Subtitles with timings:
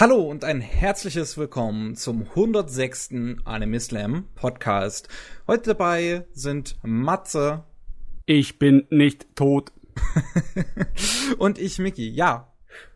[0.00, 3.10] Hallo und ein herzliches Willkommen zum 106.
[3.44, 5.08] Anime Slam Podcast.
[5.48, 7.64] Heute dabei sind Matze.
[8.24, 9.72] Ich bin nicht tot.
[11.38, 12.08] und ich, Mickey.
[12.08, 12.52] Ja,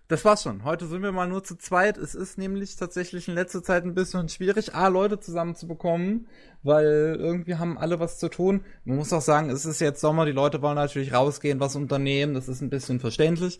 [0.06, 0.62] das war's schon.
[0.62, 1.98] Heute sind wir mal nur zu zweit.
[1.98, 6.28] Es ist nämlich tatsächlich in letzter Zeit ein bisschen schwierig, A, Leute zusammenzubekommen,
[6.62, 8.64] weil irgendwie haben alle was zu tun.
[8.84, 12.34] Man muss auch sagen, es ist jetzt Sommer, die Leute wollen natürlich rausgehen, was unternehmen.
[12.34, 13.58] Das ist ein bisschen verständlich.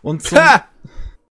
[0.00, 0.38] Und zum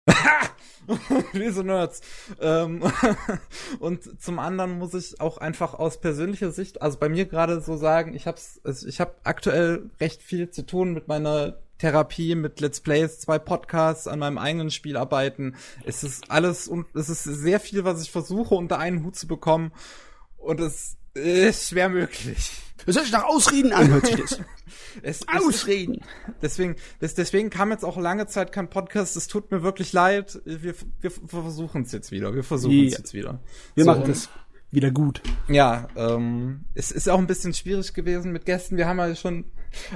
[1.34, 2.02] Wie so Nerds.
[2.40, 2.84] Ähm,
[3.80, 7.78] und zum anderen muss ich auch einfach aus persönlicher Sicht, also bei mir gerade so
[7.78, 12.60] sagen, ich hab's, also ich habe aktuell recht viel zu tun mit meiner Therapie, mit
[12.60, 15.56] Let's Plays, zwei Podcasts, an meinem eigenen Spiel arbeiten.
[15.84, 19.28] Es ist alles und es ist sehr viel, was ich versuche unter einen Hut zu
[19.28, 19.72] bekommen
[20.38, 22.52] und es ist schwer möglich.
[22.86, 24.40] Das hört sich nach Ausreden an, hört sich das.
[25.04, 26.02] es, Ausreden.
[26.28, 29.16] Es, deswegen, das, deswegen kam jetzt auch lange Zeit kein Podcast.
[29.16, 30.42] Es tut mir wirklich leid.
[30.46, 32.34] Wir, wir, versuchen es jetzt wieder.
[32.34, 33.40] Wir versuchen es jetzt wieder.
[33.76, 34.30] Wir so, machen das
[34.72, 35.22] wieder gut.
[35.48, 38.78] Ja, ähm, es ist auch ein bisschen schwierig gewesen mit Gästen.
[38.78, 39.46] Wir haben ja schon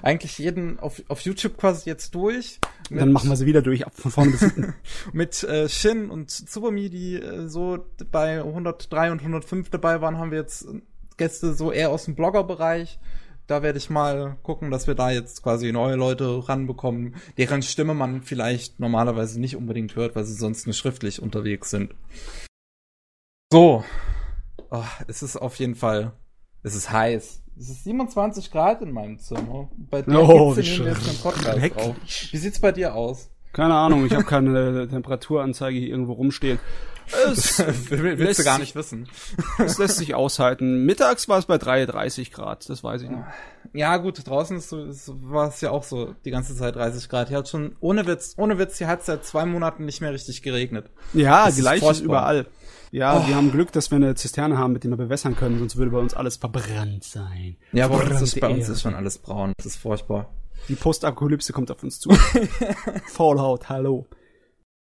[0.02, 2.60] eigentlich jeden auf, auf YouTube quasi jetzt durch.
[2.90, 4.74] Mit, Dann machen wir sie wieder durch, ab von vorne bis hinten.
[5.14, 10.32] mit äh, Shin und Tsubami, die äh, so bei 103 und 105 dabei waren, haben
[10.32, 10.68] wir jetzt
[11.18, 13.00] Gäste so eher aus dem Blogger-Bereich.
[13.48, 17.94] Da werde ich mal gucken, dass wir da jetzt quasi neue Leute ranbekommen, deren Stimme
[17.94, 21.94] man vielleicht normalerweise nicht unbedingt hört, weil sie sonst nicht schriftlich unterwegs sind.
[23.52, 23.84] So.
[24.72, 26.14] Oh, es ist auf jeden Fall,
[26.64, 27.44] es ist heiß.
[27.58, 29.70] Es ist 27 Grad in meinem Zimmer.
[29.78, 31.96] Bei dir oh, jetzt einen Podcast drauf.
[32.32, 33.30] Wie sieht's bei dir aus?
[33.56, 36.60] Keine Ahnung, ich habe keine Temperaturanzeige hier irgendwo rumstehen.
[37.26, 39.08] Es willst du gar nicht wissen.
[39.58, 40.86] Es lässt sich aushalten.
[40.86, 43.24] Mittags war es bei 33 Grad, das weiß ich noch.
[43.72, 47.30] Ja, gut, draußen ist, ist, war es ja auch so die ganze Zeit 30 Grad.
[47.30, 50.12] Hier hat schon, ohne Witz, ohne Witz, hier hat es seit zwei Monaten nicht mehr
[50.12, 50.90] richtig geregnet.
[51.14, 52.48] Ja, das gleich ist, ist überall.
[52.92, 53.28] Ja, oh.
[53.28, 55.92] wir haben Glück, dass wir eine Zisterne haben, mit der wir bewässern können, sonst würde
[55.92, 57.56] bei uns alles verbrannt sein.
[57.72, 59.54] Ja, aber ist, bei uns ist schon alles braun.
[59.56, 60.30] Das ist furchtbar.
[60.68, 62.10] Die Postapokalypse kommt auf uns zu.
[63.08, 64.08] Fallout, hallo.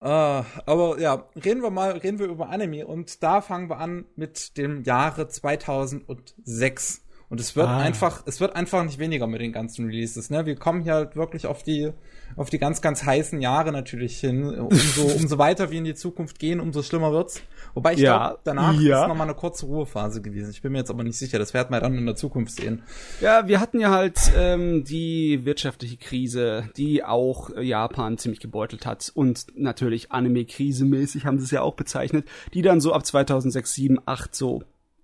[0.03, 4.07] Uh, aber ja, reden wir mal, reden wir über Anime und da fangen wir an
[4.17, 7.05] mit dem Jahre 2006.
[7.29, 7.79] Und es wird ah.
[7.79, 10.47] einfach, es wird einfach nicht weniger mit den ganzen Releases, ne?
[10.47, 11.93] Wir kommen hier halt wirklich auf die,
[12.37, 14.45] auf die ganz, ganz heißen Jahre natürlich hin.
[14.45, 17.43] Umso, umso weiter wir in die Zukunft gehen, umso schlimmer wird's.
[17.75, 18.17] Wobei ich ja.
[18.19, 19.03] glaube, danach ja.
[19.03, 20.51] ist nochmal eine kurze Ruhephase gewesen.
[20.51, 21.39] Ich bin mir jetzt aber nicht sicher.
[21.39, 22.83] Das werden wir dann in der Zukunft sehen.
[23.21, 29.11] Ja, wir hatten ja halt ähm, die wirtschaftliche Krise, die auch Japan ziemlich gebeutelt hat.
[29.15, 33.75] Und natürlich Anime-Krise mäßig haben sie es ja auch bezeichnet, die dann so ab 2006,
[33.75, 34.63] 7, 8 so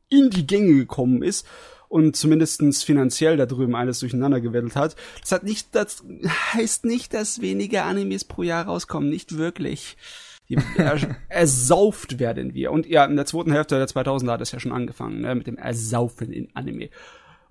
[0.09, 1.47] in die Gänge gekommen ist
[1.89, 4.97] und zumindestens finanziell da drüben alles durcheinander gewettelt hat.
[5.21, 6.05] Das hat nicht, das
[6.55, 9.09] heißt nicht, dass weniger Animes pro Jahr rauskommen.
[9.09, 9.97] Nicht wirklich.
[10.77, 12.73] er, ersauft werden wir.
[12.73, 15.47] Und ja, in der zweiten Hälfte der 2000er hat es ja schon angefangen, ne, mit
[15.47, 16.91] dem Ersaufen in Anime.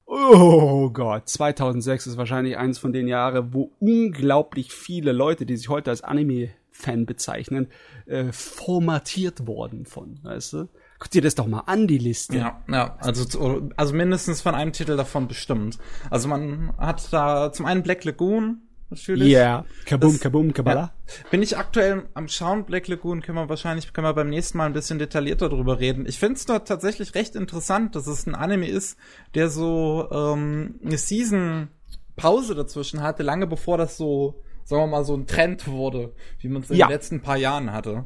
[0.07, 5.67] Oh Gott, 2006 ist wahrscheinlich eines von den Jahren, wo unglaublich viele Leute, die sich
[5.67, 7.69] heute als Anime-Fan bezeichnen,
[8.05, 10.67] äh, formatiert worden von, weißt du?
[11.05, 12.35] Guck dir das doch mal an, die Liste.
[12.35, 15.77] Ja, ja, also, also mindestens von einem Titel davon bestimmt.
[16.09, 19.27] Also man hat da zum einen Black Lagoon, natürlich.
[19.27, 19.65] Ja, yeah.
[19.85, 20.79] Kabum, das, Kabum, Kabala.
[20.79, 21.13] Ja.
[21.29, 24.65] Bin ich aktuell am Schauen, Black Lagoon, können wir wahrscheinlich, können wir beim nächsten Mal
[24.65, 26.07] ein bisschen detaillierter drüber reden.
[26.07, 28.97] Ich finde es dort tatsächlich recht interessant, dass es ein Anime ist,
[29.35, 31.67] der so ähm, eine Season
[32.15, 36.49] Pause dazwischen hatte, lange bevor das so, sagen wir mal, so ein Trend wurde, wie
[36.49, 36.87] man es in ja.
[36.87, 38.05] den letzten paar Jahren hatte.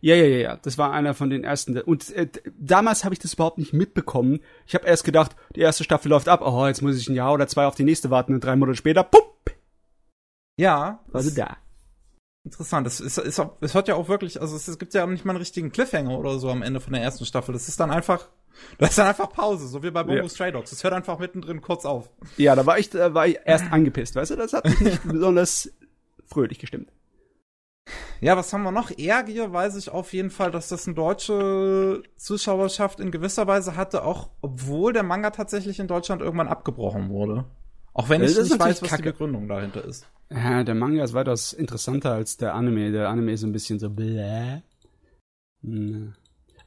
[0.00, 0.56] Ja, ja, ja, ja.
[0.56, 1.78] Das war einer von den ersten.
[1.80, 4.40] Und äh, damals habe ich das überhaupt nicht mitbekommen.
[4.66, 6.42] Ich habe erst gedacht, die erste Staffel läuft ab.
[6.44, 8.34] Oh, jetzt muss ich ein Jahr oder zwei auf die nächste warten.
[8.34, 9.50] Und drei Monate später, pupp.
[10.56, 11.00] Ja.
[11.12, 11.56] Also da.
[12.44, 12.86] Interessant.
[12.86, 15.32] Es, ist, ist, es hört ja auch wirklich, also es, es gibt ja nicht mal
[15.32, 17.52] einen richtigen Cliffhanger oder so am Ende von der ersten Staffel.
[17.52, 18.28] Das ist dann einfach,
[18.78, 20.28] das ist dann einfach Pause, so wie bei Bongo ja.
[20.28, 20.70] Stray Dogs.
[20.70, 22.08] Es hört einfach mittendrin kurz auf.
[22.36, 24.36] Ja, da war ich, da war ich erst angepisst, weißt du?
[24.36, 25.72] Das hat mich nicht besonders
[26.24, 26.92] fröhlich gestimmt.
[28.20, 28.90] Ja, was haben wir noch?
[28.96, 34.04] Ergier weiß ich auf jeden Fall, dass das eine deutsche Zuschauerschaft in gewisser Weise hatte,
[34.04, 37.44] auch obwohl der Manga tatsächlich in Deutschland irgendwann abgebrochen wurde.
[37.92, 39.02] Auch wenn ich nicht weiß, was Kacke.
[39.02, 40.06] die Begründung dahinter ist.
[40.30, 42.90] Ja, der Manga ist weitaus interessanter als der Anime.
[42.90, 44.60] Der Anime ist ein bisschen so bläh.
[45.62, 46.14] Hm.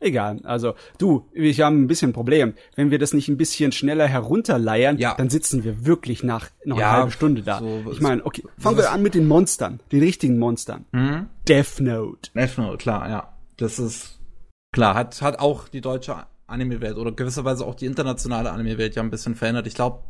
[0.02, 0.40] Egal.
[0.44, 2.54] Also, du, wir haben ein bisschen Problem.
[2.76, 5.16] Wenn wir das nicht ein bisschen schneller herunterleiern, ja.
[5.16, 7.60] dann sitzen wir wirklich nach noch ja, eine halbe Stunde da.
[7.60, 10.86] So, ich meine, okay, fangen wir an mit den Monstern, den richtigen Monstern.
[10.94, 11.28] Mhm.
[11.48, 12.32] Death Note.
[12.34, 13.34] Death Note, klar, ja.
[13.58, 14.20] Das ist
[14.72, 16.16] klar, hat hat auch die deutsche
[16.48, 19.68] Anime-Welt oder gewisserweise auch die internationale Anime-Welt ja ein bisschen verändert.
[19.68, 20.04] Ich glaube,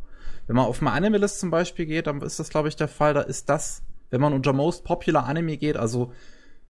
[0.46, 3.14] wenn man auf eine Anime-List zum Beispiel geht, dann ist das, glaube ich, der Fall.
[3.14, 6.12] Da ist das, wenn man unter Most Popular Anime geht, also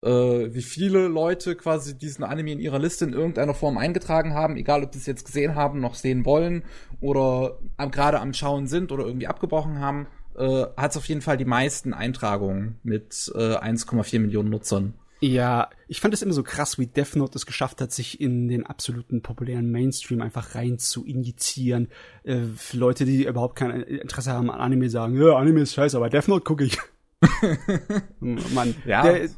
[0.02, 0.08] äh,
[0.54, 4.82] wie viele Leute quasi diesen Anime in ihrer Liste in irgendeiner Form eingetragen haben, egal
[4.82, 6.64] ob sie es jetzt gesehen haben, noch sehen wollen
[7.00, 7.58] oder
[7.90, 10.06] gerade am Schauen sind oder irgendwie abgebrochen haben,
[10.36, 14.94] äh, hat es auf jeden Fall die meisten Eintragungen mit äh, 1,4 Millionen Nutzern.
[15.22, 18.48] Ja, ich fand es immer so krass, wie Death Note es geschafft hat, sich in
[18.48, 21.88] den absoluten populären Mainstream einfach rein zu injizieren.
[22.24, 26.08] Äh, Leute, die überhaupt kein Interesse haben an Anime, sagen, ja, Anime ist scheiße, aber
[26.08, 26.78] Death Note gucke ich.
[28.20, 29.02] Mann, ja.
[29.02, 29.28] Der,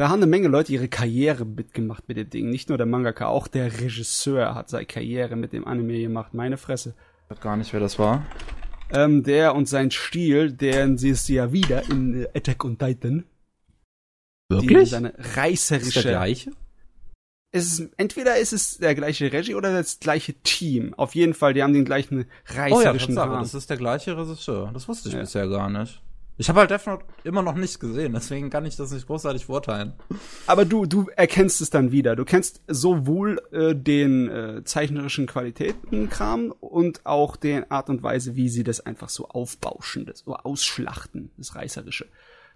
[0.00, 2.48] da haben eine Menge Leute ihre Karriere mitgemacht mit dem Ding.
[2.48, 6.32] Nicht nur der Mangaka, auch der Regisseur hat seine Karriere mit dem Anime gemacht.
[6.32, 6.94] Meine Fresse.
[7.24, 8.24] Ich weiß gar nicht, wer das war.
[8.90, 13.24] Ähm, der und sein Stil, den siehst du ja wieder in Attack on Titan.
[14.48, 14.88] Wirklich?
[14.88, 15.98] seine reißerische.
[15.98, 16.52] Ist der gleiche?
[17.52, 20.94] Es ist, entweder ist es der gleiche Regie oder das gleiche Team.
[20.94, 24.70] Auf jeden Fall, die haben den gleichen reißerischen oh ja, das ist der gleiche Regisseur.
[24.72, 25.20] Das wusste ich ja.
[25.20, 26.00] bisher gar nicht.
[26.40, 29.48] Ich habe halt Death Note immer noch nicht gesehen, deswegen kann ich das nicht großartig
[29.48, 29.92] beurteilen.
[30.46, 32.16] Aber du, du erkennst es dann wieder.
[32.16, 38.48] Du kennst sowohl äh, den äh, zeichnerischen Qualitätenkram und auch den Art und Weise, wie
[38.48, 42.06] sie das einfach so aufbauschen, das so ausschlachten, das Reißerische.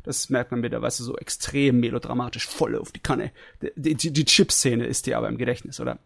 [0.02, 3.32] Das merkt man wieder, weißt du, so extrem melodramatisch, voll auf die Kanne.
[3.76, 5.98] Die, die, die Chip-Szene ist dir aber im Gedächtnis, oder?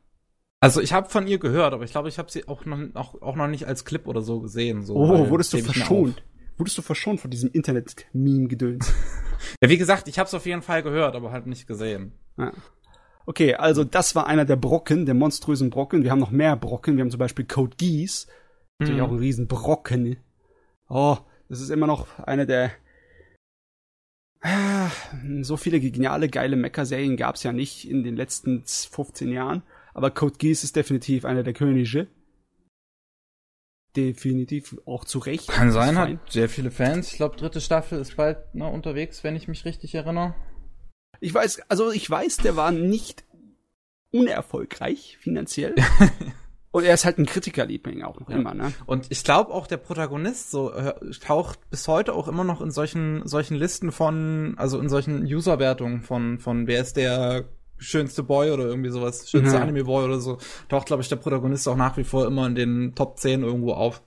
[0.58, 3.22] Also ich habe von ihr gehört, aber ich glaube, ich habe sie auch noch, auch,
[3.22, 4.82] auch noch nicht als Clip oder so gesehen.
[4.82, 6.24] So, oh, wurdest du verschont?
[6.58, 8.92] Wurdest du verschont von diesem Internet-Meme-Gedöns?
[9.62, 12.12] ja, wie gesagt, ich habe es auf jeden Fall gehört, aber halt nicht gesehen.
[12.36, 12.52] Ja.
[13.26, 16.02] Okay, also das war einer der Brocken, der monströsen Brocken.
[16.02, 16.96] Wir haben noch mehr Brocken.
[16.96, 18.26] Wir haben zum Beispiel Code Geass.
[18.78, 19.06] Natürlich mhm.
[19.06, 20.16] auch ein Riesenbrocken.
[20.88, 21.18] Oh,
[21.48, 22.72] das ist immer noch einer der
[25.42, 29.62] so viele geniale, geile Mecha-Serien gab es ja nicht in den letzten 15 Jahren,
[29.94, 32.06] aber Code Geass ist definitiv einer der Könige.
[33.98, 35.48] Definitiv auch zu Recht.
[35.48, 37.10] Kann sein, hat sehr viele Fans.
[37.10, 40.36] Ich glaube, dritte Staffel ist bald ne, unterwegs, wenn ich mich richtig erinnere.
[41.20, 43.24] Ich weiß, also ich weiß, der war nicht
[44.12, 45.74] unerfolgreich finanziell.
[46.70, 48.36] Und er ist halt ein Kritikerliebling auch noch ja.
[48.36, 48.72] immer, ne?
[48.86, 52.70] Und ich glaube auch der Protagonist so äh, taucht bis heute auch immer noch in
[52.70, 57.48] solchen solchen Listen von, also in solchen Userwertungen von von wer ist der
[57.78, 59.62] schönste Boy oder irgendwie sowas, schönste mhm.
[59.62, 60.38] Anime Boy oder so,
[60.68, 63.72] taucht glaube ich der Protagonist auch nach wie vor immer in den Top 10 irgendwo
[63.72, 64.02] auf.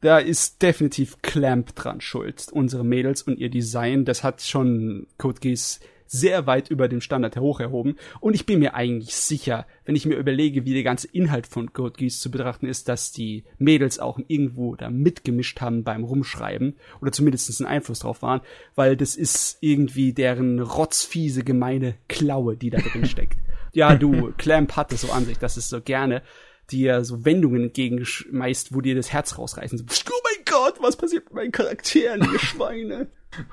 [0.00, 5.40] Da ist definitiv Clamp dran schuld, unsere Mädels und ihr Design, das hat schon Code
[5.40, 7.96] Geass sehr weit über dem Standard hoch erhoben.
[8.20, 11.72] Und ich bin mir eigentlich sicher, wenn ich mir überlege, wie der ganze Inhalt von
[11.72, 16.76] Code Geass zu betrachten ist, dass die Mädels auch irgendwo da mitgemischt haben beim Rumschreiben
[17.00, 18.40] oder zumindest einen Einfluss drauf waren,
[18.74, 23.38] weil das ist irgendwie deren rotzfiese, gemeine Klaue, die da drin steckt.
[23.72, 26.22] ja, du, Clamp hat es so an sich, dass es so gerne
[26.70, 29.78] dir so Wendungen entgegenschmeißt, wo dir das Herz rausreißen.
[29.78, 33.08] So, oh mein Gott, was passiert mit meinen Charakteren, ihr Schweine?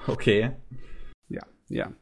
[0.07, 0.51] Okay.
[1.29, 1.93] Ja, ja.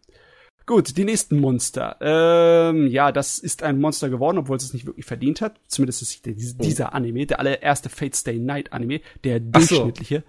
[0.65, 1.98] Gut, die nächsten Monster.
[2.00, 5.60] Ähm, ja, das ist ein Monster geworden, obwohl es es nicht wirklich verdient hat.
[5.68, 6.63] Zumindest ist der, oh.
[6.63, 10.24] dieser Anime, der allererste Fate Stay Night Anime, der durchschnittliche.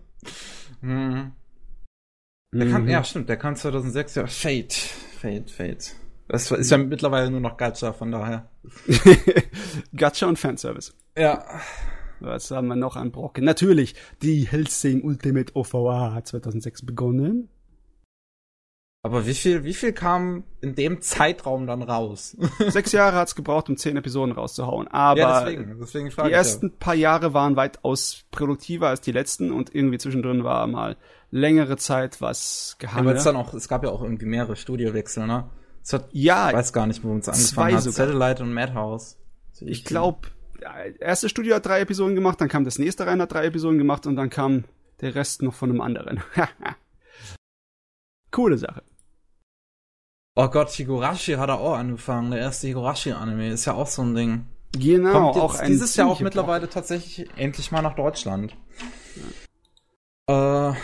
[0.80, 1.32] mhm.
[2.54, 2.88] Der kam, mhm.
[2.88, 5.96] ja, stimmt, der kam 2006, ja, Fate, Fate, Fate.
[6.28, 8.48] Das ist ja mittlerweile nur noch Gacha, von daher.
[9.94, 10.94] Gacha und Fanservice.
[11.16, 11.44] Ja.
[12.20, 13.44] Was haben wir noch an Brocken?
[13.44, 17.48] Natürlich, die Hellsing Ultimate OVA hat 2006 begonnen.
[19.04, 22.36] Aber wie viel, wie viel kam in dem Zeitraum dann raus?
[22.68, 24.86] Sechs Jahre hat's gebraucht, um zehn Episoden rauszuhauen.
[24.88, 26.74] Aber ja, deswegen, deswegen die ersten ja.
[26.78, 30.96] paar Jahre waren weitaus produktiver als die letzten und irgendwie zwischendrin war mal
[31.32, 33.08] längere Zeit was gehandelt.
[33.08, 35.50] Aber es dann auch, es gab ja auch irgendwie mehrere Studiowechsel, ne?
[35.82, 37.82] Es hat, ja, ich weiß gar nicht, wo es angefangen hat.
[37.82, 38.06] Sogar.
[38.06, 39.16] Satellite und Madhouse.
[39.60, 40.28] Ich glaube,
[41.00, 44.06] erste Studio hat drei Episoden gemacht, dann kam das nächste rein, hat drei Episoden gemacht
[44.06, 44.64] und dann kam
[45.00, 46.20] der Rest noch von einem anderen.
[48.30, 48.82] Coole Sache.
[50.34, 52.30] Oh Gott, Higurashi hat er auch angefangen.
[52.30, 54.46] Der erste Higurashi-Anime ist ja auch so ein Ding.
[54.72, 58.56] Genau, Kommt auch ein dieses Jahr auch mittlerweile tatsächlich endlich mal nach Deutschland.
[60.28, 60.70] Ja.
[60.70, 60.74] Äh,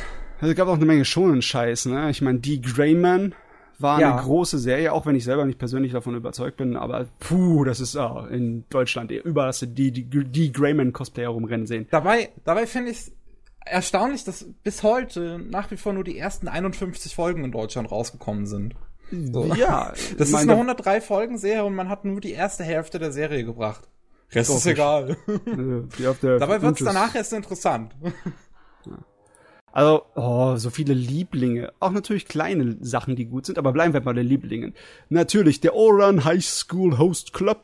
[0.42, 2.10] es gab auch eine Menge schonen Scheiß, ne?
[2.10, 3.34] Ich meine, die Greyman
[3.78, 4.12] war ja.
[4.12, 7.80] eine große Serie, auch wenn ich selber nicht persönlich davon überzeugt bin, aber puh, das
[7.80, 11.86] ist oh, in Deutschland überall hast du die, die, die Greyman Cosplayer rumrennen sehen.
[11.90, 13.12] Dabei, dabei finde ich
[13.64, 18.46] erstaunlich, dass bis heute nach wie vor nur die ersten 51 Folgen in Deutschland rausgekommen
[18.46, 18.74] sind.
[19.10, 19.54] So.
[19.54, 19.92] Ja.
[20.18, 23.44] Das ist eine 103 Folgen Serie und man hat nur die erste Hälfte der Serie
[23.44, 23.88] gebracht.
[24.32, 25.16] Rest ist egal.
[25.26, 27.94] Dabei wird es danach erst interessant.
[29.70, 31.72] Also, oh, so viele Lieblinge.
[31.78, 34.74] Auch natürlich kleine Sachen, die gut sind, aber bleiben wir bei den Lieblingen.
[35.08, 37.62] Natürlich der Oran High School Host Club.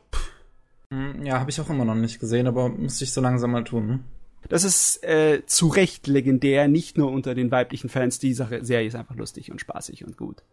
[0.93, 3.63] Hm, ja, habe ich auch immer noch nicht gesehen, aber muss ich so langsam mal
[3.63, 3.89] tun.
[3.89, 4.03] Hm?
[4.47, 8.19] Das ist äh, zu Recht legendär, nicht nur unter den weiblichen Fans.
[8.19, 10.43] Die Sache, Serie ist einfach lustig und spaßig und gut.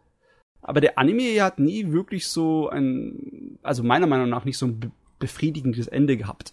[0.62, 4.81] Aber der Anime hat nie wirklich so ein, also meiner Meinung nach nicht so ein
[4.81, 6.52] be befriedigendes Ende gehabt.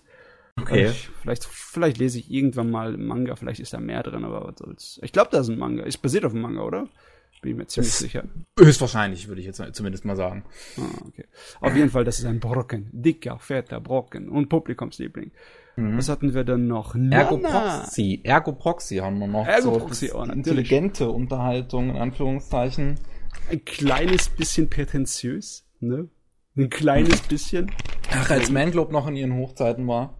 [0.61, 0.87] Okay.
[0.89, 4.45] Ich, vielleicht, vielleicht lese ich irgendwann mal einen Manga, vielleicht ist da mehr drin, aber
[4.45, 4.99] was soll's.
[5.01, 5.83] Ich glaube, da ist ein Manga.
[5.83, 6.87] Ist basiert auf einem Manga, oder?
[7.41, 8.25] Bin ich mir ziemlich Das- sicher.
[8.59, 10.43] Höchstwahrscheinlich, würde ich jetzt zumindest mal sagen.
[10.77, 11.25] Ah, okay.
[11.61, 12.89] Auf jeden Fall, das ist ein Brocken.
[12.91, 14.29] Dicker, fetter Brocken.
[14.29, 15.31] Und Publikumsliebling.
[15.77, 16.93] Was hatten wir denn noch?
[16.93, 17.37] Ergo.
[17.37, 18.19] Proxy.
[18.23, 19.47] Ergo Proxy haben wir noch.
[19.47, 20.37] Ergo Proxy, das oh, natürlich.
[20.37, 22.99] intelligente Unterhaltung, in Anführungszeichen.
[23.49, 26.07] Ein kleines bisschen prätentiös, ne?
[26.55, 27.71] Ein kleines bisschen.
[28.11, 30.17] Ach, als Manglobe noch in ihren Hochzeiten war.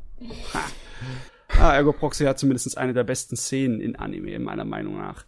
[1.60, 5.26] Ah, Ergo Proxy hat zumindest eine der besten Szenen in Anime, meiner Meinung nach.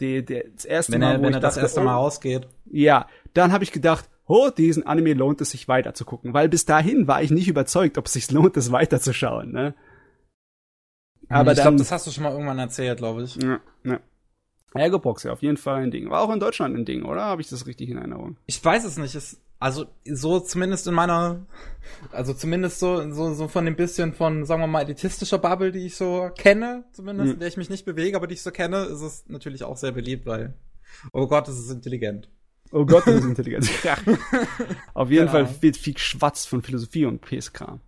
[0.00, 2.48] Die, der, das erste Wenn Mal, er, wenn er das dachte, erste oh, Mal rausgeht.
[2.70, 6.48] Ja, dann habe ich gedacht, oh, diesen Anime lohnt es sich weiter zu gucken, weil
[6.48, 9.74] bis dahin war ich nicht überzeugt, ob es sich lohnt, es weiterzuschauen, ne?
[11.28, 13.36] Aber ich glaube, das hast du schon mal irgendwann erzählt, glaube ich.
[13.36, 14.00] ja, ja.
[14.74, 16.08] Ergo Proxy, auf jeden Fall ein Ding.
[16.10, 17.22] War auch in Deutschland ein Ding, oder?
[17.24, 18.36] Habe ich das richtig in Erinnerung?
[18.46, 19.14] Ich weiß es nicht.
[19.14, 21.46] Es, also so zumindest in meiner,
[22.10, 25.86] also zumindest so, so, so von dem bisschen von, sagen wir mal, elitistischer Bubble, die
[25.86, 27.32] ich so kenne, zumindest, Mhm.
[27.34, 29.76] in der ich mich nicht bewege, aber die ich so kenne, ist es natürlich auch
[29.76, 30.54] sehr beliebt, weil,
[31.12, 32.28] oh Gott, es ist intelligent.
[32.72, 33.68] Oh Gott, das ist intelligent.
[33.84, 33.96] ja.
[34.94, 35.32] Auf jeden Genau.
[35.46, 37.80] Fall wird viel Schwatz von Philosophie und PS-Kram.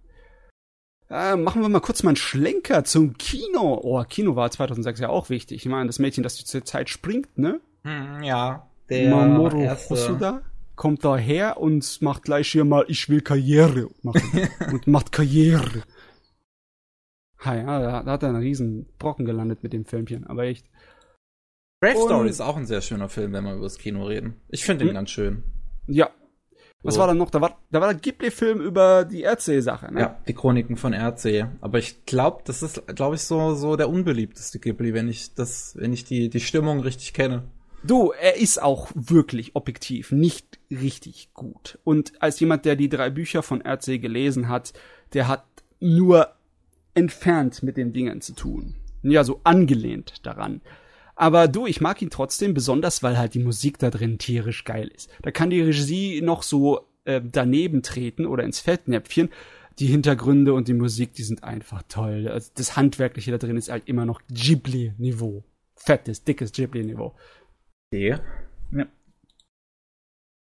[1.10, 3.78] Äh, machen wir mal kurz mal einen Schlenker zum Kino.
[3.82, 5.64] Oh, Kino war 2006 ja auch wichtig.
[5.64, 7.60] Ich meine, das Mädchen, das zur Zeit springt, ne?
[7.82, 10.42] Hm, ja, der Mamoru erste, Hosoda
[10.76, 14.48] kommt daher und macht gleich hier mal, ich will Karriere machen.
[14.72, 15.82] und macht Karriere.
[17.44, 20.66] Ha, ja, da, da hat er einen riesen Brocken gelandet mit dem Filmchen, aber echt.
[21.80, 24.40] Brave Story ist auch ein sehr schöner Film, wenn wir über das Kino reden.
[24.48, 24.94] Ich finde ihn Hm.
[24.94, 25.42] ganz schön.
[25.86, 26.10] Ja.
[26.84, 27.30] Was war da noch?
[27.30, 30.00] Da war, da war der Ghibli-Film über die Erdsee-Sache, ne?
[30.00, 31.46] Ja, die Chroniken von RC.
[31.62, 35.74] Aber ich glaube, das ist, glaube ich, so, so der unbeliebteste Ghibli, wenn ich das,
[35.78, 37.44] wenn ich die, die Stimmung richtig kenne.
[37.82, 41.78] Du, er ist auch wirklich objektiv nicht richtig gut.
[41.84, 44.72] Und als jemand, der die drei Bücher von RC gelesen hat,
[45.14, 45.44] der hat
[45.80, 46.28] nur
[46.94, 48.76] entfernt mit den Dingen zu tun.
[49.02, 50.60] Ja, so angelehnt daran.
[51.16, 54.88] Aber du, ich mag ihn trotzdem, besonders weil halt die Musik da drin tierisch geil
[54.88, 55.08] ist.
[55.22, 59.28] Da kann die Regie noch so äh, daneben treten oder ins Fettnäpfchen.
[59.78, 62.28] Die Hintergründe und die Musik, die sind einfach toll.
[62.28, 65.42] Also das Handwerkliche da drin ist halt immer noch Ghibli-Niveau.
[65.76, 67.14] Fettes, dickes Ghibli-Niveau.
[67.92, 68.18] Okay.
[68.72, 68.86] Ja.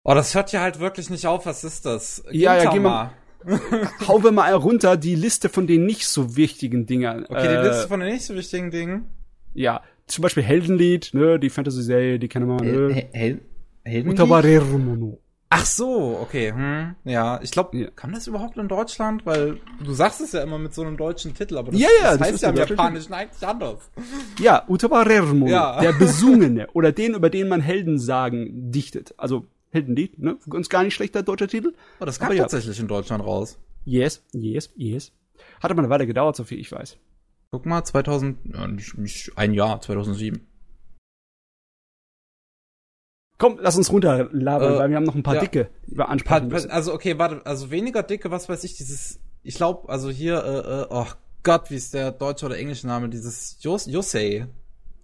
[0.05, 1.47] Oh, das hört ja halt wirklich nicht auf.
[1.47, 2.25] Was ist das?
[2.31, 3.13] Ja, ja, Gintama.
[3.45, 7.25] geh mal- Hauen wir mal runter die Liste von den nicht so wichtigen Dingern.
[7.27, 9.11] Okay, äh, die Liste von den nicht so wichtigen Dingen.
[9.55, 12.93] Ja, zum Beispiel Heldenlied, ne, die Fantasy-Serie, die kennen wir, ne.
[12.95, 13.41] Hel Hel
[13.85, 15.19] Heldenlied?
[15.53, 16.53] Ach so, okay.
[16.53, 17.91] Hm, ja, ich glaube, Ja.
[17.91, 19.27] kann das überhaupt in Deutschland?
[19.27, 22.11] Weil du sagst es ja immer mit so einem deutschen Titel, aber das, Ja, ja,
[22.11, 23.91] das das heißt ist ja im Japanischen eigentlich anders.
[24.39, 25.81] Ja, Utabareru Mono, Ja.
[25.81, 29.13] der Besungene oder den, über den man Heldensagen dichtet.
[29.17, 31.73] Also Heldenlied, ne, ganz gar nicht schlechter deutscher Titel.
[32.01, 32.43] Oh, das kam Aber ja.
[32.45, 33.59] tatsächlich in Deutschland raus.
[33.85, 35.11] Yes, yes, yes.
[35.61, 36.97] Hat aber eine Weile gedauert, so viel ich weiß.
[37.53, 40.47] Guck mal, 2000, ja, nicht, nicht ein Jahr, 2007.
[43.39, 45.41] Komm, lass uns runterlabern, Äh, weil wir haben noch ein paar ja.
[45.41, 46.71] dicke, die wir ansprechen müssen.
[46.71, 50.83] Also, okay, warte, also weniger dicke, was weiß ich, dieses, ich glaube, also hier, äh,
[50.83, 51.07] äh, oh
[51.43, 54.47] Gott, wie ist der deutsche oder englische Name, dieses Yos Yosei.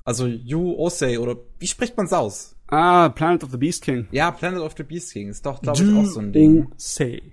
[0.04, 2.54] Also Yu Osei, oder wie spricht man's aus?
[2.68, 4.06] Ah, Planet of the Beast King.
[4.12, 6.68] Ja, Planet of the Beast King ist doch, glaube ich, auch so ein Ding.
[6.76, 7.32] Say.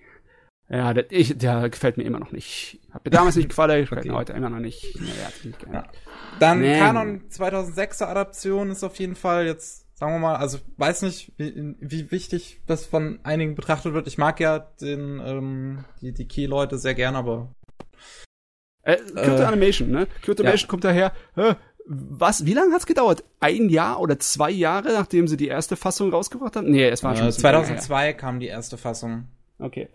[0.76, 2.80] Ja, der, ich, der gefällt mir immer noch nicht.
[2.92, 4.10] Hat mir damals nicht gefallen, gefällt Okay.
[4.10, 4.96] mir heute immer noch nicht.
[4.96, 5.02] Ja,
[5.44, 5.84] mich nicht Ja.
[6.40, 6.80] Dann Nee.
[6.80, 11.76] Canon 2006er Adaption ist auf jeden Fall jetzt, sagen wir mal, also weiß nicht, wie,
[11.80, 14.08] wie wichtig das von einigen betrachtet wird.
[14.08, 17.54] Ich mag ja den, ähm, die, die Key-Leute sehr gern, aber
[18.82, 20.08] Äh, Kyoto Äh, Animation, ne?
[20.26, 20.34] Ja.
[20.40, 21.14] Animation kommt daher.
[21.36, 21.54] Äh,
[21.86, 22.46] was?
[22.46, 23.24] Wie lange hat's gedauert?
[23.42, 26.72] Ein Jahr oder zwei Jahre, nachdem sie die erste Fassung rausgebracht haben?
[26.72, 27.38] Nee, es war schon äh, her.
[27.38, 29.28] 2002 kam die erste Fassung.
[29.60, 29.90] Okay.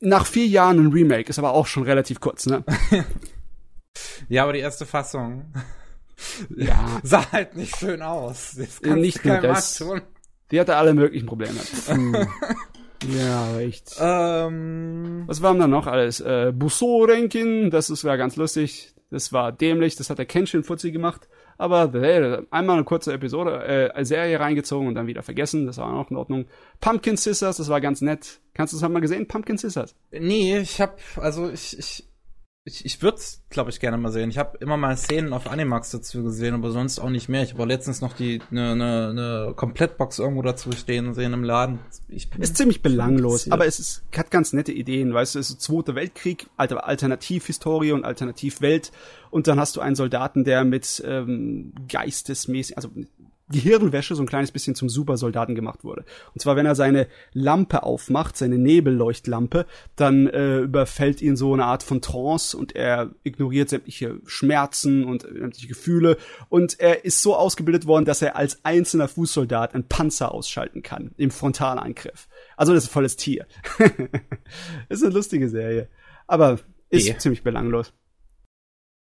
[0.00, 2.64] Nach vier Jahren ein Remake, ist aber auch schon relativ kurz, ne?
[4.28, 5.52] Ja, aber die erste Fassung
[6.56, 7.00] Ja.
[7.02, 8.54] sah halt nicht schön aus.
[8.56, 9.80] Das kannst Nicht keinem das.
[9.82, 10.02] antun.
[10.50, 11.58] Die hatte alle möglichen Probleme.
[11.86, 12.26] Puh.
[13.14, 13.96] ja, echt.
[13.98, 16.20] Ähm, Was war denn da noch alles?
[16.20, 18.94] Äh, Busou Renkin, das ist, war ganz lustig.
[19.10, 21.28] Das war dämlich, das hat der Kenshin Fuzzi gemacht.
[21.58, 25.66] Aber hey, einmal eine kurze Episode, äh, Serie reingezogen und dann wieder vergessen.
[25.66, 26.46] Das war auch in Ordnung.
[26.80, 28.40] Pumpkin Sisters, das war ganz nett.
[28.54, 29.28] Kannst du das mal gesehen?
[29.28, 29.94] Pumpkin Sisters.
[30.10, 32.08] nee, ich hab, also ich, ich,
[32.64, 34.30] ich, ich würde es, glaube ich, gerne mal sehen.
[34.30, 37.42] Ich habe immer mal Szenen auf Animax dazu gesehen, aber sonst auch nicht mehr.
[37.42, 41.80] Ich habe letztens noch die eine ne, ne Komplettbox irgendwo dazu stehen sehen im Laden.
[42.08, 45.60] Ich Ist ziemlich belanglos, aber es ist, hat ganz nette Ideen, weißt du, es ist
[45.60, 48.92] Zweiter Weltkrieg, Alter, Alternativhistorie und Alternativwelt
[49.30, 52.90] und dann hast du einen Soldaten, der mit ähm, geistesmäßig, also
[53.52, 56.04] Gehirnwäsche so ein kleines bisschen zum Supersoldaten gemacht wurde.
[56.34, 61.66] Und zwar, wenn er seine Lampe aufmacht, seine Nebelleuchtlampe, dann äh, überfällt ihn so eine
[61.66, 66.16] Art von Trance und er ignoriert sämtliche Schmerzen und sämtliche Gefühle
[66.48, 71.12] und er ist so ausgebildet worden, dass er als einzelner Fußsoldat einen Panzer ausschalten kann
[71.16, 72.28] im Frontalangriff.
[72.56, 73.46] Also das ist ein volles Tier.
[74.88, 75.88] ist eine lustige Serie,
[76.26, 76.58] aber
[76.90, 77.16] ist e.
[77.18, 77.92] ziemlich belanglos.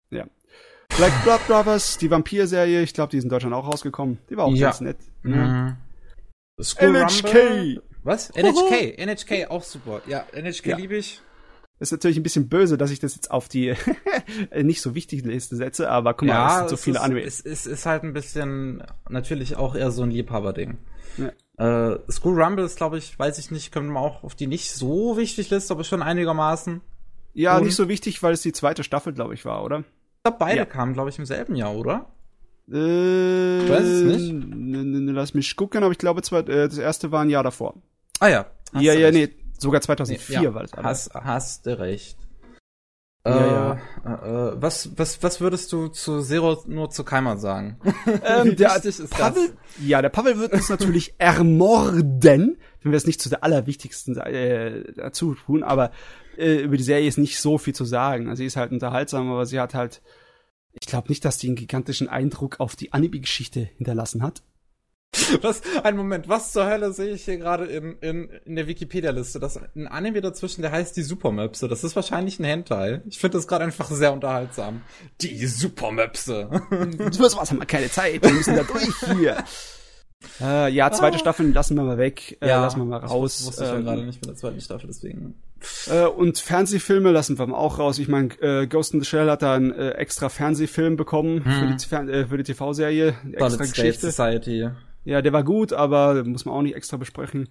[0.10, 0.28] Ja.
[0.96, 4.18] Black Blood Brothers, die Vampir-Serie, ich glaube, die ist in Deutschland auch rausgekommen.
[4.30, 4.68] Die war auch ja.
[4.68, 4.98] ganz nett.
[5.24, 5.78] Ne?
[6.60, 6.68] Mhm.
[6.80, 7.36] NHK.
[7.36, 7.84] Rumble.
[8.04, 8.30] Was?
[8.30, 10.02] NHK, NHK auch super.
[10.08, 10.78] Ja, NHK ja.
[10.78, 11.22] liebe ich.
[11.80, 13.76] ist natürlich ein bisschen böse, dass ich das jetzt auf die
[14.56, 17.22] nicht so wichtige Liste setze, aber guck mal, ja, es sind so viele Anime.
[17.22, 20.78] Es ist, ist halt ein bisschen natürlich auch eher so ein Liebhaberding.
[21.18, 21.92] Ja.
[21.92, 24.72] Äh, School Rumble ist, glaube ich, weiß ich nicht, können wir auch auf die nicht
[24.72, 26.82] so wichtig Liste, aber schon einigermaßen.
[27.34, 29.84] Ja, Und nicht so wichtig, weil es die zweite Staffel, glaube ich, war, oder?
[30.28, 30.66] Glaube, beide ja.
[30.66, 32.08] kamen, glaube ich, im selben Jahr, oder?
[32.72, 35.14] Äh, ich weiß es nicht.
[35.14, 37.76] Lass mich gucken, aber ich glaube, äh, das erste war ein Jahr davor.
[38.20, 38.46] Ah ja.
[38.74, 40.74] Ja, ja, nee, sogar 2004 nee, ja, war das.
[40.74, 42.18] Hast, hast du recht.
[43.30, 43.80] Ja, äh, ja.
[44.06, 47.78] Äh, äh, was, was, was würdest du zu Zero nur zu Keimer sagen?
[48.24, 49.86] Ähm, der ist Pavel, das?
[49.86, 54.94] ja, der Pavel wird uns natürlich ermorden, wenn wir es nicht zu der allerwichtigsten äh,
[54.94, 55.92] dazu tun, aber
[56.38, 58.30] äh, über die Serie ist nicht so viel zu sagen.
[58.30, 60.02] Also sie ist halt unterhaltsam, aber sie hat halt,
[60.74, 64.42] ich glaube nicht, dass die einen gigantischen Eindruck auf die Anime-Geschichte hinterlassen hat.
[65.42, 65.62] Was?
[65.84, 69.40] Ein Moment, was zur Hölle sehe ich hier gerade in, in, in der Wikipedia-Liste?
[69.40, 71.68] Das ein Anime dazwischen, der heißt die Supermöpse.
[71.68, 73.02] Das ist wahrscheinlich ein Hentai.
[73.08, 74.82] Ich finde das gerade einfach sehr unterhaltsam.
[75.22, 76.50] Die Supermöpse.
[76.98, 78.22] Du was, haben wir keine Zeit.
[78.22, 79.44] Wir müssen da durch hier.
[80.42, 81.20] Äh, ja, zweite ah.
[81.20, 82.38] Staffel lassen wir mal weg.
[82.42, 83.40] Äh, ja, lassen wir mal raus.
[83.40, 85.36] Ich wusste ähm, ja gerade nicht mit der zweiten Staffel, deswegen.
[85.88, 88.00] Äh, und Fernsehfilme lassen wir mal auch raus.
[88.00, 91.80] Ich meine, äh, Ghost in the Shell hat da einen äh, extra Fernsehfilm bekommen hm.
[91.80, 93.16] für die, äh, für die TV-Serie.
[93.32, 94.08] Extra Geschichte.
[94.12, 94.70] Society.
[95.08, 97.48] Ja, der war gut, aber muss man auch nicht extra besprechen.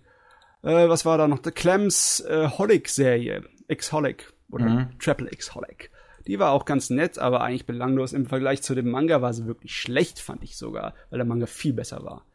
[0.63, 1.41] Äh, was war da noch?
[1.43, 3.45] The Clems äh, Holic-Serie.
[3.69, 4.31] X-Holic.
[4.51, 4.99] Oder mhm.
[4.99, 5.91] Triple X-Holic.
[6.27, 8.13] Die war auch ganz nett, aber eigentlich belanglos.
[8.13, 11.47] Im Vergleich zu dem Manga war sie wirklich schlecht, fand ich sogar, weil der Manga
[11.47, 12.27] viel besser war.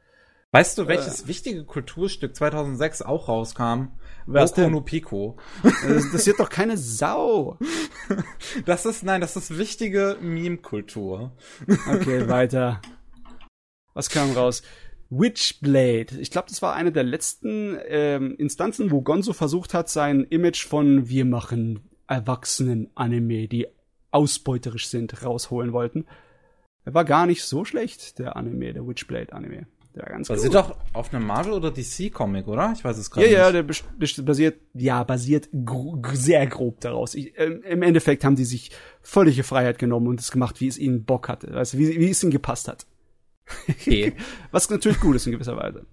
[0.54, 3.90] Weißt du, welches äh, wichtige Kulturstück 2006 auch rauskam?
[4.26, 5.38] Was Boku no Pico.
[5.62, 7.60] Das interessiert doch keine Sau.
[8.66, 11.32] Das ist, nein, das ist wichtige Meme-Kultur.
[11.88, 12.82] Okay, weiter.
[13.94, 14.64] Was kam raus?
[15.12, 16.20] Witchblade.
[16.20, 20.66] Ich glaube, das war eine der letzten ähm, Instanzen, wo Gonzo versucht hat, sein Image
[20.66, 23.68] von wir machen erwachsenen Anime, die
[24.12, 26.06] ausbeuterisch sind, rausholen wollten.
[26.86, 29.68] Er war gar nicht so schlecht, der Anime, der Witchblade Anime.
[29.94, 32.72] Der ganz basiert doch auf einem Marvel oder DC Comic, oder?
[32.74, 33.70] Ich weiß es gerade ja, nicht.
[33.70, 37.14] Ja, der basiert ja basiert gro sehr grob daraus.
[37.14, 38.72] Ich, äh, Im Endeffekt haben die sich
[39.02, 42.24] völlige Freiheit genommen und es gemacht, wie es ihnen Bock hatte, also wie, wie es
[42.24, 42.86] ihnen gepasst hat.
[44.52, 45.86] Was natürlich gut ist in gewisser Weise.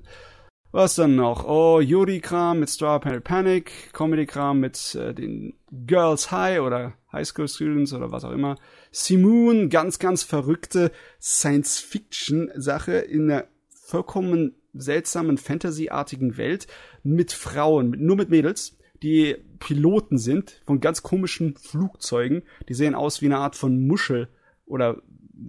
[0.71, 1.47] Was dann noch?
[1.47, 5.55] Oh, Yuri-Kram mit Strawberry Panic, Comedy-Kram mit äh, den
[5.87, 8.57] Girls High oder High School Students oder was auch immer.
[8.91, 16.67] Simoon, ganz, ganz verrückte Science-Fiction-Sache in einer vollkommen seltsamen Fantasy-artigen Welt
[17.03, 22.43] mit Frauen, nur mit Mädels, die Piloten sind von ganz komischen Flugzeugen.
[22.69, 24.29] Die sehen aus wie eine Art von Muschel
[24.67, 25.01] oder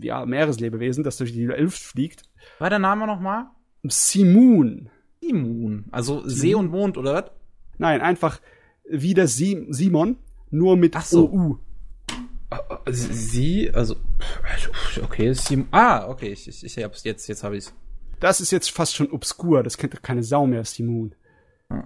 [0.02, 2.24] ja, Meereslebewesen, das durch die Luft fliegt.
[2.60, 3.46] War der Name nochmal?
[3.84, 4.90] Simoon.
[5.22, 5.86] Simoon.
[5.92, 7.32] Also See und Mond, oder was?
[7.78, 8.40] Nein, einfach
[8.90, 10.18] wie der Simon,
[10.50, 11.32] nur mit Ach so.
[11.32, 11.60] OU.
[12.88, 13.96] Sie, also,
[15.04, 17.74] okay, Sim, ah, okay, ich, ich, ich hab's jetzt, jetzt habe ich's.
[18.20, 21.14] Das ist jetzt fast schon obskur, das kennt doch keine Sau mehr, Simon.
[21.72, 21.84] Hm.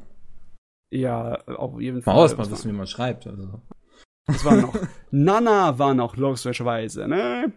[0.89, 2.13] Ja, auf jeden Fall.
[2.13, 3.61] Mal aus, mal wissen, wie man schreibt, also.
[4.25, 4.73] Das war noch,
[5.11, 7.51] Nana war noch logischerweise, ne?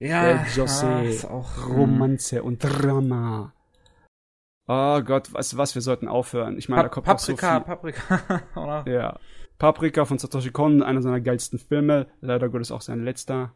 [0.00, 1.74] Ja, Der José, ja, auch, hm.
[1.74, 3.52] Romanze und Drama.
[4.68, 6.58] Oh Gott, was, was, wir sollten aufhören.
[6.58, 7.64] Ich meine, da kommt Paprika, so.
[7.64, 8.84] Paprika, oder?
[8.86, 9.18] Ja.
[9.58, 12.06] Paprika von Satoshi Kon, einer seiner geilsten Filme.
[12.20, 13.54] Leider Gottes auch sein letzter.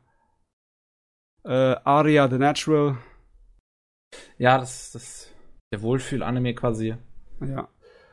[1.44, 2.96] Äh, Aria the Natural.
[4.38, 5.32] Ja, das, das,
[5.72, 6.96] der Wohlfühl-Anime quasi.
[7.40, 7.68] Ja.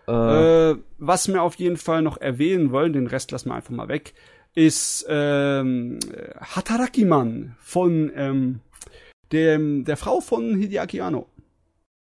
[0.07, 3.73] Äh, äh, was wir auf jeden Fall noch erwähnen wollen, den Rest lassen wir einfach
[3.73, 4.13] mal weg,
[4.55, 5.99] ist ähm,
[6.39, 8.59] Hatarakiman von ähm,
[9.31, 11.27] dem, der Frau von Hideaki Anno,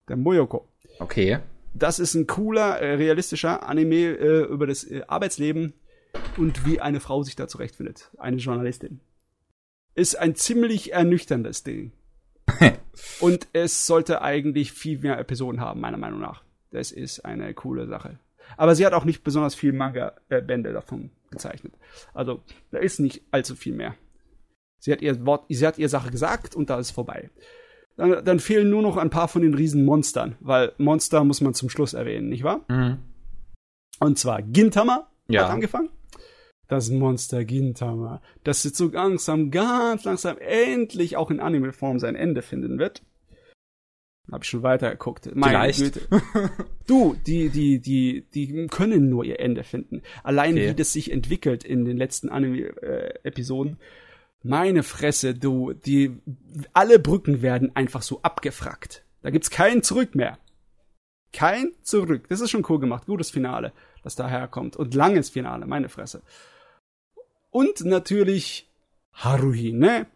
[0.08, 0.68] der Moyoko.
[0.98, 1.38] Okay.
[1.74, 5.74] Das ist ein cooler, äh, realistischer Anime äh, über das äh, Arbeitsleben
[6.36, 8.10] und wie eine Frau sich da zurechtfindet.
[8.18, 9.00] Eine Journalistin.
[9.94, 11.92] Ist ein ziemlich ernüchterndes Ding.
[13.20, 16.42] und es sollte eigentlich viel mehr Episoden haben, meiner Meinung nach.
[16.70, 18.18] Das ist eine coole Sache.
[18.56, 21.74] Aber sie hat auch nicht besonders viel Manga-Bände davon gezeichnet.
[22.14, 23.94] Also, da ist nicht allzu viel mehr.
[24.78, 27.30] Sie hat ihr Wort, sie hat ihr Sache gesagt und da ist vorbei.
[27.96, 31.68] dann, dann fehlen nur noch ein paar von den Riesenmonstern, weil Monster muss man zum
[31.68, 32.64] Schluss erwähnen, nicht wahr?
[32.68, 32.98] Mhm.
[34.00, 35.44] Und zwar Gintama Ja.
[35.44, 35.90] hat angefangen.
[36.68, 42.42] Das Monster Gintama, das jetzt so langsam, ganz langsam endlich auch in Anime-Form sein Ende
[42.42, 43.02] finden wird.
[44.30, 45.30] Hab ich schon weiter geguckt.
[45.34, 45.94] Meine Vielleicht.
[45.94, 46.50] Güte.
[46.86, 50.02] Du, die, die, die, die können nur ihr Ende finden.
[50.22, 50.70] Allein Okay.
[50.70, 53.78] wie das sich entwickelt in den letzten Anime-Episoden.
[54.42, 56.16] Meine Fresse, du, die,
[56.72, 59.04] alle Brücken werden einfach so abgefrackt.
[59.22, 60.38] Da gibt's kein Zurück mehr.
[61.32, 62.28] Kein Zurück.
[62.28, 63.06] Das ist schon cool gemacht.
[63.06, 64.76] Gutes Finale, das daherkommt.
[64.76, 66.22] Und langes Finale, meine Fresse.
[67.50, 68.70] Und natürlich
[69.14, 70.06] Haruhi, ne?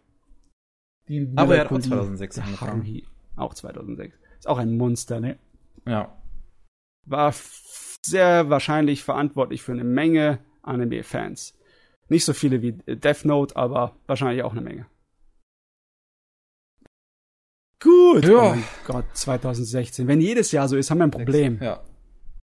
[1.09, 2.71] Die Aber er hat auch Melancholie 2006 der angefangen.
[2.83, 3.03] Haruhi.
[3.35, 4.15] Auch 2006.
[4.39, 5.37] Ist auch ein Monster, ne?
[5.87, 6.15] Ja.
[7.05, 7.33] War
[8.05, 11.57] sehr wahrscheinlich verantwortlich für eine Menge Anime-Fans.
[12.09, 14.85] Nicht so viele wie Death Note, aber wahrscheinlich auch eine Menge.
[17.79, 18.25] Gut.
[18.25, 18.33] Ja.
[18.33, 20.07] Oh mein Gott, 2016.
[20.07, 21.59] Wenn jedes Jahr so ist, haben wir ein Problem.
[21.61, 21.81] Ja.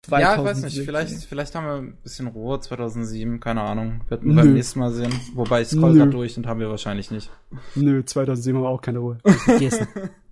[0.09, 0.79] Ja, ich weiß 2016.
[0.79, 4.01] nicht, vielleicht, vielleicht haben wir ein bisschen Ruhe 2007, keine Ahnung.
[4.07, 4.41] Werden wir Nö.
[4.41, 5.13] beim nächsten Mal sehen.
[5.33, 7.29] Wobei ich scroll grad durch und haben wir wahrscheinlich nicht.
[7.75, 9.17] Nö, 2007 haben wir auch keine Ruhe.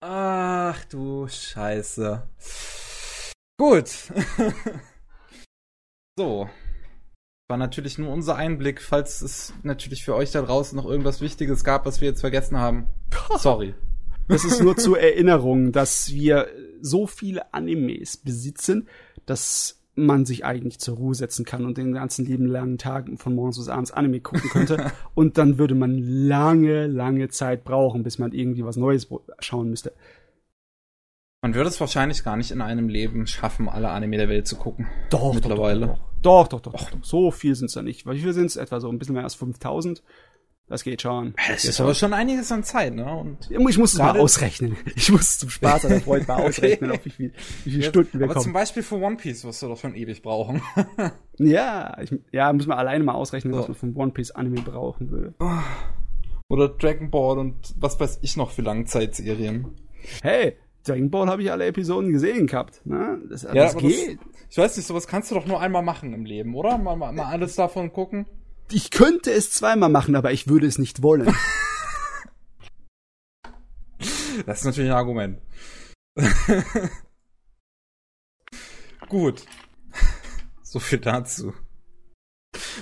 [0.00, 2.26] Ach du Scheiße.
[3.58, 3.88] Gut.
[6.18, 6.48] so.
[7.48, 11.64] War natürlich nur unser Einblick, falls es natürlich für euch da draußen noch irgendwas Wichtiges
[11.64, 12.86] gab, was wir jetzt vergessen haben.
[13.38, 13.74] Sorry.
[14.28, 16.48] Das ist nur zur Erinnerung, dass wir
[16.80, 18.88] so viele Animes besitzen,
[19.26, 23.34] dass man sich eigentlich zur Ruhe setzen kann und den ganzen lieben langen Tagen von
[23.34, 24.92] morgens bis abends Anime gucken könnte.
[25.14, 29.08] und dann würde man lange, lange Zeit brauchen, bis man irgendwie was Neues
[29.40, 29.92] schauen müsste.
[31.42, 34.56] Man würde es wahrscheinlich gar nicht in einem Leben schaffen, alle Anime der Welt zu
[34.56, 34.88] gucken.
[35.08, 35.98] Doch, Mittlerweile.
[36.20, 36.90] Doch, doch, doch, doch.
[36.90, 36.98] doch.
[37.02, 38.06] So viel sind's da nicht.
[38.06, 38.56] Wie viel sind's?
[38.56, 40.02] Etwa so ein bisschen mehr als 5000.
[40.70, 41.34] Das geht schon.
[41.48, 43.04] Das ist aber schon einiges an Zeit, ne?
[43.12, 44.76] Und Ich muss es mal ausrechnen.
[44.94, 46.48] Ich muss zum Spaß an der Freude mal Okay.
[46.48, 47.32] ausrechnen, auf wie viel,
[47.64, 48.52] wie viele Stunden wir aber zum kommen.
[48.54, 50.62] Beispiel für One Piece wirst du doch schon ewig brauchen.
[51.42, 53.68] Ja, ich, ja, muss man alleine mal ausrechnen, was So.
[53.72, 55.34] man von One Piece Anime brauchen würde.
[56.48, 59.68] Oder Dragon Ball und was weiß ich noch für Langzeitserien.
[60.22, 62.84] Hey, Dragon Ball habe ich alle Episoden gesehen gehabt.
[62.84, 63.18] Ne?
[63.30, 64.18] Das, Ja, das aber das- geht.
[64.50, 66.76] Ich weiß nicht, sowas kannst du doch nur einmal machen im Leben, oder?
[66.76, 68.26] Mal, mal, mal alles davon gucken.
[68.72, 71.34] Ich könnte es zweimal machen, aber ich würde es nicht wollen.
[74.46, 75.42] Das ist natürlich ein Argument.
[79.08, 79.44] Gut.
[80.62, 81.52] So viel dazu.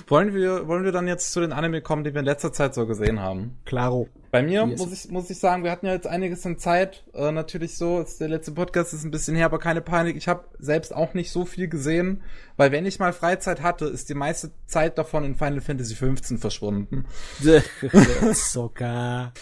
[0.09, 2.73] Wollen wir, wollen wir dann jetzt zu den Anime kommen, die wir in letzter Zeit
[2.73, 3.57] so gesehen haben?
[3.65, 4.07] Claro.
[4.31, 4.79] Bei mir Yes.
[4.79, 7.03] muss ich, muss ich sagen, wir hatten ja jetzt einiges an Zeit.
[7.13, 10.15] Äh, natürlich so, ist der letzte Podcast ist ein bisschen her, aber keine Panik.
[10.17, 12.23] Ich habe selbst auch nicht so viel gesehen,
[12.57, 16.37] weil wenn ich mal Freizeit hatte, ist die meiste Zeit davon in Final Fantasy 15
[16.39, 17.05] verschwunden.
[18.33, 19.33] Sogar.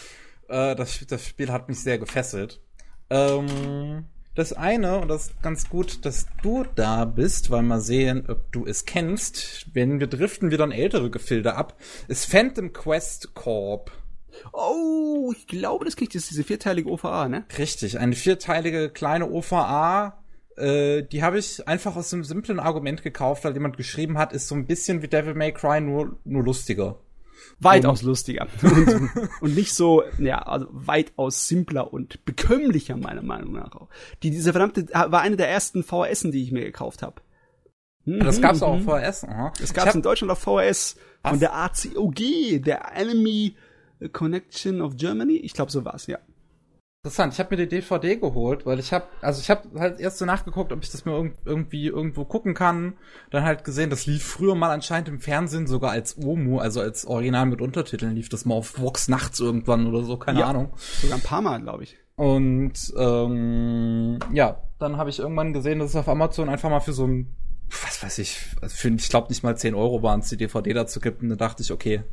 [0.49, 2.61] Äh, das, das Spiel hat mich sehr gefesselt.
[3.09, 4.05] Ähm,
[4.37, 8.51] das eine, und das ist ganz gut, dass du da bist, weil mal sehen, ob
[8.51, 11.75] du es kennst, wenn wir driften wieder in ältere Gefilde ab,
[12.07, 13.91] ist Phantom Quest Corp.
[14.53, 17.45] Oh, ich glaube, das kriegt jetzt diese vierteilige OVA, ne?
[17.57, 20.23] Richtig, eine vierteilige kleine OVA.
[20.55, 24.47] Äh, die habe ich einfach aus einem simplen Argument gekauft, weil jemand geschrieben hat, ist
[24.47, 26.99] so ein bisschen wie Devil May Cry, nur, nur lustiger.
[27.59, 28.47] Weitaus lustiger.
[28.61, 29.09] Und,
[29.41, 33.89] und nicht so, ja, also weitaus simpler und bekömmlicher, meiner Meinung nach auch.
[34.21, 37.21] Die, diese verdammte, war eine der ersten VHSen, die ich mir gekauft habe.
[38.05, 39.23] Das gab's auch auf VHS.
[39.25, 39.51] Aha.
[39.59, 41.31] Das gab's hab- in Deutschland auf VHS Was?
[41.31, 43.55] von der ACOG, der Enemy
[44.13, 45.37] Connection of Germany.
[45.37, 46.19] Ich glaube, so war's, ja.
[47.07, 50.17] Interessant, ich habe mir die DVD geholt, weil ich habe, also ich habe halt erst
[50.17, 52.97] so nachgeguckt, ob ich das mir irg irgendwie irgendwo gucken kann.
[53.31, 57.05] Dann halt gesehen, das lief früher mal anscheinend im Fernsehen sogar als OMU, also als
[57.05, 60.47] Original mit Untertiteln, lief das mal auf Vox nachts irgendwann oder so, keine Ja.
[60.47, 60.73] Ahnung.
[61.01, 61.95] Sogar ein paar Mal, glaube ich.
[62.17, 66.91] Und ähm, ja, dann habe ich irgendwann gesehen, dass es auf Amazon einfach mal für
[66.91, 67.33] so ein,
[67.69, 70.99] was weiß ich, für, ich glaube nicht mal 10 Euro waren es, die DVD dazu
[70.99, 71.21] gibt.
[71.21, 72.03] Und dann dachte ich, okay,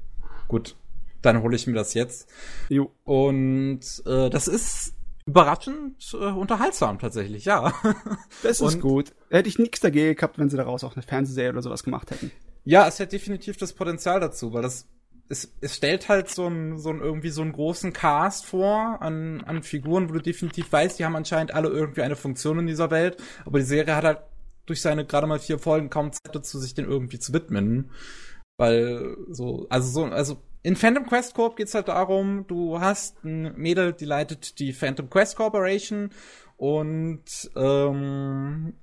[0.46, 0.76] gut,
[1.24, 2.28] dann hole ich mir das jetzt.
[2.68, 2.90] Jo.
[3.04, 4.94] Und äh, das ist
[5.26, 7.72] überraschend äh, unterhaltsam tatsächlich, ja.
[8.42, 9.12] Das ist Und- gut.
[9.30, 12.30] Hätte ich nichts dagegen gehabt, wenn sie daraus auch eine Fernsehserie oder sowas gemacht hätten.
[12.64, 14.86] ja, es hat definitiv das Potenzial dazu, weil das
[15.30, 19.40] es, es stellt halt so ein, so ein irgendwie so einen großen Cast vor an,
[19.46, 22.90] an Figuren, wo du definitiv weißt, die haben anscheinend alle irgendwie eine Funktion in dieser
[22.90, 24.18] Welt, aber die Serie hat halt
[24.66, 27.90] durch seine gerade mal vier Folgen kaum Zeit dazu, sich den irgendwie zu widmen.
[28.58, 33.54] Weil so, also so, also in Phantom Quest Corp geht's halt darum, du hast ein
[33.56, 36.10] Mädel, die leitet die Phantom Quest Corporation
[36.56, 38.74] und ähm,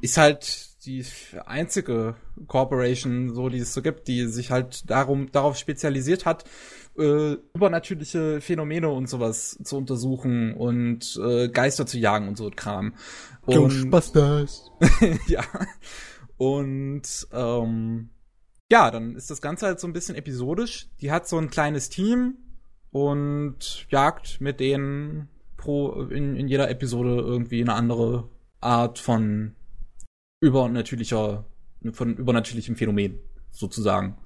[0.00, 1.04] ist halt, die
[1.44, 2.14] einzige
[2.46, 6.44] Corporation, so die es so gibt, die sich halt darum darauf spezialisiert hat,
[6.96, 12.94] äh, übernatürliche Phänomene und sowas zu untersuchen und äh, Geister zu jagen und so Kram.
[13.46, 14.70] Ghostbusters.
[15.26, 15.42] ja.
[16.36, 18.10] Und ähm,
[18.70, 20.88] ja, dann ist das Ganze halt so ein bisschen episodisch.
[21.00, 22.36] Die hat so ein kleines Team
[22.90, 28.28] und jagt mit denen pro in, in jeder Episode irgendwie eine andere
[28.60, 29.54] Art von
[30.40, 31.44] übernatürlicher,
[31.92, 33.18] von übernatürlichem Phänomen,
[33.50, 34.18] sozusagen.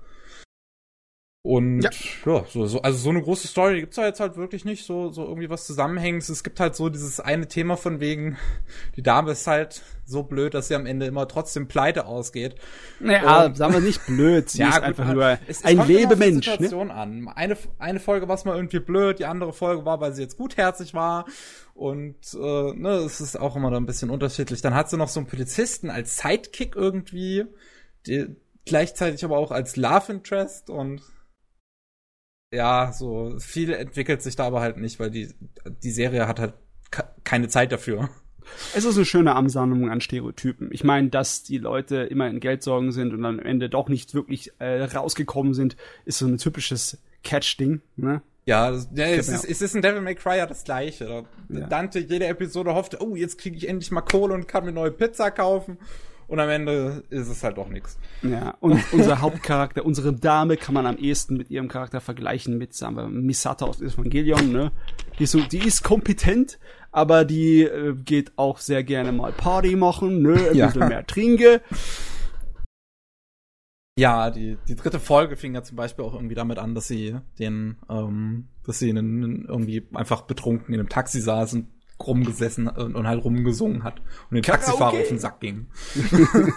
[1.43, 1.91] Und ja,
[2.27, 5.11] ja so, so, also so eine große Story gibt's da jetzt halt wirklich nicht, so,
[5.11, 6.29] so irgendwie was Zusammenhängendes.
[6.29, 8.37] Es gibt halt so dieses eine Thema von wegen,
[8.97, 12.57] die Dame ist halt so blöd, dass sie am Ende immer trotzdem pleite ausgeht.
[12.99, 15.87] Naja, und, sagen wir nicht blöd, sie ja, ist gut, einfach nur es, es ein
[15.87, 16.47] Lebemensch.
[16.47, 16.53] Ne?
[16.53, 16.95] Situation ne?
[16.95, 17.29] an.
[17.29, 20.37] Eine, eine Folge war es mal irgendwie blöd, die andere Folge war, weil sie jetzt
[20.37, 21.25] gutherzig war.
[21.73, 24.61] Und äh, ne, es ist auch immer da ein bisschen unterschiedlich.
[24.61, 27.47] Dann hat sie noch so einen Polizisten als Sidekick irgendwie,
[28.07, 28.27] die,
[28.67, 31.01] gleichzeitig aber auch als Love Interest und
[32.53, 35.29] ja, so viel entwickelt sich da aber halt nicht, weil die,
[35.83, 36.55] die Serie hat halt
[37.25, 38.09] keine Zeit dafür.
[38.75, 40.71] Es ist eine schöne Ansammlung an Stereotypen.
[40.73, 44.53] Ich meine, dass die Leute immer in Geldsorgen sind und am Ende doch nicht wirklich
[44.59, 48.23] äh, rausgekommen sind, ist so ein typisches Catch-Ding, ne?
[48.47, 51.25] Ja, das, ja es, ist, es ist in Devil May Cry ja das gleiche.
[51.51, 51.67] Ja.
[51.69, 54.91] Dante jede Episode hoffte, oh, jetzt kriege ich endlich mal Kohle und kann mir neue
[54.91, 55.79] Pizza kaufen.
[56.31, 57.99] Und am Ende ist es halt doch nichts.
[58.23, 62.73] Ja, und unser Hauptcharakter, unsere Dame kann man am ehesten mit ihrem Charakter vergleichen mit,
[62.73, 64.71] sagen wir, Misata aus Evangelion, ne?
[65.19, 66.61] Die ist so, die ist kompetent,
[66.93, 70.51] aber die äh, geht auch sehr gerne mal Party machen, ne?
[70.51, 70.67] Ein ja.
[70.67, 71.63] bisschen mehr trinke.
[73.99, 77.17] Ja, die, die dritte Folge fing ja zum Beispiel auch irgendwie damit an, dass sie
[77.41, 81.67] den, ähm, dass sie einen, irgendwie einfach betrunken in einem Taxi saß und
[82.07, 85.67] rumgesessen und, und halt rumgesungen hat und den Taxifahrer auf den Sack ging.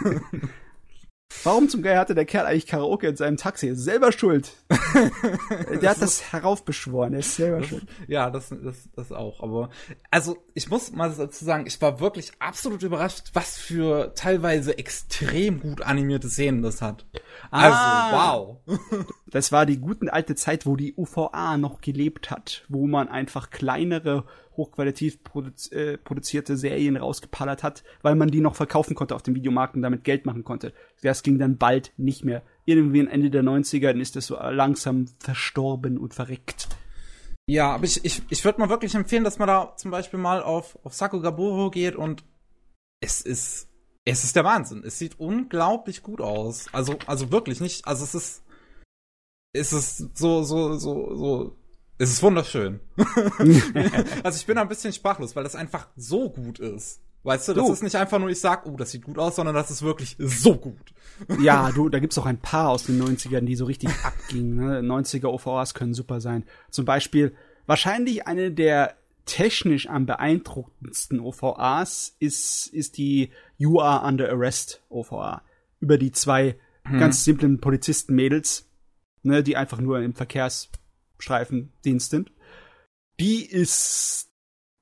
[1.41, 3.67] Warum zum Geier hatte der Kerl eigentlich Karaoke in seinem Taxi?
[3.67, 4.53] Er ist selber schuld.
[5.81, 7.85] der hat das heraufbeschworen, er ist selber das, schuld.
[8.07, 9.41] Ja, das, das, das auch.
[9.41, 9.69] Aber,
[10.11, 15.59] also, ich muss mal dazu sagen, ich war wirklich absolut überrascht, was für teilweise extrem
[15.59, 17.07] gut animierte Szenen das hat.
[17.51, 18.57] Also, ah, wow.
[19.33, 23.49] das war die guten alte Zeit, wo die UVA noch gelebt hat, wo man einfach
[23.49, 29.23] kleinere hochqualitativ produzi äh, produzierte Serien rausgepallert hat, weil man die noch verkaufen konnte auf
[29.23, 30.71] dem Videomarkt und damit Geld machen konnte.
[31.01, 32.43] Das ging dann bald nicht mehr.
[32.65, 36.67] Irgendwie Ende der 90er, dann ist das so langsam verstorben und verreckt.
[37.47, 40.43] Ja, aber ich, ich, ich würde mal wirklich empfehlen, dass man da zum Beispiel mal
[40.43, 42.23] auf, auf Sakugaburo geht und
[43.01, 43.67] es ist,
[44.05, 44.83] es ist der Wahnsinn.
[44.85, 46.67] Es sieht unglaublich gut aus.
[46.71, 48.43] Also, also wirklich nicht, also es ist,
[49.53, 51.55] es ist so, so, so, so
[51.97, 52.79] es ist wunderschön.
[54.23, 57.01] also ich bin ein bisschen sprachlos, weil das einfach so gut ist.
[57.23, 57.71] Weißt du, das du.
[57.71, 60.17] ist nicht einfach nur, ich sag, oh, das sieht gut aus, sondern das ist wirklich
[60.19, 60.93] so gut.
[61.39, 64.55] ja, du, da gibt's auch ein paar aus den 90ern, die so richtig abgingen.
[64.55, 64.79] Ne?
[64.79, 66.43] 90er OVAs können super sein.
[66.69, 67.33] Zum Beispiel,
[67.65, 75.43] wahrscheinlich eine der technisch am beeindruckendsten OVAs ist, ist die You Are Under Arrest OVA.
[75.79, 76.99] Über die zwei hm.
[76.99, 78.67] ganz simplen Polizisten-Mädels,
[79.23, 80.69] ne, die einfach nur im Verkehrs
[81.17, 82.29] Streifendiensten.
[83.19, 84.29] Die ist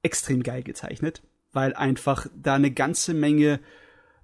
[0.02, 3.60] extrem geil gezeichnet, weil einfach da eine ganze Menge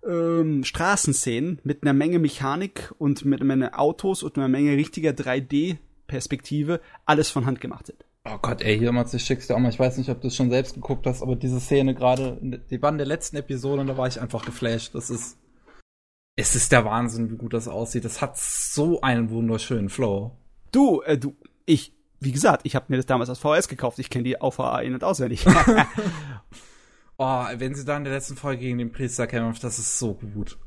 [0.06, 5.12] ähm, Straßenszenen mit einer Menge Mechanik und mit einer Menge Autos und einer Menge richtiger
[5.12, 8.06] 3D-Perspektive alles von Hand gemacht sind.
[8.30, 9.70] Oh Gott, ey, hier mal schickst du auch mal.
[9.70, 12.82] Ich weiß nicht, ob du es schon selbst geguckt hast, aber diese Szene gerade, die
[12.82, 14.96] war in der letzten Episode und da war ich einfach geflasht.
[14.96, 15.38] Das ist,
[16.38, 18.06] es ist der Wahnsinn, wie gut das aussieht.
[18.06, 20.38] Das hat so einen wunderschönen Flow.
[20.72, 23.98] Du, äh, du, ich, wie gesagt, ich habe mir das damals als VHS gekauft.
[24.00, 25.46] Ich kenne die AVA in- und auswendig.
[27.18, 30.14] oh, wenn sie da in der letzten Folge gegen den Priester kämpft, das ist so
[30.14, 30.60] gut.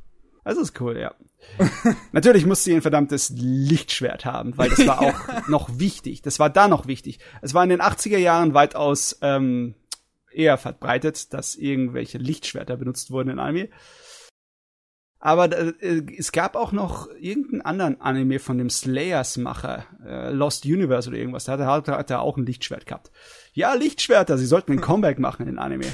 [0.42, 1.14] Das ist cool, ja.
[2.12, 6.22] Natürlich musste sie ein verdammtes Lichtschwert haben, weil das war auch noch wichtig.
[6.22, 7.20] Das war da noch wichtig.
[7.42, 9.76] Es war in den 80er Jahren weitaus ähm,
[10.32, 13.68] eher verbreitet, dass irgendwelche Lichtschwerter benutzt wurden in Anime.
[15.22, 21.10] Aber äh, es gab auch noch irgendeinen anderen Anime von dem Slayers-Macher, äh, Lost Universe
[21.10, 21.44] oder irgendwas.
[21.44, 23.10] Da hat, er, hat er auch ein Lichtschwert gehabt.
[23.52, 25.84] Ja, Lichtschwerter, sie sollten ein Comeback machen in Anime.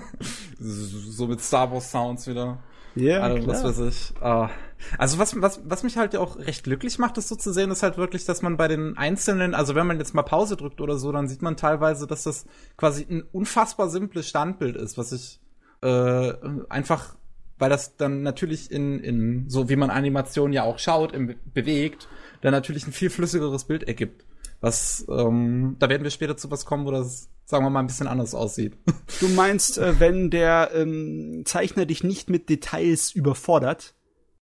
[0.58, 2.58] so mit Star Wars Sounds wieder.
[2.94, 4.14] Ja, also, was weiß ich.
[4.22, 4.48] Uh,
[4.96, 7.82] also was, was, was mich halt auch recht glücklich macht, das so zu sehen, ist
[7.82, 10.96] halt wirklich, dass man bei den einzelnen, also wenn man jetzt mal Pause drückt oder
[10.96, 12.46] so, dann sieht man teilweise, dass das
[12.78, 15.40] quasi ein unfassbar simples Standbild ist, was ich
[15.82, 16.32] äh,
[16.70, 17.16] einfach
[17.58, 22.08] weil das dann natürlich in, in so wie man Animation ja auch schaut, im, bewegt,
[22.42, 24.24] dann natürlich ein viel flüssigeres Bild ergibt.
[24.60, 27.86] Was, ähm, da werden wir später zu was kommen, wo das sagen wir mal, ein
[27.86, 28.76] bisschen anders aussieht.
[29.20, 33.94] Du meinst, äh, wenn der ähm, Zeichner dich nicht mit Details überfordert?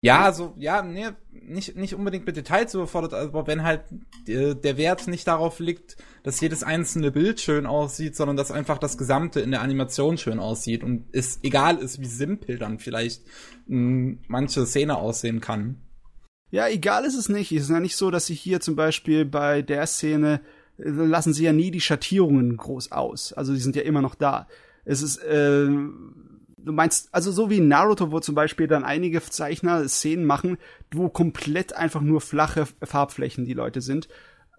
[0.01, 1.07] Ja, also, ja, nee,
[1.49, 3.83] nicht, nicht unbedingt mit Details überfordert, aber wenn halt
[4.27, 8.79] äh, der Wert nicht darauf liegt, dass jedes einzelne Bild schön aussieht, sondern dass einfach
[8.79, 13.23] das Gesamte in der Animation schön aussieht und es egal ist, wie simpel dann vielleicht
[13.67, 15.81] mh, manche Szene aussehen kann.
[16.51, 17.53] Ja, egal ist es nicht.
[17.53, 20.41] Es ist ja nicht so, dass sie hier zum Beispiel bei der Szene
[20.79, 23.33] äh, lassen sie ja nie die Schattierungen groß aus.
[23.33, 24.49] Also die sind ja immer noch da.
[24.85, 25.69] Es ist, äh,
[26.69, 30.59] du meinst, also so wie in Naruto, wo zum Beispiel dann einige Zeichner Szenen machen,
[30.93, 34.09] wo komplett einfach nur flache Farbflächen die Leute sind,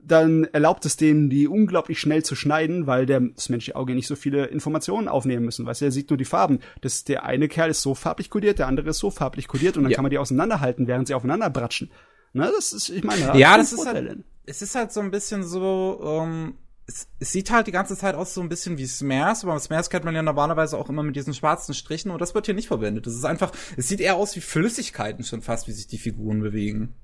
[0.01, 4.07] dann erlaubt es denen, die unglaublich schnell zu schneiden, weil der, das menschliche Auge nicht
[4.07, 5.65] so viele Informationen aufnehmen müssen.
[5.65, 6.59] Weißt du, er sieht nur die Farben.
[6.81, 9.83] Das, der eine Kerl ist so farblich kodiert, der andere ist so farblich kodiert und
[9.83, 9.95] dann ja.
[9.95, 11.91] kann man die auseinanderhalten, während sie aufeinander bratschen.
[12.31, 15.43] Ne, das ist, ich meine, ja, das ist halt, es ist halt so ein bisschen
[15.43, 16.55] so, ähm,
[16.89, 19.89] es, es, sieht halt die ganze Zeit aus so ein bisschen wie Smash, aber Smash
[19.89, 22.67] kennt man ja normalerweise auch immer mit diesen schwarzen Strichen und das wird hier nicht
[22.67, 23.05] verwendet.
[23.05, 26.41] Das ist einfach, es sieht eher aus wie Flüssigkeiten schon fast, wie sich die Figuren
[26.41, 26.95] bewegen.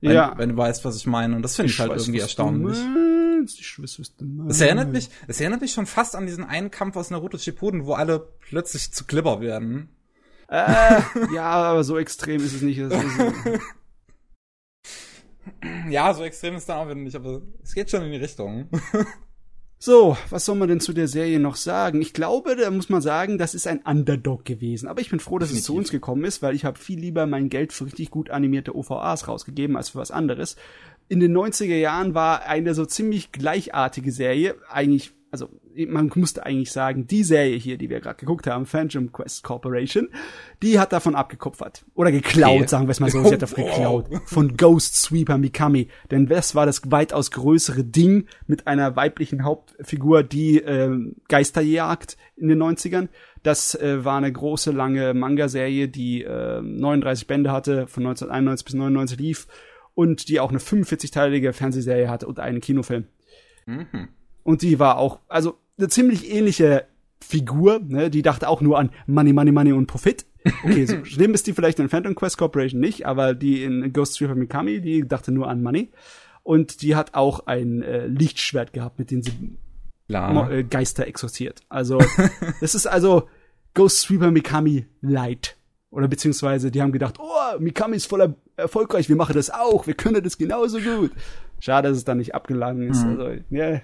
[0.00, 0.34] Wenn, ja.
[0.36, 1.34] wenn du weißt, was ich meine.
[1.34, 2.78] Und das finde ich, ich, halt weiß, irgendwie erstaunlich.
[3.58, 6.70] Ich weiß, was du es erinnert mich, es erinnert mich schon fast an diesen einen
[6.70, 9.88] Kampf aus Naruto Shippuden, wo alle plötzlich zu Glibber werden.
[10.48, 11.00] Äh,
[11.34, 12.78] ja, aber so extrem ist es nicht.
[15.88, 18.68] ja, so extrem ist dann auch wieder nicht, aber es geht schon in die Richtung.
[19.80, 22.02] So, was soll man denn zu der Serie noch sagen?
[22.02, 24.88] Ich glaube, da muss man sagen, das ist ein Underdog gewesen.
[24.88, 25.62] Aber ich bin froh, dass Definitiv.
[25.62, 28.30] es zu uns gekommen ist, weil ich habe viel lieber mein Geld für richtig gut
[28.30, 30.56] animierte OVAs rausgegeben als für was anderes.
[31.08, 35.48] In den 90er Jahren war eine so ziemlich gleichartige Serie, eigentlich also
[35.86, 40.08] man musste eigentlich sagen, die Serie hier, die wir gerade geguckt haben, Phantom Quest Corporation,
[40.62, 41.84] die hat davon abgekupfert.
[41.94, 42.68] Oder geklaut, okay.
[42.68, 43.22] sagen wir es mal so.
[43.24, 44.06] Sie hat davon geklaut.
[44.24, 45.88] Von Ghost Sweeper Mikami.
[46.10, 50.96] Denn das war das weitaus größere Ding mit einer weiblichen Hauptfigur, die äh,
[51.28, 53.08] Geister jagt in den 90ern.
[53.42, 58.74] Das äh, war eine große, lange Manga-Serie, die äh, 39 Bände hatte, von 1991 bis
[58.74, 59.46] 99 lief
[59.94, 63.06] und die auch eine 45-teilige Fernsehserie hatte und einen Kinofilm.
[63.66, 64.08] Mhm.
[64.48, 66.86] Und die war auch, also eine ziemlich ähnliche
[67.20, 68.08] Figur, ne?
[68.08, 70.24] Die dachte auch nur an Money, Money, Money und Profit.
[70.64, 74.14] Okay, so schlimm ist die vielleicht in Phantom Quest Corporation nicht, aber die in Ghost
[74.14, 75.90] Stripper Mikami, die dachte nur an Money.
[76.44, 79.58] Und die hat auch ein äh, Lichtschwert gehabt, mit dem sie
[80.48, 81.60] äh, Geister exorziert.
[81.68, 81.98] Also,
[82.62, 83.28] das ist also
[83.74, 85.58] Ghost Sweeper Mikami Light.
[85.90, 89.94] Oder beziehungsweise die haben gedacht, oh, Mikami ist voller erfolgreich, wir machen das auch, wir
[89.94, 91.12] können das genauso gut.
[91.60, 93.04] Schade, dass es dann nicht abgelangen ist.
[93.04, 93.10] Mhm.
[93.10, 93.82] Also, ja, ich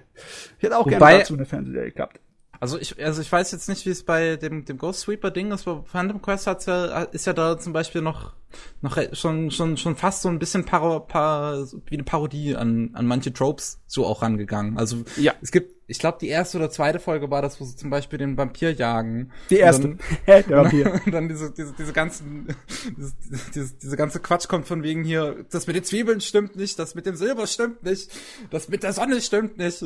[0.61, 2.21] hätte auch gerne dazu eine Fernsehserie gehabt.
[2.61, 5.53] Also ich, also ich weiß jetzt nicht, wie es bei dem, dem Ghost Sweeper Ding
[5.53, 8.33] ist, aber Phantom Quest hat's ja, ist ja da zum Beispiel noch,
[8.81, 13.07] noch schon, schon, schon fast so ein bisschen paro, par, wie eine Parodie an, an
[13.07, 14.79] manche Tropes so auch rangegangen.
[14.79, 15.35] Also ja.
[15.43, 18.19] es gibt, ich glaube, die erste oder zweite Folge war das, wo sie zum Beispiel
[18.19, 19.31] den Vampir jagen.
[19.51, 19.89] Die erste.
[19.89, 21.01] Und dann, Der Vampir.
[21.05, 22.49] Und dann diese, diese, diese ganzen,
[22.97, 23.13] diese,
[23.55, 26.95] diese, diese ganze Quatsch kommt von wegen hier, das mit den Zwiebeln stimmt nicht, das
[26.95, 28.11] mit dem Silber stimmt nicht,
[28.51, 29.85] das mit der Sonne stimmt nicht.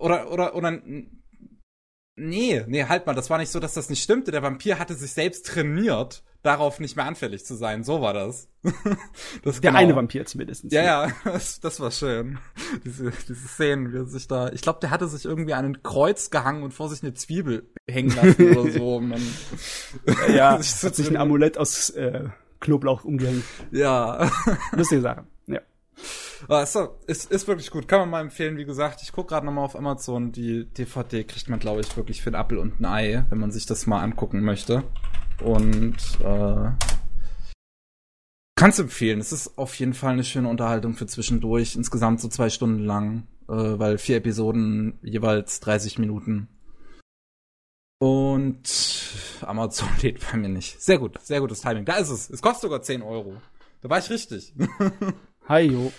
[0.00, 0.80] Oder, oder, oder,
[2.16, 4.30] nee, nee, halt mal, das war nicht so, dass das nicht stimmte.
[4.30, 7.84] Der Vampir hatte sich selbst trainiert, darauf nicht mehr anfällig zu sein.
[7.84, 8.48] So war das.
[9.42, 9.78] das der genau.
[9.78, 10.72] eine Vampir zumindest.
[10.72, 12.38] Ja, ja, das, das war schön.
[12.84, 15.82] Diese, diese Szenen, wie er sich da, ich glaube, der hatte sich irgendwie an ein
[15.82, 18.96] Kreuz gehangen und vor sich eine Zwiebel hängen lassen oder so.
[18.96, 19.22] Und dann
[20.34, 22.28] ja, hat sich ein Amulett aus äh,
[22.60, 23.44] Knoblauch umgehängt.
[23.70, 24.30] Ja.
[24.72, 25.24] Lustige Sache.
[25.50, 26.29] Aber
[26.66, 27.86] so, ist, ist wirklich gut.
[27.86, 28.56] Kann man mal empfehlen.
[28.56, 30.32] Wie gesagt, ich gucke gerade nochmal auf Amazon.
[30.32, 33.52] Die DVD kriegt man, glaube ich, wirklich für ein Apfel und ein Ei, wenn man
[33.52, 34.82] sich das mal angucken möchte.
[35.42, 36.70] Und äh,
[38.56, 39.20] kannst empfehlen.
[39.20, 41.76] Es ist auf jeden Fall eine schöne Unterhaltung für zwischendurch.
[41.76, 46.48] Insgesamt so zwei Stunden lang, äh, weil vier Episoden jeweils 30 Minuten.
[48.00, 48.62] Und
[49.42, 50.80] Amazon lädt bei mir nicht.
[50.82, 51.84] Sehr gut, sehr gutes Timing.
[51.84, 52.28] Da ist es.
[52.28, 53.40] Es kostet sogar 10 Euro.
[53.82, 54.52] Da war ich richtig.
[55.48, 55.92] Hi, jo.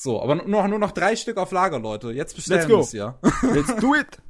[0.00, 2.12] So, aber nur, nur noch drei Stück auf Lager, Leute.
[2.12, 3.18] Jetzt bestellen wir es ja.
[3.42, 4.22] Let's do it!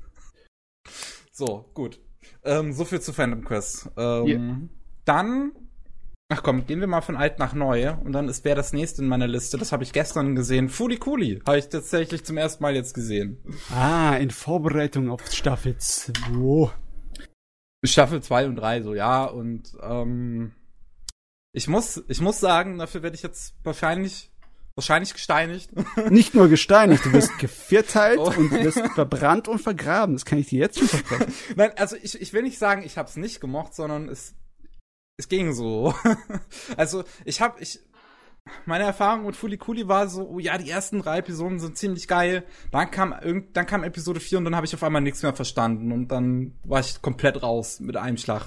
[1.31, 2.01] So, gut.
[2.43, 3.91] Ähm, so viel zu Phantom Quest.
[3.99, 4.57] Ähm, yeah.
[5.05, 5.53] Dann,
[6.31, 7.93] ach komm, gehen wir mal von alt nach neu.
[8.03, 9.59] Und dann ist wer das nächste in meiner Liste.
[9.59, 10.71] Das habe ich gestern gesehen.
[10.71, 13.37] Fuli Kuli habe ich tatsächlich zum ersten Mal jetzt gesehen.
[13.71, 16.71] Ah, in Vorbereitung auf Staffel 2.
[17.85, 19.27] Staffel 2 und 3, so, ja.
[19.27, 20.53] Und ähm,
[21.53, 24.33] ich muss, ich muss sagen, dafür werde ich jetzt wahrscheinlich
[24.79, 25.71] Wahrscheinlich gesteinigt.
[26.09, 28.29] Nicht nur gesteinigt, du wirst gevierteilt oh.
[28.29, 30.15] und wirst verbrannt und vergraben.
[30.15, 31.35] Das kann ich dir jetzt schon versprechen.
[31.57, 34.37] Nein, also ich, ich will nicht sagen, ich habe es nicht gemocht, sondern es,
[35.17, 35.97] es ging so.
[36.77, 37.81] also ich habe, ich,
[38.67, 42.45] meine Erfahrung mit Fulikuli war so, oh ja, die ersten drei Episoden sind ziemlich geil.
[42.71, 45.35] Dann kam irgend, dann kam Episode 4 und dann habe ich auf einmal nichts mehr
[45.35, 48.47] verstanden und dann war ich komplett raus mit einem Schlag.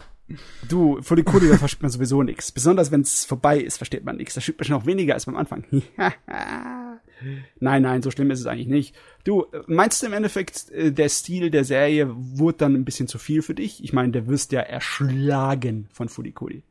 [0.67, 2.51] Du, Fulikuli, da versteht man sowieso nichts.
[2.51, 4.35] Besonders wenn es vorbei ist, versteht man nichts.
[4.35, 5.65] Da schiebt man schon noch weniger als beim Anfang.
[7.59, 8.95] nein, nein, so schlimm ist es eigentlich nicht.
[9.23, 13.17] Du, meinst du im Endeffekt, äh, der Stil der Serie wurde dann ein bisschen zu
[13.17, 13.83] viel für dich?
[13.83, 16.63] Ich meine, der wirst ja erschlagen von Fulikuli.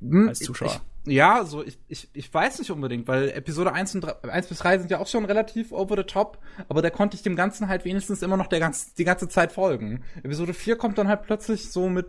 [0.00, 0.80] Hm, als Zuschauer.
[1.04, 4.46] Ich, ja, so ich, ich, ich weiß nicht unbedingt, weil Episode 1, und 3, 1
[4.48, 6.38] bis 3 sind ja auch schon relativ over the top,
[6.68, 9.52] aber da konnte ich dem Ganzen halt wenigstens immer noch der ganz, die ganze Zeit
[9.52, 10.02] folgen.
[10.22, 12.06] Episode 4 kommt dann halt plötzlich so mit,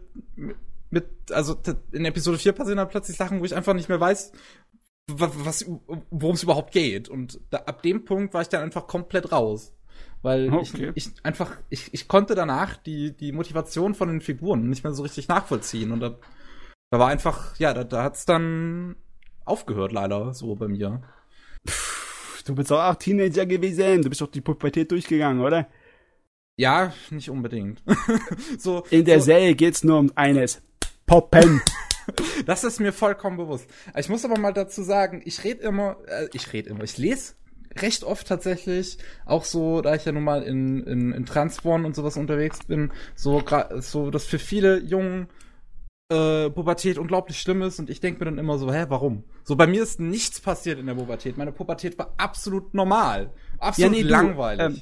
[0.90, 1.58] mit, also
[1.92, 4.34] in Episode 4 passieren dann plötzlich Sachen, wo ich einfach nicht mehr weiß,
[5.08, 5.66] was,
[6.10, 7.10] worum es überhaupt geht.
[7.10, 9.74] Und da, ab dem Punkt war ich dann einfach komplett raus.
[10.22, 10.92] Weil okay.
[10.94, 14.94] ich, ich einfach, ich, ich konnte danach die, die Motivation von den Figuren nicht mehr
[14.94, 15.92] so richtig nachvollziehen.
[15.92, 16.18] Und da,
[16.92, 18.98] da war einfach, ja, da, da hat's dann
[19.46, 21.02] aufgehört, leider, so bei mir.
[21.68, 25.68] Pff, du bist auch Teenager gewesen, du bist doch die Pubertät durchgegangen, oder?
[26.58, 27.82] Ja, nicht unbedingt.
[28.60, 30.62] so, In der so, Serie geht's nur um eines.
[31.06, 31.62] Poppen.
[32.46, 33.68] das ist mir vollkommen bewusst.
[33.98, 37.36] Ich muss aber mal dazu sagen, ich rede immer, äh, ich rede immer, ich lese
[37.78, 41.96] recht oft tatsächlich, auch so, da ich ja nun mal in, in, in Transborn und
[41.96, 43.42] sowas unterwegs bin, so,
[43.80, 45.30] so, dass für viele Jungen
[46.12, 49.24] äh, Pubertät unglaublich schlimm ist und ich denke mir dann immer so, hä, warum?
[49.44, 51.38] So, bei mir ist nichts passiert in der Pubertät.
[51.38, 53.32] Meine Pubertät war absolut normal.
[53.60, 54.60] Absolut ja, nee, langweilig.
[54.60, 54.82] Du,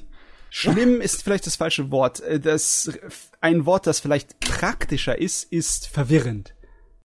[0.50, 2.20] schlimm ist vielleicht das falsche Wort.
[2.20, 2.98] Äh, das,
[3.40, 6.54] ein Wort, das vielleicht praktischer ist, ist verwirrend.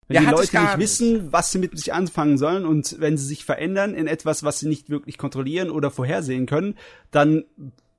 [0.08, 3.26] Wenn ja, die Leute nicht wissen, was sie mit sich anfangen sollen und wenn sie
[3.26, 6.76] sich verändern in etwas, was sie nicht wirklich kontrollieren oder vorhersehen können,
[7.12, 7.44] dann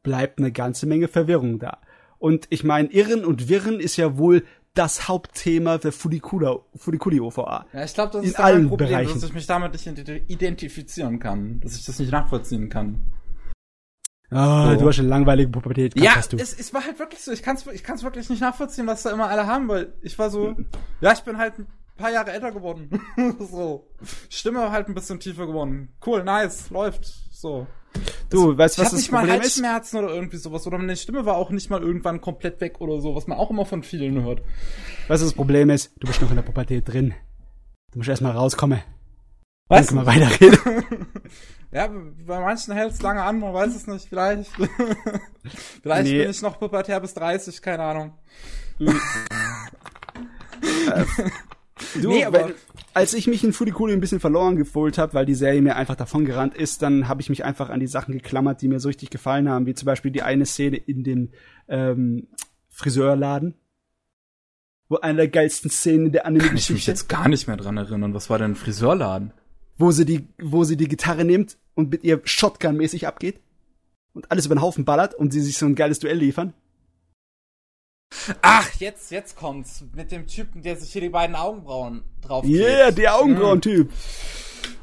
[0.03, 1.79] bleibt eine ganze Menge Verwirrung da.
[2.19, 4.45] Und ich meine, Irren und Wirren ist ja wohl
[4.77, 7.67] das Hauptthema der Fudikula, Fudikuli OVA.
[7.73, 9.15] Ja, ich glaube, das ist ein Problem, Bereichen.
[9.15, 9.87] dass ich mich damit nicht
[10.29, 13.01] identifizieren kann, dass ich das nicht nachvollziehen kann.
[14.31, 14.81] Ah, so.
[14.81, 15.99] du hast eine langweilige Pubertät.
[15.99, 17.33] Ja, es, es war halt wirklich so.
[17.33, 20.19] Ich kann es ich kann's wirklich nicht nachvollziehen, was da immer alle haben, weil ich
[20.19, 20.57] war so,
[21.01, 21.67] ja, ich bin halt ein
[21.97, 23.01] paar Jahre älter geworden.
[23.39, 23.89] so.
[24.29, 25.95] Stimme halt ein bisschen tiefer geworden.
[26.05, 27.05] Cool, nice, läuft.
[27.31, 27.67] So.
[28.31, 30.67] Du, weißt du, was das nicht Problem mal Halsschmerzen oder irgendwie sowas.
[30.67, 33.51] Oder meine Stimme war auch nicht mal irgendwann komplett weg oder so, was man auch
[33.51, 34.43] immer von vielen hört.
[35.09, 37.15] Weißt du, das Problem ist, du bist noch in der Pubertät drin.
[37.93, 38.83] Du musst erstmal rauskommen.
[39.69, 39.87] Was?
[39.87, 41.07] Dann können wir weiterreden.
[41.73, 41.89] ja,
[42.27, 44.09] bei manchen hält es lange an, man weiß es nicht.
[44.09, 44.51] Vielleicht,
[45.83, 46.23] vielleicht nee.
[46.23, 48.13] bin ich noch pubertär bis 30, keine Ahnung.
[52.01, 52.53] Du, nee, aber
[52.95, 55.97] als ich mich in Fudikuli ein bisschen verloren gefühlt habe, weil die Serie mir einfach
[55.97, 58.89] davon gerannt ist, dann habe ich mich einfach an die Sachen geklammert, die mir so
[58.89, 61.31] richtig gefallen haben, wie zum Beispiel die eine Szene in dem
[61.69, 62.29] ähm,
[62.71, 63.55] Friseurladen.
[64.89, 66.55] Wo eine der geilsten Szenen der Anime-Geschichte.
[66.55, 68.15] Kann ich mich jetzt gar nicht mehr dran erinnern.
[68.15, 69.33] Was war denn ein Friseurladen?
[69.77, 73.41] Wo sie die, wo sie die Gitarre nimmt und mit ihr Shotgun-mäßig abgeht
[74.15, 76.55] und alles über den Haufen ballert und sie sich so ein geiles Duell liefern.
[78.43, 79.85] Ach, jetzt, jetzt kommt's.
[79.95, 83.91] Mit dem Typen, der sich hier die beiden Augenbrauen drauf Yeah, der Augenbrauen-Typ.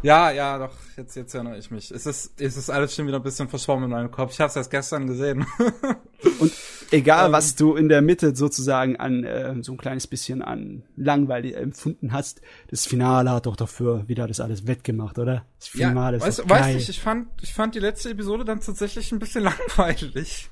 [0.02, 1.90] Ja, ja, doch, jetzt, jetzt erinnere ich mich.
[1.92, 4.34] Es ist, es ist alles schon wieder ein bisschen verschwommen in meinem Kopf.
[4.34, 5.46] Ich hab's erst gestern gesehen.
[6.40, 6.52] Und
[6.92, 10.84] egal, ähm, was du in der Mitte sozusagen an, äh, so ein kleines bisschen an
[10.96, 15.46] langweilig empfunden hast, das Finale hat doch dafür wieder das alles wettgemacht, oder?
[15.60, 18.60] Das Finale ja, ist weißt, weißt du, ich fand, ich fand die letzte Episode dann
[18.60, 19.44] tatsächlich ein bisschen
[19.78, 20.50] langweilig.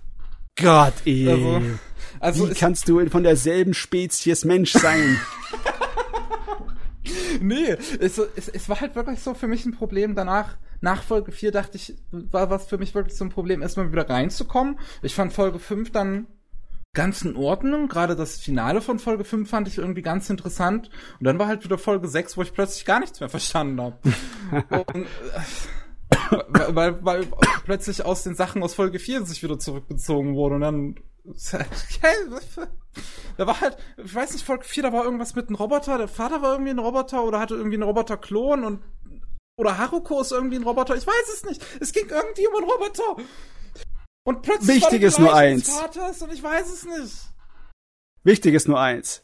[0.56, 1.30] Gott, ey.
[1.30, 1.62] Also,
[2.20, 5.20] also Wie kannst du von derselben Spezies Mensch sein?
[7.42, 10.16] nee, es, es, es war halt wirklich so für mich ein Problem.
[10.16, 13.92] Danach, nach Folge 4 dachte ich, war was für mich wirklich so ein Problem, erstmal
[13.92, 14.80] wieder reinzukommen.
[15.02, 16.28] Ich fand Folge 5 dann
[16.94, 17.88] ganz in Ordnung.
[17.88, 20.90] Gerade das Finale von Folge 5 fand ich irgendwie ganz interessant.
[21.20, 23.98] Und dann war halt wieder Folge 6, wo ich plötzlich gar nichts mehr verstanden habe.
[24.70, 25.08] Und, äh,
[26.50, 27.28] weil, weil, weil
[27.66, 30.96] plötzlich aus den Sachen aus Folge 4 sich wieder zurückgezogen wurde und dann
[33.38, 36.08] da war halt, ich weiß nicht, Folge 4, da war irgendwas mit einem Roboter, der
[36.08, 38.82] Vater war irgendwie ein Roboter oder hatte irgendwie einen Roboter-Klon und
[39.58, 41.64] oder Haruko ist irgendwie ein Roboter, ich weiß es nicht.
[41.80, 43.18] Es ging irgendwie um einen Roboter.
[44.24, 45.70] Und plötzlich Wichtig ist nur eins.
[45.70, 47.16] Vaters und ich weiß es nicht.
[48.24, 49.24] Wichtig ist nur eins.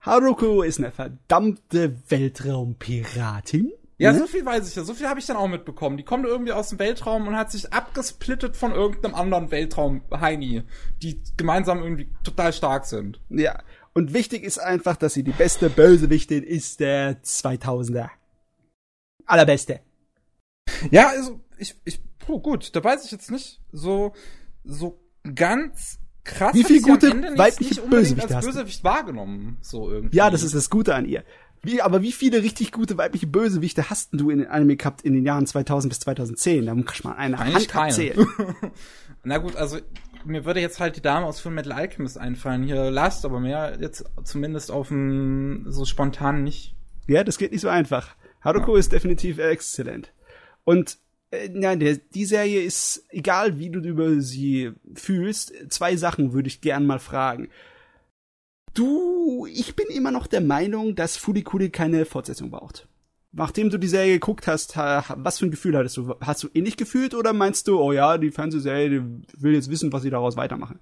[0.00, 3.72] Haruko ist eine verdammte Weltraumpiratin.
[3.96, 4.18] Ja, mhm.
[4.18, 4.82] so viel weiß ich ja.
[4.82, 5.96] So viel habe ich dann auch mitbekommen.
[5.96, 10.64] Die kommt irgendwie aus dem Weltraum und hat sich abgesplittet von irgendeinem anderen Weltraum-Heini,
[11.02, 13.20] die gemeinsam irgendwie total stark sind.
[13.28, 13.62] Ja.
[13.92, 18.10] Und wichtig ist einfach, dass sie die beste Bösewichtin ist der 2000er.
[19.26, 19.80] Allerbeste.
[20.90, 24.12] Ja, also, ich, ich, puh, gut, da weiß ich jetzt nicht so,
[24.64, 25.00] so
[25.34, 26.54] ganz krass.
[26.54, 30.16] Wie viel gute weibliche Bösewichte als Bösewicht wahrgenommen, so irgendwie.
[30.16, 31.22] Ja, das ist das Gute an ihr
[31.64, 35.14] Wie, aber wie viele richtig gute weibliche Bösewichte hast du in den Anime gehabt in
[35.14, 36.66] den Jahren 2000 bis 2010?
[36.66, 38.26] Da muss man eine Eigentlich Hand abzählen.
[39.24, 39.78] Na gut, also
[40.24, 42.64] mir würde jetzt halt die Dame aus Full Metal Alchemist einfallen.
[42.64, 46.74] Hier Last, aber mehr jetzt zumindest auf dem so spontan nicht.
[47.06, 48.14] Ja, das geht nicht so einfach.
[48.42, 48.80] Haruko ja.
[48.80, 50.12] ist definitiv exzellent.
[50.64, 50.98] Und
[51.30, 56.48] äh, nein, der, die Serie ist, egal wie du über sie fühlst, zwei Sachen würde
[56.48, 57.48] ich gern mal fragen.
[58.74, 62.88] Du, ich bin immer noch der Meinung, dass Furikuri keine Fortsetzung braucht.
[63.30, 66.14] Nachdem du die Serie geguckt hast, was für ein Gefühl hattest du?
[66.20, 69.92] Hast du ähnlich gefühlt oder meinst du, oh ja, die Fernsehserie die will jetzt wissen,
[69.92, 70.78] was sie daraus weitermachen?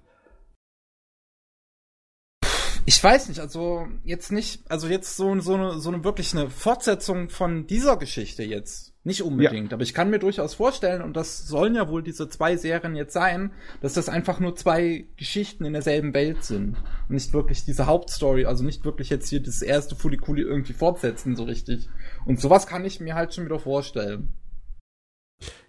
[2.85, 6.49] Ich weiß nicht, also jetzt nicht, also jetzt so, so, eine, so eine wirklich eine
[6.49, 8.92] Fortsetzung von dieser Geschichte jetzt.
[9.05, 9.75] Nicht unbedingt, ja.
[9.75, 13.11] aber ich kann mir durchaus vorstellen, und das sollen ja wohl diese zwei Serien jetzt
[13.11, 13.51] sein,
[13.81, 16.77] dass das einfach nur zwei Geschichten in derselben Welt sind.
[17.09, 21.35] Und nicht wirklich diese Hauptstory, also nicht wirklich jetzt hier das erste Fulikuli irgendwie fortsetzen,
[21.35, 21.89] so richtig.
[22.25, 24.29] Und sowas kann ich mir halt schon wieder vorstellen.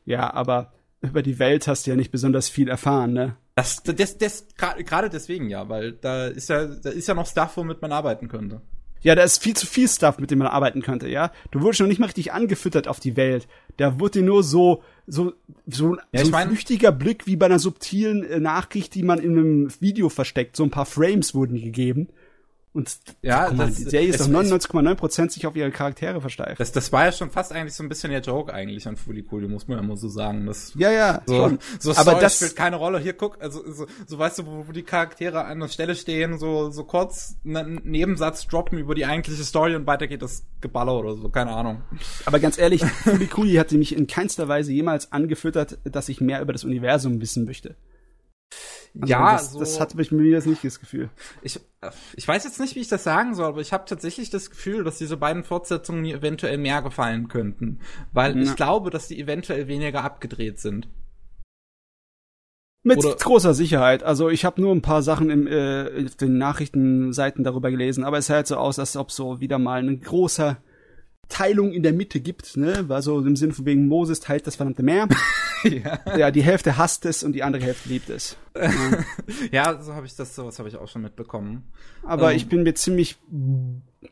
[0.05, 3.37] Ja, aber über die Welt hast du ja nicht besonders viel erfahren, ne?
[3.57, 7.57] Das, das, das, gerade deswegen ja, weil da ist ja, da ist ja noch Stuff,
[7.57, 8.63] womit man arbeiten könnte.
[9.05, 11.31] Ja, da ist viel zu viel Stuff, mit dem man arbeiten könnte, ja.
[11.51, 13.47] Du wurdest noch nicht mal richtig angefüttert auf die Welt.
[13.77, 15.35] Da wurde dir nur so, so,
[15.67, 19.19] so, ja, so ein mein, flüchtiger Blick wie bei einer subtilen äh, Nachricht, die man
[19.19, 20.57] in einem Video versteckt.
[20.57, 22.09] So ein paar Frames wurden gegeben.
[22.75, 22.91] Und
[23.23, 26.59] ja, mal, das, die Serie ist auf 99,9% sich auf ihre Charaktere versteift.
[26.59, 29.47] Das, das war ja schon fast eigentlich so ein bisschen der Joke eigentlich an Fulikuli,
[29.47, 30.45] muss man ja mal so sagen.
[30.47, 31.59] Das, ja, ja, so, schon.
[31.79, 32.99] So aber Story das spielt keine Rolle.
[32.99, 36.37] Hier guck, also so, so weißt du, wo, wo die Charaktere an der Stelle stehen,
[36.37, 40.99] so so kurz einen Nebensatz droppen über die eigentliche Story und weiter geht das Geballer
[40.99, 41.83] oder so, keine Ahnung.
[42.27, 46.53] Aber ganz ehrlich, Fulikuli hat mich in keinster Weise jemals angefüttert, dass ich mehr über
[46.53, 47.77] das Universum wissen möchte.
[49.01, 51.11] Also ja, das, so, das hat mich mir jetzt nicht das Gefühl.
[51.43, 51.59] Ich,
[52.15, 54.85] ich weiß jetzt nicht, wie ich das sagen soll, aber ich habe tatsächlich das Gefühl,
[54.85, 57.81] dass diese beiden Fortsetzungen mir eventuell mehr gefallen könnten.
[58.13, 58.43] Weil ja.
[58.43, 60.89] ich glaube, dass die eventuell weniger abgedreht sind.
[62.85, 64.03] Mit Oder großer Sicherheit.
[64.03, 68.19] Also ich habe nur ein paar Sachen im, äh, auf den Nachrichtenseiten darüber gelesen, aber
[68.19, 70.59] es sah halt so aus, als ob so wieder mal ein großer
[71.29, 72.85] Teilung in der Mitte gibt, ne?
[72.91, 75.09] Also im Sinne von wegen Moses teilt das verdammte Meer.
[75.65, 75.99] ja.
[76.17, 78.37] ja, die Hälfte hasst es und die andere Hälfte liebt es.
[78.55, 79.05] Ja,
[79.51, 81.65] ja so habe ich das, sowas habe ich auch schon mitbekommen.
[82.03, 83.17] Aber ähm, ich bin mir ziemlich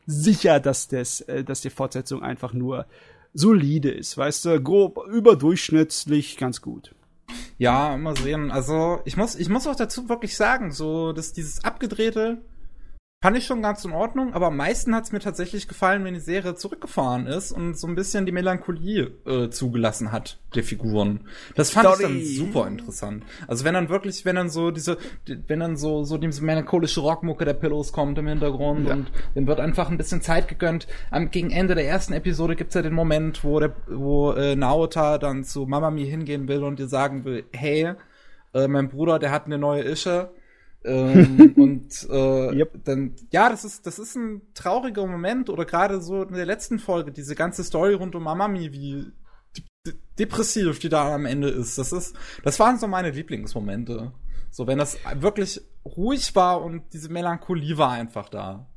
[0.05, 2.85] sicher, dass das, äh, dass die Fortsetzung einfach nur
[3.33, 6.93] solide ist, weißt du, grob überdurchschnittlich ganz gut.
[7.57, 8.51] Ja, mal sehen.
[8.51, 12.41] Also ich muss, ich muss auch dazu wirklich sagen, so dass dieses abgedrehte
[13.23, 16.13] Fand ich schon ganz in Ordnung, aber am meisten hat es mir tatsächlich gefallen, wenn
[16.13, 21.21] die Serie zurückgefahren ist und so ein bisschen die Melancholie äh, zugelassen hat der Figuren.
[21.55, 22.03] Das fand Story.
[22.03, 23.23] ich dann super interessant.
[23.47, 24.97] Also wenn dann wirklich, wenn dann so diese,
[25.47, 28.93] wenn dann so so diese melancholische Rockmucke der Pillows kommt im Hintergrund ja.
[28.93, 30.87] und dem wird einfach ein bisschen Zeit gegönnt.
[31.09, 35.17] Am gegen Ende der ersten Episode gibt's ja den Moment, wo der, wo äh, Naota
[35.17, 37.93] dann zu Mama Mi hingehen will und dir sagen will, hey,
[38.53, 40.29] äh, mein Bruder, der hat eine neue Ische
[40.85, 42.83] ähm, und äh, yep.
[42.83, 46.79] dann, ja, das ist, das ist ein trauriger Moment oder gerade so in der letzten
[46.79, 49.11] Folge, diese ganze Story rund um Amami, wie
[50.17, 51.77] depressiv die da am Ende ist.
[51.77, 54.13] Das ist, das waren so meine Lieblingsmomente.
[54.51, 58.69] So, wenn das wirklich ruhig war und diese Melancholie war einfach da.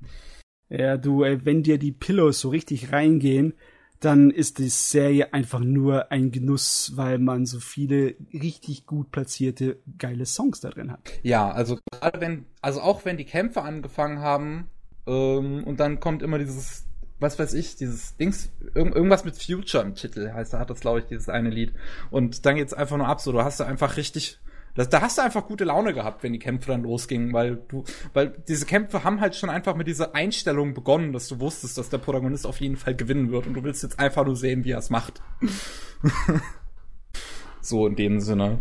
[0.69, 3.55] Ja, du, ey, wenn dir die Pillows so richtig reingehen,
[4.01, 9.79] dann ist die Serie einfach nur ein Genuss, weil man so viele richtig gut platzierte
[9.99, 11.01] geile Songs da drin hat.
[11.23, 14.69] Ja, also gerade wenn, also auch wenn die Kämpfe angefangen haben
[15.07, 16.87] ähm, und dann kommt immer dieses,
[17.21, 20.81] was weiß ich, dieses Dings, irg irgendwas mit Future im Titel heißt, da hat das
[20.81, 21.73] glaube ich dieses eine Lied
[22.11, 24.39] und dann geht's einfach nur ab, so du hast da einfach richtig
[24.77, 27.85] das, da hast du einfach gute Laune gehabt, wenn die Kämpfe dann losgingen, weil du,
[28.13, 31.89] weil diese Kämpfe haben halt schon einfach mit dieser Einstellung begonnen, dass du wusstest, dass
[31.89, 34.73] der Protagonist auf jeden Fall gewinnen wird und du willst jetzt einfach nur sehen, wie
[34.73, 35.23] er es macht.
[37.61, 38.59] so in dem Sinne.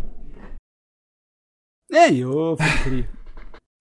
[1.90, 2.58] Ey, jo,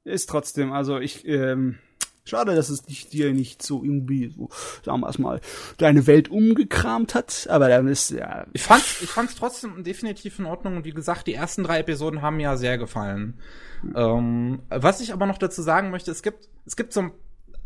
[0.03, 1.79] ist trotzdem, also ich, ähm,
[2.27, 4.49] Schade, dass es dich dir nicht so irgendwie so,
[4.83, 5.41] sagen wir mal,
[5.77, 8.47] deine Welt umgekramt hat, aber dann ist ja.
[8.53, 12.23] Ich fand, ich fand's trotzdem definitiv in Ordnung und wie gesagt, die ersten drei Episoden
[12.23, 13.39] haben mir ja sehr gefallen.
[13.83, 13.93] Mhm.
[13.95, 17.11] Ähm, was ich aber noch dazu sagen möchte, es gibt, es gibt so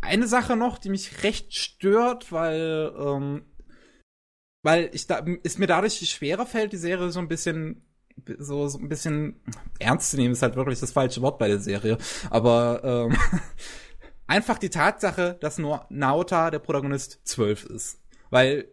[0.02, 3.44] eine Sache noch, die mich recht stört, weil, ähm,
[4.62, 7.86] weil ich da, ist mir dadurch schwerer fällt, die Serie so ein bisschen
[8.38, 9.42] so, so ein bisschen
[9.80, 11.98] ernst zu nehmen, ist halt wirklich das falsche Wort bei der Serie.
[12.30, 13.18] Aber ähm,
[14.30, 18.00] einfach die Tatsache, dass nur Naota, der Protagonist, zwölf ist.
[18.30, 18.70] Weil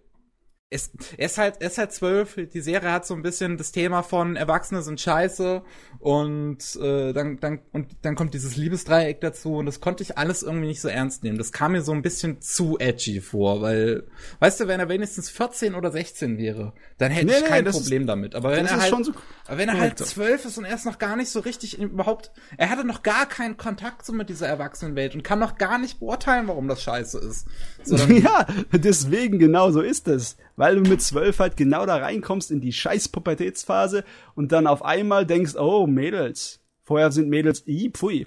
[0.68, 2.36] es, er ist halt, er ist halt zwölf.
[2.52, 5.62] Die Serie hat so ein bisschen das Thema von Erwachsene sind scheiße
[6.00, 10.42] und äh, dann, dann und dann kommt dieses Liebesdreieck dazu und das konnte ich alles
[10.42, 11.38] irgendwie nicht so ernst nehmen.
[11.38, 14.08] Das kam mir so ein bisschen zu edgy vor, weil,
[14.40, 17.70] weißt du, wenn er wenigstens 14 oder 16 wäre, dann hätte nee, ich kein nee,
[17.70, 18.34] Problem ist, damit.
[18.34, 19.12] Aber wenn er halt, so
[19.46, 22.32] aber wenn er halt zwölf ist und er ist noch gar nicht so richtig überhaupt,
[22.56, 26.00] er hatte noch gar keinen Kontakt so mit dieser Erwachsenenwelt und kann noch gar nicht
[26.00, 27.46] beurteilen, warum das scheiße ist.
[28.09, 32.61] Ja, deswegen genau so ist es weil du mit zwölf halt genau da reinkommst in
[32.61, 36.61] die scheiß Pubertätsphase und dann auf einmal denkst, oh, Mädels.
[36.82, 38.26] Vorher sind Mädels, i, pfui.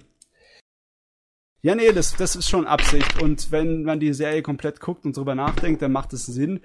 [1.62, 3.22] Ja, nee, das, das ist schon Absicht.
[3.22, 6.62] Und wenn man die Serie komplett guckt und drüber nachdenkt, dann macht es Sinn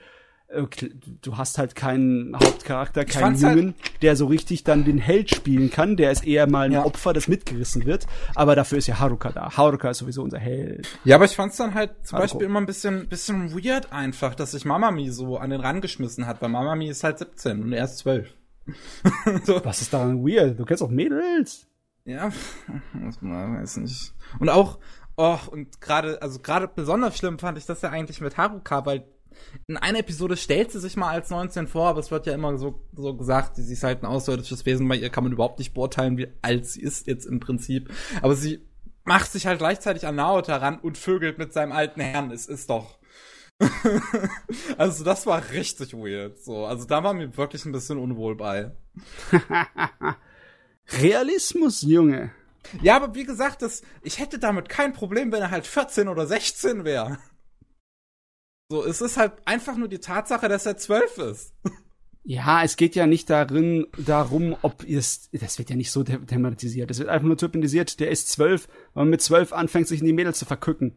[0.49, 5.71] du hast halt keinen Hauptcharakter, keinen Jungen, halt der so richtig dann den Held spielen
[5.71, 5.97] kann.
[5.97, 6.85] Der ist eher mal ein ja.
[6.85, 8.07] Opfer, das mitgerissen wird.
[8.35, 9.57] Aber dafür ist ja Haruka da.
[9.57, 10.87] Haruka ist sowieso unser Held.
[11.05, 12.35] Ja, aber ich fand's dann halt zum Haruko.
[12.35, 16.27] Beispiel immer ein bisschen, bisschen weird einfach, dass sich Mamami so an den Rand geschmissen
[16.27, 18.33] hat, weil Mamami ist halt 17 und er ist 12.
[19.45, 19.65] so.
[19.65, 20.59] Was ist daran weird?
[20.59, 21.67] Du kennst auch Mädels.
[22.05, 22.31] Ja,
[22.93, 24.13] weiß nicht.
[24.39, 24.79] Und auch,
[25.17, 29.05] oh, und gerade, also gerade besonders schlimm fand ich das ja eigentlich mit Haruka, weil
[29.67, 32.57] in einer Episode stellt sie sich mal als 19 vor, aber es wird ja immer
[32.59, 35.75] so, so gesagt, sie ist halt ein außerirdisches Wesen, bei ihr kann man überhaupt nicht
[35.75, 37.91] beurteilen, wie alt sie ist jetzt im Prinzip.
[38.23, 38.67] Aber sie
[39.05, 42.31] macht sich halt gleichzeitig an Naoto ran und vögelt mit seinem alten Herrn.
[42.31, 42.99] Es ist doch.
[44.79, 46.43] also das war richtig weird.
[46.43, 48.73] So, also da war mir wirklich ein bisschen unwohl bei.
[51.01, 52.33] Realismus, Junge.
[52.83, 56.27] Ja, aber wie gesagt, das, ich hätte damit kein Problem, wenn er halt 14 oder
[56.27, 57.19] 16 wäre.
[58.75, 61.55] So, es ist halt einfach nur die Tatsache, dass er zwölf ist.
[62.25, 66.91] Ja, es geht ja nicht darin, darum, ob es, das wird ja nicht so thematisiert.
[66.91, 70.07] Es wird einfach nur thematisiert, der ist zwölf, weil man mit zwölf anfängt, sich in
[70.07, 70.97] die Mädels zu verkücken.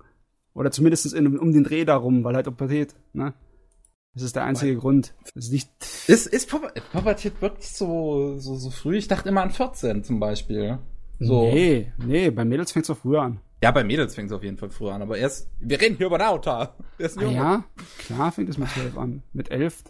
[0.55, 3.35] Oder zumindest in, um den Dreh darum, weil halt Pubertät, ne?
[4.15, 5.13] Das ist der einzige weil, Grund.
[5.35, 5.69] Das ist nicht.
[6.07, 8.97] Ist, ist Pubertät wirklich so, so, so früh?
[8.97, 10.79] Ich dachte immer an 14 zum Beispiel.
[11.19, 11.43] So.
[11.43, 13.41] Nee, nee, bei Mädels fängt es auch früher an.
[13.61, 16.05] Ja, bei Mädels fängt es auf jeden Fall früher an, aber erst, wir reden hier
[16.07, 16.51] über Naruto.
[16.51, 17.63] Ah, ja,
[17.97, 19.23] klar fängt es mit 12 an.
[19.33, 19.83] Mit 11,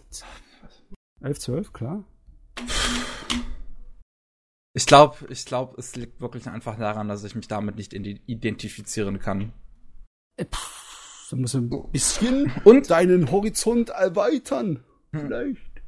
[1.20, 2.04] 11, 12, klar.
[4.72, 9.18] Ich glaube, ich glaube, es liegt wirklich einfach daran, dass ich mich damit nicht identifizieren
[9.18, 9.52] kann.
[10.36, 14.84] Äh, pff, dann musst du ein bisschen und deinen Horizont erweitern.
[15.12, 15.20] Hm.
[15.20, 15.82] Vielleicht.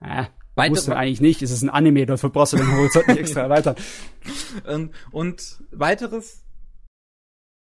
[0.00, 0.24] Äh,
[0.56, 1.40] Weiter musst du eigentlich nicht.
[1.40, 3.76] Es ist ein Anime, dafür brauchst du den Horizont nicht extra erweitern.
[4.66, 6.44] und, und weiteres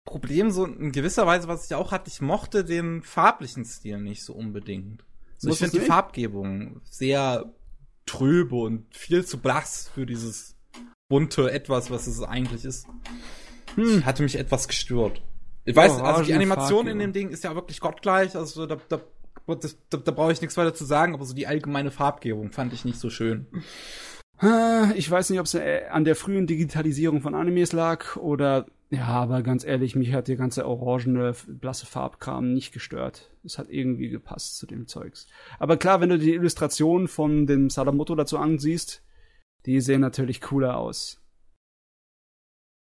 [0.07, 4.23] Problem so in gewisser Weise, was ich auch hatte, ich mochte den farblichen Stil nicht
[4.23, 5.03] so unbedingt.
[5.37, 7.53] So, ich finde die Farbgebung sehr
[8.05, 10.55] tröbe und viel zu blass für dieses
[11.09, 12.87] bunte etwas, was es eigentlich ist.
[13.75, 14.05] Hm.
[14.05, 15.21] Hatte mich etwas gestört.
[15.65, 18.77] Ich weiß, oh, also die Animation in dem Ding ist ja wirklich gottgleich, also da,
[18.87, 19.01] da,
[19.45, 22.71] das, da, da brauche ich nichts weiter zu sagen, aber so die allgemeine Farbgebung fand
[22.71, 23.47] ich nicht so schön.
[24.95, 29.07] Ich weiß nicht, ob es äh, an der frühen Digitalisierung von Animes lag oder ja,
[29.07, 33.31] aber ganz ehrlich, mich hat der ganze orangene, blasse Farbkram nicht gestört.
[33.43, 35.27] Es hat irgendwie gepasst zu dem Zeugs.
[35.59, 39.03] Aber klar, wenn du die Illustrationen von dem Sadamoto dazu ansiehst,
[39.65, 41.21] die sehen natürlich cooler aus.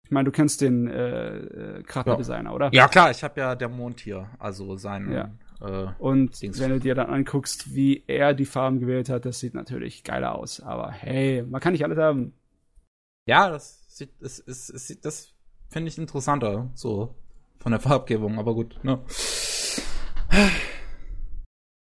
[0.04, 2.56] Ich meine, du kennst den äh, äh Charakterdesigner, ja.
[2.56, 2.70] oder?
[2.74, 5.10] Ja, klar, ich habe ja der Mond hier, also sein.
[5.10, 5.32] Ja.
[5.62, 6.60] Äh, Und Dings.
[6.60, 10.36] wenn du dir dann anguckst, wie er die Farben gewählt hat, das sieht natürlich geiler
[10.36, 10.60] aus.
[10.60, 12.34] Aber hey, man kann nicht alles haben.
[13.26, 15.33] Ja, das sieht, es, es, es sieht, das
[15.74, 17.16] finde ich interessanter, so
[17.60, 19.00] von der Farbgebung, aber gut, ne?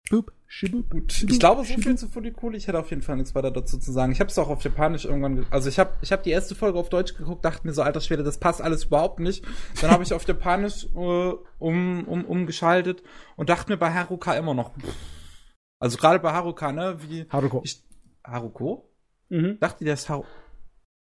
[0.10, 0.32] Boop.
[0.62, 2.58] Ich glaube, so viel zu Fulikuli.
[2.58, 4.12] Ich hätte auf jeden Fall nichts weiter dazu zu sagen.
[4.12, 6.78] Ich habe es auch auf Japanisch irgendwann, also ich habe ich hab die erste Folge
[6.78, 9.44] auf Deutsch geguckt, dachte mir so, alter Schwede, das passt alles überhaupt nicht.
[9.82, 13.02] Dann habe ich auf Japanisch äh, um, um, umgeschaltet
[13.36, 14.72] und dachte mir bei Haruka immer noch,
[15.80, 17.62] also gerade bei Haruka, ne, wie Haruko.
[17.64, 17.84] Ich,
[18.24, 18.90] Haruko?
[19.30, 19.58] Mhm.
[19.60, 20.28] Dachte, der ist Haruko.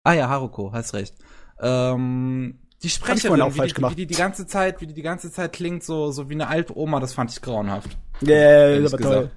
[0.04, 1.14] Ah ja, Haruko, hast recht.
[1.60, 3.93] Ähm, die Sprecherin, auch wie, falsch die, gemacht.
[3.93, 6.49] wie die die ganze Zeit, wie die die ganze Zeit klingt, so, so wie eine
[6.49, 7.97] alte Oma, das fand ich grauenhaft.
[8.20, 9.30] Ja, yeah, das war toll.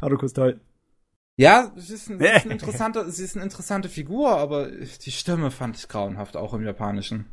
[0.00, 0.60] Haruko ist toll.
[1.36, 5.50] Ja, sie ist, ein, ist, eine interessante, sie ist eine interessante Figur, aber die Stimme
[5.50, 7.26] fand ich grauenhaft, auch im Japanischen.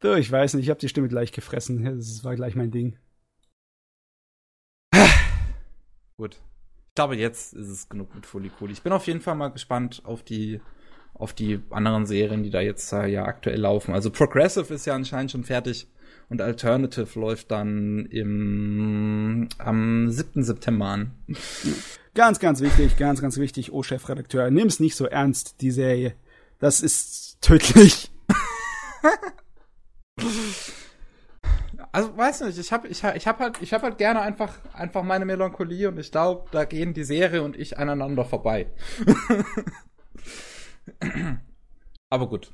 [0.00, 1.84] Du, ich weiß nicht, ich habe die Stimme gleich gefressen.
[1.84, 2.98] Das war gleich mein Ding.
[6.16, 6.40] Gut.
[6.88, 8.72] Ich glaube, jetzt ist es genug mit Folikuli.
[8.72, 10.60] Ich bin auf jeden Fall mal gespannt auf die
[11.20, 13.94] auf die anderen Serien, die da jetzt äh, ja aktuell laufen.
[13.94, 15.86] Also Progressive ist ja anscheinend schon fertig
[16.30, 20.42] und Alternative läuft dann im am 7.
[20.42, 21.10] September an.
[22.14, 26.14] Ganz, ganz wichtig, ganz, ganz wichtig, oh Chefredakteur, nimm's nicht so ernst, die Serie.
[26.58, 28.10] Das ist tödlich.
[31.92, 35.02] also weiß nicht, ich habe ich, ich hab halt ich habe halt gerne einfach einfach
[35.02, 38.68] meine Melancholie und ich glaube, da gehen die Serie und ich aneinander vorbei.
[42.10, 42.52] Aber gut.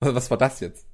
[0.00, 0.86] Was war das jetzt?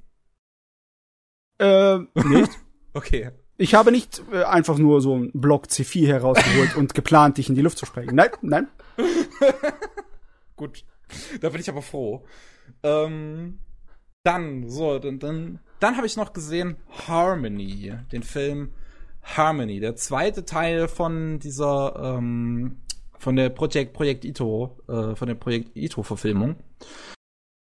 [1.58, 2.52] Äh, nicht.
[2.94, 3.30] Okay.
[3.56, 7.54] Ich habe nicht äh, einfach nur so einen Block C4 herausgeholt und geplant, dich in
[7.54, 8.14] die Luft zu sprengen.
[8.14, 8.68] Nein, nein.
[10.56, 10.84] Gut.
[11.40, 12.26] Da bin ich aber froh.
[12.82, 13.60] Ähm,
[14.24, 16.76] dann, so, dann, dann, dann habe ich noch gesehen
[17.08, 18.72] Harmony, den Film
[19.22, 22.82] Harmony, der zweite Teil von dieser, ähm,
[23.22, 26.56] von der Projekt, Projekt Ito, äh, von der Projekt Ito-Verfilmung.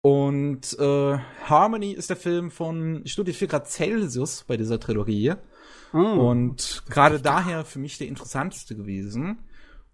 [0.01, 5.33] Und äh, Harmony ist der Film von Studio 4 Grad Celsius bei dieser Trilogie.
[5.93, 5.97] Oh.
[5.97, 9.39] Und gerade daher für mich der interessanteste gewesen.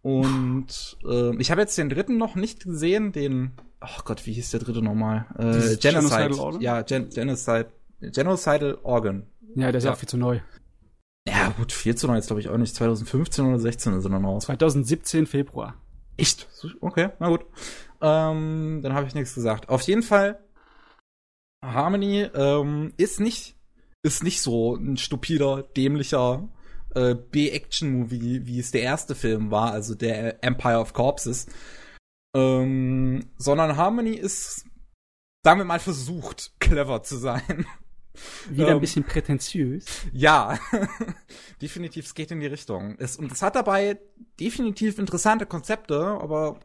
[0.02, 3.52] Und äh, ich habe jetzt den dritten noch nicht gesehen, den,
[3.82, 5.28] oh Gott, wie hieß der dritte nochmal?
[5.38, 5.80] Äh, Genocide.
[5.80, 6.62] Genocidal Organ?
[6.62, 7.68] Ja, Gen Genocide.
[8.02, 9.28] Genocidal Organ.
[9.56, 9.94] Ja, der ist Ja.
[9.94, 10.40] auch viel zu neu.
[11.28, 12.76] Ja, gut, 4 zu 9 ist glaube ich auch nicht.
[12.76, 14.46] 2015 oder 16 ist er dann raus.
[14.46, 15.76] 2017 Februar.
[16.18, 16.48] Echt?
[16.82, 17.46] Okay, na gut.
[18.02, 19.70] Ähm, dann habe ich nichts gesagt.
[19.70, 20.44] Auf jeden Fall,
[21.64, 23.56] Harmony ähm, ist nicht
[24.04, 26.50] ist nicht so ein stupider, dämlicher
[26.96, 31.48] äh, B-Action-Movie, wie es der erste Film war, also der Empire of Corpses.
[32.36, 34.66] Ähm, sondern Harmony ist,
[35.44, 37.66] sagen wir mal, versucht, clever zu sein.
[38.50, 39.86] Wieder Ähm, ein bisschen prätentiös.
[40.14, 40.60] Ja,
[41.62, 42.96] definitiv, es geht in die Richtung.
[43.00, 43.98] Es, und es hat dabei
[44.40, 46.60] definitiv interessante Konzepte, aber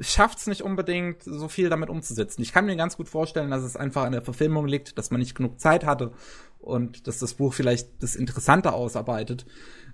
[0.00, 2.42] schafft es nicht unbedingt, so viel damit umzusetzen.
[2.42, 5.20] Ich kann mir ganz gut vorstellen, dass es einfach an der Verfilmung liegt, dass man
[5.20, 6.12] nicht genug Zeit hatte
[6.58, 9.46] und dass das Buch vielleicht das Interessante ausarbeitet.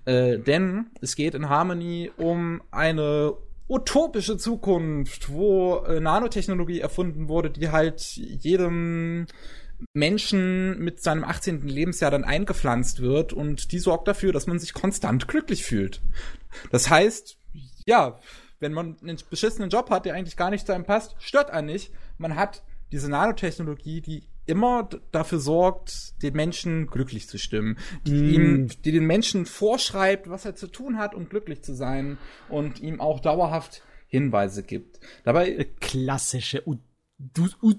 [0.05, 3.33] Äh, denn es geht in Harmony um eine
[3.69, 9.27] utopische Zukunft, wo äh, Nanotechnologie erfunden wurde, die halt jedem
[9.93, 11.67] Menschen mit seinem 18.
[11.67, 16.01] Lebensjahr dann eingepflanzt wird und die sorgt dafür, dass man sich konstant glücklich fühlt.
[16.71, 17.37] Das heißt,
[17.85, 18.19] ja,
[18.59, 21.67] wenn man einen beschissenen Job hat, der eigentlich gar nicht zu einem passt, stört einen
[21.67, 21.91] nicht.
[22.17, 28.33] Man hat diese Nanotechnologie, die immer dafür sorgt, den Menschen glücklich zu stimmen, die Mm.
[28.33, 32.17] ihm, die den Menschen vorschreibt, was er zu tun hat, um glücklich zu sein
[32.49, 34.99] und ihm auch dauerhaft Hinweise gibt.
[35.23, 36.75] Dabei Klassische U
[37.17, 37.73] du, U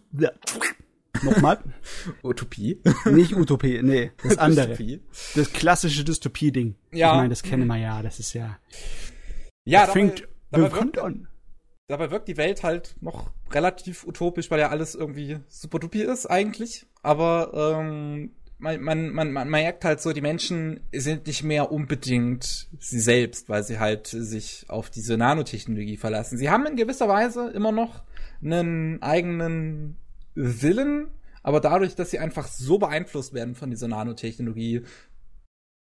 [1.23, 1.59] Nochmal.
[2.23, 2.81] Utopie.
[3.07, 4.69] Nicht Utopie, nee, das andere.
[4.69, 5.01] Dystopie.
[5.35, 6.75] Das klassische Dystopie-Ding.
[6.93, 7.12] Ja.
[7.12, 8.59] Ich meine, das kennen wir ja, das ist ja.
[9.65, 11.29] Ja, das fängt dabei, bekannt wirkt, an.
[11.89, 16.87] dabei wirkt die Welt halt noch relativ utopisch, weil ja alles irgendwie Supertopie ist eigentlich.
[17.03, 22.69] Aber ähm, man, man, man, man merkt halt so, die Menschen sind nicht mehr unbedingt
[22.79, 26.39] sie selbst, weil sie halt sich auf diese Nanotechnologie verlassen.
[26.39, 28.03] Sie haben in gewisser Weise immer noch
[28.43, 29.97] einen eigenen
[30.35, 31.09] Willen,
[31.43, 34.82] aber dadurch, dass sie einfach so beeinflusst werden von dieser Nanotechnologie,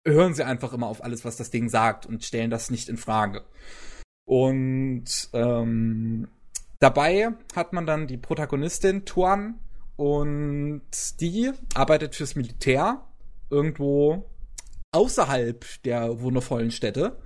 [0.06, 2.96] hören sie einfach immer auf alles, was das Ding sagt und stellen das nicht in
[2.96, 3.44] Frage.
[4.24, 6.28] Und ähm,
[6.78, 9.60] dabei hat man dann die Protagonistin Tuan
[9.96, 10.82] und
[11.20, 13.04] die arbeitet fürs Militär
[13.50, 14.28] irgendwo
[14.92, 17.18] außerhalb der wundervollen Städte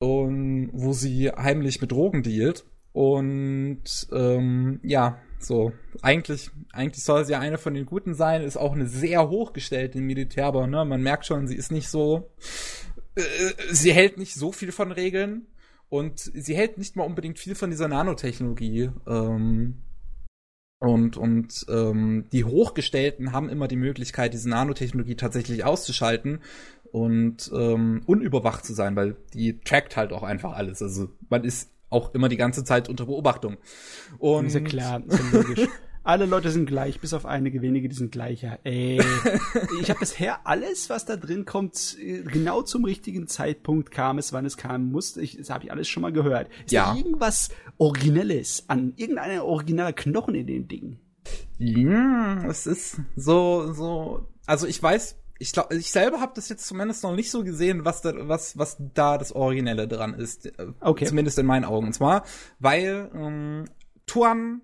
[0.00, 5.72] und wo sie heimlich mit Drogen dealt und ähm, ja so
[6.02, 10.00] eigentlich eigentlich soll sie ja eine von den Guten sein ist auch eine sehr hochgestellte
[10.00, 12.30] Militär aber ne man merkt schon sie ist nicht so
[13.14, 13.22] äh,
[13.70, 15.46] sie hält nicht so viel von Regeln
[15.90, 18.90] und sie hält nicht mal unbedingt viel von dieser Nanotechnologie.
[19.06, 19.82] Ähm,
[20.78, 26.38] und und ähm, die Hochgestellten haben immer die Möglichkeit, diese Nanotechnologie tatsächlich auszuschalten
[26.90, 30.80] und ähm, unüberwacht zu sein, weil die trackt halt auch einfach alles.
[30.80, 33.56] Also man ist auch immer die ganze Zeit unter Beobachtung.
[34.18, 35.68] Und Ist ja klar, ist ja logisch.
[36.02, 38.58] Alle Leute sind gleich, bis auf einige wenige, die sind gleicher.
[38.64, 39.02] Ey,
[39.82, 41.94] ich habe bisher alles, was da drin kommt,
[42.32, 45.20] genau zum richtigen Zeitpunkt kam es, wann es kam musste.
[45.20, 46.48] Ich, das habe ich alles schon mal gehört.
[46.64, 46.92] Ist Ja.
[46.92, 50.98] da irgendwas Originelles an irgendeiner originaler Knochen in dem Ding?
[51.58, 54.26] Ja, es ist so, so.
[54.46, 57.86] Also ich weiß, ich glaube, ich selber habe das jetzt zumindest noch nicht so gesehen,
[57.86, 60.46] was da, was, was da das Originelle dran ist.
[60.46, 61.06] Äh, Okay.
[61.06, 61.86] Zumindest in meinen Augen.
[61.86, 62.24] Und zwar,
[62.58, 63.64] weil ähm,
[64.06, 64.60] Tuan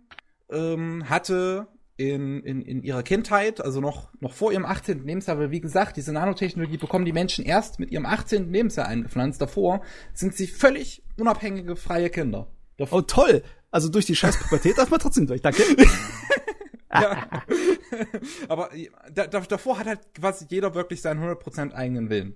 [0.51, 1.67] ähm, hatte
[1.97, 5.07] in, in, in ihrer Kindheit, also noch, noch vor ihrem 18.
[5.07, 8.53] Lebensjahr, weil wie gesagt, diese Nanotechnologie bekommen die Menschen erst mit ihrem 18.
[8.53, 9.41] Lebensjahr eingepflanzt.
[9.41, 9.81] Davor
[10.13, 12.49] sind sie völlig unabhängige, freie Kinder.
[12.77, 13.43] Davor Oh toll!
[13.71, 15.41] Also durch die scheiß Pubertät darf man trotzdem durch.
[15.41, 15.63] Danke.
[16.93, 17.29] Ja.
[18.49, 18.71] Aber
[19.13, 22.35] da, da, davor hat halt quasi jeder wirklich seinen 100% eigenen Willen,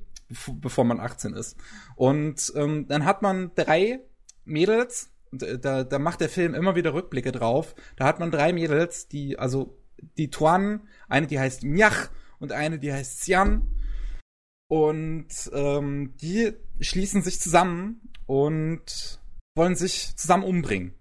[0.60, 1.56] bevor, man 18 ist.
[1.96, 4.00] Und ähm, dann hat man drei
[4.44, 7.74] Mädels, da, da macht der Film immer wieder Rückblicke drauf.
[7.96, 9.78] Da hat man drei Mädels, die, also
[10.16, 13.76] die Tuan, eine, die heißt Miach und eine, die heißt Cyan.
[14.68, 19.20] Und ähm, die schließen sich zusammen und
[19.56, 20.94] wollen sich zusammen umbringen.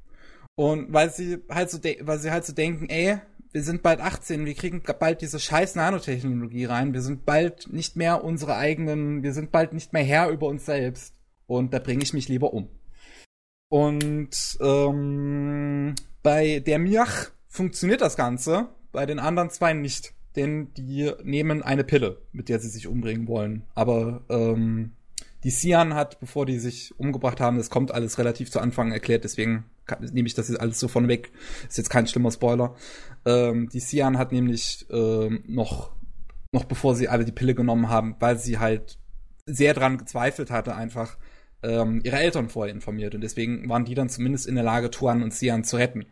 [0.55, 3.21] Und weil sie halt so, weil sie halt so denken, ey,
[3.51, 7.95] wir sind bald 18, wir kriegen bald diese scheiß Nanotechnologie rein, wir sind bald nicht
[7.95, 11.15] mehr unsere eigenen, wir sind bald nicht mehr Herr über uns selbst.
[11.47, 12.69] Und da bringe ich mich lieber um.
[13.69, 20.13] Und ähm, bei der Miach funktioniert das Ganze, bei den anderen zwei nicht.
[20.35, 23.63] Denn die nehmen eine Pille, mit der sie sich umbringen wollen.
[23.73, 24.91] Aber ähm,
[25.43, 29.23] die Sian hat, bevor die sich umgebracht haben, das kommt alles relativ zu Anfang erklärt,
[29.23, 31.31] deswegen kann, nehme ich das jetzt alles so von weg.
[31.67, 32.75] Ist jetzt kein schlimmer Spoiler.
[33.25, 35.91] Ähm, die Sian hat nämlich ähm, noch,
[36.51, 38.99] noch bevor sie alle die Pille genommen haben, weil sie halt
[39.45, 41.17] sehr dran gezweifelt hatte, einfach
[41.63, 43.15] ähm, ihre Eltern vorher informiert.
[43.15, 46.05] Und deswegen waren die dann zumindest in der Lage, Tuan und Sian zu retten.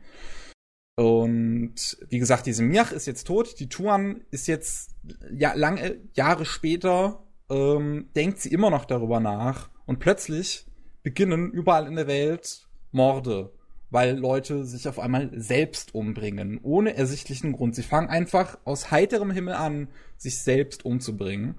[0.96, 3.60] Und wie gesagt, diese Miach ist jetzt tot.
[3.60, 4.96] Die Tuan ist jetzt
[5.32, 9.70] ja, lange Jahre später, ähm, denkt sie immer noch darüber nach.
[9.86, 10.66] Und plötzlich
[11.04, 13.52] beginnen überall in der Welt Morde
[13.90, 17.76] weil Leute sich auf einmal selbst umbringen, ohne ersichtlichen Grund.
[17.76, 19.88] Sie fangen einfach aus heiterem Himmel an,
[20.18, 21.56] sich selbst umzubringen.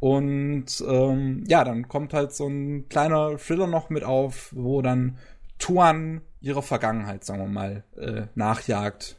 [0.00, 5.18] Und ähm, ja, dann kommt halt so ein kleiner Thriller noch mit auf, wo dann
[5.58, 9.16] Tuan ihre Vergangenheit, sagen wir mal, äh, nachjagt.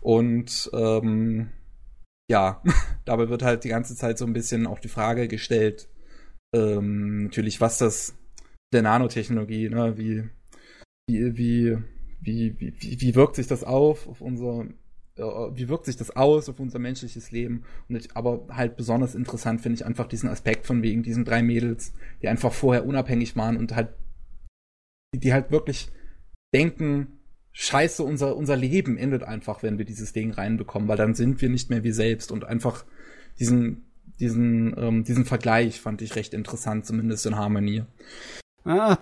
[0.00, 1.50] Und ähm,
[2.30, 2.62] ja,
[3.04, 5.88] dabei wird halt die ganze Zeit so ein bisschen auch die Frage gestellt,
[6.54, 8.14] ähm, natürlich, was das
[8.72, 10.30] der Nanotechnologie, ne, wie
[11.08, 11.76] wie, wie,
[12.20, 14.66] wie, wie, wie wirkt sich das auf, auf unser,
[15.16, 17.64] äh, wie wirkt sich das aus auf unser menschliches Leben?
[17.88, 21.42] Und ich, aber halt besonders interessant finde ich einfach diesen Aspekt von wegen diesen drei
[21.42, 23.88] Mädels, die einfach vorher unabhängig waren und halt,
[25.14, 25.90] die, die halt wirklich
[26.54, 27.19] denken,
[27.52, 31.48] Scheiße, unser, unser Leben endet einfach, wenn wir dieses Ding reinbekommen, weil dann sind wir
[31.48, 32.84] nicht mehr wir selbst und einfach
[33.38, 33.84] diesen,
[34.20, 37.82] diesen, ähm, diesen Vergleich fand ich recht interessant, zumindest in Harmonie.
[38.64, 38.98] Ah,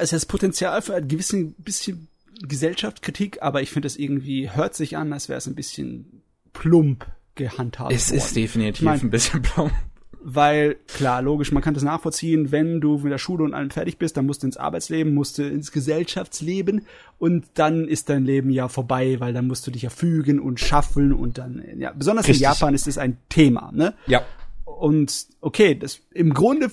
[0.00, 2.08] es ist Potenzial für ein gewissen bisschen
[2.42, 6.22] Gesellschaftskritik, aber ich finde es irgendwie, hört sich an, als wäre es ein bisschen
[6.52, 7.92] plump gehandhabt.
[7.92, 8.18] Es worden.
[8.18, 9.72] ist definitiv ich mein, ein bisschen plump.
[10.20, 13.98] Weil, klar, logisch, man kann das nachvollziehen, wenn du mit der Schule und allem fertig
[13.98, 16.86] bist, dann musst du ins Arbeitsleben, musst du ins Gesellschaftsleben
[17.18, 20.58] und dann ist dein Leben ja vorbei, weil dann musst du dich ja fügen und
[20.58, 22.42] schaffeln und dann, ja, besonders Richtig.
[22.42, 23.94] in Japan ist es ein Thema, ne?
[24.06, 24.22] Ja.
[24.64, 26.70] Und okay, das im Grunde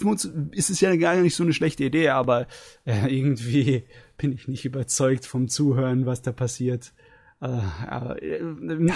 [0.51, 2.47] ist es ja gar nicht so eine schlechte Idee, aber
[2.85, 3.83] äh, irgendwie
[4.17, 6.93] bin ich nicht überzeugt vom Zuhören, was da passiert.
[7.41, 8.95] Äh, aber, äh, ja.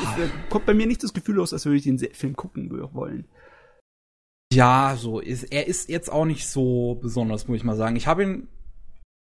[0.50, 3.26] kommt bei mir nicht das Gefühl aus, als würde ich den Film gucken wollen.
[4.52, 7.96] Ja, so ist er ist jetzt auch nicht so besonders, muss ich mal sagen.
[7.96, 8.48] Ich habe ihn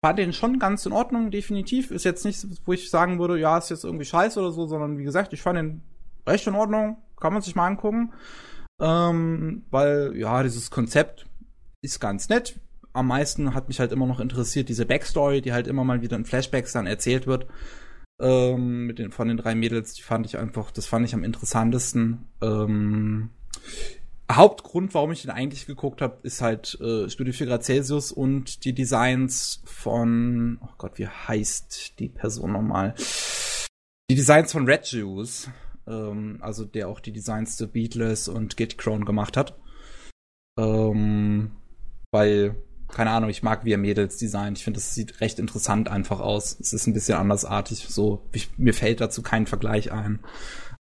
[0.03, 1.91] fand den schon ganz in Ordnung, definitiv.
[1.91, 4.97] Ist jetzt nicht, wo ich sagen würde, ja, ist jetzt irgendwie scheiße oder so, sondern
[4.97, 5.81] wie gesagt, ich fand den
[6.25, 6.97] recht in Ordnung.
[7.19, 8.13] Kann man sich mal angucken.
[8.81, 11.25] Ähm, weil, ja, dieses Konzept
[11.81, 12.59] ist ganz nett.
[12.93, 16.15] Am meisten hat mich halt immer noch interessiert diese Backstory, die halt immer mal wieder
[16.15, 17.47] in Flashbacks dann erzählt wird.
[18.21, 21.23] Ähm, mit den, von den drei Mädels, die fand ich einfach, das fand ich am
[21.23, 22.25] interessantesten.
[22.41, 23.31] Ähm,
[24.31, 28.63] Hauptgrund, warum ich den eigentlich geguckt habe, ist halt äh, Studio 4 Grad Celsius und
[28.65, 32.93] die Designs von, oh Gott, wie heißt die Person nochmal?
[34.09, 35.49] Die Designs von Red Juice
[35.89, 39.57] ähm, also der auch die Designs zu Beatles und Git Crone gemacht hat.
[40.57, 41.51] Ähm,
[42.11, 42.55] weil,
[42.87, 44.57] keine Ahnung, ich mag wie er Mädels designt.
[44.57, 46.57] Ich finde, das sieht recht interessant einfach aus.
[46.59, 47.87] Es ist ein bisschen andersartig.
[47.89, 50.19] So, ich, mir fällt dazu kein Vergleich ein.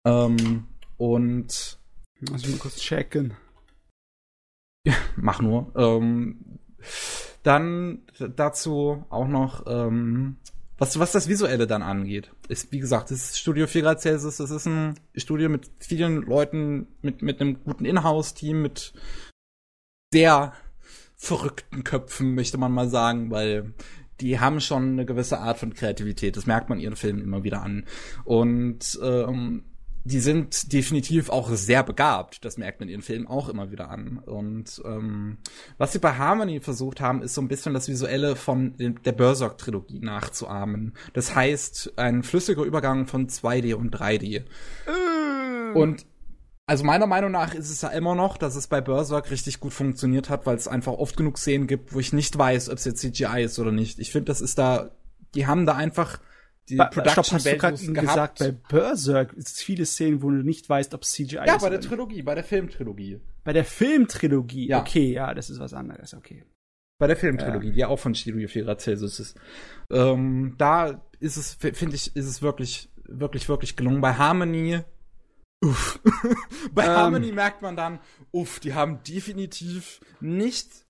[0.06, 0.68] Ähm,
[0.98, 1.80] und
[2.32, 3.36] also mal kurz checken.
[5.16, 5.72] mach nur.
[5.76, 6.60] Ähm,
[7.44, 10.38] dann dazu auch noch ähm,
[10.78, 14.38] was, was das Visuelle dann angeht, ist, wie gesagt, das ist Studio 4 Grad Celsius,
[14.38, 18.94] das ist ein Studio mit vielen Leuten, mit, mit einem guten Inhouse-Team, mit
[20.14, 20.54] sehr
[21.16, 23.74] verrückten Köpfen, möchte man mal sagen, weil
[24.22, 26.38] die haben schon eine gewisse Art von Kreativität.
[26.38, 27.86] Das merkt man ihren Filmen immer wieder an.
[28.24, 29.64] Und ähm,
[30.08, 32.46] die sind definitiv auch sehr begabt.
[32.46, 34.20] Das merkt man in ihren Filmen auch immer wieder an.
[34.20, 35.38] Und ähm,
[35.78, 40.00] was sie bei Harmony versucht haben, ist so ein bisschen das Visuelle von der Berserk-Trilogie
[40.00, 40.94] nachzuahmen.
[41.14, 44.44] Das heißt, ein flüssiger Übergang von 2D und 3D.
[44.86, 45.76] Mm.
[45.76, 46.06] Und
[46.68, 49.74] also meiner Meinung nach ist es ja immer noch, dass es bei Berserk richtig gut
[49.74, 52.86] funktioniert hat, weil es einfach oft genug Szenen gibt, wo ich nicht weiß, ob es
[52.86, 54.00] jetzt CGI ist oder nicht.
[54.00, 54.92] Ich finde, das ist da,
[55.36, 56.20] die haben da einfach
[56.70, 60.38] die ba Production Stopp, hast du gerade gesagt, bei Berserk ist viele Szenen, wo du
[60.38, 61.48] nicht weißt, ob CGI ja, ist.
[61.48, 63.20] Ja, bei der Trilogie, bei der Filmtrilogie.
[63.44, 64.82] Bei der Filmtrilogie, ja.
[64.82, 66.44] okay, ja, das ist was anderes, okay.
[67.00, 67.74] Bei der Filmtrilogie, ja.
[67.74, 69.40] die auch von Studio 4 Celsius ist.
[69.92, 74.02] Ähm, da ist es, finde ich, ist es wirklich, wirklich, wirklich gelungen.
[74.02, 74.82] Bei Harmony
[75.64, 76.00] Uff.
[76.72, 78.00] Bei ähm, Harmony merkt man dann,
[78.32, 80.86] uff, die haben definitiv nicht,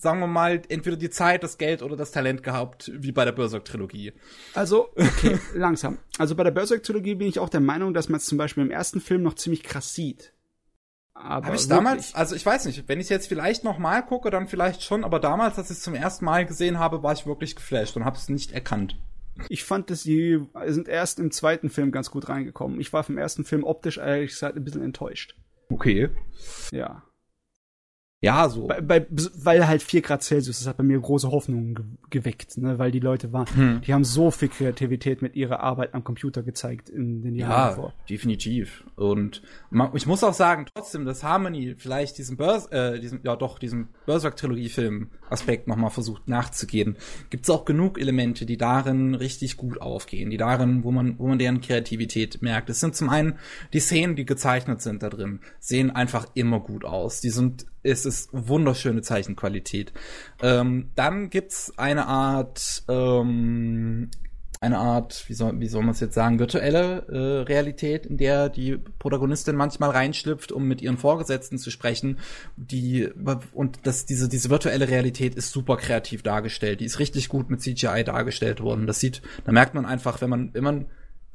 [0.00, 3.32] sagen wir mal, entweder die Zeit, das Geld oder das Talent gehabt, wie bei der
[3.32, 4.12] Berserk-Trilogie.
[4.54, 5.98] Also, okay, langsam.
[6.18, 8.70] Also bei der Berserk-Trilogie bin ich auch der Meinung, dass man es zum Beispiel im
[8.70, 10.32] ersten Film noch ziemlich krass sieht.
[11.12, 14.30] Aber Habe ich damals, also ich weiß nicht, wenn ich jetzt vielleicht noch mal gucke,
[14.30, 17.26] dann vielleicht schon, aber damals, als ich es zum ersten Mal gesehen habe, war ich
[17.26, 18.96] wirklich geflasht und habe es nicht erkannt.
[19.50, 22.80] Ich fand, dass die sind erst im zweiten Film ganz gut reingekommen.
[22.80, 25.34] Ich war vom ersten Film optisch ehrlich gesagt ein bisschen enttäuscht.
[25.68, 26.08] Okay.
[26.72, 27.02] Ja.
[28.22, 28.66] Ja, so.
[28.66, 32.58] Bei, bei, weil halt 4 Grad Celsius, das hat bei mir große Hoffnungen ge geweckt,
[32.58, 32.76] ne?
[32.76, 33.80] weil die Leute waren, hm.
[33.82, 37.68] die haben so viel Kreativität mit ihrer Arbeit am Computer gezeigt in den Jahren ja,
[37.68, 37.94] davor.
[38.10, 38.84] definitiv.
[38.96, 43.36] Und man, ich muss auch sagen, trotzdem, dass Harmony vielleicht diesem Börs, äh, diesem, ja
[43.36, 46.96] doch, diesem Berserk-Trilogie-Film-Aspekt nochmal versucht nachzugehen,
[47.30, 51.28] gibt es auch genug Elemente, die darin richtig gut aufgehen, die darin, wo man, wo
[51.28, 52.68] man deren Kreativität merkt.
[52.70, 53.38] Es sind zum einen
[53.72, 57.20] die Szenen, die gezeichnet sind da drin, sehen einfach immer gut aus.
[57.20, 59.92] Die sind es ist wunderschöne Zeichenqualität.
[60.42, 64.10] Ähm, dann gibt's eine Art, ähm,
[64.62, 68.50] eine Art, wie soll, wie soll man es jetzt sagen, virtuelle äh, Realität, in der
[68.50, 72.18] die Protagonistin manchmal reinschlüpft, um mit ihren Vorgesetzten zu sprechen.
[72.56, 73.08] Die
[73.54, 76.80] und das, diese, diese virtuelle Realität ist super kreativ dargestellt.
[76.80, 78.86] Die ist richtig gut mit CGI dargestellt worden.
[78.86, 80.86] Das sieht, da merkt man einfach, wenn man, wenn man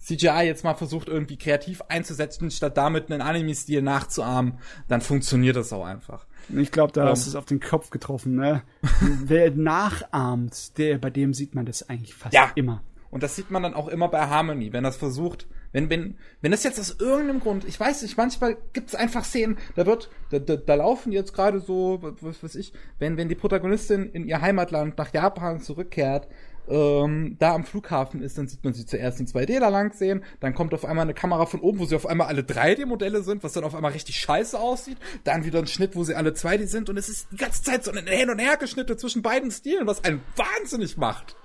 [0.05, 5.73] CGI jetzt mal versucht, irgendwie kreativ einzusetzen, statt damit einen Anime-Stil nachzuahmen, dann funktioniert das
[5.73, 6.27] auch einfach.
[6.49, 8.63] Ich glaube, da um, hast du es auf den Kopf getroffen, ne?
[9.23, 12.51] Wer nachahmt, der, bei dem sieht man das eigentlich fast ja.
[12.55, 12.83] immer.
[13.09, 16.51] Und das sieht man dann auch immer bei Harmony, wenn das versucht, wenn, wenn, wenn
[16.51, 20.09] das jetzt aus irgendeinem Grund, ich weiß nicht, manchmal gibt es einfach Szenen, da wird,
[20.31, 24.25] da, da, da laufen jetzt gerade so, was weiß ich, wenn, wenn die Protagonistin in
[24.25, 26.27] ihr Heimatland nach Japan zurückkehrt,
[26.69, 30.23] ähm, da am Flughafen ist, dann sieht man sie zuerst in 2D da lang sehen,
[30.39, 33.43] dann kommt auf einmal eine Kamera von oben, wo sie auf einmal alle 3D-Modelle sind,
[33.43, 36.67] was dann auf einmal richtig scheiße aussieht, dann wieder ein Schnitt, wo sie alle 2D
[36.67, 39.87] sind und es ist die ganze Zeit so ein Hin- und Hergeschnitte zwischen beiden Stilen,
[39.87, 41.35] was einen wahnsinnig macht.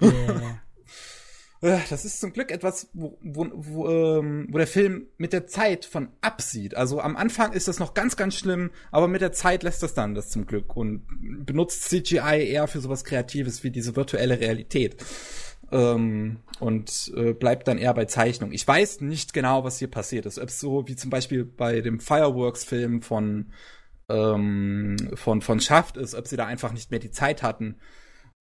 [0.00, 0.60] Yeah.
[1.62, 5.46] Äh, das ist zum Glück etwas, wo, wo, wo, ähm, wo der Film mit der
[5.46, 6.76] Zeit von absieht.
[6.76, 9.94] Also am Anfang ist das noch ganz, ganz schlimm, aber mit der Zeit lässt das
[9.94, 11.06] dann das zum Glück und
[11.46, 14.96] benutzt CGI eher für sowas Kreatives wie diese virtuelle Realität.
[15.70, 18.52] Ähm, und äh, bleibt dann eher bei Zeichnung.
[18.52, 20.38] Ich weiß nicht genau, was hier passiert ist.
[20.38, 23.52] Ob es so wie zum Beispiel bei dem Fireworks-Film von
[24.08, 27.76] ähm, von von Schaft ist, ob sie da einfach nicht mehr die Zeit hatten,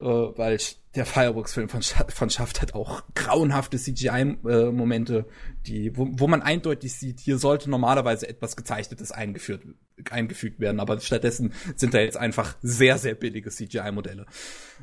[0.02, 0.58] äh, weil
[0.96, 5.26] der Fireworks-Film von, Sch von Schaft hat auch grauenhafte CGI-Momente,
[5.66, 9.64] die, wo, wo man eindeutig sieht, hier sollte normalerweise etwas Gezeichnetes eingeführt,
[10.10, 14.26] eingefügt werden, aber stattdessen sind da jetzt einfach sehr, sehr billige CGI-Modelle.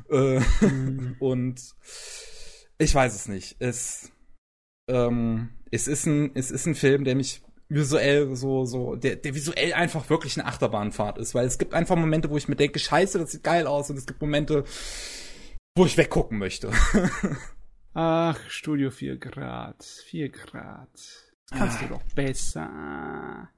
[0.09, 1.15] Äh, mhm.
[1.19, 1.61] Und
[2.77, 3.57] ich weiß es nicht.
[3.59, 4.11] Es,
[4.87, 9.35] ähm, es ist ein, es ist ein Film, der mich visuell so, so, der, der
[9.35, 12.79] visuell einfach wirklich eine Achterbahnfahrt ist, weil es gibt einfach Momente, wo ich mir denke,
[12.79, 14.63] scheiße, das sieht geil aus und es gibt Momente,
[15.75, 16.71] wo ich weggucken möchte.
[17.93, 20.89] Ach, Studio 4 Grad, 4 Grad.
[21.51, 21.83] Kannst ah.
[21.83, 23.49] du doch besser.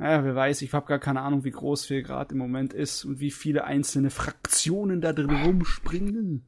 [0.00, 3.04] Ja, wer weiß, ich habe gar keine Ahnung, wie groß 4 Grad im Moment ist
[3.04, 6.44] und wie viele einzelne Fraktionen da drin rumspringen.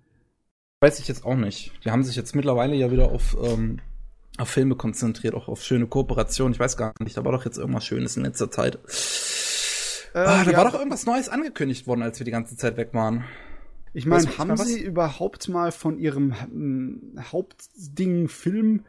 [0.80, 1.72] Weiß ich jetzt auch nicht.
[1.84, 3.80] Die haben sich jetzt mittlerweile ja wieder auf ähm,
[4.38, 6.52] auf Filme konzentriert, auch auf schöne Kooperationen.
[6.52, 8.78] Ich weiß gar nicht, da war doch jetzt irgendwas Schönes in letzter Zeit.
[10.14, 10.56] Äh, ah, da ja.
[10.56, 13.24] war doch irgendwas Neues angekündigt worden, als wir die ganze Zeit weg waren.
[13.92, 18.84] Ich meine, haben sie überhaupt mal von ihrem hm, Hauptding Film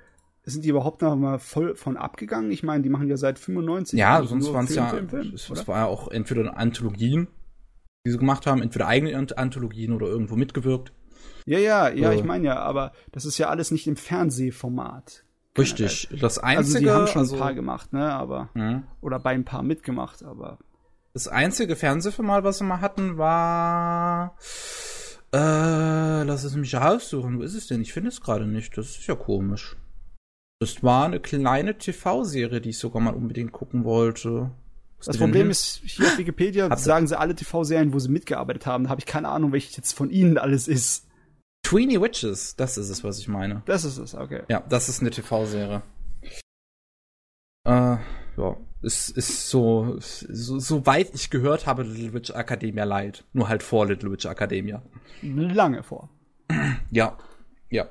[0.50, 2.52] sind die überhaupt noch mal voll von abgegangen?
[2.52, 5.68] Ich meine, die machen ja seit 95 Ja, sonst waren es ja, Film, Film, es,
[5.68, 7.28] war ja auch entweder Anthologien,
[8.06, 10.94] die sie gemacht haben, entweder eigene Anthologien oder irgendwo mitgewirkt.
[11.46, 15.26] Ja, ja, ja, ich meine ja, aber das ist ja alles nicht im Fernsehformat.
[15.58, 16.10] Richtig.
[16.20, 16.58] Das einzige.
[16.58, 18.12] Also die haben schon also, ein paar gemacht, ne?
[18.14, 18.84] Aber mhm.
[19.02, 20.58] oder bei ein paar mitgemacht, aber.
[21.14, 24.36] Das einzige Fernsehformat, was wir mal hatten, war.
[25.34, 27.40] Äh, lass es mich raussuchen.
[27.40, 27.82] Wo ist es denn?
[27.82, 28.78] Ich finde es gerade nicht.
[28.78, 29.76] Das ist ja komisch.
[30.60, 34.52] Das war eine kleine TV-Serie, die ich sogar mal unbedingt gucken wollte.
[34.98, 38.86] Was das Problem ist, hier auf Wikipedia sagen sie alle TV-Serien, wo sie mitgearbeitet haben.
[38.86, 41.07] Da habe ich keine Ahnung, welches jetzt von ihnen alles ist.
[41.68, 43.62] Tweeny Witches, das ist es, was ich meine.
[43.66, 44.44] Das ist es, okay.
[44.48, 45.82] Ja, das ist eine TV-Serie.
[47.66, 47.98] Äh,
[48.38, 53.26] ja, es ist so, so, so weit ich gehört habe, Little Witch Academia Light.
[53.34, 54.82] Nur halt vor Little Witch Academia.
[55.22, 56.10] Lange vor.
[56.90, 57.18] Ja,
[57.70, 57.90] ja.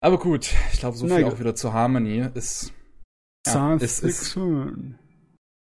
[0.00, 2.72] Aber gut, ich glaube, so viel auch wieder zu Harmony ist.
[3.46, 4.36] Ja, es ist.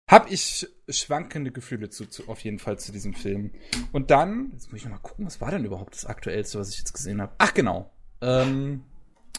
[0.09, 3.51] Hab ich schwankende Gefühle zu, zu, auf jeden Fall zu diesem Film.
[3.93, 6.71] Und dann, jetzt muss ich noch mal gucken, was war denn überhaupt das Aktuellste, was
[6.71, 7.35] ich jetzt gesehen habe?
[7.39, 7.91] Ach genau.
[8.21, 8.85] Ähm,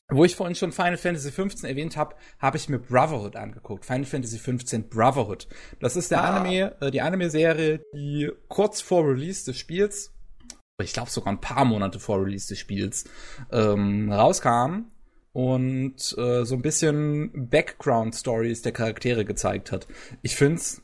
[0.10, 3.84] wo ich vorhin schon Final Fantasy 15 erwähnt habe, habe ich mir Brotherhood angeguckt.
[3.84, 5.48] Final Fantasy 15 Brotherhood.
[5.80, 6.38] Das ist der ah.
[6.38, 10.14] Anime, äh, die Anime-Serie, die kurz vor Release des Spiels,
[10.82, 13.06] ich glaube sogar ein paar Monate vor Release des Spiels,
[13.52, 14.91] ähm, rauskam
[15.34, 19.88] und äh, so ein bisschen Background-Stories der Charaktere gezeigt hat.
[20.22, 20.84] Ich find's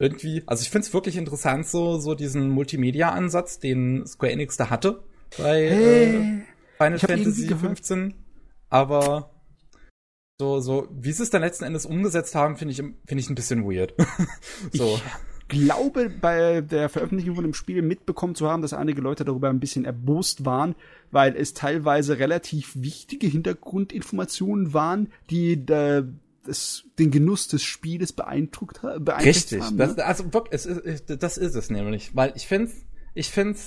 [0.00, 5.04] irgendwie, also ich find's wirklich interessant, so, so diesen Multimedia-Ansatz, den Square Enix da hatte
[5.38, 6.42] bei hey, äh,
[6.78, 8.14] Final Fantasy 15
[8.70, 9.30] aber
[10.40, 13.34] so, so, wie sie es dann letzten Endes umgesetzt haben, finde ich, finde ich ein
[13.34, 13.94] bisschen weird.
[14.72, 14.98] so.
[15.52, 19.50] Ich glaube, bei der Veröffentlichung von dem Spiel mitbekommen zu haben, dass einige Leute darüber
[19.50, 20.76] ein bisschen erbost waren,
[21.10, 26.04] weil es teilweise relativ wichtige Hintergrundinformationen waren, die äh,
[26.50, 29.80] das, den Genuss des Spieles beeindruckt, beeindruckt Richtig, haben.
[29.80, 30.04] Richtig, ne?
[30.04, 32.72] also wirklich, es ist, das ist es nämlich, weil ich finde,
[33.14, 33.58] ich finde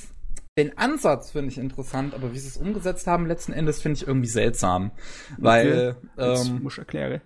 [0.57, 4.07] den Ansatz finde ich interessant, aber wie sie es umgesetzt haben letzten Endes finde ich
[4.07, 4.91] irgendwie seltsam,
[5.37, 6.41] weil okay.
[6.47, 7.21] ähm, muss ich erklären.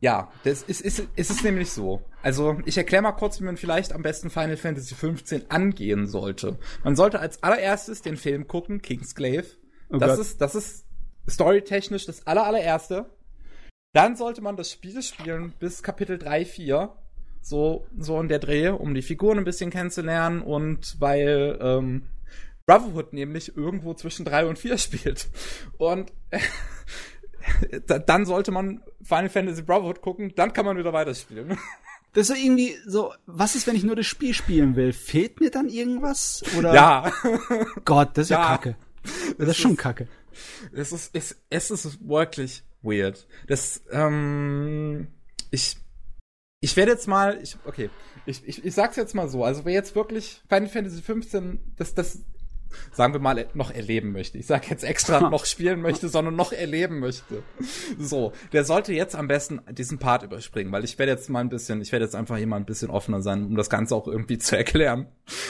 [0.00, 2.02] Ja, das ist, ist, ist es nämlich so.
[2.22, 6.58] Also, ich erkläre mal kurz, wie man vielleicht am besten Final Fantasy 15 angehen sollte.
[6.84, 9.56] Man sollte als allererstes den Film gucken, Kingsglaive.
[9.88, 10.20] Oh das Gott.
[10.20, 10.86] ist, das ist
[11.28, 13.06] storytechnisch das aller, allererste.
[13.96, 16.92] Dann sollte man das Spiel spielen bis Kapitel 3, 4.
[17.40, 22.02] So, so in der Dreh, um die Figuren ein bisschen kennenzulernen und weil, ähm,
[22.66, 25.28] Brotherhood nämlich irgendwo zwischen drei und vier spielt.
[25.78, 26.12] Und
[27.70, 31.56] äh, dann sollte man Final Fantasy Brotherhood gucken, dann kann man wieder weiterspielen.
[32.12, 34.94] Das ist irgendwie so, was ist, wenn ich nur das Spiel spielen will?
[34.94, 36.42] Fehlt mir dann irgendwas?
[36.56, 36.72] Oder?
[36.72, 37.12] Ja.
[37.84, 38.76] Gott, das ist ja, ja kacke.
[39.38, 40.08] Das ist schon kacke.
[40.72, 43.26] Es ist, es, es ist wirklich weird.
[43.46, 45.08] Das, ähm,
[45.50, 45.76] ich,
[46.60, 47.90] ich werde jetzt mal, ich, okay,
[48.26, 51.94] ich, ich, ich sag's jetzt mal so, also wer jetzt wirklich Final Fantasy 15, das,
[51.94, 52.20] das
[52.92, 54.38] sagen wir mal, noch erleben möchte.
[54.38, 57.42] Ich sage jetzt extra noch spielen möchte, sondern noch erleben möchte.
[57.98, 61.48] So, der sollte jetzt am besten diesen Part überspringen, weil ich werde jetzt mal ein
[61.48, 64.06] bisschen, ich werde jetzt einfach hier mal ein bisschen offener sein, um das Ganze auch
[64.06, 65.06] irgendwie zu erklären.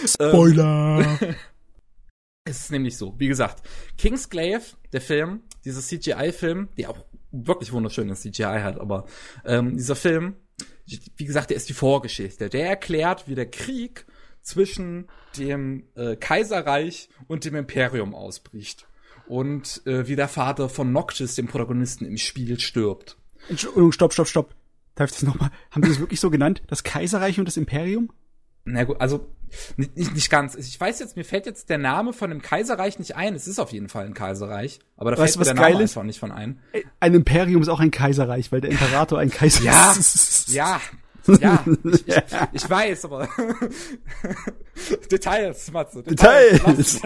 [0.06, 1.18] Spoiler!
[2.44, 3.62] es ist nämlich so, wie gesagt,
[3.98, 7.04] Kingsglaive, der Film, dieser CGI-Film, der auch
[7.44, 9.06] wirklich wunderschönes CGI hat, aber
[9.44, 10.36] ähm, dieser Film,
[11.16, 12.48] wie gesagt, der ist die Vorgeschichte.
[12.48, 14.06] Der erklärt, wie der Krieg
[14.42, 18.86] zwischen dem äh, Kaiserreich und dem Imperium ausbricht.
[19.26, 23.16] Und äh, wie der Vater von Noctis, dem Protagonisten im Spiel, stirbt.
[23.48, 24.54] Entschuldigung, stopp, stopp, stopp.
[24.94, 25.50] Darf ich das nochmal?
[25.72, 26.62] Haben die das wirklich so genannt?
[26.68, 28.10] Das Kaiserreich und das Imperium?
[28.66, 29.26] Na gut, also
[29.76, 30.56] nicht, nicht, nicht ganz.
[30.56, 33.34] Ich weiß jetzt, mir fällt jetzt der Name von dem Kaiserreich nicht ein.
[33.34, 35.92] Es ist auf jeden Fall ein Kaiserreich, aber da weißt fällt mir der Name ist?
[35.92, 36.58] einfach nicht von ein.
[36.98, 40.48] Ein Imperium ist auch ein Kaiserreich, weil der Imperator ein Kaiser ja, ist.
[40.48, 40.80] Ja,
[41.40, 42.14] ja, ich, ich,
[42.52, 43.28] ich weiß, aber
[45.10, 46.02] Details, Matze.
[46.02, 46.62] Details.
[46.62, 47.00] Details.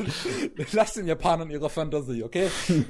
[0.57, 2.49] Lass, lass den Japanern ihre Fantasie, okay?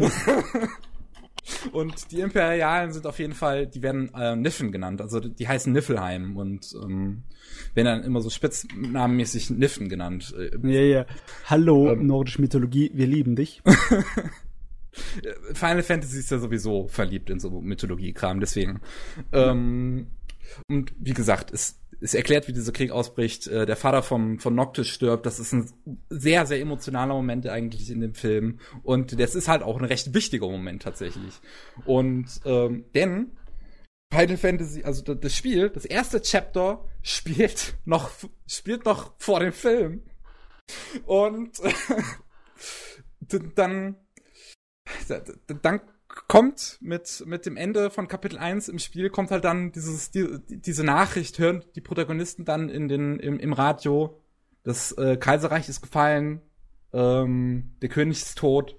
[1.72, 5.72] und die Imperialen sind auf jeden Fall, die werden äh, Niffen genannt, also die heißen
[5.72, 7.24] Niffelheim und ähm,
[7.74, 10.34] werden dann immer so spitznamenmäßig Niffen genannt.
[10.62, 11.06] Ja, ja.
[11.46, 13.62] Hallo, ähm, nordische Mythologie, wir lieben dich.
[15.54, 18.80] Final Fantasy ist ja sowieso verliebt in so Mythologie-Kram, deswegen.
[19.32, 20.08] Ähm,
[20.68, 23.46] und wie gesagt, es, es erklärt, wie dieser Krieg ausbricht.
[23.46, 25.26] Äh, der Vater vom, von Noctis stirbt.
[25.26, 25.70] Das ist ein
[26.08, 28.60] sehr, sehr emotionaler Moment eigentlich in dem Film.
[28.82, 31.40] Und das ist halt auch ein recht wichtiger Moment tatsächlich.
[31.84, 33.32] Und ähm, denn
[34.12, 38.10] Final Fantasy, also das Spiel, das erste Chapter spielt noch,
[38.46, 40.02] spielt noch vor dem Film.
[41.06, 41.60] Und
[43.54, 43.96] dann,
[45.62, 45.80] dann
[46.28, 50.26] kommt mit, mit dem Ende von Kapitel 1 im Spiel, kommt halt dann dieses, die,
[50.48, 54.20] diese Nachricht, hören die Protagonisten dann in den, im, im Radio,
[54.62, 56.40] das äh, Kaiserreich ist gefallen,
[56.92, 58.76] ähm, der König ist tot,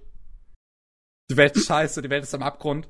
[1.31, 2.89] die Welt ist scheiße, die Welt ist am Abgrund.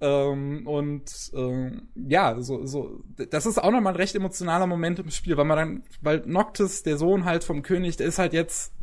[0.00, 5.10] Ähm, und ähm, ja, so, so, das ist auch nochmal ein recht emotionaler Moment im
[5.10, 8.74] Spiel, weil man dann, weil Noctis, der Sohn halt vom König, der ist halt jetzt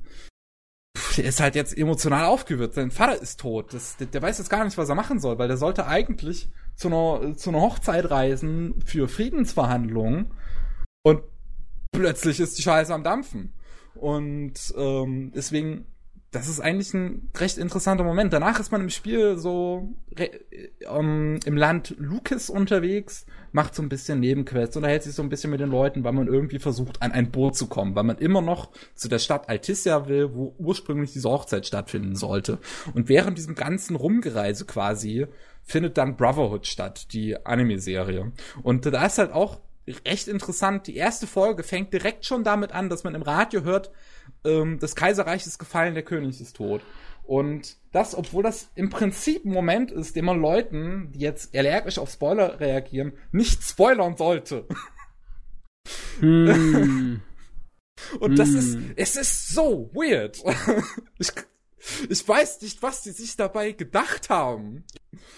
[1.17, 2.73] der ist halt jetzt emotional aufgewühlt.
[2.73, 3.73] Sein Vater ist tot.
[3.73, 6.49] Das, der, der, weiß jetzt gar nicht, was er machen soll, weil der sollte eigentlich
[6.75, 10.31] zu einer, zu einer Hochzeit reisen für Friedensverhandlungen
[11.03, 11.21] und
[11.91, 13.53] plötzlich ist die Scheiße am Dampfen.
[13.95, 15.85] Und ähm, deswegen
[16.31, 18.33] das ist eigentlich ein recht interessanter Moment.
[18.33, 24.19] Danach ist man im Spiel so ähm, im Land Lucas unterwegs, macht so ein bisschen
[24.19, 27.31] Nebenquests, unterhält sich so ein bisschen mit den Leuten, weil man irgendwie versucht, an ein
[27.31, 31.29] Boot zu kommen, weil man immer noch zu der Stadt Altissia will, wo ursprünglich diese
[31.29, 32.59] Hochzeit stattfinden sollte.
[32.93, 35.27] Und während diesem ganzen Rumgereise quasi
[35.63, 38.33] findet dann Brotherhood statt, die Anime-Serie.
[38.61, 39.59] Und da ist halt auch
[40.05, 40.87] recht interessant.
[40.87, 43.91] Die erste Folge fängt direkt schon damit an, dass man im Radio hört,
[44.45, 46.81] ähm, das Kaiserreich ist gefallen, der König ist tot.
[47.23, 51.97] Und das, obwohl das im Prinzip ein Moment ist, den man Leuten, die jetzt allergisch
[51.97, 54.67] auf Spoiler reagieren, nicht spoilern sollte.
[56.19, 57.21] Hm.
[58.19, 60.43] Und das ist, es ist so weird.
[61.17, 61.31] Ich,
[62.09, 64.83] ich weiß nicht, was die sich dabei gedacht haben.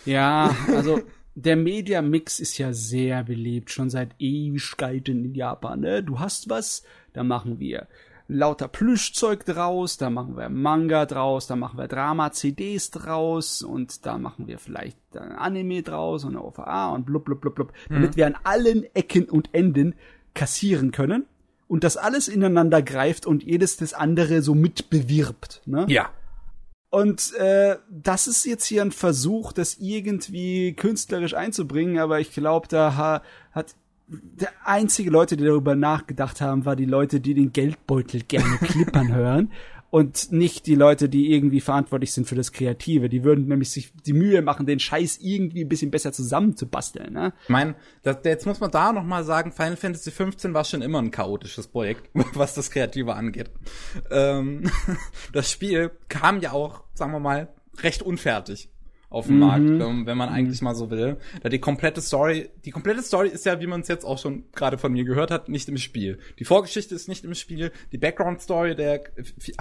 [0.05, 1.01] Ja, also
[1.35, 5.81] der Media-Mix ist ja sehr beliebt, schon seit Ewigkeiten in Japan.
[5.81, 6.03] Ne?
[6.03, 7.87] Du hast was, da machen wir
[8.27, 14.17] lauter Plüschzeug draus, da machen wir Manga draus, da machen wir Drama-CDs draus und da
[14.17, 18.17] machen wir vielleicht ein Anime draus und eine OVA und blub blub blub blub, damit
[18.17, 19.95] wir an allen Ecken und Enden
[20.33, 21.25] kassieren können
[21.67, 25.61] und das alles ineinander greift und jedes das andere so mitbewirbt.
[25.65, 25.85] Ne?
[25.87, 26.09] Ja.
[26.89, 32.67] Und äh, das ist jetzt hier ein Versuch, das irgendwie künstlerisch einzubringen, aber ich glaube,
[32.69, 33.21] da ha
[33.51, 33.75] hat
[34.07, 39.13] der einzige Leute, die darüber nachgedacht haben, war die Leute, die den Geldbeutel gerne klippern
[39.13, 39.51] hören
[39.89, 43.09] und nicht die Leute, die irgendwie verantwortlich sind für das Kreative.
[43.09, 47.13] Die würden nämlich sich die Mühe machen, den Scheiß irgendwie ein bisschen besser zusammenzubasteln.
[47.13, 47.33] Ne?
[47.43, 50.99] Ich meine, jetzt muss man da noch mal sagen, Final Fantasy 15 war schon immer
[50.99, 53.51] ein chaotisches Projekt, was das Kreative angeht.
[54.11, 54.69] Ähm,
[55.33, 57.49] das Spiel kam ja auch, sagen wir mal,
[57.81, 58.69] recht unfertig
[59.09, 59.41] auf dem mhm.
[59.41, 61.17] Markt, ähm, wenn man eigentlich mal so will.
[61.41, 64.43] Da die komplette Story, die komplette Story ist ja, wie man es jetzt auch schon
[64.53, 66.19] gerade von mir gehört hat, nicht im Spiel.
[66.39, 69.03] Die Vorgeschichte ist nicht im Spiel, die Background Story der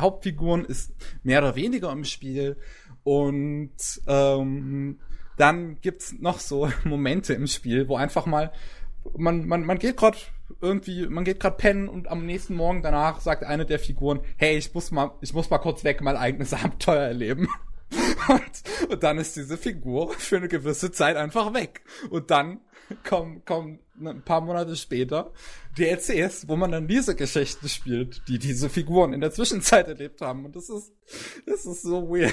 [0.01, 2.57] Hauptfiguren ist mehr oder weniger im Spiel
[3.05, 3.71] und
[4.09, 4.99] ähm,
[5.37, 8.53] dann gibt's noch so Momente im Spiel, wo einfach mal
[9.17, 10.19] man man man geht gerade
[10.61, 14.57] irgendwie, man geht gerade pennen und am nächsten Morgen danach sagt eine der Figuren, hey,
[14.57, 17.49] ich muss mal, ich muss mal kurz weg, mein eigenes Abenteuer erleben.
[18.29, 21.83] Und, und dann ist diese Figur für eine gewisse Zeit einfach weg.
[22.11, 22.61] Und dann
[23.05, 25.33] kommen, kommen ein paar Monate später
[25.79, 30.45] DLCs, wo man dann diese Geschichten spielt, die diese Figuren in der Zwischenzeit erlebt haben.
[30.45, 30.93] Und das ist,
[31.47, 32.33] das ist so weird.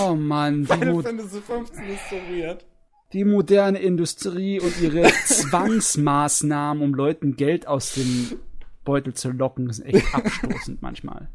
[0.00, 2.66] Oh man, Final Fantasy 15 ist so weird.
[3.12, 8.38] Die moderne Industrie und ihre Zwangsmaßnahmen, um Leuten Geld aus dem
[8.84, 11.28] Beutel zu locken, sind echt abstoßend manchmal.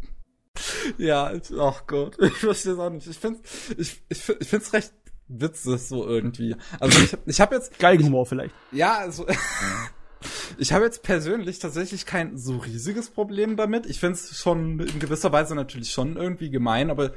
[0.97, 3.07] Ja, ach Gott, ich verstehe es auch nicht.
[3.07, 3.41] Ich find's,
[3.77, 4.93] ich, ich, ich find's recht
[5.27, 6.55] witzig so irgendwie.
[6.79, 8.53] Also ich, ich habe jetzt Geigenhumor vielleicht.
[8.71, 9.25] Ja, also
[10.57, 13.85] ich habe jetzt persönlich tatsächlich kein so riesiges Problem damit.
[13.85, 17.13] Ich find's schon in gewisser Weise natürlich schon irgendwie gemein, aber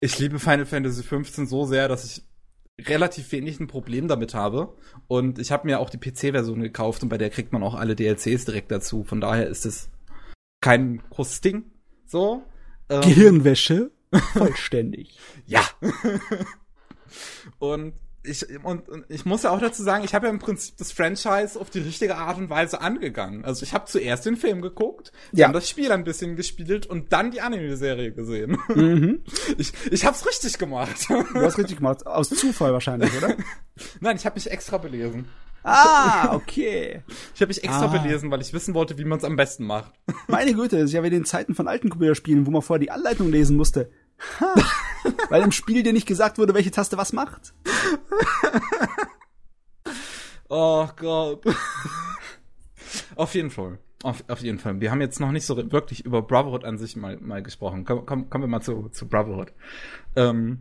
[0.00, 2.22] ich liebe Final Fantasy 15 so sehr, dass ich
[2.86, 4.76] relativ wenig ein Problem damit habe.
[5.08, 7.96] Und ich habe mir auch die PC-Version gekauft und bei der kriegt man auch alle
[7.96, 9.04] DLCs direkt dazu.
[9.04, 9.90] Von daher ist es
[10.60, 11.64] kein großes Ding.
[12.06, 12.42] So.
[12.88, 13.90] Ähm, Gehirnwäsche.
[14.32, 15.18] Vollständig.
[15.46, 15.62] ja.
[17.58, 17.94] und
[18.26, 20.92] ich, und, und ich muss ja auch dazu sagen, ich habe ja im Prinzip das
[20.92, 23.44] Franchise auf die richtige Art und Weise angegangen.
[23.44, 25.46] Also ich habe zuerst den Film geguckt, ja.
[25.46, 28.58] dann das Spiel ein bisschen gespielt und dann die Anime-Serie gesehen.
[28.74, 29.20] Mhm.
[29.58, 31.08] Ich, ich hab's richtig gemacht.
[31.08, 32.06] Du hast richtig gemacht.
[32.06, 33.36] Aus Zufall wahrscheinlich, oder?
[34.00, 35.28] Nein, ich habe mich extra belesen.
[35.68, 37.02] Ah, okay.
[37.34, 37.88] Ich habe mich extra ah.
[37.88, 39.92] belesen, weil ich wissen wollte, wie man es am besten macht.
[40.28, 42.80] Meine Güte, das ist ja wie in den Zeiten von alten Computerspielen, wo man vorher
[42.80, 43.90] die Anleitung lesen musste.
[44.40, 44.54] Ha,
[45.28, 47.52] weil im Spiel dir nicht gesagt wurde, welche Taste was macht.
[50.48, 51.44] oh Gott.
[53.16, 53.80] Auf jeden Fall.
[54.04, 54.80] Auf, auf jeden Fall.
[54.80, 57.84] Wir haben jetzt noch nicht so wirklich über Brotherhood an sich mal, mal gesprochen.
[57.84, 59.52] Komm, komm, kommen wir mal zu, zu Brotherhood.
[60.14, 60.60] Ähm,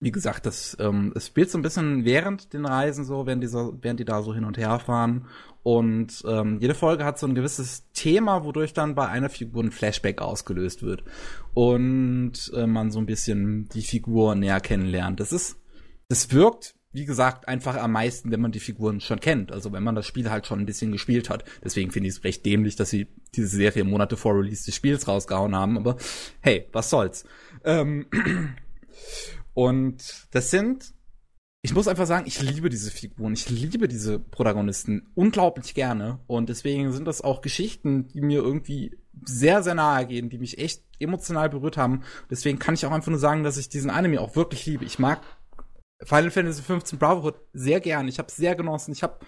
[0.00, 3.48] wie gesagt, das, ähm, es spielt so ein bisschen während den Reisen so, während die,
[3.48, 5.26] so, während die da so hin und her fahren.
[5.62, 9.70] Und ähm, jede Folge hat so ein gewisses Thema, wodurch dann bei einer Figur ein
[9.70, 11.04] Flashback ausgelöst wird.
[11.54, 15.20] Und äh, man so ein bisschen die Figur näher kennenlernt.
[15.20, 15.56] Das ist,
[16.08, 19.52] das wirkt, wie gesagt, einfach am meisten, wenn man die Figuren schon kennt.
[19.52, 21.44] Also wenn man das Spiel halt schon ein bisschen gespielt hat.
[21.64, 25.08] Deswegen finde ich es recht dämlich, dass sie diese Serie Monate vor Release des Spiels
[25.08, 25.78] rausgehauen haben.
[25.78, 25.96] Aber
[26.42, 27.24] hey, was soll's.
[27.64, 28.04] Ähm,
[29.54, 30.92] Und das sind,
[31.62, 36.20] ich muss einfach sagen, ich liebe diese Figuren, ich liebe diese Protagonisten unglaublich gerne.
[36.26, 40.58] Und deswegen sind das auch Geschichten, die mir irgendwie sehr, sehr nahe gehen, die mich
[40.58, 42.02] echt emotional berührt haben.
[42.30, 44.84] Deswegen kann ich auch einfach nur sagen, dass ich diesen Anime auch wirklich liebe.
[44.84, 45.22] Ich mag
[46.02, 48.08] Final Fantasy XV Brotherhood sehr gern.
[48.08, 48.92] Ich habe sehr genossen.
[48.92, 49.18] Ich habe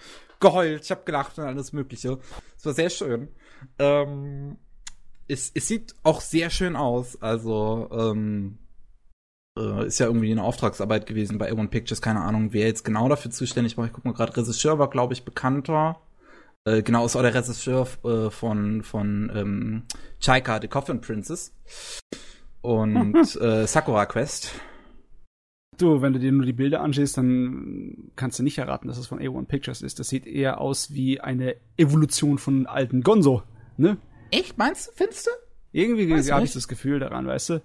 [0.40, 2.18] geheult, ich habe gelacht und alles Mögliche.
[2.58, 3.28] Es war sehr schön.
[3.78, 4.58] Ähm,
[5.28, 7.20] es, es sieht auch sehr schön aus.
[7.22, 8.58] Also ähm,
[9.56, 13.08] äh, ist ja irgendwie eine Auftragsarbeit gewesen bei A1 Pictures, keine Ahnung, wer jetzt genau
[13.08, 13.86] dafür zuständig war.
[13.86, 16.00] Ich guck mal gerade, Regisseur war, glaube ich, bekannter.
[16.64, 19.82] Äh, genau, ist auch der Regisseur äh, von, von ähm,
[20.20, 21.54] Chaika, The Coffin Princess.
[22.60, 24.52] Und äh, Sakura Quest.
[25.78, 29.06] Du, wenn du dir nur die Bilder anschaust, dann kannst du nicht erraten, dass es
[29.06, 30.00] von A1 Pictures ist.
[30.00, 33.42] Das sieht eher aus wie eine Evolution von alten Gonzo,
[33.76, 33.98] ne?
[34.30, 34.92] Echt, meinst du?
[34.94, 35.30] Findest du?
[35.72, 37.62] Irgendwie habe ich das Gefühl daran, weißt du?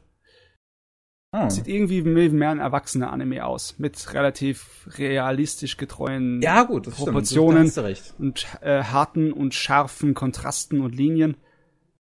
[1.34, 1.50] Oh.
[1.50, 8.16] Sieht irgendwie mehr ein erwachsener Anime aus, mit relativ realistisch getreuen ja, gut, Proportionen stimmt,
[8.20, 11.38] und äh, harten und scharfen Kontrasten und Linien.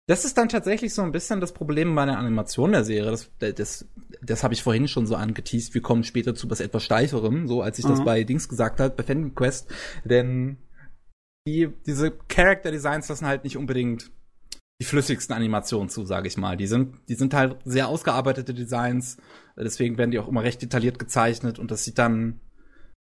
[0.07, 3.11] Das ist dann tatsächlich so ein bisschen das Problem bei der Animation der Serie.
[3.11, 3.89] Das, das,
[4.21, 5.73] das habe ich vorhin schon so angeteased.
[5.73, 7.91] Wir kommen später zu was etwas steiferem, so als ich mhm.
[7.91, 9.73] das bei Dings gesagt habe, bei Phantom Quest.
[10.05, 10.59] Denn
[11.47, 14.11] die, diese Character Designs lassen halt nicht unbedingt
[14.81, 16.57] die flüssigsten Animationen zu, sage ich mal.
[16.57, 19.17] Die sind, die sind halt sehr ausgearbeitete Designs,
[19.57, 22.41] deswegen werden die auch immer recht detailliert gezeichnet und das sieht dann,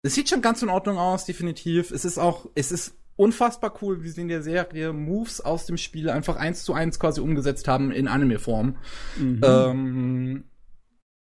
[0.02, 1.93] es sieht schon ganz in Ordnung aus, definitiv.
[1.93, 5.76] Es ist auch, es ist unfassbar cool, wie sie in der Serie Moves aus dem
[5.76, 8.76] Spiel einfach eins zu eins quasi umgesetzt haben in Anime-Form.
[9.16, 9.40] Mhm.
[9.44, 10.44] Ähm,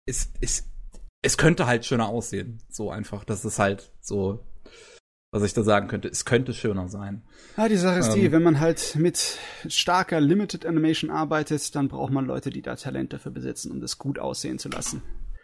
[0.07, 0.67] es, es,
[1.21, 2.63] es könnte halt schöner aussehen.
[2.69, 3.23] So einfach.
[3.23, 4.43] Das ist halt so,
[5.31, 6.09] was ich da sagen könnte.
[6.09, 7.21] Es könnte schöner sein.
[7.57, 9.37] Ja, die Sache ist ähm, die, wenn man halt mit
[9.67, 13.97] starker Limited Animation arbeitet, dann braucht man Leute, die da Talent dafür besitzen, um das
[13.97, 15.01] gut aussehen zu lassen.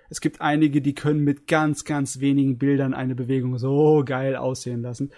[0.10, 4.82] Es gibt einige, die können mit ganz, ganz wenigen Bildern eine Bewegung so geil aussehen
[4.82, 5.12] lassen.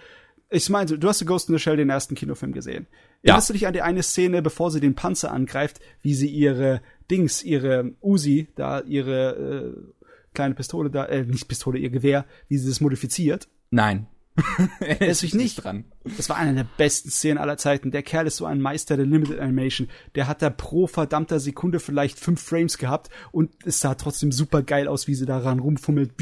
[0.48, 2.86] Ich meine, du hast Ghost in the Shell den ersten Kinofilm gesehen.
[3.22, 3.30] Ja.
[3.30, 6.80] Erinnerst du dich an die eine Szene, bevor sie den Panzer angreift, wie sie ihre
[7.08, 12.58] Dings, ihre Uzi, da ihre äh, kleine Pistole da, äh, nicht Pistole, ihr Gewehr, wie
[12.58, 13.48] sie das modifiziert?
[13.70, 14.08] Nein.
[14.80, 15.84] Erinnerst dich nicht dran.
[16.16, 17.90] Das war eine der besten Szenen aller Zeiten.
[17.90, 19.88] Der Kerl ist so ein Meister der Limited Animation.
[20.14, 24.62] Der hat da pro verdammter Sekunde vielleicht fünf Frames gehabt und es sah trotzdem super
[24.62, 26.16] geil aus, wie sie daran rumfummelt.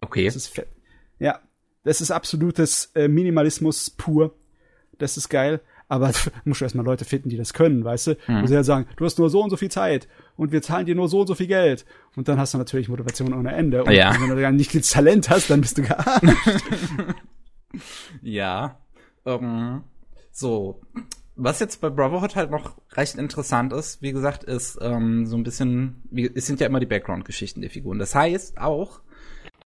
[0.00, 0.24] Okay.
[0.24, 0.68] Das ist fett.
[1.18, 1.40] Ja,
[1.82, 4.34] das ist absolutes äh, Minimalismus pur.
[4.98, 5.60] Das ist geil.
[5.88, 6.12] Aber
[6.44, 8.16] musst du erstmal Leute finden, die das können, weißt du?
[8.26, 8.42] Mhm.
[8.42, 10.86] Wo sie halt sagen, du hast nur so und so viel Zeit und wir zahlen
[10.86, 11.84] dir nur so und so viel Geld.
[12.16, 13.84] Und dann hast du natürlich Motivation ohne Ende.
[13.84, 14.14] Und ja.
[14.18, 16.04] wenn du dann nicht das Talent hast, dann bist du gar
[18.22, 18.78] Ja.
[19.24, 19.84] Um,
[20.32, 20.80] so.
[21.36, 25.42] Was jetzt bei Brotherhood halt noch recht interessant ist, wie gesagt, ist ähm, so ein
[25.42, 27.98] bisschen, wie, es sind ja immer die Background-Geschichten der Figuren.
[27.98, 29.00] Das heißt auch,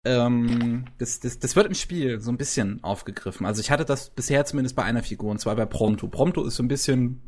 [0.06, 3.46] ähm, das, das, das wird im Spiel so ein bisschen aufgegriffen.
[3.46, 6.08] Also ich hatte das bisher zumindest bei einer Figur, und zwar bei Prompto.
[6.08, 7.22] Prompto ist so ein bisschen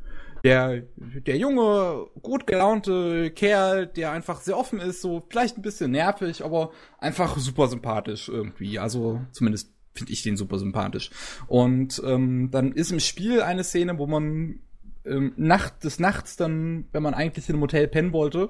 [0.44, 5.92] der, der junge, gut gelaunte Kerl, der einfach sehr offen ist, so vielleicht ein bisschen
[5.92, 8.80] nervig, aber einfach super sympathisch irgendwie.
[8.80, 11.12] Also zumindest finde ich den super sympathisch.
[11.48, 14.60] Und ähm, dann ist im Spiel eine Szene, wo man
[15.06, 18.50] ähm, Nacht des Nachts dann, wenn man eigentlich in einem Hotel pennen wollte,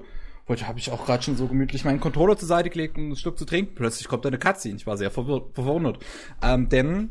[0.50, 3.16] Heute habe ich auch gerade schon so gemütlich meinen Controller zur Seite gelegt, um ein
[3.16, 3.76] Stück zu trinken.
[3.76, 4.74] Plötzlich kommt eine Cutscene.
[4.74, 6.04] Ich war sehr verwundert.
[6.42, 7.10] Ähm, denn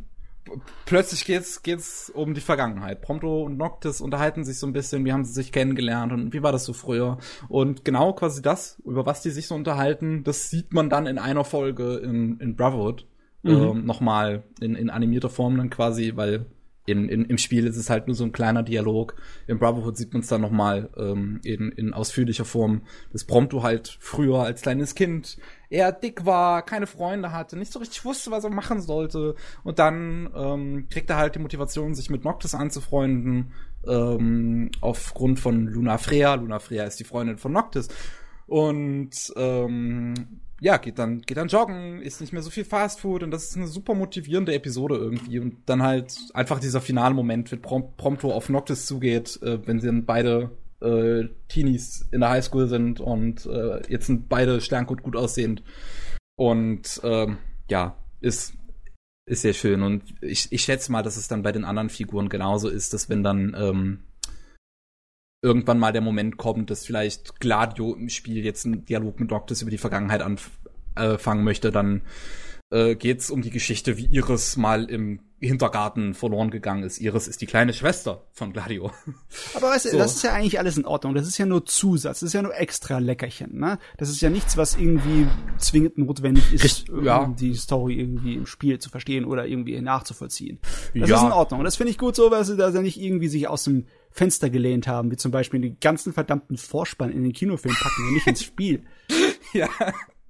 [0.86, 3.02] plötzlich geht's geht's um die Vergangenheit.
[3.02, 6.44] Prompto und Noctis unterhalten sich so ein bisschen, wie haben sie sich kennengelernt und wie
[6.44, 7.18] war das so früher.
[7.48, 11.18] Und genau quasi das, über was die sich so unterhalten, das sieht man dann in
[11.18, 13.08] einer Folge in, in Brotherhood.
[13.42, 13.52] Mhm.
[13.52, 16.46] Ähm, nochmal in, in animierter Form dann quasi, weil
[16.90, 19.16] in, in, Im Spiel ist es halt nur so ein kleiner Dialog.
[19.48, 22.82] Im Brotherhood sieht man es dann nochmal ähm, in, in ausführlicher Form.
[23.12, 25.38] Das Prompto halt früher als kleines Kind
[25.70, 29.36] eher dick war, keine Freunde hatte, nicht so richtig wusste, was er machen sollte.
[29.64, 33.52] Und dann ähm, kriegt er halt die Motivation, sich mit Noctis anzufreunden,
[33.88, 36.36] ähm, aufgrund von Luna Freya.
[36.36, 37.88] Luna Freya ist die Freundin von Noctis.
[38.48, 40.16] Und ähm,
[40.60, 43.56] ja, geht dann, geht dann joggen, isst nicht mehr so viel Fastfood und das ist
[43.56, 45.40] eine super motivierende Episode irgendwie.
[45.40, 49.80] Und dann halt einfach dieser finale Moment, wenn Prom Prompto auf Noctis zugeht, äh, wenn
[49.80, 55.04] sie dann beide äh, Teenies in der Highschool sind und äh, jetzt sind beide sterngut
[55.04, 55.64] gut aussehend.
[56.36, 57.38] Und ähm,
[57.70, 58.54] ja, ist,
[59.26, 59.82] ist sehr schön.
[59.82, 63.10] Und ich, ich schätze mal, dass es dann bei den anderen Figuren genauso ist, dass
[63.10, 64.04] wenn dann ähm,
[65.42, 69.62] irgendwann mal der Moment kommt, dass vielleicht Gladio im Spiel jetzt einen Dialog mit Noctis
[69.62, 72.02] über die Vergangenheit anfangen äh, möchte, dann
[72.72, 77.00] äh, geht's um die Geschichte, wie Iris mal im Hintergarten verloren gegangen ist.
[77.00, 78.92] Iris ist die kleine Schwester von Gladio.
[79.56, 79.98] Aber weißt du, so.
[79.98, 81.16] das ist ja eigentlich alles in Ordnung.
[81.16, 83.58] Das ist ja nur Zusatz, das ist ja nur extra Leckerchen.
[83.58, 83.80] Ne?
[83.98, 85.28] Das ist ja nichts, was irgendwie
[85.58, 87.34] zwingend notwendig ist, Richtig, ja.
[87.40, 90.60] die Story irgendwie im Spiel zu verstehen oder irgendwie nachzuvollziehen.
[90.94, 91.18] Das ja.
[91.18, 91.62] ist in Ordnung.
[91.62, 94.50] Und das finde ich gut so, weil sie da nicht irgendwie sich aus dem Fenster
[94.50, 98.28] gelehnt haben, wie zum Beispiel den ganzen verdammten Vorspann in den Kinofilm packen und nicht
[98.28, 98.84] ins Spiel.
[99.54, 99.70] ja.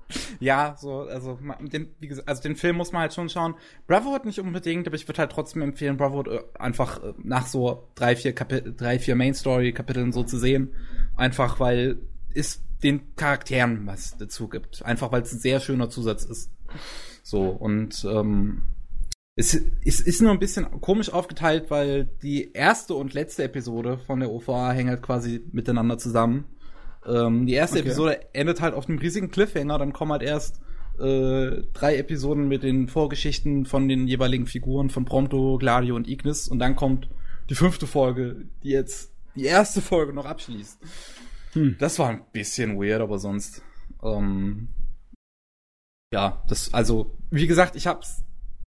[0.40, 3.56] Ja, so, also, den, wie gesagt, also den Film muss man halt schon schauen.
[3.88, 7.90] Brotherhood nicht unbedingt, aber ich würde halt trotzdem empfehlen, Brotherhood äh, einfach äh, nach so
[7.96, 10.74] drei, vier Kapitel, drei, vier Main Story Kapiteln so zu sehen.
[11.16, 12.00] Einfach, weil
[12.34, 14.84] es den Charakteren was dazu gibt.
[14.86, 16.52] Einfach, weil es ein sehr schöner Zusatz ist.
[17.24, 18.64] So, und, ähm,
[19.36, 19.54] es,
[19.86, 24.32] es ist nur ein bisschen komisch aufgeteilt, weil die erste und letzte Episode von der
[24.32, 26.46] OVA hängt halt quasi miteinander zusammen.
[27.06, 27.88] Ähm, die erste okay.
[27.88, 30.60] Episode endet halt auf einem riesigen Cliffhanger, dann kommen halt erst
[31.00, 36.48] äh, drei Episoden mit den Vorgeschichten von den jeweiligen Figuren von Prompto, Gladio und Ignis
[36.48, 37.10] und dann kommt
[37.50, 40.80] die fünfte Folge, die jetzt die erste Folge noch abschließt.
[41.54, 41.76] Hm.
[41.80, 43.64] Das war ein bisschen weird, aber sonst.
[44.04, 44.70] Ähm,
[46.14, 48.24] ja, das, also, wie gesagt, ich hab's.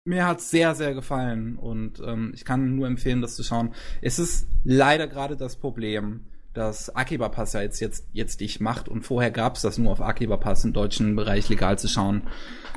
[0.05, 3.73] Mir hat's sehr, sehr gefallen und ähm, ich kann nur empfehlen, das zu schauen.
[4.01, 8.87] Es ist leider gerade das Problem, dass Akiba Pass ja jetzt, jetzt, jetzt dich macht
[8.89, 12.23] und vorher gab's das nur auf Akiba Pass im deutschen Bereich legal zu schauen.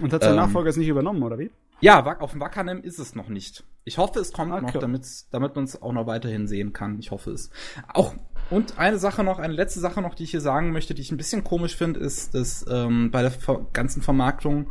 [0.00, 1.50] Und hat der ähm, Nachfolger es nicht übernommen, oder wie?
[1.80, 3.64] Ja, auf dem Wakanem ist es noch nicht.
[3.84, 4.62] Ich hoffe, es kommt okay.
[4.62, 6.98] noch, damit, damit man es auch noch weiterhin sehen kann.
[6.98, 7.50] Ich hoffe es.
[7.92, 8.14] Auch
[8.48, 11.10] und eine Sache noch, eine letzte Sache noch, die ich hier sagen möchte, die ich
[11.10, 13.32] ein bisschen komisch finde, ist, dass ähm, bei der
[13.72, 14.70] ganzen Vermarktung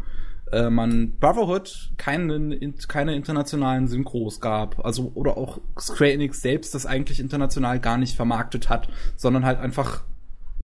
[0.52, 2.58] äh, man Brotherhood keine,
[2.88, 4.84] keine internationalen Synchros gab.
[4.86, 9.60] Also, oder auch Square Enix selbst das eigentlich international gar nicht vermarktet hat, sondern halt
[9.60, 10.04] einfach,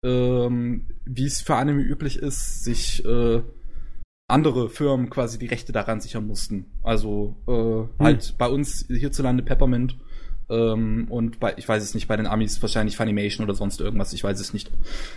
[0.04, 3.42] ähm, wie es für Anime üblich ist, sich äh,
[4.28, 6.66] andere Firmen quasi die Rechte daran sichern mussten.
[6.84, 7.90] Also äh, hm.
[8.00, 9.98] halt bei uns hierzulande Peppermint
[10.52, 14.12] ähm, und bei, ich weiß es nicht, bei den Amis wahrscheinlich Funimation oder sonst irgendwas,
[14.12, 14.70] ich weiß es nicht,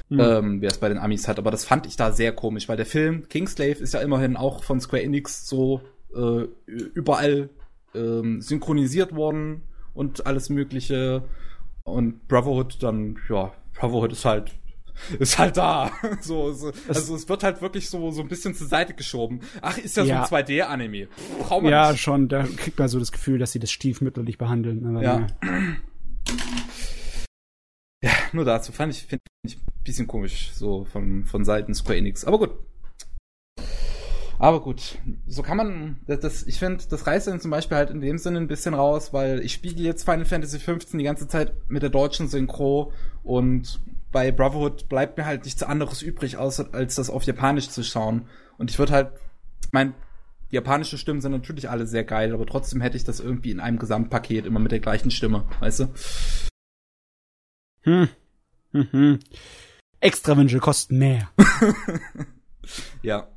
[0.09, 0.21] hm.
[0.21, 1.39] ähm, wer es bei den Amis hat.
[1.39, 4.63] Aber das fand ich da sehr komisch, weil der Film Kingslave ist ja immerhin auch
[4.63, 5.81] von Square Enix so
[6.15, 7.51] äh, überall
[7.95, 9.63] ähm, synchronisiert worden
[9.93, 11.25] und alles Mögliche.
[11.83, 14.53] Und Brotherhood dann, ja, Brotherhood ist halt
[15.19, 15.91] ist halt da.
[16.21, 19.41] So, so, also es wird halt wirklich so, so ein bisschen zur Seite geschoben.
[19.61, 20.27] Ach, ist ja, ja.
[20.27, 21.09] so ein 2D-Anime.
[21.69, 22.01] Ja, nicht.
[22.01, 22.29] schon.
[22.29, 24.87] Da kriegt man so das Gefühl, dass sie das stiefmütterlich behandeln.
[24.87, 25.27] Aber ja.
[28.03, 28.13] ja.
[28.33, 32.25] Nur dazu fand ich, finde ich ein bisschen komisch, so von, von Seiten Square Enix.
[32.25, 32.51] Aber gut.
[34.39, 37.91] Aber gut, so kann man, das, das ich finde, das reißt dann zum Beispiel halt
[37.91, 41.29] in dem Sinne ein bisschen raus, weil ich spiegel jetzt Final Fantasy 15 die ganze
[41.29, 42.93] Zeit mit der deutschen Synchro
[43.25, 43.81] und
[44.13, 48.29] bei Brotherhood bleibt mir halt nichts anderes übrig, außer als das auf Japanisch zu schauen.
[48.59, 49.13] Und ich würde halt,
[49.73, 49.95] mein,
[50.51, 53.59] die japanische Stimmen sind natürlich alle sehr geil, aber trotzdem hätte ich das irgendwie in
[53.59, 55.87] einem Gesamtpaket immer mit der gleichen Stimme, weißt du?
[57.83, 58.09] Hm.
[58.73, 59.19] Mhm.
[60.01, 61.31] Extra Wünsche kosten mehr.
[63.03, 63.34] ja.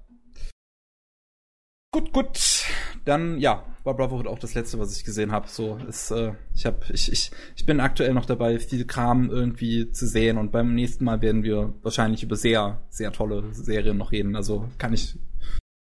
[1.98, 2.66] Gut, gut.
[3.06, 5.48] Dann, ja, war Brotherhood auch das letzte, was ich gesehen habe.
[5.48, 9.92] So, ist, äh, ich habe, ich, ich, ich bin aktuell noch dabei, viel Kram irgendwie
[9.92, 14.12] zu sehen und beim nächsten Mal werden wir wahrscheinlich über sehr, sehr tolle Serien noch
[14.12, 14.36] reden.
[14.36, 15.18] Also kann ich,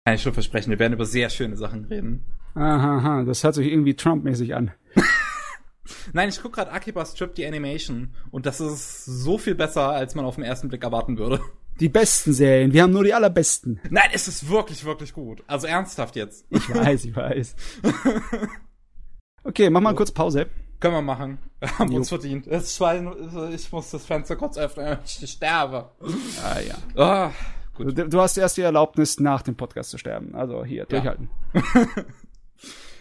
[0.04, 2.24] kann ich schon versprechen, wir werden über sehr schöne Sachen reden.
[2.56, 4.72] Aha, aha das hört sich irgendwie Trump-mäßig an.
[6.12, 10.16] Nein, ich gucke gerade Akiba Strip die Animation und das ist so viel besser, als
[10.16, 11.40] man auf den ersten Blick erwarten würde.
[11.80, 12.72] Die besten Serien.
[12.74, 13.80] Wir haben nur die allerbesten.
[13.88, 15.42] Nein, es ist wirklich, wirklich gut.
[15.46, 16.44] Also ernsthaft jetzt.
[16.50, 17.56] Ich weiß, ich weiß.
[19.42, 19.96] Okay, mach mal so.
[19.96, 20.48] kurz Pause.
[20.80, 21.38] Können wir machen.
[21.62, 21.96] Haben jo.
[21.96, 22.46] uns verdient.
[22.46, 23.02] Es zwei,
[23.54, 24.98] ich muss das Fenster kurz öffnen.
[25.04, 25.90] Ich sterbe.
[26.44, 26.74] Ah, ja.
[26.94, 27.32] Ah,
[27.74, 27.96] gut.
[27.96, 30.34] Du, du, hast erst die Erlaubnis, nach dem Podcast zu sterben.
[30.34, 31.30] Also hier, durchhalten.
[31.54, 31.60] Ja.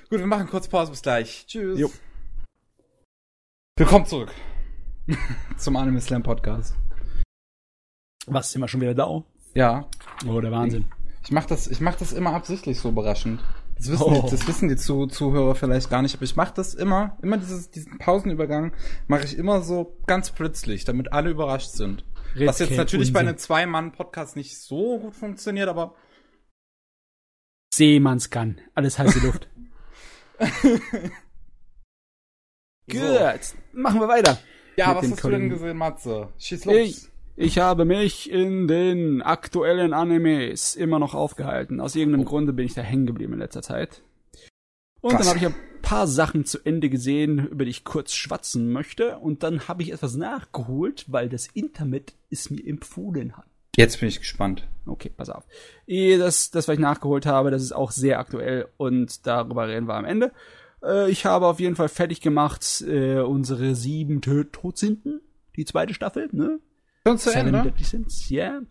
[0.10, 0.91] gut, wir machen kurz Pause.
[0.91, 1.45] Bis gleich.
[1.45, 1.77] Tschüss.
[1.77, 1.91] Jo.
[3.76, 4.31] Willkommen zurück.
[5.57, 6.73] Zum Anime Slam Podcast.
[8.30, 9.23] Was, sind wir schon wieder da?
[9.53, 9.89] Ja.
[10.27, 10.85] Oh, der Wahnsinn.
[11.23, 13.43] Ich mach das, ich mach das immer absichtlich so überraschend.
[13.77, 14.22] Das wissen, oh.
[14.26, 17.38] die, das wissen die Zu Zuhörer vielleicht gar nicht, aber ich mache das immer, immer
[17.38, 18.73] dieses, diesen Pausenübergang
[19.07, 22.03] mache ich immer so ganz plötzlich, damit alle überrascht sind.
[22.35, 23.14] Red Was jetzt natürlich Unsinn.
[23.14, 25.95] bei einem Zwei-Mann-Podcast nicht so gut funktioniert, aber
[27.73, 29.47] Seemannskan, alles heiße Luft.
[32.89, 33.57] Gut, so.
[33.73, 34.39] machen wir weiter.
[34.76, 35.43] Ja, was hast Kollegen.
[35.43, 36.30] du denn gesehen, Matze?
[36.38, 36.76] Schieß los.
[36.76, 37.09] Ich,
[37.39, 41.79] ich habe mich in den aktuellen Animes immer noch aufgehalten.
[41.79, 42.29] Aus irgendeinem oh.
[42.29, 44.01] Grunde bin ich da hängen geblieben in letzter Zeit.
[44.99, 45.21] Und Krass.
[45.21, 49.17] dann habe ich ein paar Sachen zu Ende gesehen, über die ich kurz schwatzen möchte.
[49.19, 53.45] Und dann habe ich etwas nachgeholt, weil das Internet es mir empfohlen hat.
[53.77, 54.67] Jetzt bin ich gespannt.
[54.85, 55.45] Okay, pass auf.
[55.87, 59.95] Das, das, was ich nachgeholt habe, das ist auch sehr aktuell und darüber reden wir
[59.95, 60.33] am Ende.
[60.83, 65.21] Äh, ich habe auf jeden Fall fertig gemacht äh, unsere sieben Todsünden,
[65.55, 66.59] die zweite Staffel, ne?
[67.05, 67.71] Schon zu Seven Ende?
[67.71, 68.61] Deadly Sins, ja.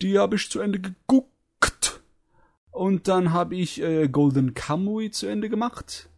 [0.00, 2.00] Die habe ich zu Ende geguckt.
[2.70, 6.08] Und dann habe ich äh, Golden Kamui zu Ende gemacht.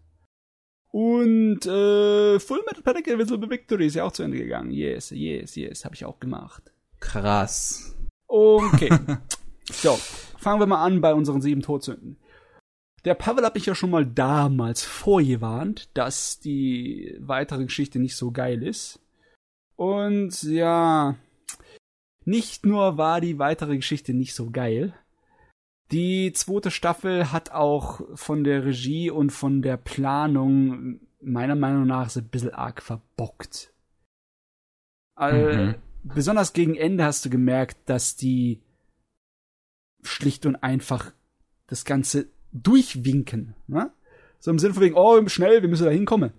[0.93, 4.71] Und äh, Full Metal Panic Invisible Victory ist ja auch zu Ende gegangen.
[4.71, 6.73] Yes, yes, yes, habe ich auch gemacht.
[6.99, 7.97] Krass.
[8.27, 8.91] Okay.
[9.73, 9.99] so,
[10.37, 12.19] fangen wir mal an bei unseren sieben Todsünden.
[13.05, 18.31] Der Pavel hat mich ja schon mal damals vorgewarnt, dass die weitere Geschichte nicht so
[18.31, 19.01] geil ist.
[19.77, 21.17] Und ja,
[22.31, 24.95] nicht nur war die weitere Geschichte nicht so geil,
[25.91, 32.09] die zweite Staffel hat auch von der Regie und von der Planung meiner Meinung nach
[32.11, 33.73] so ein bisschen arg verbockt.
[35.17, 35.75] All, mhm.
[36.03, 38.63] Besonders gegen Ende hast du gemerkt, dass die
[40.03, 41.13] schlicht und einfach
[41.67, 43.55] das Ganze durchwinken.
[43.67, 43.93] Ne?
[44.39, 46.33] So im Sinne von wegen, oh, schnell, wir müssen da hinkommen.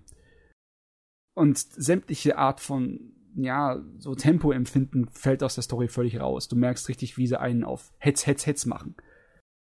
[1.35, 6.47] Und sämtliche Art von ja, so Tempoempfinden fällt aus der Story völlig raus.
[6.47, 8.95] Du merkst richtig, wie sie einen auf Hetz, Hetz, Hetz machen.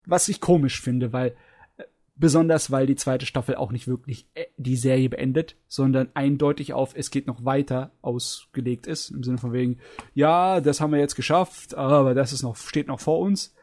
[0.05, 1.35] Was ich komisch finde, weil
[1.77, 1.83] äh,
[2.15, 6.93] besonders weil die zweite Staffel auch nicht wirklich äh, die Serie beendet, sondern eindeutig auf
[6.95, 9.79] es geht noch weiter ausgelegt ist im Sinne von wegen
[10.13, 13.55] ja, das haben wir jetzt geschafft, aber das ist noch steht noch vor uns.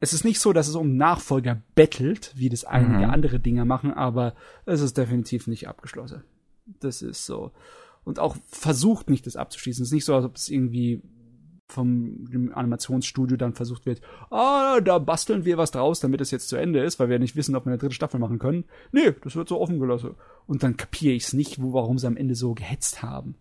[0.00, 3.10] Es ist nicht so, dass es um Nachfolger bettelt, wie das einige Mhm.
[3.10, 4.34] andere Dinge machen, aber
[4.66, 6.22] es ist definitiv nicht abgeschlossen.
[6.80, 7.52] Das ist so
[8.04, 9.82] und auch versucht nicht, das abzuschließen.
[9.82, 11.02] Es ist nicht so, als ob es irgendwie
[11.66, 14.00] vom Animationsstudio dann versucht wird,
[14.30, 17.36] ah, da basteln wir was draus, damit es jetzt zu Ende ist, weil wir nicht
[17.36, 18.64] wissen, ob wir eine dritte Staffel machen können.
[18.92, 20.14] Nee, das wird so offen gelassen.
[20.46, 23.36] Und dann kapiere ich es nicht, wo, warum sie am Ende so gehetzt haben.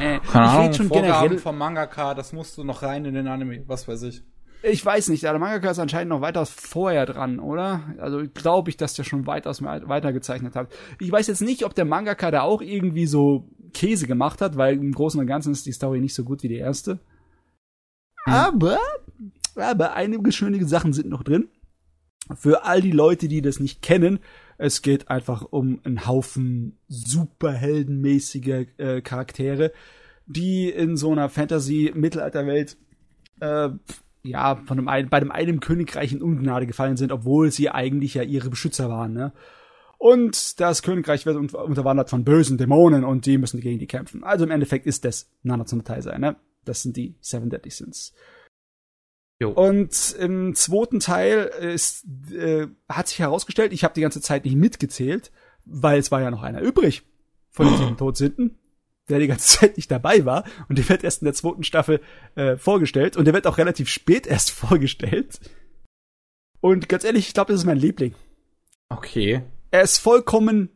[0.00, 3.28] Äh, Keine Ahnung, schon Vorgaben generell, vom Mangaka, das musst du noch rein in den
[3.28, 4.22] Anime, was weiß ich.
[4.62, 7.94] Ich weiß nicht, der Mangaka ist anscheinend noch weitaus vorher dran, oder?
[7.98, 10.72] Also glaube ich, dass der schon weitaus mehr weitergezeichnet hat.
[10.98, 14.76] Ich weiß jetzt nicht, ob der Mangaka da auch irgendwie so Käse gemacht hat, weil
[14.76, 16.98] im Großen und Ganzen ist die Story nicht so gut wie die erste.
[18.24, 18.78] Aber,
[19.54, 21.48] aber einige schöne Sachen sind noch drin.
[22.34, 24.18] Für all die Leute, die das nicht kennen,
[24.58, 29.72] es geht einfach um einen Haufen superheldenmäßiger äh, Charaktere,
[30.26, 32.76] die in so einer Fantasy-Mittelalterwelt
[33.40, 33.68] äh,
[34.26, 38.14] ja, von dem einen, bei dem einen Königreich in Ungnade gefallen sind, obwohl sie eigentlich
[38.14, 39.32] ja ihre Beschützer waren, ne?
[39.98, 44.24] Und das Königreich wird un- unterwandert von bösen Dämonen und die müssen gegen die kämpfen.
[44.24, 46.36] Also im Endeffekt ist das Nanatsu no Taizai, ne?
[46.64, 48.12] Das sind die Seven Deadly Sins.
[49.38, 49.50] Jo.
[49.50, 54.56] Und im zweiten Teil ist, äh, hat sich herausgestellt, ich habe die ganze Zeit nicht
[54.56, 55.30] mitgezählt,
[55.64, 57.02] weil es war ja noch einer übrig
[57.50, 58.58] von den sieben Todsünden,
[59.08, 60.44] der die ganze Zeit nicht dabei war.
[60.68, 62.00] Und der wird erst in der zweiten Staffel
[62.34, 63.16] äh, vorgestellt.
[63.16, 65.40] Und der wird auch relativ spät erst vorgestellt.
[66.60, 68.14] Und ganz ehrlich, ich glaube, das ist mein Liebling.
[68.88, 69.42] Okay.
[69.70, 70.70] Er ist vollkommen.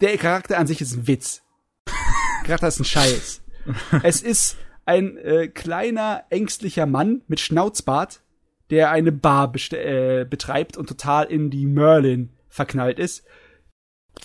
[0.00, 1.42] Der Charakter an sich ist ein Witz.
[1.86, 3.42] Der Charakter ist ein Scheiß.
[4.02, 4.56] es ist
[4.86, 8.22] ein äh, kleiner, ängstlicher Mann mit Schnauzbart,
[8.70, 13.24] der eine Bar äh, betreibt und total in die Merlin verknallt ist.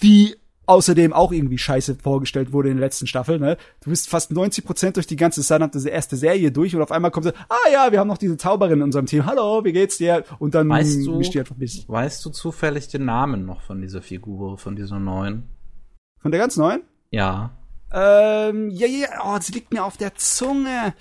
[0.01, 0.35] Die
[0.67, 3.57] außerdem auch irgendwie scheiße vorgestellt wurde in der letzten Staffel, ne?
[3.83, 5.41] Du bist fast 90% durch die ganze
[5.73, 8.37] diese erste Serie durch und auf einmal kommt so, ah ja, wir haben noch diese
[8.37, 9.25] Zauberin in unserem Team.
[9.25, 10.23] Hallo, wie geht's dir?
[10.39, 11.87] Und dann Weißt du- mischt die einfach bis.
[11.87, 15.49] Weißt du zufällig den Namen noch von dieser Figur, von dieser neuen?
[16.21, 16.81] Von der ganz neuen?
[17.11, 17.57] Ja.
[17.93, 20.93] Ähm, ja, ja, oh, sie liegt mir auf der Zunge.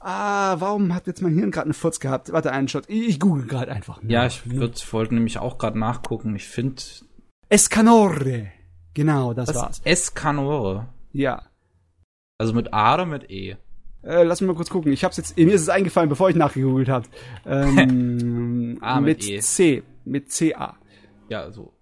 [0.00, 2.30] Ah, warum hat jetzt mein Hirn gerade einen Furz gehabt?
[2.32, 2.84] Warte, einen Shot.
[2.88, 4.00] Ich, ich google gerade einfach.
[4.06, 6.36] Ja, ich würd, wollte nämlich auch gerade nachgucken.
[6.36, 6.82] Ich finde.
[7.48, 8.48] Escanore.
[8.94, 9.56] Genau, das Was?
[9.56, 9.80] war's.
[9.84, 10.86] Escanore.
[11.12, 11.42] Ja.
[12.38, 13.56] Also mit A oder mit E?
[14.02, 14.92] Äh, lass mich mal kurz gucken.
[14.92, 17.06] Ich hab's jetzt, mir ist es eingefallen, bevor ich nachgegoogelt habe.
[17.46, 19.38] Ähm, Ah, mit mit E.
[19.40, 19.82] C.
[20.04, 20.76] Mit C-A.
[21.28, 21.72] Ja, also.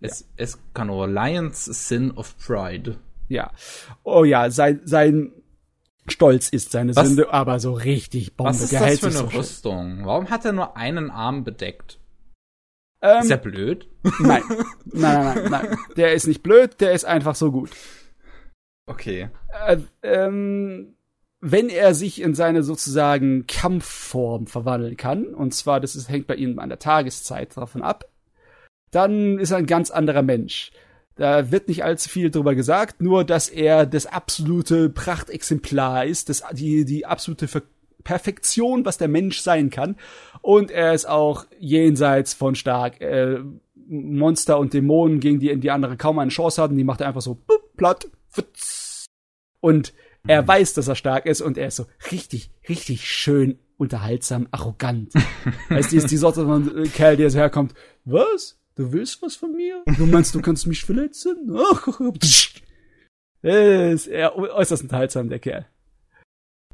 [0.00, 1.06] Es, Escanore.
[1.10, 2.96] Lions Sin of Pride.
[3.28, 3.50] Ja.
[4.02, 5.32] Oh ja, sein, sein
[6.08, 8.50] Stolz ist seine Was- Sünde, aber so richtig Bombe.
[8.50, 9.24] Was ist das für eine so.
[9.26, 10.00] Rüstung?
[10.04, 11.98] Warum hat er nur einen Arm bedeckt?
[13.02, 13.88] Ähm, Ist er blöd?
[14.20, 14.42] nein.
[14.84, 15.78] nein, nein, nein, nein.
[15.96, 17.70] Der ist nicht blöd, der ist einfach so gut.
[18.86, 19.30] Okay.
[19.66, 20.94] äh, ähm,
[21.40, 26.34] wenn er sich in seine sozusagen Kampfform verwandeln kann, und zwar, das ist, hängt bei
[26.34, 28.04] ihm an der Tageszeit davon ab,
[28.90, 30.72] dann ist er ein ganz anderer Mensch.
[31.16, 36.42] Da wird nicht allzu viel drüber gesagt, nur dass er das absolute Prachtexemplar ist, das,
[36.52, 37.62] die, die absolute Ver
[38.02, 39.96] Perfektion, was der Mensch sein kann.
[40.42, 43.00] Und er ist auch jenseits von stark.
[43.00, 43.40] Äh,
[43.92, 47.22] Monster und Dämonen, gegen die die andere kaum eine Chance hatten, die macht er einfach
[47.22, 48.06] so bup, platt.
[49.60, 49.92] Und
[50.26, 55.12] er weiß, dass er stark ist und er ist so richtig, richtig schön unterhaltsam, arrogant.
[55.68, 57.74] weißt du, ist die Sorte von äh, Kerl, der so herkommt,
[58.04, 58.58] was?
[58.76, 59.82] Du willst was von mir?
[59.96, 61.50] Du meinst, du kannst mich verletzen?
[63.42, 65.66] Ist er äußerst unterhaltsam, der Kerl.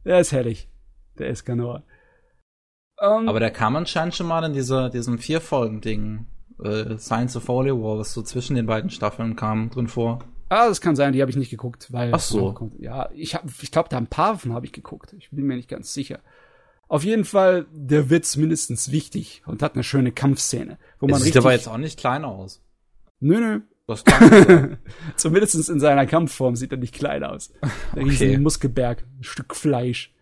[0.04, 0.68] Der ist herrlich.
[1.18, 1.82] Der ist Kanor.
[3.00, 6.26] Ähm, Aber der kam anscheinend schon mal in dieser, diesem Vier-Folgen-Ding.
[6.62, 10.20] Äh, Science of Holy War, was so zwischen den beiden Staffeln kam, drin vor.
[10.48, 12.70] Ah, das kann sein, die habe ich nicht geguckt, weil Ach so.
[12.78, 15.12] Ja, ich hab, ich glaube, da ein paar davon habe ich geguckt.
[15.18, 16.20] Ich bin mir nicht ganz sicher.
[16.88, 21.26] Auf jeden Fall, der Witz mindestens wichtig und hat eine schöne Kampfszene, wo man sieht
[21.34, 21.40] richtig.
[21.42, 22.62] aber jetzt auch nicht klein aus.
[23.20, 23.60] nö, nö.
[23.88, 24.78] Das kann.
[25.16, 27.52] Zumindest in seiner Kampfform sieht er nicht klein aus.
[27.94, 28.36] Der Okay.
[28.38, 30.12] Muskelberg, ein Stück Fleisch.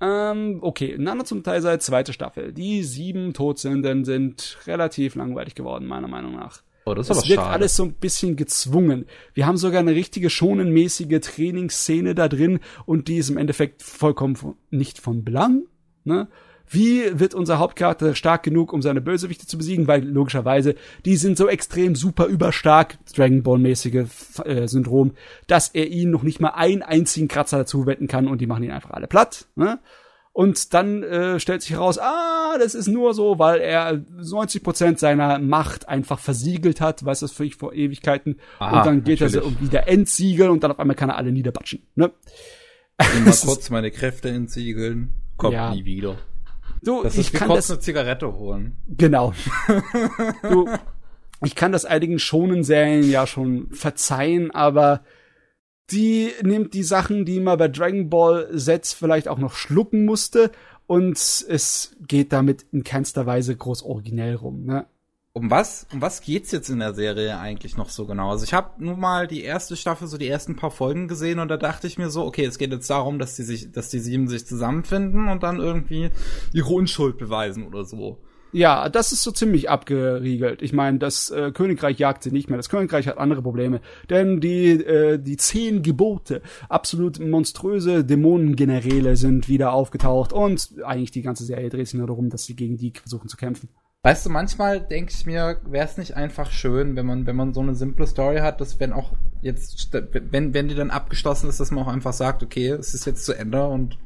[0.00, 2.52] Ähm, okay, Nana zum Taisei, zweite Staffel.
[2.52, 6.62] Die sieben Todsünden sind relativ langweilig geworden, meiner Meinung nach.
[6.84, 7.52] Oh, das ist aber Es wirkt schade.
[7.52, 9.06] alles so ein bisschen gezwungen.
[9.34, 14.36] Wir haben sogar eine richtige schonenmäßige Trainingsszene da drin und die ist im Endeffekt vollkommen
[14.36, 15.64] von, nicht von Belang,
[16.04, 16.28] ne?
[16.68, 19.86] Wie wird unser Hauptcharakter stark genug, um seine Bösewichte zu besiegen?
[19.86, 20.74] Weil logischerweise,
[21.04, 24.06] die sind so extrem super überstark, Dragon Ball-mäßige
[24.44, 25.12] äh, Syndrom,
[25.46, 28.64] dass er ihnen noch nicht mal einen einzigen Kratzer dazu wetten kann und die machen
[28.64, 29.46] ihn einfach alle platt.
[29.54, 29.78] Ne?
[30.36, 34.98] Und dann äh, stellt sich heraus, ah, das ist nur so, weil er 90 Prozent
[34.98, 38.38] seiner Macht einfach versiegelt hat, weiß das für ich vor Ewigkeiten.
[38.58, 39.42] Aha, und dann geht natürlich.
[39.42, 41.86] er so wieder entsiegeln und dann auf einmal kann er alle niederbatschen.
[41.94, 42.12] Ne?
[43.00, 45.74] Ich mal kurz meine Kräfte entsiegeln, kommt ja.
[45.74, 46.18] nie wieder.
[46.86, 48.76] Du, das ich kann das eine Zigarette holen.
[48.86, 49.34] Genau.
[50.42, 50.68] du,
[51.44, 55.02] ich kann das einigen schonen Serien ja schon verzeihen, aber
[55.90, 60.52] die nimmt die Sachen, die man bei Dragon Ball Sets vielleicht auch noch schlucken musste
[60.86, 64.86] und es geht damit in keinster Weise groß originell rum, ne?
[65.36, 68.30] Um was, um was geht's jetzt in der Serie eigentlich noch so genau?
[68.30, 71.48] Also ich habe nur mal die erste Staffel, so die ersten paar Folgen gesehen und
[71.48, 73.98] da dachte ich mir so, okay, es geht jetzt darum, dass die sich, dass die
[73.98, 76.08] sieben sich zusammenfinden und dann irgendwie
[76.54, 78.16] ihre Unschuld beweisen oder so.
[78.52, 80.62] Ja, das ist so ziemlich abgeriegelt.
[80.62, 82.56] Ich meine, das äh, Königreich jagt sie nicht mehr.
[82.56, 83.82] Das Königreich hat andere Probleme.
[84.08, 86.40] Denn die, äh, die zehn Gebote,
[86.70, 92.30] absolut monströse Dämonengeneräle sind wieder aufgetaucht und eigentlich die ganze Serie dreht sich nur darum,
[92.30, 93.68] dass sie gegen die versuchen zu kämpfen.
[94.06, 97.52] Weißt du, manchmal denke ich mir, wäre es nicht einfach schön, wenn man, wenn man
[97.52, 101.58] so eine simple Story hat, dass wenn auch jetzt, wenn, wenn die dann abgeschlossen ist,
[101.58, 103.98] dass man auch einfach sagt, okay, es ist jetzt zu Ende und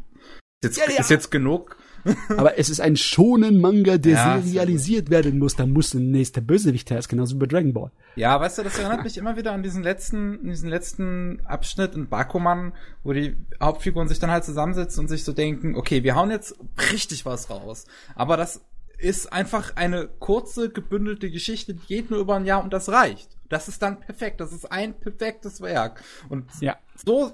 [0.64, 1.00] jetzt, ja, ja.
[1.00, 1.76] ist jetzt genug
[2.36, 5.56] aber es ist ein schonen Manga, der ja, serialisiert werden muss.
[5.56, 7.90] Da muss ein nächster Bösewicht her, ist genauso wie bei Dragon Ball.
[8.16, 12.08] Ja, weißt du, das erinnert mich immer wieder an diesen letzten, diesen letzten Abschnitt in
[12.08, 12.72] Bakuman,
[13.02, 16.54] wo die Hauptfiguren sich dann halt zusammensetzen und sich so denken, okay, wir hauen jetzt
[16.90, 17.84] richtig was raus.
[18.14, 18.62] Aber das
[19.00, 23.36] ist einfach eine kurze, gebündelte Geschichte, die geht nur über ein Jahr und das reicht.
[23.48, 24.40] Das ist dann perfekt.
[24.40, 26.02] Das ist ein perfektes Werk.
[26.28, 26.76] Und ja.
[26.94, 27.32] so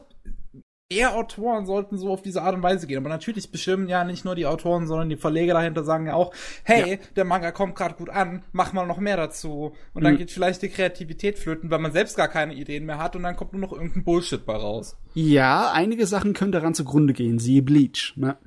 [0.88, 2.98] eher Autoren sollten so auf diese Art und Weise gehen.
[2.98, 6.32] Aber natürlich bestimmen ja nicht nur die Autoren, sondern die Verleger dahinter sagen ja auch,
[6.62, 6.98] hey, ja.
[7.16, 9.74] der Manga kommt gerade gut an, mach mal noch mehr dazu.
[9.94, 10.18] Und dann mhm.
[10.18, 13.36] geht vielleicht die Kreativität flöten, weil man selbst gar keine Ideen mehr hat und dann
[13.36, 14.96] kommt nur noch irgendein Bullshit bei raus.
[15.14, 18.14] Ja, einige Sachen können daran zugrunde gehen, siehe Bleach.
[18.16, 18.38] Ne?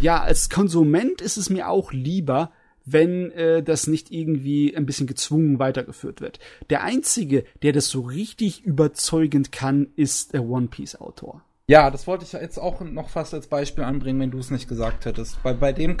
[0.00, 2.52] Ja, als Konsument ist es mir auch lieber,
[2.84, 6.38] wenn äh, das nicht irgendwie ein bisschen gezwungen weitergeführt wird.
[6.70, 11.42] Der einzige, der das so richtig überzeugend kann, ist der One Piece Autor.
[11.66, 14.68] Ja, das wollte ich jetzt auch noch fast als Beispiel anbringen, wenn du es nicht
[14.68, 15.40] gesagt hättest.
[15.44, 15.96] Bei, bei dem,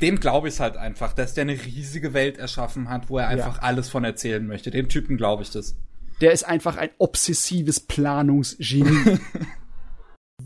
[0.00, 3.56] dem glaube ich halt einfach, dass der eine riesige Welt erschaffen hat, wo er einfach
[3.56, 3.62] ja.
[3.62, 4.70] alles von erzählen möchte.
[4.70, 5.74] Dem Typen glaube ich das.
[6.20, 9.18] Der ist einfach ein obsessives Planungsgenie.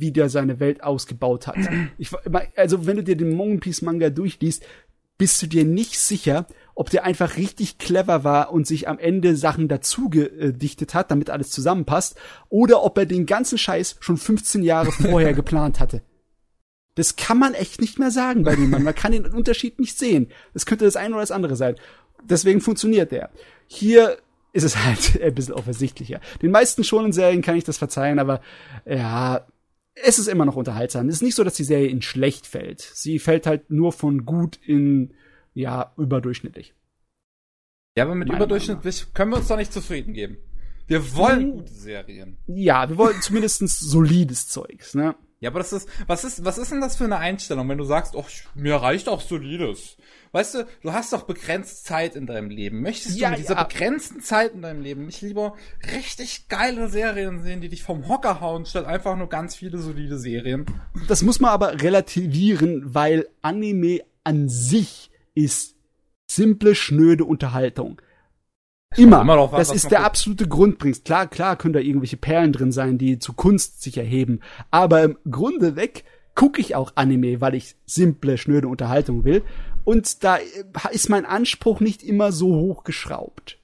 [0.01, 1.57] wie der seine Welt ausgebaut hat.
[1.99, 2.11] Ich,
[2.57, 4.65] also wenn du dir den One Piece Manga durchliest,
[5.17, 9.37] bist du dir nicht sicher, ob der einfach richtig clever war und sich am Ende
[9.37, 12.17] Sachen dazu gedichtet hat, damit alles zusammenpasst,
[12.49, 16.03] oder ob er den ganzen Scheiß schon 15 Jahre vorher geplant hatte.
[16.97, 18.85] Das kann man echt nicht mehr sagen bei dem Mann.
[18.85, 20.29] Man kann den Unterschied nicht sehen.
[20.53, 21.75] Das könnte das eine oder das andere sein.
[22.23, 23.31] Deswegen funktioniert der.
[23.67, 24.19] Hier
[24.53, 26.21] ist es halt ein bisschen offensichtlicher.
[26.41, 28.41] Den meisten schonen Serien kann ich das verzeihen, aber
[28.87, 29.45] ja,
[29.95, 31.09] es ist immer noch unterhaltsam.
[31.09, 32.81] Es ist nicht so, dass die Serie in schlecht fällt.
[32.81, 35.15] Sie fällt halt nur von gut in,
[35.55, 36.75] ja, überdurchschnittlich.
[37.97, 40.39] Ja, aber mit Meine überdurchschnittlich können wir uns doch nicht zufrieden geben.
[40.87, 42.37] Wir wollen gute Serien.
[42.47, 45.15] Ja, wir wollen zumindest solides Zeugs, ne?
[45.45, 47.85] Ja, aber das ist, was ist, was ist denn das für eine Einstellung, wenn du
[47.85, 49.99] sagst, oh, mir reicht auch solides?
[50.33, 52.81] Weißt du, du hast doch begrenzt Zeit in deinem Leben.
[52.81, 53.65] Möchtest ja, du mit dieser ja.
[53.65, 55.55] begrenzten Zeit in deinem Leben nicht lieber
[55.93, 60.19] richtig geile Serien sehen, die dich vom Hocker hauen, statt einfach nur ganz viele solide
[60.19, 60.65] Serien?
[61.09, 65.77] Das muss man aber relativieren, weil Anime an sich ist
[66.27, 68.01] simple, schnöde Unterhaltung.
[68.97, 69.23] Immer.
[69.23, 71.05] immer was, das ist der absolute Grundbrief.
[71.05, 74.41] Klar, klar können da irgendwelche Perlen drin sein, die zu Kunst sich erheben.
[74.71, 76.05] Aber im Grunde weg
[76.35, 79.43] gucke ich auch Anime, weil ich simple, schnöde Unterhaltung will.
[79.85, 80.39] Und da
[80.91, 83.59] ist mein Anspruch nicht immer so hochgeschraubt.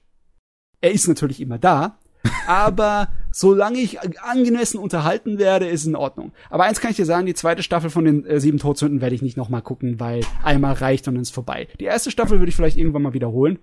[0.79, 1.97] Er ist natürlich immer da,
[2.47, 6.31] aber solange ich angemessen unterhalten werde, ist in Ordnung.
[6.49, 9.15] Aber eins kann ich dir sagen, die zweite Staffel von den äh, sieben Todsünden werde
[9.15, 11.67] ich nicht nochmal gucken, weil einmal reicht und dann ist vorbei.
[11.79, 13.59] Die erste Staffel würde ich vielleicht irgendwann mal wiederholen,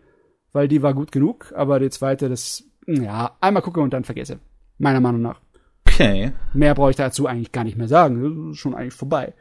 [0.52, 4.38] weil die war gut genug, aber die zweite, das, ja, einmal gucke und dann vergesse.
[4.78, 5.40] Meiner Meinung nach.
[5.86, 6.32] Okay.
[6.54, 8.54] Mehr brauche ich dazu eigentlich gar nicht mehr sagen.
[8.54, 9.34] schon eigentlich vorbei.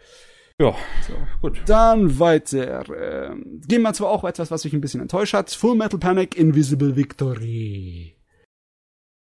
[0.59, 0.73] Ja,
[1.07, 1.61] so, gut.
[1.67, 2.84] Dann weiter.
[2.89, 5.51] Ähm, gehen wir zwar auch etwas, was mich ein bisschen enttäuscht hat.
[5.51, 8.15] Full Metal Panic Invisible Victory.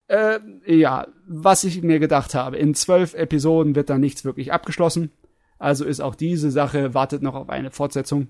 [0.09, 2.57] Äh, ja, was ich mir gedacht habe.
[2.57, 5.13] In zwölf Episoden wird da nichts wirklich abgeschlossen.
[5.59, 8.29] Also ist auch diese Sache, wartet noch auf eine Fortsetzung.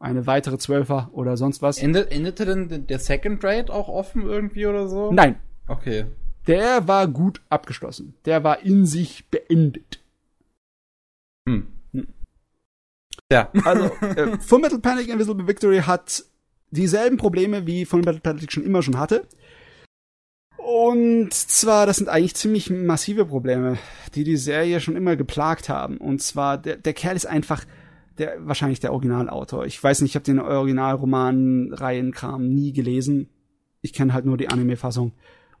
[0.00, 1.78] Eine weitere Zwölfer oder sonst was.
[1.78, 5.10] Ende, endete denn der Second Raid auch offen irgendwie oder so?
[5.10, 5.40] Nein.
[5.66, 6.06] Okay.
[6.46, 8.14] Der war gut abgeschlossen.
[8.24, 10.00] Der war in sich beendet.
[11.48, 11.66] Hm.
[13.30, 13.50] Ja.
[13.64, 16.24] Also, äh, Full Metal Panic Invisible Victory hat
[16.70, 19.26] dieselben Probleme, wie Full Metal Panic schon immer schon hatte.
[20.56, 23.78] Und zwar, das sind eigentlich ziemlich massive Probleme,
[24.14, 25.96] die die Serie schon immer geplagt haben.
[25.96, 27.64] Und zwar, der, der Kerl ist einfach
[28.18, 29.64] der, wahrscheinlich der Originalautor.
[29.66, 33.28] Ich weiß nicht, ich habe den Originalroman-Reihenkram nie gelesen.
[33.80, 35.12] Ich kenne halt nur die Anime-Fassung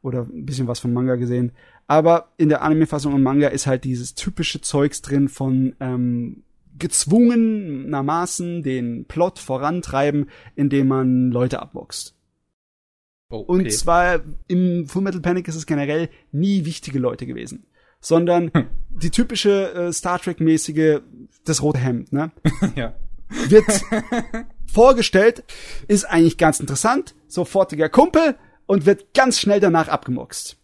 [0.02, 1.52] oder ein bisschen was vom Manga gesehen.
[1.86, 6.42] Aber in der Anime-Fassung und Manga ist halt dieses typische Zeugs drin von ähm,
[6.78, 12.14] gezwungenermaßen den Plot vorantreiben, indem man Leute abboxt.
[13.30, 13.52] Oh, okay.
[13.52, 17.64] Und zwar im Full Metal Panic ist es generell nie wichtige Leute gewesen,
[18.00, 18.66] sondern hm.
[18.90, 21.00] die typische äh, Star Trek mäßige
[21.44, 22.30] das rote Hemd, ne?
[22.74, 22.94] ja.
[23.48, 23.66] Wird
[24.72, 25.44] vorgestellt,
[25.86, 30.56] ist eigentlich ganz interessant, sofortiger Kumpel und wird ganz schnell danach abgemuckst.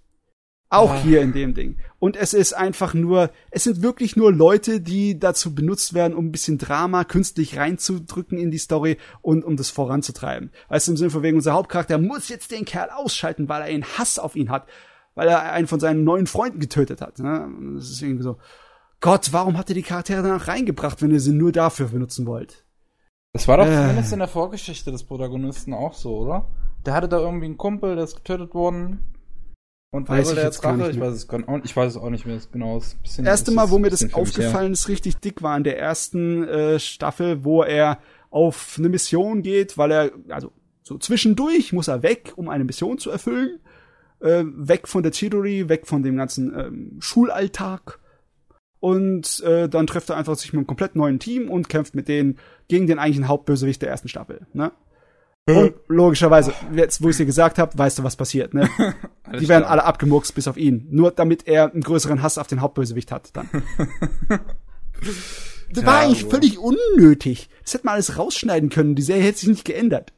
[0.70, 1.02] Auch ah.
[1.02, 1.76] hier in dem Ding.
[2.00, 6.26] Und es ist einfach nur, es sind wirklich nur Leute, die dazu benutzt werden, um
[6.26, 10.50] ein bisschen Drama künstlich reinzudrücken in die Story und um das voranzutreiben.
[10.68, 13.84] Also im Sinne von wegen, unser Hauptcharakter muss jetzt den Kerl ausschalten, weil er einen
[13.84, 14.66] Hass auf ihn hat,
[15.14, 17.18] weil er einen von seinen neuen Freunden getötet hat.
[17.18, 17.48] Ne?
[17.76, 18.38] Das ist irgendwie so,
[19.00, 22.64] Gott, warum habt ihr die Charaktere danach reingebracht, wenn ihr sie nur dafür benutzen wollt?
[23.32, 23.74] Das war doch äh.
[23.74, 26.46] zumindest in der Vorgeschichte des Protagonisten auch so, oder?
[26.86, 29.14] Der hatte da irgendwie einen Kumpel, der ist getötet worden
[29.94, 30.90] und weiß ich jetzt Drache?
[30.90, 31.64] Ich weiß es gar nicht.
[31.64, 32.80] Ich weiß es auch nicht mehr genau.
[32.80, 36.80] Das erste Mal, wo mir das aufgefallen ist, richtig dick war in der ersten äh,
[36.80, 37.98] Staffel, wo er
[38.30, 40.50] auf eine Mission geht, weil er also
[40.82, 43.60] so zwischendurch muss er weg, um eine Mission zu erfüllen,
[44.20, 47.98] äh, weg von der Chidori, weg von dem ganzen ähm, Schulalltag
[48.84, 52.06] und äh, dann trifft er einfach sich mit einem komplett neuen Team und kämpft mit
[52.06, 52.38] denen
[52.68, 54.46] gegen den eigentlichen Hauptbösewicht der ersten Staffel.
[54.52, 54.72] Ne?
[55.46, 58.68] Und logischerweise, jetzt wo ich dir gesagt habe, weißt du, was passiert, ne?
[59.40, 59.70] Die werden klar.
[59.70, 60.86] alle abgemurkst, bis auf ihn.
[60.90, 63.48] Nur damit er einen größeren Hass auf den Hauptbösewicht hat, dann.
[65.00, 67.48] das ja, war eigentlich völlig unnötig.
[67.62, 68.96] Das hätte man alles rausschneiden können.
[68.96, 70.12] Die Serie hätte sich nicht geändert.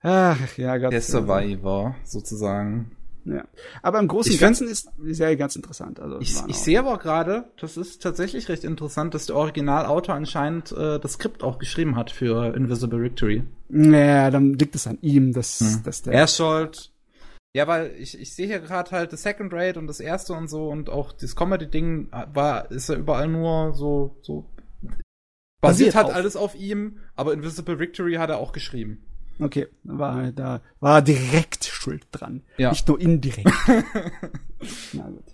[0.00, 0.92] Ach, ja, Gott.
[0.92, 2.95] Der Survivor, sozusagen.
[3.26, 3.44] Ja.
[3.82, 6.00] Aber im Großen und Ganzen ist die Serie ganz interessant.
[6.00, 10.72] Also, ich, ich sehe aber gerade, das ist tatsächlich recht interessant, dass der Originalautor anscheinend
[10.72, 13.42] äh, das Skript auch geschrieben hat für Invisible Victory.
[13.68, 15.82] Naja, dann liegt es an ihm, dass, hm.
[15.84, 16.12] dass der.
[16.12, 16.92] Er schuld.
[17.56, 20.48] Ja, weil ich, ich sehe hier gerade halt das Second Rate und das erste und
[20.48, 24.44] so und auch das Comedy-Ding war, ist ja überall nur so, so
[25.62, 26.14] basiert, basiert hat auf.
[26.14, 29.05] alles auf ihm, aber Invisible Victory hat er auch geschrieben.
[29.38, 32.70] Okay, war da war direkt schuld dran, ja.
[32.70, 33.50] nicht nur indirekt.
[34.92, 35.24] Na gut.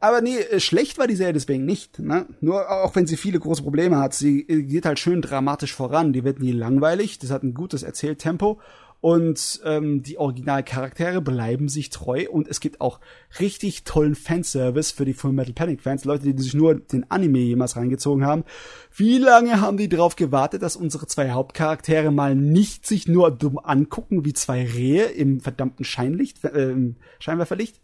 [0.00, 1.98] Aber nee, äh, schlecht war die Serie deswegen nicht.
[1.98, 2.26] Ne?
[2.40, 6.14] Nur auch wenn sie viele große Probleme hat, sie äh, geht halt schön dramatisch voran.
[6.14, 7.18] Die wird nie langweilig.
[7.18, 8.60] Das hat ein gutes Erzähltempo
[9.00, 13.00] und ähm, die Originalcharaktere bleiben sich treu und es gibt auch
[13.38, 17.38] richtig tollen Fanservice für die Full Metal Panic Fans, Leute, die sich nur den Anime
[17.38, 18.44] jemals reingezogen haben.
[18.94, 23.58] Wie lange haben die darauf gewartet, dass unsere zwei Hauptcharaktere mal nicht sich nur dumm
[23.58, 26.74] angucken wie zwei Rehe im verdammten Scheinlicht, äh,
[27.18, 27.80] Scheinwerferlicht?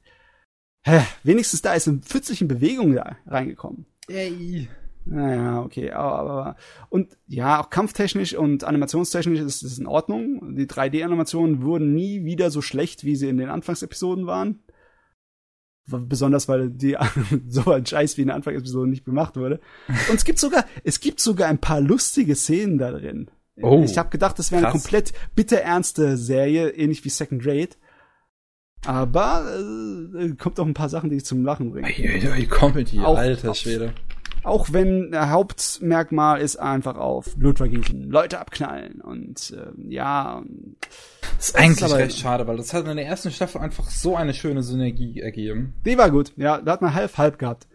[0.84, 3.86] Hä, wenigstens da ist eine pfützliche Bewegung da reingekommen.
[4.08, 4.68] Ey.
[5.08, 6.56] Naja, okay, aber,
[6.88, 10.56] und ja, auch kampftechnisch und animationstechnisch ist es in Ordnung.
[10.56, 14.64] Die 3D-Animationen wurden nie wieder so schlecht, wie sie in den Anfangsepisoden waren.
[15.86, 16.96] Besonders weil die
[17.48, 19.60] so ein Scheiß wie in der Anfangsepisode nicht gemacht wurde.
[20.10, 23.30] Und es gibt sogar, es gibt sogar ein paar lustige Szenen da drin.
[23.62, 27.76] Oh, ich habe gedacht, das wäre eine komplett bitterernste Serie, ähnlich wie Second Rate.
[28.84, 29.46] Aber
[30.14, 31.88] äh, kommt auch ein paar Sachen, die ich zum Lachen bringen.
[31.96, 33.94] Die Comedy, auch, alter Schwede.
[34.46, 40.44] Auch wenn der Hauptmerkmal ist einfach auf Blutvergießen, Leute abknallen und äh, ja.
[41.36, 44.14] Das ist eigentlich aber, recht schade, weil das hat in der ersten Staffel einfach so
[44.14, 45.74] eine schöne Synergie ergeben.
[45.84, 47.66] Die war gut, ja, da hat man halb halb gehabt.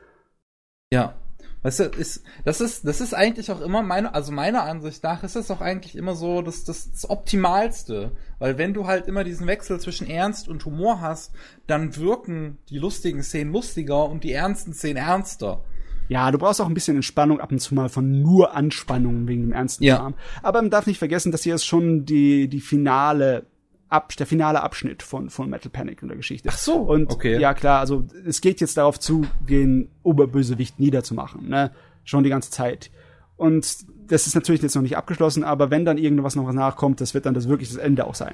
[0.93, 1.15] Ja.
[1.63, 5.23] Weißt du, ist, das ist, das ist eigentlich auch immer meine, also meiner Ansicht nach
[5.23, 8.13] ist das auch eigentlich immer so das, das, das Optimalste.
[8.39, 11.33] Weil wenn du halt immer diesen Wechsel zwischen Ernst und Humor hast,
[11.67, 15.65] dann wirken die lustigen Szenen lustiger und die ernsten Szenen ernster.
[16.11, 19.43] Ja, du brauchst auch ein bisschen Entspannung ab und zu mal von nur Anspannung wegen
[19.43, 19.95] dem ernsten ja.
[19.95, 20.15] Kram.
[20.43, 23.45] Aber man darf nicht vergessen, dass hier ist schon die, die finale
[23.87, 26.49] Ab, der finale Abschnitt von, von Metal Panic in der Geschichte.
[26.51, 27.39] Ach so, und okay.
[27.39, 31.71] ja klar, also es geht jetzt darauf zu, den Oberbösewicht niederzumachen, ne?
[32.03, 32.91] Schon die ganze Zeit.
[33.37, 33.77] Und
[34.07, 37.25] das ist natürlich jetzt noch nicht abgeschlossen, aber wenn dann irgendwas noch nachkommt, das wird
[37.25, 38.33] dann das wirklich das Ende auch sein.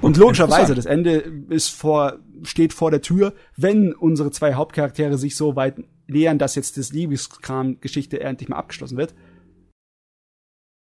[0.00, 5.36] Und logischerweise, das Ende ist vor, steht vor der Tür, wenn unsere zwei Hauptcharaktere sich
[5.36, 5.76] so weit
[6.06, 9.14] nähern, dass jetzt das Liebeskram-Geschichte endlich mal abgeschlossen wird.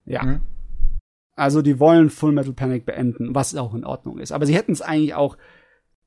[0.06, 0.24] Ja.
[0.24, 0.42] Mhm.
[1.36, 4.32] Also die wollen Full Metal Panic beenden, was auch in Ordnung ist.
[4.32, 5.38] Aber sie hätten es eigentlich auch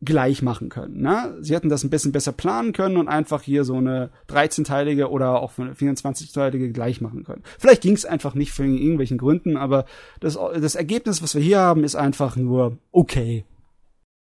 [0.05, 1.01] gleich machen können.
[1.01, 1.37] Ne?
[1.41, 5.41] Sie hätten das ein bisschen besser planen können und einfach hier so eine 13-teilige oder
[5.41, 7.43] auch eine 24-teilige gleich machen können.
[7.59, 9.87] Vielleicht ging es einfach nicht für irgendwelchen Gründen, aber
[10.21, 13.45] das, das Ergebnis, was wir hier haben, ist einfach nur okay.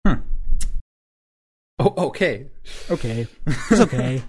[0.07, 0.23] Hm.
[1.79, 2.51] Oh, okay.
[2.89, 3.27] Okay.
[3.71, 4.23] Ist okay.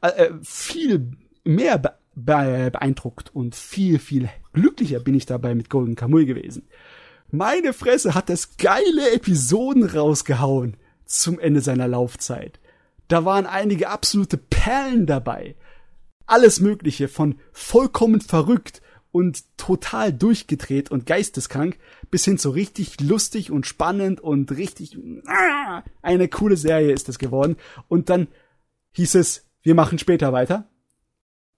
[0.00, 1.12] Äh, äh viel
[1.44, 6.68] mehr be be beeindruckt und viel, viel glücklicher bin ich dabei mit Golden Kamuy gewesen.
[7.30, 12.60] Meine Fresse hat das geile Episoden rausgehauen zum Ende seiner Laufzeit.
[13.08, 15.56] Da waren einige absolute Perlen dabei.
[16.26, 18.80] Alles Mögliche von vollkommen verrückt
[19.10, 21.78] und total durchgedreht und geisteskrank
[22.10, 27.18] bis hin zu richtig lustig und spannend und richtig ah, eine coole Serie ist das
[27.18, 27.56] geworden.
[27.88, 28.28] Und dann
[28.92, 30.68] hieß es, wir machen später weiter.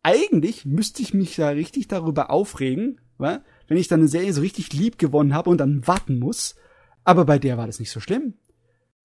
[0.03, 3.43] Eigentlich müsste ich mich da richtig darüber aufregen, wenn
[3.77, 6.55] ich dann eine Serie so richtig lieb gewonnen habe und dann warten muss.
[7.05, 8.35] Aber bei der war das nicht so schlimm.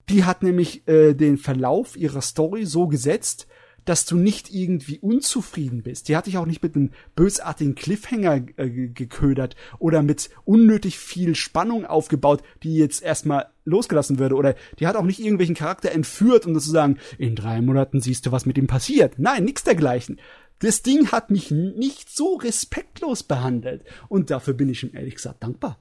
[0.10, 3.48] Die hat nämlich äh, den Verlauf ihrer Story so gesetzt,
[3.86, 6.08] dass du nicht irgendwie unzufrieden bist.
[6.08, 11.36] Die hat dich auch nicht mit einem bösartigen Cliffhanger äh, geködert oder mit unnötig viel
[11.36, 14.36] Spannung aufgebaut, die jetzt erstmal losgelassen würde.
[14.36, 18.26] Oder die hat auch nicht irgendwelchen Charakter entführt, um zu sagen, in drei Monaten siehst
[18.26, 19.18] du, was mit ihm passiert.
[19.18, 20.20] Nein, nichts dergleichen.
[20.60, 23.84] Das Ding hat mich nicht so respektlos behandelt.
[24.10, 25.80] Und dafür bin ich ihm ehrlich gesagt dankbar.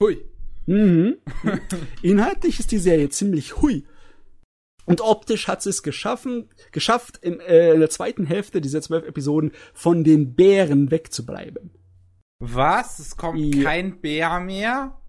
[0.00, 0.24] Hui.
[0.66, 1.16] Mhm.
[2.02, 3.84] Inhaltlich ist die Serie ziemlich hui.
[4.90, 9.06] Und optisch hat sie es geschaffen, geschafft, in, äh, in der zweiten Hälfte dieser zwölf
[9.06, 11.70] Episoden von den Bären wegzubleiben.
[12.40, 12.98] Was?
[12.98, 13.62] Es kommt ja.
[13.62, 15.00] kein Bär mehr?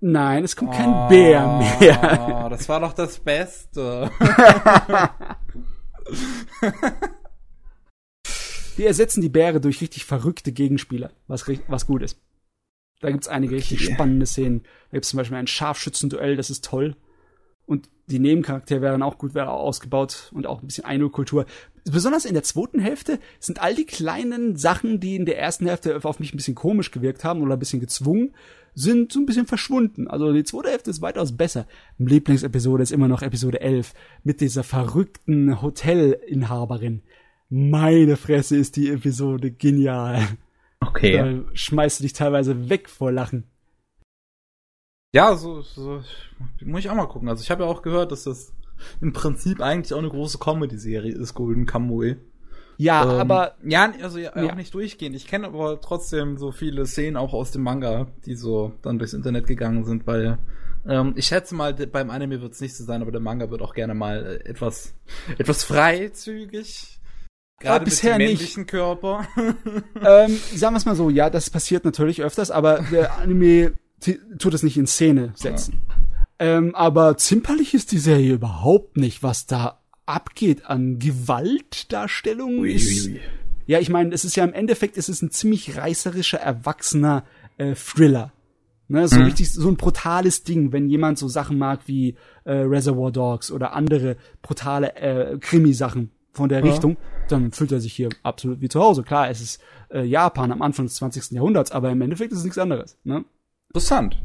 [0.00, 1.46] Nein, es kommt oh, kein Bär
[1.80, 2.48] mehr.
[2.50, 4.10] Das war doch das Beste.
[8.76, 12.20] Die ersetzen die Bäre durch richtig verrückte Gegenspieler, was, was gut ist.
[13.00, 13.60] Da gibt's einige okay.
[13.60, 14.62] richtig spannende Szenen.
[14.90, 16.96] Da gibt's zum Beispiel ein Scharfschützenduell, das ist toll.
[17.68, 21.44] Und die Nebencharaktere wären auch gut wäre ausgebaut und auch ein bisschen Einkultur.
[21.84, 26.00] Besonders in der zweiten Hälfte sind all die kleinen Sachen, die in der ersten Hälfte
[26.02, 28.34] auf mich ein bisschen komisch gewirkt haben oder ein bisschen gezwungen,
[28.74, 30.08] sind so ein bisschen verschwunden.
[30.08, 31.66] Also die zweite Hälfte ist weitaus besser.
[31.98, 33.92] Lieblingsepisode ist immer noch Episode 11
[34.24, 37.02] mit dieser verrückten Hotelinhaberin.
[37.50, 40.26] Meine Fresse ist die Episode genial.
[40.80, 41.16] Okay.
[41.18, 43.44] Da schmeißt du dich teilweise weg vor Lachen.
[45.12, 46.02] Ja, so, so
[46.60, 47.28] muss ich auch mal gucken.
[47.28, 48.52] Also ich habe ja auch gehört, dass das
[49.00, 52.16] im Prinzip eigentlich auch eine große Comedy-Serie ist, Golden Kamuy.
[52.76, 54.50] Ja, ähm, aber ja, also ja, ja.
[54.50, 55.16] auch nicht durchgehend.
[55.16, 59.14] Ich kenne aber trotzdem so viele Szenen auch aus dem Manga, die so dann durchs
[59.14, 60.38] Internet gegangen sind, weil
[60.86, 63.62] ähm, ich schätze mal, beim Anime wird es nicht so sein, aber der Manga wird
[63.62, 64.94] auch gerne mal äh, etwas
[65.38, 67.00] etwas freizügig
[67.60, 68.70] Gerade bisher mit dem männlichen nicht.
[68.70, 69.26] Körper.
[69.36, 74.54] ähm, sagen wir es mal so, ja, das passiert natürlich öfters, aber der Anime tut
[74.54, 75.80] es nicht in Szene setzen.
[75.88, 76.56] Ja.
[76.58, 82.60] Ähm, aber zimperlich ist die Serie überhaupt nicht, was da abgeht an Gewaltdarstellung.
[82.60, 83.20] Ui, ist, ui.
[83.66, 87.24] Ja, ich meine, es ist ja im Endeffekt, es ist ein ziemlich reißerischer, erwachsener
[87.58, 88.32] äh, Thriller.
[88.90, 89.24] Ne, so mhm.
[89.24, 93.74] richtig, so ein brutales Ding, wenn jemand so Sachen mag wie äh, Reservoir Dogs oder
[93.74, 96.70] andere brutale äh, Krimi-Sachen von der ja.
[96.70, 96.96] Richtung,
[97.28, 99.02] dann fühlt er sich hier absolut wie zu Hause.
[99.02, 99.60] Klar, es ist
[99.90, 101.32] äh, Japan am Anfang des 20.
[101.32, 102.96] Jahrhunderts, aber im Endeffekt ist es nichts anderes.
[103.04, 103.26] Ne?
[103.68, 104.22] Interessant.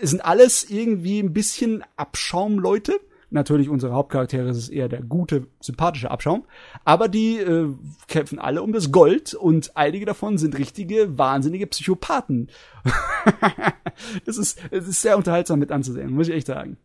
[0.00, 3.00] Es sind alles irgendwie ein bisschen Abschaumleute.
[3.30, 6.44] Natürlich, unsere Hauptcharaktere ist eher der gute, sympathische Abschaum.
[6.84, 7.68] Aber die äh,
[8.06, 12.48] kämpfen alle um das Gold und einige davon sind richtige, wahnsinnige Psychopathen.
[14.24, 16.76] das, ist, das ist sehr unterhaltsam mit anzusehen, muss ich echt sagen.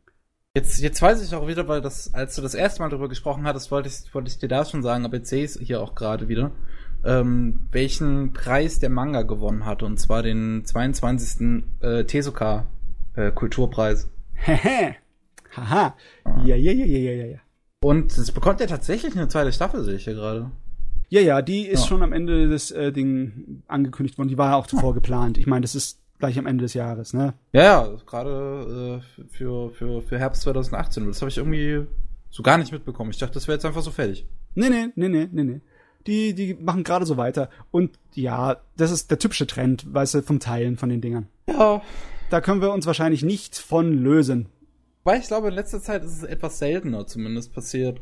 [0.55, 3.43] Jetzt, jetzt weiß ich auch wieder, weil das, als du das erste Mal darüber gesprochen
[3.43, 5.79] hattest, wollte ich, wollte ich dir da schon sagen, aber jetzt sehe ich es hier
[5.79, 6.51] auch gerade wieder,
[7.03, 11.63] ähm, welchen Preis der Manga gewonnen hat, und zwar den 22.
[11.79, 12.67] Äh, Tezuka
[13.15, 14.09] äh, Kulturpreis.
[14.33, 14.95] Hehe.
[15.55, 15.95] Haha.
[16.43, 17.37] Ja, ja, ja, ja, ja, ja.
[17.81, 20.51] Und es bekommt ja tatsächlich eine zweite Staffel, sehe ich hier gerade.
[21.09, 21.87] Ja, ja, die ist ja.
[21.87, 24.29] schon am Ende des äh, Ding angekündigt worden.
[24.29, 25.37] Die war ja auch zuvor geplant.
[25.37, 27.33] Ich meine, das ist gleich am Ende des Jahres, ne?
[27.51, 31.07] Ja, ja, gerade äh, für, für, für Herbst 2018.
[31.07, 31.87] Das habe ich irgendwie
[32.29, 33.09] so gar nicht mitbekommen.
[33.09, 34.27] Ich dachte, das wäre jetzt einfach so fertig.
[34.53, 35.61] Nee, nee, nee, nee, nee, nee.
[36.07, 37.49] Die, die machen gerade so weiter.
[37.71, 41.27] Und ja, das ist der typische Trend, weißt du, vom Teilen von den Dingern.
[41.47, 41.81] Ja.
[42.29, 44.47] Da können wir uns wahrscheinlich nicht von lösen.
[45.03, 48.01] Weil ich glaube, in letzter Zeit ist es etwas seltener zumindest passiert.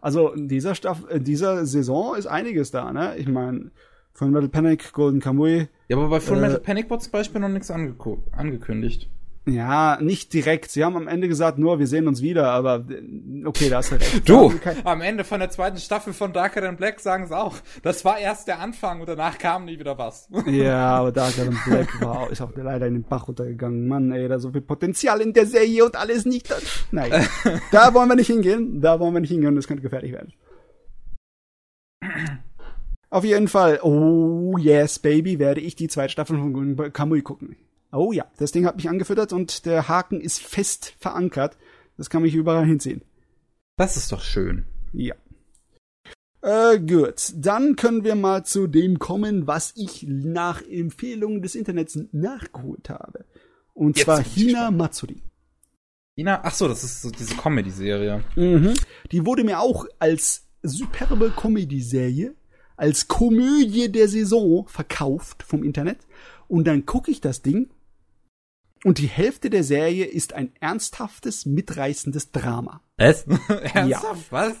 [0.00, 3.16] Also in dieser Staffel, in dieser Saison ist einiges da, ne?
[3.16, 3.70] Ich meine,
[4.12, 5.68] von Metal Panic, Golden Kamuy.
[5.88, 9.08] Ja, aber bei Full äh, Metal Panic wurde zum Beispiel noch nichts angekündigt.
[9.44, 10.70] Ja, nicht direkt.
[10.70, 13.90] Sie haben am Ende gesagt, nur wir sehen uns wieder, aber äh, okay, da ist
[13.90, 14.28] halt recht.
[14.28, 14.52] Du,
[14.84, 18.20] am Ende von der zweiten Staffel von Darker Than Black sagen sie auch, das war
[18.20, 20.28] erst der Anfang und danach kam nie wieder was.
[20.46, 23.88] Ja, aber Darker Than Black war, ist auch leider in den Bach runtergegangen.
[23.88, 26.54] Mann, ey, da so viel Potenzial in der Serie und alles nicht.
[26.92, 27.10] Nein,
[27.72, 30.32] da wollen wir nicht hingehen, da wollen wir nicht hingehen, das könnte gefährlich werden.
[33.10, 37.56] Auf jeden Fall, oh yes, Baby, werde ich die zweite Staffel von Kamui gucken.
[37.92, 41.58] Oh ja, das Ding hat mich angefüttert und der Haken ist fest verankert.
[41.98, 43.02] Das kann mich überall hinziehen.
[43.76, 44.64] Das ist doch schön.
[44.92, 45.14] Ja.
[46.40, 51.98] Äh, gut, dann können wir mal zu dem kommen, was ich nach Empfehlungen des Internets
[52.10, 53.24] nachgeholt habe.
[53.74, 55.22] Und Jetzt zwar Hina Matsuri.
[56.16, 58.24] Hina, ach so, das ist so diese Comedy-Serie.
[58.36, 58.74] Mhm.
[59.12, 62.34] Die wurde mir auch als superbe Comedy-Serie,
[62.76, 65.98] als Komödie der Saison verkauft vom Internet.
[66.48, 67.70] Und dann gucke ich das Ding
[68.84, 72.80] und die Hälfte der Serie ist ein ernsthaftes, mitreißendes Drama.
[72.96, 73.24] Was?
[73.48, 73.86] Ernsthaft?
[73.86, 74.02] Ja.
[74.30, 74.54] Was?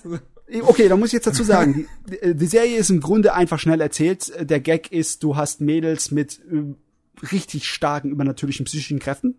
[0.62, 3.80] Okay, da muss ich jetzt dazu sagen, die, die, Serie ist im Grunde einfach schnell
[3.80, 4.32] erzählt.
[4.38, 9.36] Der Gag ist, du hast Mädels mit äh, richtig starken übernatürlichen psychischen Kräften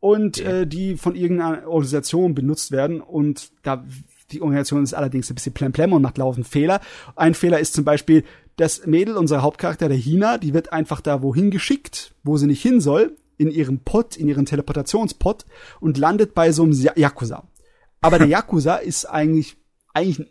[0.00, 0.62] und okay.
[0.62, 3.84] äh, die von irgendeiner Organisation benutzt werden und da
[4.30, 6.80] die Organisation ist allerdings ein bisschen plemplem und macht laufend Fehler.
[7.16, 8.24] Ein Fehler ist zum Beispiel,
[8.56, 12.60] das Mädel, unser Hauptcharakter, der Hina, die wird einfach da wohin geschickt, wo sie nicht
[12.60, 15.46] hin soll in ihrem Pot, in ihren Teleportationspot
[15.80, 17.44] und landet bei so einem Yakuza.
[18.00, 19.56] Aber der Yakuza ist eigentlich,
[19.94, 20.26] eigentlich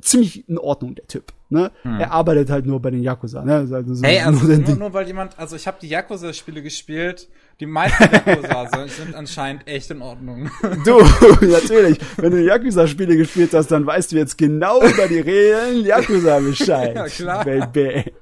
[0.00, 1.32] ziemlich in Ordnung, der Typ.
[1.48, 1.70] Ne?
[1.82, 2.00] Hm.
[2.00, 3.44] Er arbeitet halt nur bei den Yakuza.
[3.44, 3.54] Ne?
[3.54, 7.28] Also so hey, also nur, nur, nur, weil jemand, also ich habe die Yakuza-Spiele gespielt,
[7.60, 10.50] die meisten Yakuza sind anscheinend echt in Ordnung.
[10.84, 10.98] Du,
[11.40, 11.98] natürlich.
[12.16, 16.96] Wenn du Yakuza-Spiele gespielt hast, dann weißt du jetzt genau über die Regeln Yakuza Bescheid.
[16.96, 17.44] ja, klar.
[17.44, 18.12] Baby.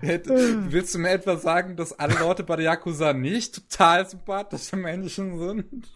[0.00, 5.38] Willst du mir etwa sagen, dass alle Leute bei der Yakuza nicht total sympathische Menschen
[5.38, 5.88] sind?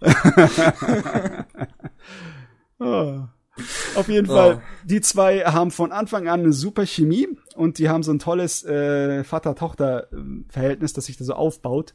[2.79, 3.23] oh.
[3.95, 4.35] Auf jeden oh.
[4.35, 8.19] Fall, die zwei haben von Anfang an eine super Chemie und die haben so ein
[8.19, 11.95] tolles äh, Vater-Tochter-Verhältnis, das sich da so aufbaut.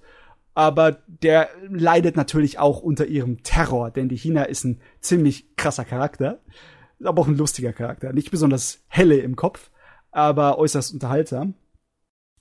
[0.53, 5.85] Aber der leidet natürlich auch unter ihrem Terror, denn die China ist ein ziemlich krasser
[5.85, 6.39] Charakter,
[7.03, 8.13] aber auch ein lustiger Charakter.
[8.13, 9.69] Nicht besonders helle im Kopf,
[10.11, 11.53] aber äußerst unterhaltsam.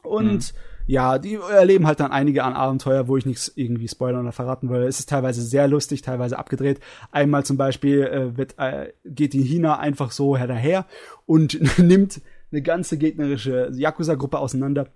[0.03, 0.59] Und mhm.
[0.87, 4.71] ja, die erleben halt dann einige an Abenteuer, wo ich nichts irgendwie spoilern oder verraten
[4.71, 4.83] will.
[4.83, 6.81] Es ist teilweise sehr lustig, teilweise abgedreht.
[7.11, 10.87] Einmal zum Beispiel äh, wird, äh, geht die Hina einfach so daher
[11.27, 12.21] und nimmt
[12.53, 14.87] eine ganze gegnerische Yakuza-Gruppe auseinander.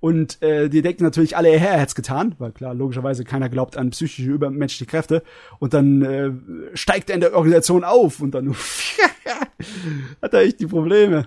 [0.00, 3.76] Und äh, die denken natürlich alle, er hätte es getan, weil klar, logischerweise keiner glaubt
[3.76, 5.22] an psychische übermenschliche Kräfte.
[5.58, 6.32] Und dann äh,
[6.74, 8.54] steigt er in der Organisation auf und dann
[10.22, 11.26] hat er echt die Probleme.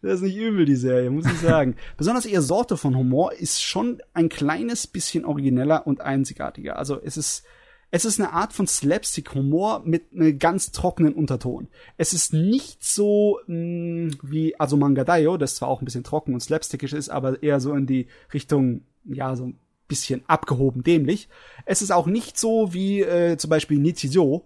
[0.00, 1.74] Das ist nicht übel, die Serie, muss ich sagen.
[1.96, 6.78] Besonders ihre Sorte von Humor ist schon ein kleines bisschen origineller und einzigartiger.
[6.78, 7.44] Also es ist,
[7.90, 11.68] es ist eine Art von Slapstick-Humor mit einem ganz trockenen Unterton.
[11.96, 16.40] Es ist nicht so mh, mm, wie Azumangadayo, das zwar auch ein bisschen trocken und
[16.40, 19.58] slapstickisch ist, aber eher so in die Richtung, ja, so ein
[19.88, 21.28] bisschen abgehoben dämlich.
[21.64, 24.42] Es ist auch nicht so wie äh, zum Beispiel Nichijou,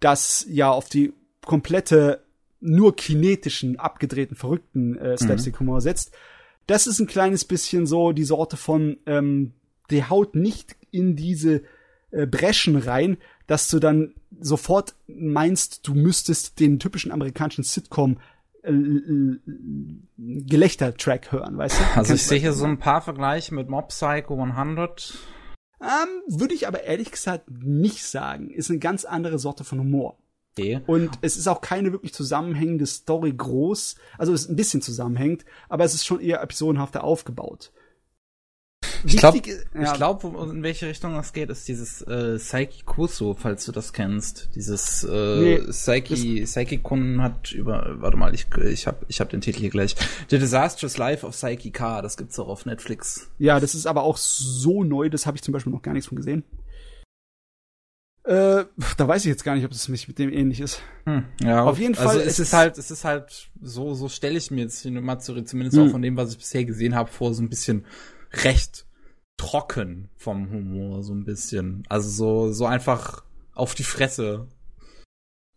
[0.00, 1.12] das ja auf die
[1.44, 2.24] komplette
[2.60, 5.80] nur kinetischen, abgedrehten, verrückten äh, Slapstick-Humor mhm.
[5.80, 6.12] setzt.
[6.66, 9.52] Das ist ein kleines bisschen so die Sorte von, ähm,
[9.90, 11.62] der haut nicht in diese
[12.10, 18.18] äh, Breschen rein, dass du dann sofort meinst, du müsstest den typischen amerikanischen Sitcom
[18.62, 18.72] äh,
[20.16, 21.84] Gelächter-Track hören, weißt du?
[21.96, 25.14] Also ich sehe hier so ein paar Vergleiche mit Mob Psycho 100.
[25.80, 28.50] Ähm, würde ich aber ehrlich gesagt nicht sagen.
[28.50, 30.18] Ist eine ganz andere Sorte von Humor.
[30.58, 30.80] Okay.
[30.86, 33.96] Und es ist auch keine wirklich zusammenhängende Story groß.
[34.16, 37.72] Also es ist ein bisschen zusammenhängt, aber es ist schon eher episodenhafter aufgebaut.
[39.04, 39.40] Ich glaube,
[39.74, 39.92] ja.
[39.94, 44.50] glaub, in welche Richtung das geht, ist dieses äh, Saiki Kuso, falls du das kennst.
[44.54, 49.30] Dieses äh, nee, Saiki, Saiki Kun hat über, warte mal, ich, ich habe ich hab
[49.30, 49.94] den Titel hier gleich.
[50.30, 53.28] The Disastrous Life of Saiki K, das gibt's auch auf Netflix.
[53.38, 56.08] Ja, das ist aber auch so neu, das habe ich zum Beispiel noch gar nichts
[56.08, 56.44] von gesehen.
[58.28, 58.66] Äh,
[58.98, 60.82] da weiß ich jetzt gar nicht, ob das mich mit dem ähnlich ist.
[61.06, 62.18] Hm, ja, auf jeden also Fall.
[62.18, 65.78] Also es ist halt, es ist halt so, so stelle ich mir jetzt Matsuri zumindest
[65.78, 65.86] hm.
[65.86, 67.86] auch von dem, was ich bisher gesehen habe, vor so ein bisschen
[68.30, 68.84] recht
[69.38, 71.84] trocken vom Humor, so ein bisschen.
[71.88, 73.24] Also so, so einfach
[73.54, 74.46] auf die Fresse.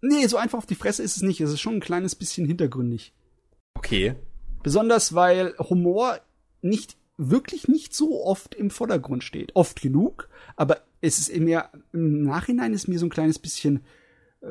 [0.01, 1.41] Nee, so einfach auf die Fresse ist es nicht.
[1.41, 3.13] Es ist schon ein kleines bisschen hintergründig.
[3.73, 4.15] Okay.
[4.63, 6.21] Besonders weil Humor
[6.61, 6.95] nicht
[7.29, 9.55] wirklich nicht so oft im Vordergrund steht.
[9.55, 13.81] Oft genug, aber es ist mir im Nachhinein ist mir so ein kleines bisschen
[14.41, 14.47] äh,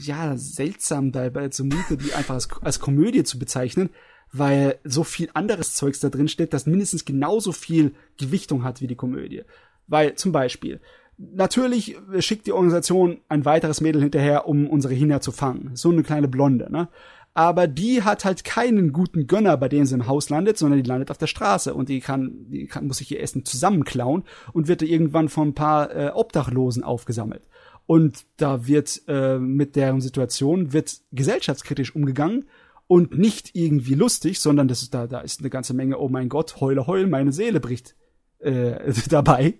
[0.00, 3.90] ja seltsam dabei zumute, die einfach als, als Komödie zu bezeichnen,
[4.32, 8.86] weil so viel anderes Zeugs da drin steht, das mindestens genauso viel Gewichtung hat wie
[8.86, 9.42] die Komödie.
[9.88, 10.80] Weil zum Beispiel,
[11.18, 15.72] natürlich schickt die Organisation ein weiteres Mädel hinterher, um unsere Hina zu fangen.
[15.74, 16.88] So eine kleine Blonde, ne?
[17.32, 20.88] Aber die hat halt keinen guten Gönner, bei dem sie im Haus landet, sondern die
[20.88, 24.66] landet auf der Straße und die kann, die kann, muss sich ihr Essen zusammenklauen und
[24.66, 27.42] wird irgendwann von ein paar äh, Obdachlosen aufgesammelt.
[27.86, 32.48] Und da wird äh, mit deren Situation wird gesellschaftskritisch umgegangen
[32.86, 36.28] und nicht irgendwie lustig, sondern das ist da, da ist eine ganze Menge, oh mein
[36.28, 37.94] Gott, heule, heul, meine Seele bricht
[38.40, 39.54] äh, dabei.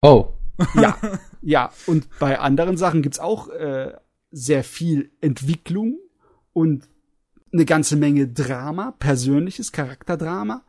[0.00, 0.34] Oh.
[0.74, 0.96] ja,
[1.40, 1.72] ja.
[1.86, 3.92] Und bei anderen Sachen gibt's auch äh,
[4.30, 5.98] sehr viel Entwicklung
[6.52, 6.88] und
[7.52, 10.64] eine ganze Menge Drama, persönliches Charakterdrama.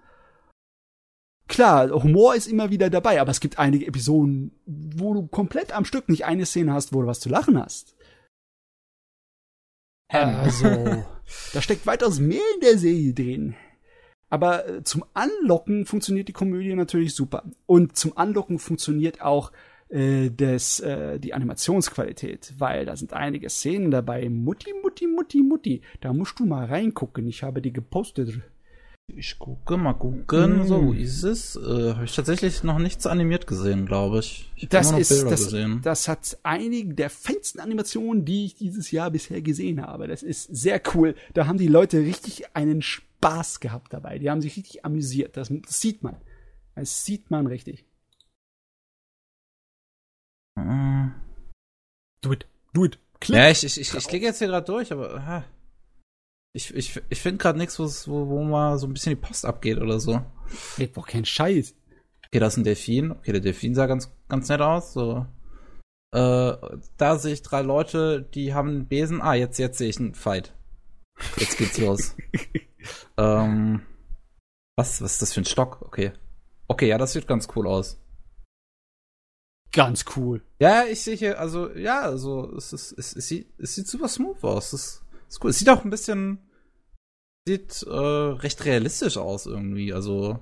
[1.47, 5.85] Klar, Humor ist immer wieder dabei, aber es gibt einige Episoden, wo du komplett am
[5.85, 7.95] Stück nicht eine Szene hast, wo du was zu lachen hast.
[10.09, 11.03] Also,
[11.53, 13.55] da steckt weitaus mehr in der Serie drin.
[14.29, 17.43] Aber äh, zum Anlocken funktioniert die Komödie natürlich super.
[17.65, 19.51] Und zum Anlocken funktioniert auch
[19.89, 24.29] äh, des, äh, die Animationsqualität, weil da sind einige Szenen dabei.
[24.29, 25.81] Mutti, Mutti, Mutti, Mutti.
[26.01, 27.27] Da musst du mal reingucken.
[27.27, 28.41] Ich habe die gepostet.
[29.07, 30.67] Ich gucke mal gucken, mm.
[30.67, 31.57] so ist es.
[31.57, 34.49] Äh, habe ich tatsächlich noch nichts animiert gesehen, glaube ich.
[34.55, 35.81] ich das ist das, gesehen.
[35.83, 40.07] das hat einige der feinsten Animationen, die ich dieses Jahr bisher gesehen habe.
[40.07, 41.15] Das ist sehr cool.
[41.33, 44.19] Da haben die Leute richtig einen Spaß gehabt dabei.
[44.19, 45.35] Die haben sich richtig amüsiert.
[45.35, 46.15] Das, das sieht man.
[46.75, 47.85] Das sieht man richtig.
[50.55, 52.99] Do it, do it.
[53.19, 53.37] Klick.
[53.37, 55.45] Ja, ich, ich, ich, ich klicke jetzt hier gerade durch, aber aha.
[56.53, 59.77] ich, ich, ich finde gerade nichts, wo, wo mal so ein bisschen die Post abgeht
[59.77, 60.21] oder so.
[60.77, 61.75] Geht doch kein Scheiß.
[62.27, 63.11] Okay, das ist ein Delfin.
[63.11, 64.93] Okay, der Delfin sah ganz, ganz nett aus.
[64.93, 65.25] So.
[66.13, 66.57] Äh,
[66.97, 69.21] da sehe ich drei Leute, die haben einen Besen.
[69.21, 70.53] Ah, jetzt, jetzt sehe ich einen Fight.
[71.37, 72.15] Jetzt geht's los.
[73.17, 73.85] ähm,
[74.75, 75.81] was, was ist das für ein Stock?
[75.81, 76.11] Okay.
[76.67, 78.02] Okay, ja, das sieht ganz cool aus
[79.73, 80.41] ganz cool.
[80.59, 84.07] Ja, ich sehe hier, also, ja, also, es, ist, es, es, sieht, es sieht super
[84.07, 84.71] smooth aus.
[84.71, 85.49] Es ist cool.
[85.49, 86.39] Es sieht auch ein bisschen,
[87.45, 89.93] sieht äh, recht realistisch aus irgendwie.
[89.93, 90.39] Also,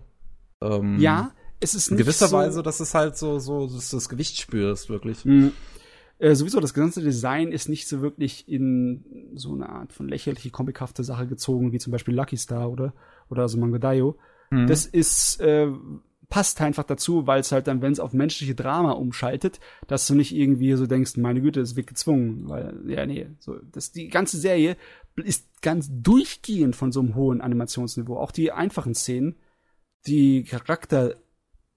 [0.62, 3.98] ähm, ja, es ist in gewisser so Weise, dass es halt so, so, dass du
[3.98, 5.26] das Gewicht spürst, wirklich.
[5.26, 5.54] Mhm.
[6.20, 10.52] Äh, sowieso, das ganze Design ist nicht so wirklich in so eine Art von lächerliche,
[10.52, 12.94] comichafte Sache gezogen, wie zum Beispiel Lucky Star oder,
[13.30, 14.18] oder so Mangodayo.
[14.52, 14.68] Mhm.
[14.68, 15.72] Das ist, äh,
[16.32, 20.16] passt einfach dazu, weil es halt dann, wenn es auf menschliche Drama umschaltet, dass du
[20.16, 24.08] nicht irgendwie so denkst, meine Güte, es wird gezwungen, weil, ja, nee, so, das, die
[24.08, 24.78] ganze Serie
[25.18, 28.18] ist ganz durchgehend von so einem hohen Animationsniveau.
[28.18, 29.36] Auch die einfachen Szenen,
[30.08, 31.18] die Charakter,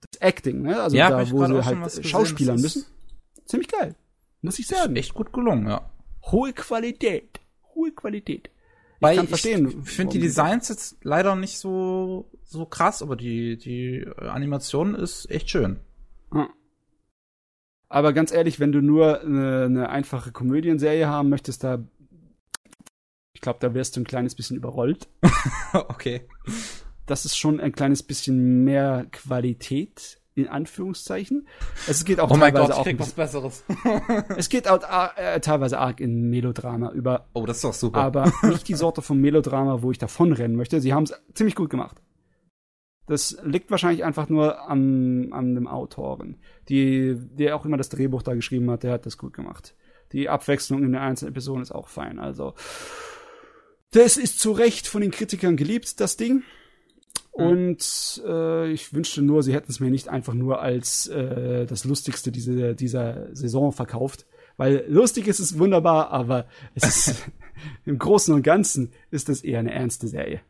[0.01, 2.87] das Acting, ne, also ja, da, wo sie halt Schauspielern müssen,
[3.47, 3.97] ziemlich geil.
[4.41, 4.95] Muss ich sagen.
[4.95, 5.91] echt gut gelungen, ja.
[6.31, 7.41] Hohe Qualität.
[7.75, 8.51] Hohe Qualität.
[9.01, 9.83] Weil ich kann verstehen.
[9.85, 15.31] Ich finde die Designs jetzt leider nicht so, so krass, aber die, die Animation ist
[15.31, 15.81] echt schön.
[17.89, 21.85] Aber ganz ehrlich, wenn du nur eine, eine einfache Komödienserie haben möchtest, da
[23.35, 25.09] ich glaube, da wirst du ein kleines bisschen überrollt.
[25.73, 26.27] okay.
[27.07, 31.47] Das ist schon ein kleines bisschen mehr Qualität in Anführungszeichen.
[31.87, 33.65] Es geht auch oh teilweise Gott, auch was Besseres.
[34.37, 34.83] es geht auch
[35.17, 37.29] äh, teilweise arg in Melodrama über.
[37.35, 38.01] Oh, das ist doch super.
[38.01, 40.81] Aber nicht die Sorte von Melodrama, wo ich davonrennen möchte.
[40.81, 42.01] Sie haben es ziemlich gut gemacht.
[43.07, 46.39] Das liegt wahrscheinlich einfach nur an, an dem Autoren,
[46.69, 49.75] die, der auch immer das Drehbuch da geschrieben hat, der hat das gut gemacht.
[50.13, 52.19] Die Abwechslung in den einzelnen Episoden ist auch fein.
[52.19, 52.55] Also,
[53.93, 56.45] das ist zu Recht von den Kritikern geliebt, das Ding.
[57.37, 57.45] Mhm.
[57.45, 61.85] Und äh, ich wünschte nur, sie hätten es mir nicht einfach nur als äh, das
[61.85, 64.27] Lustigste diese, dieser Saison verkauft.
[64.57, 67.31] Weil lustig ist es wunderbar, aber es ist
[67.85, 70.41] im Großen und Ganzen ist das eher eine ernste Serie.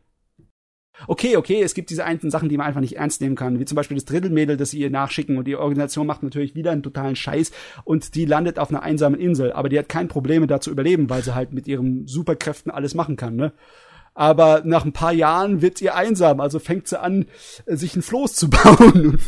[1.07, 3.65] Okay, okay, es gibt diese einzelnen Sachen, die man einfach nicht ernst nehmen kann, wie
[3.65, 6.83] zum Beispiel das Drittelmädel, das sie ihr nachschicken und die Organisation macht natürlich wieder einen
[6.83, 7.51] totalen Scheiß
[7.83, 11.09] und die landet auf einer einsamen Insel, aber die hat kein Probleme da zu überleben,
[11.09, 13.51] weil sie halt mit ihren Superkräften alles machen kann, ne?
[14.15, 17.25] Aber nach ein paar Jahren wird ihr einsam, also fängt sie an,
[17.65, 19.19] äh, sich ein Floß zu bauen und,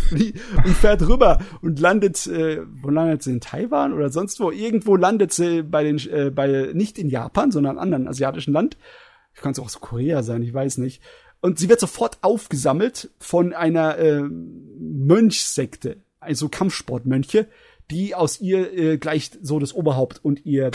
[0.66, 4.50] und fährt rüber und landet, äh, wo landet sie in Taiwan oder sonst wo?
[4.50, 8.54] Irgendwo landet sie bei den, äh, bei nicht in Japan, sondern in einem anderen asiatischen
[8.54, 8.78] Land.
[9.36, 11.04] Kann es auch so Korea sein, ich weiß nicht.
[11.42, 17.48] Und sie wird sofort aufgesammelt von einer äh, Mönchsekte, also Kampfsportmönche,
[17.92, 20.72] die aus ihr äh, gleich so das Oberhaupt und ihr äh,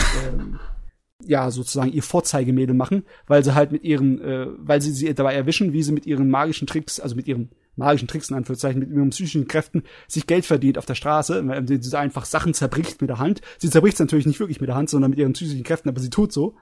[1.26, 5.34] ja, sozusagen ihr Vorzeigemädel machen, weil sie halt mit ihren, äh, weil sie sie dabei
[5.34, 8.90] erwischen, wie sie mit ihren magischen Tricks, also mit ihren magischen Tricks in Anführungszeichen, mit
[8.90, 13.10] ihren psychischen Kräften sich Geld verdient auf der Straße, weil sie einfach Sachen zerbricht mit
[13.10, 13.40] der Hand.
[13.58, 16.00] Sie zerbricht es natürlich nicht wirklich mit der Hand, sondern mit ihren psychischen Kräften, aber
[16.00, 16.54] sie tut so.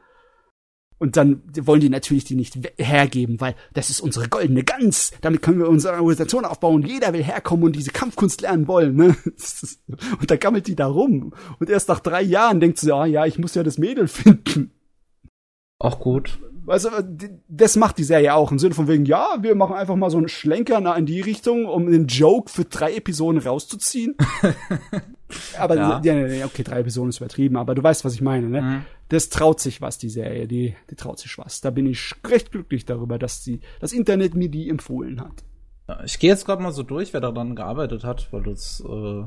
[1.00, 5.12] Und dann wollen die natürlich die nicht hergeben, weil das ist unsere goldene Gans.
[5.22, 6.82] Damit können wir unsere Organisation aufbauen.
[6.82, 8.96] Jeder will herkommen und diese Kampfkunst lernen wollen.
[8.96, 9.16] Ne?
[10.20, 11.32] Und da gammelt die da rum.
[11.58, 14.72] Und erst nach drei Jahren denkt sie, ah ja, ich muss ja das Mädel finden.
[15.78, 16.38] Auch gut.
[16.70, 16.90] Also,
[17.48, 20.18] das macht die Serie auch im Sinne von wegen, ja, wir machen einfach mal so
[20.18, 24.16] einen Schlenker in die Richtung, um einen Joke für drei Episoden rauszuziehen.
[25.58, 26.00] aber, ja.
[26.00, 26.46] ja.
[26.46, 28.62] okay, drei Episoden ist übertrieben, aber du weißt, was ich meine, ne?
[28.62, 28.82] Mhm.
[29.08, 31.60] Das traut sich was, die Serie, die, die traut sich was.
[31.60, 35.42] Da bin ich recht glücklich darüber, dass die, das Internet mir die empfohlen hat.
[36.04, 39.24] Ich gehe jetzt gerade mal so durch, wer daran gearbeitet hat, weil das, äh,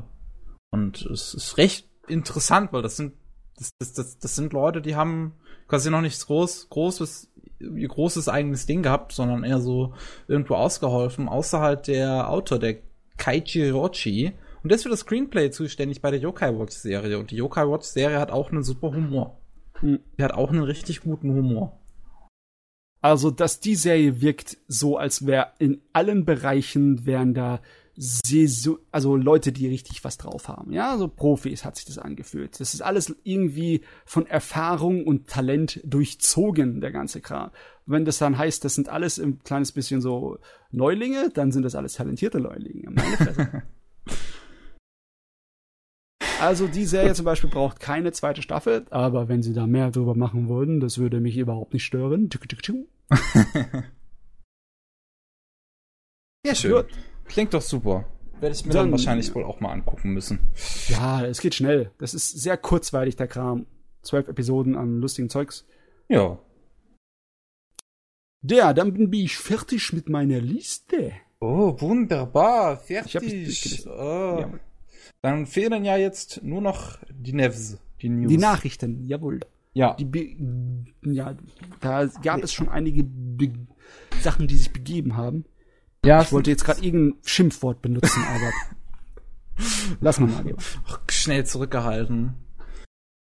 [0.70, 3.12] und es ist recht interessant, weil das sind,
[3.58, 5.34] das, das, das, das sind Leute, die haben
[5.68, 7.30] quasi noch nichts groß, großes,
[7.60, 9.94] großes eigenes Ding gehabt, sondern eher so
[10.28, 12.78] irgendwo ausgeholfen, außer halt der Autor, der
[13.16, 14.32] Kaiji Rochi.
[14.62, 17.18] Und der ist für das Screenplay zuständig bei der Yokai Watch Serie.
[17.18, 19.38] Und die Yokai Watch Serie hat auch einen super Humor.
[19.80, 20.00] Hm.
[20.18, 21.78] Die hat auch einen richtig guten Humor.
[23.02, 27.60] Also, dass die Serie wirkt so, als wäre in allen Bereichen wären da
[27.96, 30.72] Saison, also Leute, die richtig was drauf haben.
[30.72, 32.58] Ja, so Profis hat sich das angefühlt.
[32.60, 37.50] Das ist alles irgendwie von Erfahrung und Talent durchzogen, der ganze Kram.
[37.86, 40.38] Wenn das dann heißt, das sind alles ein kleines bisschen so
[40.70, 42.94] Neulinge, dann sind das alles talentierte Neulinge.
[46.40, 50.14] Also die Serie zum Beispiel braucht keine zweite Staffel, aber wenn sie da mehr drüber
[50.14, 52.28] machen würden, das würde mich überhaupt nicht stören.
[56.44, 56.72] ja, schön.
[56.72, 56.86] Gut.
[57.26, 58.06] Klingt doch super.
[58.40, 60.38] Werde ich mir dann, dann, wahrscheinlich wohl auch mal angucken müssen.
[60.88, 61.90] Ja, es geht schnell.
[61.98, 63.66] Das ist sehr kurzweilig, der Kram.
[64.02, 65.64] Zwölf Episoden an lustigen Zeugs.
[66.08, 66.38] Ja.
[68.42, 71.12] Ja, dann bin ich fertig mit meiner Liste.
[71.40, 72.76] Oh, wunderbar.
[72.76, 73.22] Fertig.
[73.22, 74.38] Ich oh.
[74.40, 74.52] ja.
[75.22, 78.28] Dann fehlen ja jetzt nur noch die Nevs, die News.
[78.28, 79.40] Die Nachrichten, jawohl.
[79.72, 79.94] Ja.
[79.94, 80.36] Die
[81.02, 81.34] ja,
[81.80, 83.52] da gab es schon einige Be
[84.20, 85.46] Sachen, die sich begeben haben.
[86.04, 88.52] Ja, ich wollte jetzt gerade irgendein Schimpfwort benutzen, aber
[90.00, 90.58] lass mal mal lieber.
[91.10, 92.34] Schnell zurückgehalten.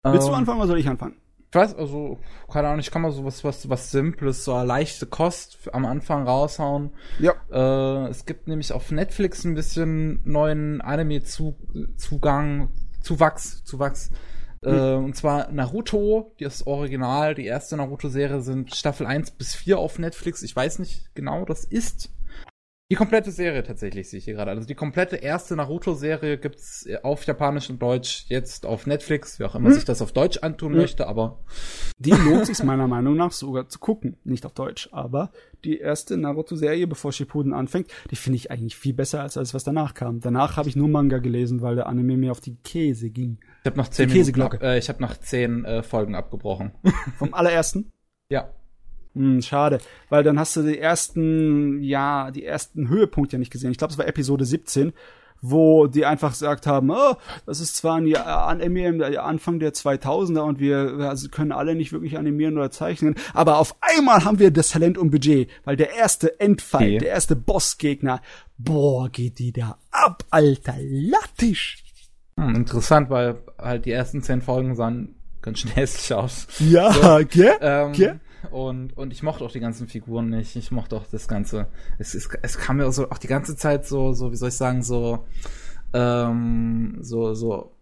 [0.03, 1.15] Willst ähm, du anfangen oder soll ich anfangen?
[1.49, 2.19] Ich weiß, also,
[2.51, 5.85] keine Ahnung, ich kann mal so was, was, was Simples, so eine leichte Kost am
[5.85, 6.91] Anfang raushauen.
[7.19, 7.33] Ja.
[7.49, 12.69] Äh, es gibt nämlich auf Netflix ein bisschen neuen Anime-Zugang,
[13.01, 14.11] Zuwachs, Zuwachs.
[14.61, 14.73] Hm.
[14.73, 19.99] Äh, und zwar Naruto, das Original, die erste Naruto-Serie sind Staffel 1 bis 4 auf
[19.99, 20.43] Netflix.
[20.43, 22.09] Ich weiß nicht genau, das ist
[22.89, 24.51] die komplette Serie tatsächlich sehe ich hier gerade.
[24.51, 29.43] Also die komplette erste Naruto-Serie gibt's äh, auf Japanisch und Deutsch jetzt auf Netflix, wie
[29.43, 29.75] auch immer hm.
[29.75, 30.79] sich das auf Deutsch antun hm.
[30.79, 31.43] möchte, aber.
[31.97, 34.15] Die lohnt sich meiner Meinung nach sogar zu gucken.
[34.23, 35.31] Nicht auf Deutsch, aber
[35.65, 39.65] die erste Naruto-Serie, bevor Shippuden anfängt, die finde ich eigentlich viel besser als alles, was
[39.65, 40.21] danach kam.
[40.21, 43.39] Danach habe ich nur Manga gelesen, weil der Anime mir auf die Käse ging.
[43.63, 46.71] Ich habe noch zehn Minuten, äh, ich habe noch zehn äh, Folgen abgebrochen.
[47.17, 47.91] Vom allerersten?
[48.29, 48.53] Ja.
[49.17, 49.79] Hm, schade,
[50.09, 53.71] weil dann hast du die ersten, ja, die ersten Höhepunkte ja nicht gesehen.
[53.71, 54.93] Ich glaube, es war Episode 17,
[55.41, 57.15] wo die einfach gesagt haben, oh,
[57.47, 62.17] das ist zwar ein Anime im Anfang der 2000er und wir können alle nicht wirklich
[62.17, 66.39] animieren oder zeichnen, aber auf einmal haben wir das Talent und Budget, weil der erste
[66.39, 66.97] Endfight, okay.
[66.99, 68.21] der erste Bossgegner,
[68.59, 71.83] boah, geht die da ab, alter Lattisch.
[72.39, 76.47] Hm, interessant, weil halt die ersten zehn Folgen sahen ganz schön hässlich aus.
[76.59, 77.57] Ja, so, gell?
[77.61, 78.19] Ähm, gell?
[78.51, 80.55] Und, und ich mochte auch die ganzen Figuren nicht.
[80.55, 81.67] Ich mochte auch das Ganze.
[81.97, 84.55] Es, es, es kam mir so auch die ganze Zeit so, so, wie soll ich
[84.55, 85.25] sagen, so,
[85.93, 87.77] ähm, so, so,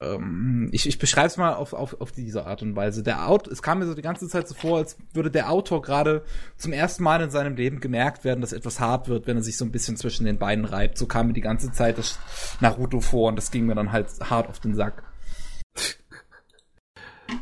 [0.00, 3.02] ähm, ich, ich beschreibe es mal auf, auf, auf diese Art und Weise.
[3.02, 5.80] Der Autor, es kam mir so die ganze Zeit so vor, als würde der Autor
[5.82, 6.22] gerade
[6.56, 9.56] zum ersten Mal in seinem Leben gemerkt werden, dass etwas hart wird, wenn er sich
[9.56, 10.98] so ein bisschen zwischen den Beinen reibt.
[10.98, 12.18] So kam mir die ganze Zeit das
[12.60, 15.02] Naruto vor und das ging mir dann halt hart auf den Sack.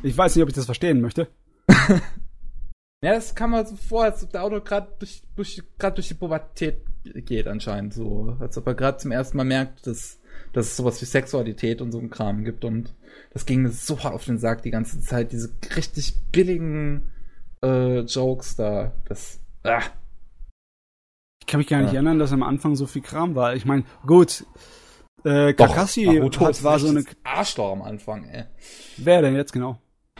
[0.03, 1.29] Ich weiß nicht, ob ich das verstehen möchte.
[3.05, 6.09] Ja, das kam mal so vor, als ob der Auto gerade durch, durch, grad durch
[6.09, 8.35] die Pubertät geht anscheinend so.
[8.41, 10.19] Als ob er gerade zum ersten Mal merkt, dass,
[10.55, 12.65] dass es sowas wie Sexualität und so ein Kram gibt.
[12.65, 12.95] Und
[13.31, 15.33] das ging mir so hart auf den Sack die ganze Zeit.
[15.33, 17.13] Diese richtig billigen
[17.63, 18.93] äh, Jokes da.
[19.05, 19.39] Das.
[19.65, 19.83] Ah.
[21.43, 21.97] Ich kann mich gar nicht ja.
[21.97, 23.55] erinnern, dass am Anfang so viel Kram war.
[23.55, 24.47] Ich meine, gut,
[25.25, 28.45] äh, Kakashi Doch, hat, war so eine Arschloch am Anfang, ey.
[28.97, 29.79] Wer denn jetzt genau?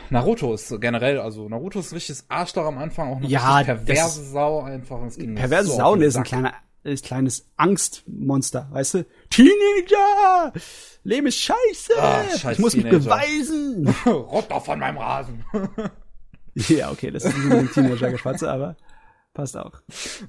[0.09, 4.61] Naruto ist generell, also Naruto ist richtiges Arschloch am Anfang, auch eine ja, perverse Sau
[4.61, 4.99] einfach.
[4.99, 6.53] Perverse so Sau, der ist ein kleiner,
[6.83, 9.05] ist kleines Angstmonster, weißt du?
[9.29, 10.53] Teenager!
[11.03, 11.93] Leben ist scheiße!
[11.99, 12.97] Ach, ich muss Teenager.
[12.97, 13.87] mich beweisen!
[14.05, 15.43] Runter von meinem Rasen!
[16.53, 18.77] ja, okay, das ist ein Teenager-Geschwatze, aber
[19.33, 19.81] passt auch.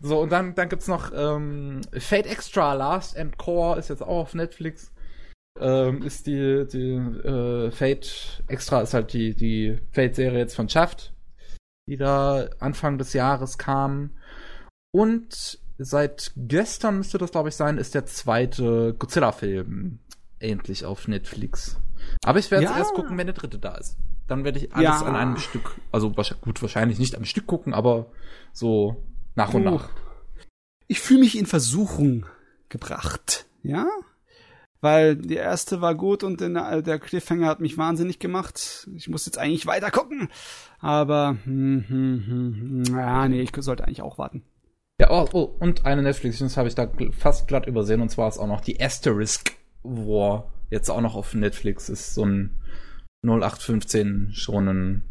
[0.02, 4.22] So, und dann, dann gibt's noch ähm, Fate Extra Last and Core, ist jetzt auch
[4.22, 4.90] auf Netflix
[5.60, 11.12] ähm, ist die, die äh, Fate Extra ist halt die, die Fate-Serie jetzt von Shaft.
[11.88, 14.16] die da Anfang des Jahres kamen.
[14.92, 20.00] Und seit gestern müsste das, glaube ich, sein, ist der zweite Godzilla-Film
[20.38, 21.78] endlich auf Netflix.
[22.24, 22.76] Aber ich werde ja.
[22.76, 23.96] erst gucken, wenn der dritte da ist.
[24.26, 25.06] Dann werde ich alles ja.
[25.06, 28.10] an einem Stück, also gut, wahrscheinlich nicht am Stück gucken, aber
[28.52, 29.02] so
[29.36, 29.70] nach und oh.
[29.70, 29.90] nach.
[30.88, 32.26] Ich fühle mich in Versuchung
[32.68, 33.86] gebracht, ja?
[34.80, 38.88] Weil die erste war gut und der, der Cliffhanger hat mich wahnsinnig gemacht.
[38.94, 40.28] Ich muss jetzt eigentlich weiter gucken.
[40.78, 44.42] Aber, hm, hm, hm, hm ja, nee, ich sollte eigentlich auch warten.
[45.00, 48.38] Ja, oh, oh und eine Netflix-News habe ich da fast glatt übersehen und zwar ist
[48.38, 51.88] auch noch die Asterisk War jetzt auch noch auf Netflix.
[51.88, 52.58] Ist so ein
[53.24, 55.02] 0815 schon ein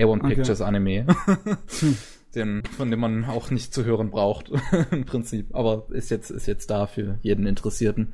[0.00, 0.34] A1 okay.
[0.34, 1.06] Pictures Anime.
[2.36, 4.52] den, von dem man auch nicht zu hören braucht,
[4.90, 5.54] im Prinzip.
[5.54, 8.12] Aber ist jetzt, ist jetzt da für jeden Interessierten.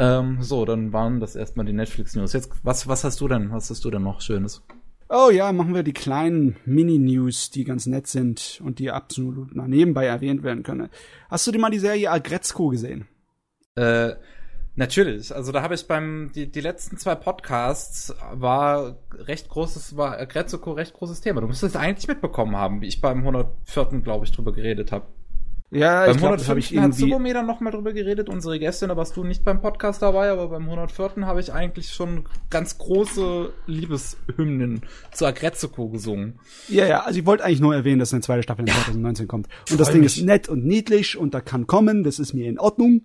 [0.00, 2.32] Ähm, so, dann waren das erstmal die Netflix-News.
[2.32, 3.52] Jetzt, was, was hast du denn?
[3.52, 4.62] Was hast du denn noch Schönes?
[5.08, 10.06] Oh ja, machen wir die kleinen Mini-News, die ganz nett sind und die absolut nebenbei
[10.06, 10.88] erwähnt werden können.
[11.28, 13.06] Hast du dir mal die Serie Agretzko gesehen?
[13.74, 14.12] Äh,
[14.74, 20.24] Natürlich, also da habe ich beim die, die letzten zwei Podcasts war recht großes war
[20.24, 21.42] Grezoko recht großes Thema.
[21.42, 24.00] Du müsstest es eigentlich mitbekommen haben, wie ich beim 104.
[24.02, 25.06] glaube ich drüber geredet habe.
[25.72, 26.48] Ja, beim ich glaub, 105.
[26.48, 29.42] habe ich irgendwie hat Subomir noch mal drüber geredet, unsere Gästin, da warst du nicht
[29.42, 31.26] beim Podcast dabei, aber beim 104.
[31.26, 34.82] habe ich eigentlich schon ganz große Liebeshymnen
[35.12, 36.38] zu Agrezoko gesungen.
[36.68, 39.28] Ja, ja, also ich wollte eigentlich nur erwähnen, dass eine zweite Staffel in ja, 2019
[39.28, 39.48] kommt.
[39.70, 42.58] Und das Ding ist nett und niedlich und da kann kommen, das ist mir in
[42.58, 43.04] Ordnung.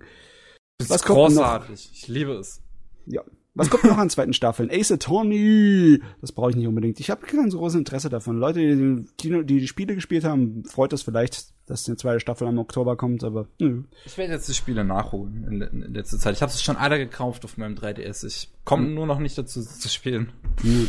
[0.78, 1.90] Das Was ist großartig.
[1.94, 2.62] Ich liebe es.
[3.06, 3.24] Ja.
[3.56, 4.70] Was kommt noch an zweiten Staffeln?
[4.72, 6.00] Ace Attorney.
[6.22, 7.00] Das brauche ich nicht unbedingt.
[7.00, 8.38] Ich habe kein so großes Interesse davon.
[8.38, 12.48] Leute, die die, die die Spiele gespielt haben, freut das vielleicht, dass eine zweite Staffel
[12.48, 13.86] am Oktober kommt, aber nö.
[14.06, 16.36] Ich werde jetzt die Spiele nachholen in, in letzter Zeit.
[16.36, 18.28] Ich habe es schon alle gekauft auf meinem 3DS.
[18.28, 18.94] Ich komme hm.
[18.94, 20.30] nur noch nicht dazu zu spielen.
[20.62, 20.88] Hm.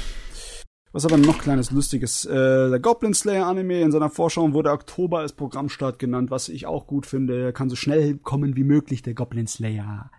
[0.93, 2.25] Was aber noch kleines Lustiges.
[2.25, 6.67] Äh, der Goblin Slayer Anime in seiner Vorschau wurde Oktober als Programmstart genannt, was ich
[6.67, 7.43] auch gut finde.
[7.43, 10.11] Er kann so schnell kommen wie möglich, der Goblin Slayer.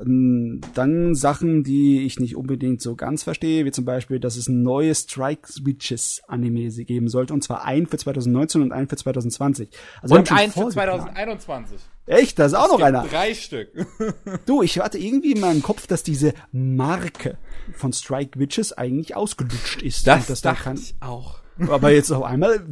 [0.00, 4.48] Ähm, dann Sachen, die ich nicht unbedingt so ganz verstehe, wie zum Beispiel, dass es
[4.48, 8.96] ein neues Strike Switches Anime geben sollte, und zwar ein für 2019 und ein für
[8.96, 9.70] 2020.
[10.02, 11.78] Also und ein für 2021.
[12.06, 12.38] Echt?
[12.38, 13.04] Da ist auch es noch einer.
[13.04, 13.68] Drei Stück.
[14.46, 17.36] du, ich hatte irgendwie in meinem Kopf, dass diese Marke
[17.74, 20.06] von Strike Witches eigentlich ausgelutscht ist.
[20.06, 21.40] Das, das dachte da kann, ich auch.
[21.68, 22.64] Aber jetzt auf einmal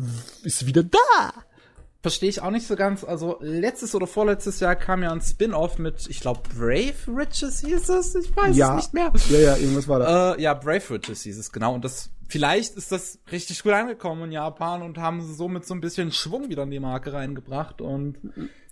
[0.43, 1.32] ist wieder da
[2.06, 3.02] verstehe ich auch nicht so ganz.
[3.02, 7.88] Also letztes oder vorletztes Jahr kam ja ein Spin-off mit, ich glaube, Brave Riches hieß
[7.88, 8.14] es.
[8.14, 8.78] Ich weiß ja.
[8.78, 9.12] es nicht mehr.
[9.28, 10.34] Ja, ja, irgendwas war da.
[10.34, 11.74] Äh, ja, Brave Riches hieß es, genau.
[11.74, 15.74] Und das, vielleicht ist das richtig gut angekommen in Japan und haben sie somit so
[15.74, 17.80] ein bisschen Schwung wieder in die Marke reingebracht.
[17.80, 18.18] Und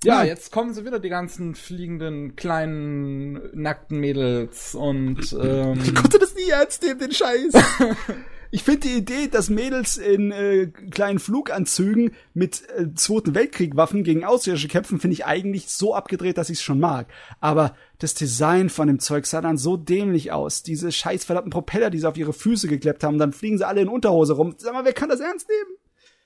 [0.05, 5.93] ja, ja jetzt kommen sie wieder, die ganzen fliegenden, kleinen, nackten Mädels und, ähm, Ich
[5.93, 7.53] konnte das nie ernst nehmen, den Scheiß.
[8.55, 14.25] Ich finde die Idee, dass Mädels in äh, kleinen Fluganzügen mit äh, Zweiten Weltkrieg-Waffen gegen
[14.25, 17.09] Außerirdische kämpfen, finde ich eigentlich so abgedreht, dass ich es schon mag.
[17.41, 20.63] Aber das Design von dem Zeug sah dann so dämlich aus.
[20.63, 23.81] Diese scheiß verdammten Propeller, die sie auf ihre Füße gekleppt haben, dann fliegen sie alle
[23.81, 24.55] in Unterhose rum.
[24.57, 25.77] Sag mal, wer kann das ernst nehmen?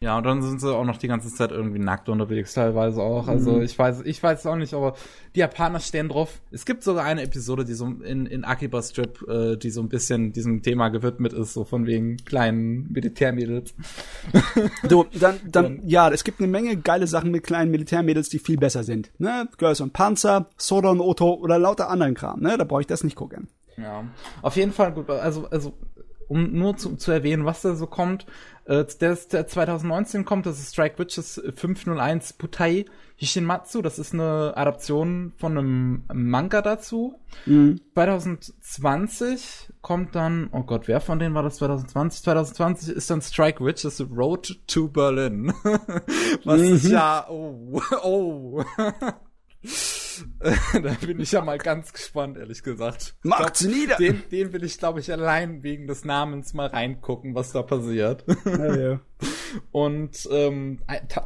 [0.00, 3.26] Ja, und dann sind sie auch noch die ganze Zeit irgendwie nackt unterwegs, teilweise auch.
[3.26, 3.62] Also mhm.
[3.62, 4.94] ich weiß, ich weiß auch nicht, aber
[5.34, 6.40] die Japaner stehen drauf.
[6.52, 9.88] Es gibt sogar eine Episode, die so in, in Akiba Strip, äh, die so ein
[9.88, 13.74] bisschen diesem Thema gewidmet ist, so von wegen kleinen Militärmädels.
[14.88, 18.56] Du, dann, dann, ja, es gibt eine Menge geile Sachen mit kleinen Militärmädels, die viel
[18.56, 19.10] besser sind.
[19.18, 19.48] Ne?
[19.58, 22.56] Girls und Panzer, Soda und Oto oder lauter anderen Kram, ne?
[22.56, 23.48] Da brauche ich das nicht gucken.
[23.76, 24.04] Ja.
[24.42, 25.72] Auf jeden Fall gut, also, also
[26.28, 28.26] um nur zu, zu erwähnen, was da so kommt.
[28.68, 32.84] Äh, der, der 2019 kommt, das ist Strike Witches 501 Putai
[33.16, 33.80] Hishinmatsu.
[33.80, 37.18] Das ist eine Adaption von einem Manga dazu.
[37.46, 37.80] Mhm.
[37.94, 42.22] 2020 kommt dann, oh Gott, wer von denen war das 2020?
[42.22, 45.50] 2020 ist dann Strike Witches Road to Berlin.
[46.44, 46.74] was mhm.
[46.74, 48.62] ist ja, oh, oh.
[50.82, 53.16] da bin ich ja mal ganz gespannt, ehrlich gesagt.
[53.22, 53.96] Macht's glaub, nieder!
[53.96, 58.24] Den, den will ich, glaube ich, allein wegen des Namens mal reingucken, was da passiert.
[58.44, 59.00] Ja, ja.
[59.72, 60.80] Und ähm,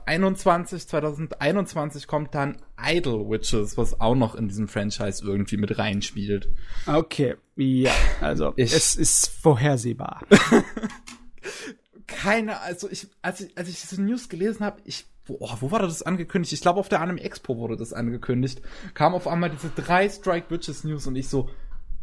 [0.07, 6.49] 21, 2021 kommt dann Idol Witches, was auch noch in diesem Franchise irgendwie mit reinspielt.
[6.87, 10.23] Okay, ja, also ich, es ist vorhersehbar.
[12.07, 15.71] Keine, also ich, als ich, als ich diese News gelesen habe, ich wo, oh, wo
[15.71, 16.53] war das angekündigt?
[16.53, 18.61] Ich glaube, auf der Anime Expo wurde das angekündigt.
[18.95, 21.49] Kam auf einmal diese drei Strike Witches News und ich so,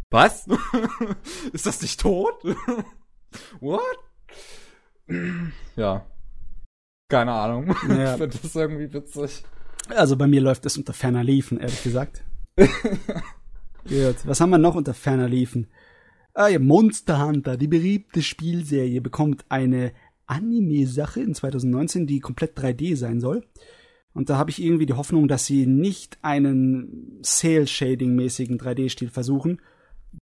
[0.09, 0.47] was?
[1.53, 2.33] Ist das nicht tot?
[3.59, 3.81] What?
[5.75, 6.05] ja.
[7.09, 7.75] Keine Ahnung.
[7.89, 8.13] Ja.
[8.13, 9.43] Ich finde das irgendwie witzig.
[9.89, 12.23] Also bei mir läuft es unter ferner Liefen, ehrlich gesagt.
[12.55, 14.15] Gut.
[14.23, 15.67] Was haben wir noch unter ferner Liefen?
[16.33, 19.93] Ah ja, Monster Hunter, die beliebte Spielserie, bekommt eine
[20.29, 23.43] Anime-Sache in 2019, die komplett 3D sein soll.
[24.13, 29.61] Und da habe ich irgendwie die Hoffnung, dass sie nicht einen Cell-Shading-mäßigen 3D-Stil versuchen.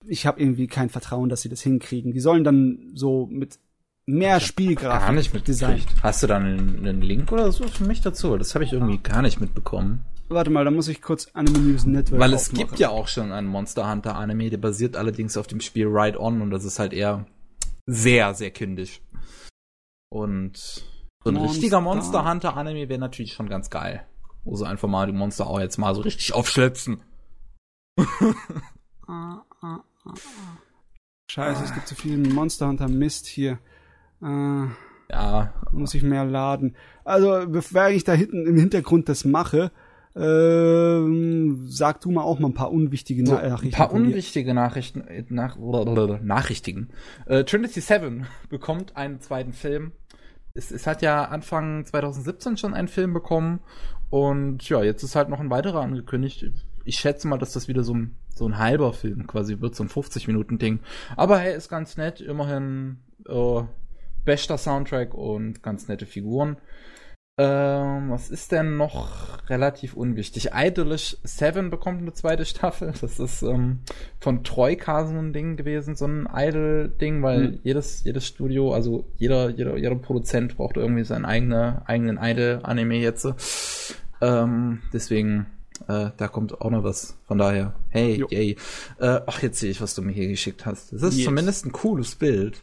[0.06, 2.12] Ich habe irgendwie kein Vertrauen, dass sie das hinkriegen.
[2.12, 3.58] Die sollen dann so mit
[4.06, 5.88] mehr Spielgrafik Gar nicht mitgekriegt.
[6.02, 8.36] Hast du da einen, einen Link oder so für mich dazu?
[8.36, 10.04] Das habe ich irgendwie gar nicht mitbekommen.
[10.28, 12.66] Warte mal, da muss ich kurz Anime News Network Weil es aufmachen.
[12.66, 16.20] gibt ja auch schon einen Monster Hunter Anime, der basiert allerdings auf dem Spiel Ride
[16.20, 17.26] On und das ist halt eher
[17.86, 19.00] sehr, sehr kindisch.
[20.08, 21.52] Und so ein Monster.
[21.54, 24.06] richtiger Monster Hunter Anime wäre natürlich schon ganz geil.
[24.44, 27.02] Wo sie einfach mal die Monster auch jetzt mal so richtig aufschlitzen.
[29.08, 30.14] Ah, ah, ah.
[31.30, 33.58] Scheiße, es gibt so viel Monster Hunter Mist hier.
[34.22, 34.66] Äh,
[35.10, 36.76] Ja, muss ich mehr laden.
[37.04, 39.72] Also, bevor ich da hinten im Hintergrund das mache,
[40.16, 43.76] ähm, sag du mal auch mal ein paar unwichtige so, Na ein Nachrichten.
[43.76, 45.56] paar unwichtige Nachrichten, äh, nach,
[46.22, 46.88] Nachrichtigen.
[47.26, 49.92] Äh, Trinity 7 bekommt einen zweiten Film.
[50.54, 53.60] Es, es hat ja Anfang 2017 schon einen Film bekommen
[54.08, 56.46] und ja, jetzt ist halt noch ein weiterer angekündigt.
[56.84, 59.84] Ich schätze mal, dass das wieder so ein, so ein halber Film quasi wird, so
[59.84, 60.80] ein 50-Minuten-Ding.
[61.16, 63.62] Aber hey, ist ganz nett, immerhin äh,
[64.24, 66.56] bester Soundtrack und ganz nette Figuren.
[67.38, 70.50] Ähm, was ist denn noch relativ unwichtig?
[70.54, 72.94] Idolish 7 bekommt eine zweite Staffel.
[72.98, 73.80] Das ist ähm,
[74.20, 77.58] von Troika so ein Ding gewesen, so ein Idol-Ding, weil Mhm.
[77.62, 83.26] jedes, jedes Studio, also jeder, jeder, jeder Produzent braucht irgendwie seinen eigene, eigenen Idol-Anime jetzt.
[84.22, 85.44] Ähm, deswegen,
[85.88, 87.18] äh, da kommt auch noch was.
[87.26, 88.28] Von daher, hey, Jo.
[88.30, 88.56] yay.
[88.98, 90.90] Äh, ach, jetzt sehe ich, was du mir hier geschickt hast.
[90.94, 91.26] Das ist Yes.
[91.26, 92.62] zumindest ein cooles Bild.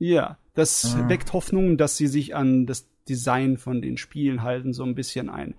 [0.00, 1.08] Ja, das Ah.
[1.08, 5.28] weckt Hoffnung, dass sie sich an das Design von den Spielen halten, so ein bisschen
[5.28, 5.54] ein.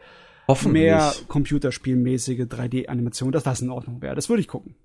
[0.47, 0.83] Hoffentlich.
[0.83, 4.15] Mehr computerspielmäßige 3D-Animation, dass das in Ordnung wäre.
[4.15, 4.75] Das würde ich gucken.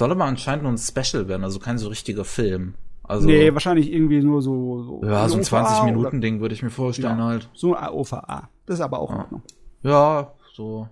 [0.00, 2.74] Soll aber anscheinend nur ein Special werden, also kein so richtiger Film.
[3.02, 4.82] Also, nee, wahrscheinlich irgendwie nur so.
[4.82, 7.24] so ja, so ein OVA 20-Minuten-Ding würde ich mir vorstellen Ja.
[7.24, 7.50] halt.
[7.54, 8.48] So ein OVA.
[8.66, 9.22] Das ist aber auch in Ja.
[9.22, 9.42] Ordnung.
[9.82, 10.88] Ja, so.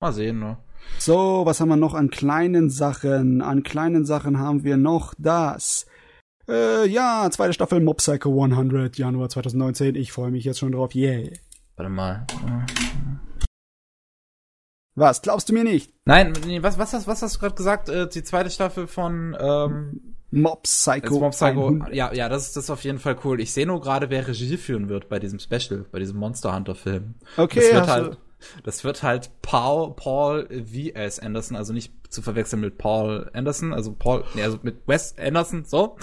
[0.00, 0.58] Mal sehen, ne?
[0.98, 3.40] So, was haben wir noch an kleinen Sachen?
[3.40, 5.86] An kleinen Sachen haben wir noch das.
[6.48, 9.94] Äh, ja, zweite Staffel Mob Psycho 100, Januar 2019.
[9.94, 10.94] Ich freue mich jetzt schon drauf.
[10.94, 11.30] Yeah.
[11.76, 12.26] Warte mal.
[14.96, 15.92] Was, glaubst du mir nicht?
[16.04, 17.88] Nein, nee, was, was, hast- was hast du gerade gesagt?
[17.88, 21.18] Äh, die zweite Staffel von ähm, Mob Psycho.
[21.18, 21.66] Mob Psycho.
[21.66, 21.94] 100.
[21.94, 23.40] Ja, ja, das ist, das ist auf jeden Fall cool.
[23.40, 26.76] Ich sehe nur gerade, wer Regie führen wird bei diesem Special, bei diesem Monster Hunter
[26.76, 27.14] Film.
[27.36, 28.18] Okay, das wird halt,
[28.62, 31.18] das wird halt Paul, Paul V.S.
[31.18, 35.64] Anderson, also nicht zu verwechseln mit Paul Anderson, also Paul, nee, also mit Wes Anderson,
[35.64, 35.96] so.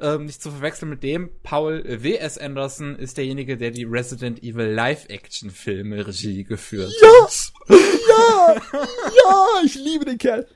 [0.00, 1.30] Ähm, nicht zu verwechseln mit dem.
[1.42, 2.36] Paul W.S.
[2.36, 7.52] Anderson ist derjenige, der die Resident Evil Live-Action-Filme Regie geführt hat.
[7.68, 7.76] Ja!
[8.08, 8.56] Ja!
[8.74, 9.46] Ja!
[9.64, 10.46] Ich liebe den Kerl.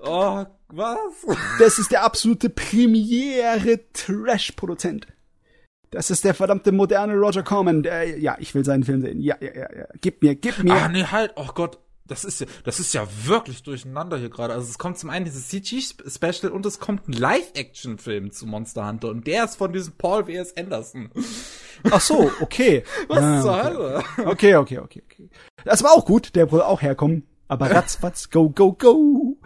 [0.00, 0.98] Oh, was?
[1.58, 5.06] Das ist der absolute Premiere Trash-Produzent.
[5.90, 7.82] Das ist der verdammte moderne Roger Corman.
[7.82, 9.20] Der, ja, ich will seinen Film sehen.
[9.20, 9.86] Ja, ja, ja, ja.
[10.00, 10.74] Gib mir, gib mir.
[10.74, 11.32] Ah, nee, halt.
[11.36, 11.78] Oh Gott.
[12.06, 14.52] Das ist ja, das ist ja wirklich durcheinander hier gerade.
[14.52, 19.10] Also es kommt zum einen dieses CG-Special und es kommt ein Live-Action-Film zu Monster Hunter
[19.10, 20.56] und der ist von diesem Paul W.S.
[20.56, 21.10] Anderson.
[21.88, 22.82] Ach so, okay.
[23.08, 23.64] Was Ah, zur okay.
[23.64, 24.04] Hölle?
[24.28, 25.30] Okay, okay, okay, okay.
[25.64, 26.34] Das war auch gut.
[26.34, 27.28] Der wollte auch herkommen.
[27.46, 29.36] Aber ratzfatz, go, go, go.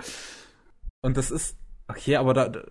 [1.03, 1.57] Und das ist,
[1.97, 2.63] okay, aber da, da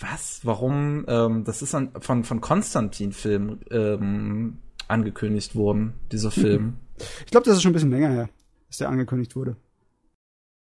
[0.00, 0.40] was?
[0.44, 1.04] Warum?
[1.08, 4.58] Ähm, das ist an, von, von Konstantin-Film ähm,
[4.88, 6.76] angekündigt worden, dieser Film.
[7.24, 8.28] Ich glaube, das ist schon ein bisschen länger her,
[8.68, 9.56] dass der angekündigt wurde.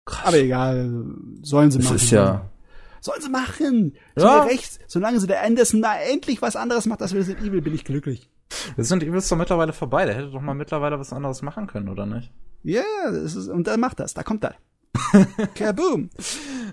[0.05, 0.27] Krass.
[0.27, 1.05] Aber egal,
[1.41, 1.95] sollen sie das machen.
[1.95, 2.51] ist ja,
[3.01, 3.95] Sollen sie machen.
[4.15, 4.23] Ja.
[4.23, 4.43] Ja.
[4.43, 4.79] recht.
[4.87, 8.29] Solange sie der Anderson mal endlich was anderes macht als Resident Evil, bin ich glücklich.
[8.77, 10.05] das sind Evil ist doch mittlerweile vorbei.
[10.05, 12.31] Der hätte doch mal mittlerweile was anderes machen können, oder nicht?
[12.63, 14.13] Ja, das ist, und dann macht das.
[14.13, 14.55] Da kommt er.
[15.55, 16.11] Kaboom.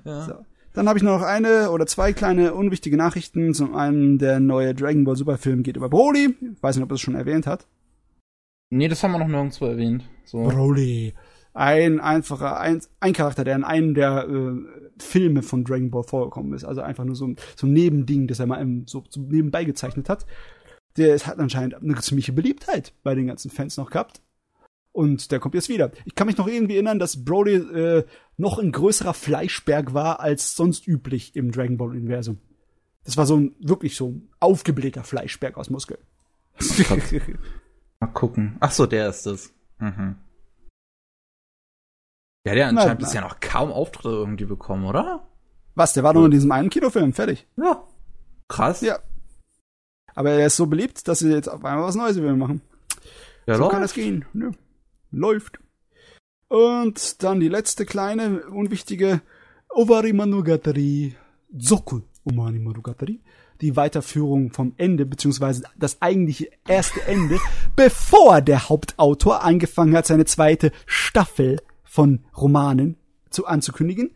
[0.05, 0.27] Ja.
[0.27, 0.35] So.
[0.79, 3.53] Dann habe ich noch eine oder zwei kleine unwichtige Nachrichten.
[3.53, 6.37] Zum einen der neue Dragon Ball Super Film geht über Broly.
[6.41, 7.67] Ich weiß nicht, ob er es schon erwähnt hat.
[8.71, 10.05] Nee, das haben wir noch nirgendwo erwähnt.
[10.25, 10.45] So.
[10.45, 11.15] Broly.
[11.53, 16.53] Ein einfacher, ein, ein Charakter, der in einem der äh, Filme von Dragon Ball vorgekommen
[16.53, 16.63] ist.
[16.65, 20.09] Also einfach nur so, ein- so ein Nebending, das er mal so, so nebenbei gezeichnet
[20.09, 20.27] hat.
[20.97, 24.21] Der ist, hat anscheinend eine ziemliche Beliebtheit bei den ganzen Fans noch gehabt.
[24.93, 25.93] Und der kommt jetzt wieder.
[26.05, 28.05] Ich kann mich noch irgendwie erinnern, dass Broly äh,
[28.36, 32.39] noch ein größerer Fleischberg war als sonst üblich im Dragon Ball Universum.
[33.05, 36.01] Das war so ein wirklich so ein aufgeblähter Fleischberg aus Muskeln.
[38.01, 38.56] Mal gucken.
[38.60, 39.52] Ach so, der ist es.
[39.78, 40.16] Mhm.
[42.44, 45.27] Ja, der anscheinend bisher noch kaum Auftritte irgendwie bekommen, oder?
[45.74, 45.93] Was?
[45.93, 47.47] Der war nur in diesem einen Kinofilm fertig.
[47.56, 47.85] Ja.
[48.48, 48.81] Krass.
[48.81, 48.98] Ja.
[50.15, 52.62] Aber er ist so beliebt, dass sie jetzt auf einmal was Neues über ihn machen.
[53.47, 53.70] ja so doch.
[53.70, 54.24] kann es gehen.
[54.32, 54.51] Nö.
[55.10, 55.59] Läuft.
[56.48, 59.20] Und dann die letzte kleine, unwichtige
[59.68, 61.14] Owari Monogatari.
[61.56, 63.20] Zoku Omani Monogatari.
[63.60, 67.39] die Weiterführung vom Ende, beziehungsweise das eigentliche erste Ende,
[67.74, 72.97] bevor der Hauptautor angefangen hat, seine zweite Staffel von Romanen
[73.30, 74.10] zu anzukündigen.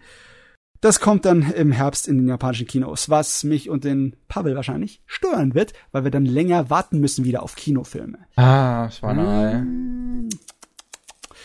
[0.81, 5.01] Das kommt dann im Herbst in den japanischen Kinos, was mich und den Pavel wahrscheinlich
[5.06, 8.19] stören wird, weil wir dann länger warten müssen wieder auf Kinofilme.
[8.36, 9.64] Ah, Schweinerei.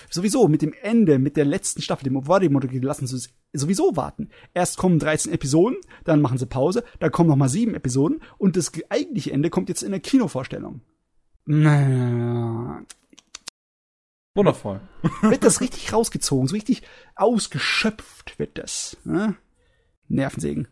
[0.10, 4.30] Sowieso mit dem Ende, mit der letzten Staffel, dem Obwadi-Monologie, lassen sie es sowieso warten.
[4.54, 8.56] Erst kommen 13 Episoden, dann machen sie Pause, dann kommen noch mal sieben Episoden und
[8.56, 10.82] das eigentliche Ende kommt jetzt in der Kinovorstellung.
[14.36, 14.82] Wundervoll.
[15.22, 16.84] wird das richtig rausgezogen, so richtig
[17.16, 18.98] ausgeschöpft wird das.
[19.04, 19.36] Ne?
[20.08, 20.68] Nervensägen.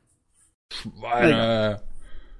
[0.71, 1.81] Schweine.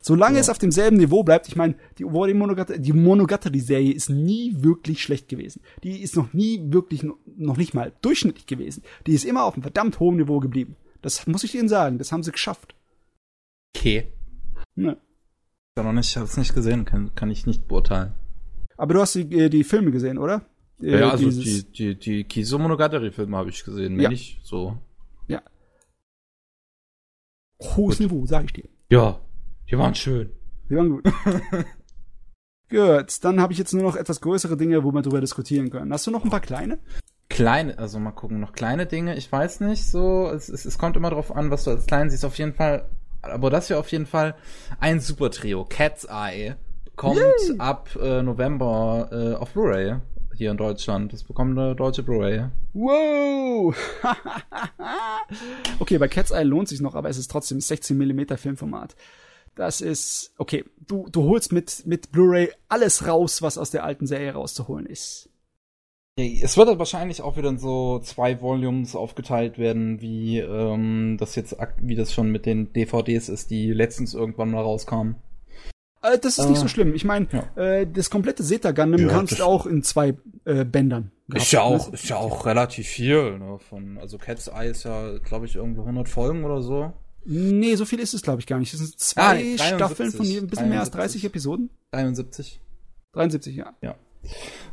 [0.07, 0.41] Solange Ja.
[0.41, 5.01] es auf demselben Niveau bleibt, ich meine, die Owari Monogatari, die Monogatari-Serie ist nie wirklich
[5.01, 5.61] schlecht gewesen.
[5.83, 8.83] Die ist noch nie wirklich, no- noch nicht mal durchschnittlich gewesen.
[9.07, 10.75] Die ist immer auf einem verdammt hohen Niveau geblieben.
[11.01, 12.75] Das muss ich Ihnen sagen, das haben sie geschafft.
[13.75, 14.11] Okay.
[14.75, 14.97] Ne.
[15.75, 18.13] Ich noch nicht, ich hab's nicht gesehen, kann, kann ich nicht beurteilen.
[18.77, 20.45] Aber du hast die, äh, die Filme gesehen, oder?
[20.81, 24.09] Äh, Ja, also die, die, die Kiso Monogatari-Filme habe ich gesehen, Ja.
[24.09, 24.77] nicht so.
[27.77, 28.67] hohes Niveau, sag ich dir.
[28.89, 29.19] Ja,
[29.69, 30.31] die waren schön.
[30.69, 31.03] Die waren gut.
[32.69, 35.91] gut, dann habe ich jetzt nur noch etwas größere Dinge, wo wir drüber diskutieren können.
[35.93, 36.79] Hast du noch ein paar kleine?
[37.29, 40.95] Kleine, also mal gucken, noch kleine Dinge, ich weiß nicht, so, es, es, es kommt
[40.95, 42.87] immer drauf an, was du als klein siehst, auf jeden Fall,
[43.23, 44.35] aber das wäre auf jeden Fall
[44.79, 45.65] ein super Trio.
[45.65, 46.55] Cat's Eye
[46.95, 47.57] kommt Yay.
[47.57, 49.97] ab äh, November äh, auf Blu-ray
[50.35, 51.13] hier in Deutschland.
[51.13, 52.45] Das bekommt eine deutsche Blu-ray.
[52.73, 53.75] Wow!
[55.79, 58.95] okay, bei Cat's Eye lohnt sich noch, aber es ist trotzdem 16 mm Filmformat.
[59.55, 64.05] Das ist, okay, du, du holst mit, mit Blu-ray alles raus, was aus der alten
[64.05, 65.29] Serie rauszuholen ist.
[66.17, 71.35] Es wird halt wahrscheinlich auch wieder in so zwei Volumes aufgeteilt werden, wie ähm, das
[71.35, 75.15] jetzt, wie das schon mit den DVDs ist, die letztens irgendwann mal rauskamen.
[76.01, 76.95] Äh, das ist nicht Äh, so schlimm.
[76.95, 77.61] Ich meine, ja.
[77.61, 80.15] äh, das komplette Zeta Gundam Ja, kannst auch in zwei
[80.45, 81.11] äh, Bändern.
[81.27, 81.93] Ist gehabt ja haben, auch, ne?
[81.95, 85.81] ist ja auch relativ viel, ne, von, also Cat's Eye ist ja, glaube ich, irgendwie
[85.81, 86.93] 100 Folgen oder so.
[87.25, 88.71] Nee, so viel ist es, glaube ich, gar nicht.
[88.73, 89.75] Das sind zwei Ah, nee, 73.
[89.75, 91.25] Staffeln von ein bisschen mehr als 30 73.
[91.25, 91.69] Episoden.
[91.91, 92.59] 73.
[93.13, 93.95] 73, ja.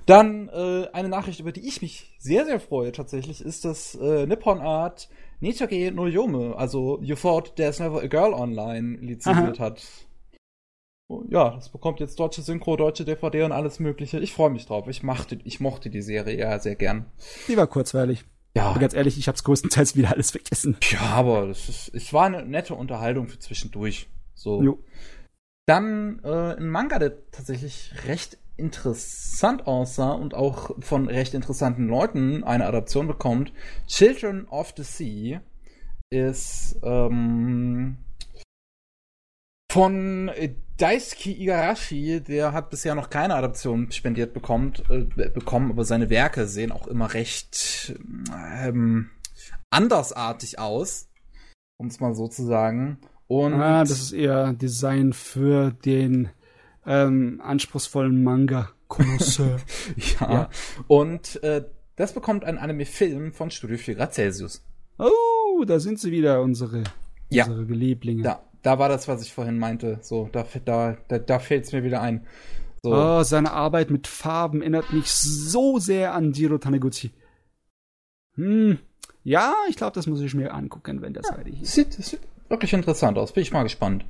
[0.06, 4.26] Dann äh, eine Nachricht, über die ich mich sehr, sehr freue tatsächlich, ist, dass äh,
[4.26, 5.08] Nippon Art
[5.40, 9.82] Nichage no Yome, also You Thought There's Never a Girl Online, lizenziert hat.
[11.08, 14.18] Oh, Ja, das bekommt jetzt deutsche Synchro, deutsche DVD und alles mögliche.
[14.20, 14.88] Ich freue mich drauf.
[14.88, 17.06] Ich mochte, ich mochte die Serie ja sehr gern.
[17.48, 18.24] Die war kurzweilig.
[18.54, 20.76] Ja, Aber ganz ehrlich, ich habe größtenteils wieder alles vergessen.
[20.90, 24.08] ja aber das ist, es war eine nette Unterhaltung für zwischendurch.
[24.34, 24.62] So.
[24.62, 24.78] Jo.
[25.66, 32.44] Dann äh, ein Manga, der tatsächlich recht interessant aussah und auch von recht interessanten Leuten
[32.44, 33.52] eine Adaption bekommt.
[33.86, 35.40] Children of the Sea
[36.10, 37.96] ist ähm,
[39.72, 40.30] von
[40.76, 46.46] Daisuke Igarashi, der hat bisher noch keine Adaption spendiert bekommt, äh, bekommen, aber seine Werke
[46.46, 47.94] sehen auch immer recht
[48.62, 49.08] ähm,
[49.70, 51.08] andersartig aus,
[51.78, 52.98] um es mal so zu sagen.
[53.28, 56.28] Und Ah, das ist eher Design für den
[56.84, 58.68] ähm, anspruchsvollen Manga.
[58.88, 59.56] Connoisseur.
[60.20, 60.32] Ja.
[60.32, 60.50] Ja.
[60.86, 61.64] Und äh,
[61.96, 64.62] das bekommt ein Anime-Film von Studio 4 Grad Celsius.
[64.98, 66.84] oh, da sind sie wieder, unsere,
[67.30, 67.46] Ja.
[67.46, 68.22] unsere Lieblinge.
[68.22, 69.98] Da, da war das, was ich vorhin meinte.
[70.02, 72.26] So, da, da, da, da fällt es mir wieder ein.
[72.82, 72.94] So.
[72.94, 77.12] Oh, seine Arbeit mit Farben erinnert mich so sehr an Jiro Taniguchi.
[78.34, 78.78] Hm.
[79.24, 81.74] Ja, ich glaube, das muss ich mir angucken, wenn das fertig ist.
[81.74, 83.32] Sieht, sieht wirklich interessant aus.
[83.32, 84.04] Bin ich mal gespannt.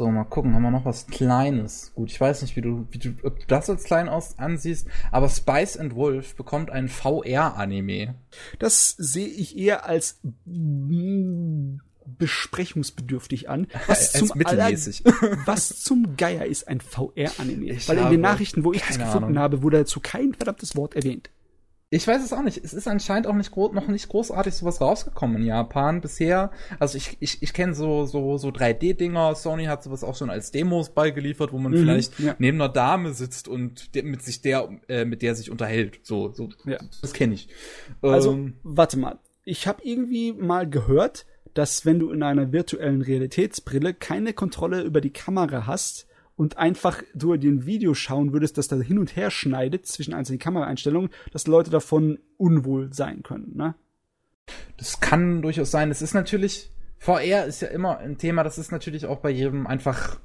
[0.00, 1.92] So, mal gucken, haben wir noch was Kleines?
[1.96, 4.86] Gut, ich weiß nicht, wie du, wie du, ob du das als klein aus ansiehst,
[5.10, 8.14] aber Spice and Wolf bekommt einen VR-Anime.
[8.60, 11.78] Das sehe ich eher als mm,
[12.16, 13.66] besprechungsbedürftig an.
[13.86, 15.02] Was zum mittelmäßig.
[15.06, 17.76] Aller- was zum Geier ist ein VR-Anime?
[17.86, 19.38] Weil in den Nachrichten, wo ich das gefunden Ahnung.
[19.38, 21.30] habe, wurde dazu kein verdammtes Wort erwähnt.
[21.90, 22.62] Ich weiß es auch nicht.
[22.62, 26.50] Es ist anscheinend auch nicht gro noch nicht großartig sowas rausgekommen in Japan bisher.
[26.78, 29.34] Also ich, ich, ich kenne so, so, so 3D-Dinger.
[29.34, 32.34] Sony hat sowas auch schon als Demos beigeliefert, wo man Mhm, vielleicht ja.
[32.38, 36.00] neben einer Dame sitzt und mit sich der, äh, mit der sich unterhält.
[36.02, 36.76] So, so, Ja.
[37.00, 37.48] das kenne ich.
[38.02, 39.18] Also, Ähm, warte mal.
[39.46, 41.24] Ich habe irgendwie mal gehört,
[41.54, 46.06] dass wenn du in einer virtuellen Realitätsbrille keine Kontrolle über die Kamera hast
[46.36, 50.38] und einfach durch den Video schauen würdest, dass da hin und her schneidet zwischen einzelnen
[50.38, 53.74] Kameraeinstellungen, dass Leute davon unwohl sein können, ne?
[54.78, 55.90] Das kann durchaus sein.
[55.90, 59.66] Es ist natürlich, VR ist ja immer ein Thema, das ist natürlich auch bei jedem
[59.66, 60.18] einfach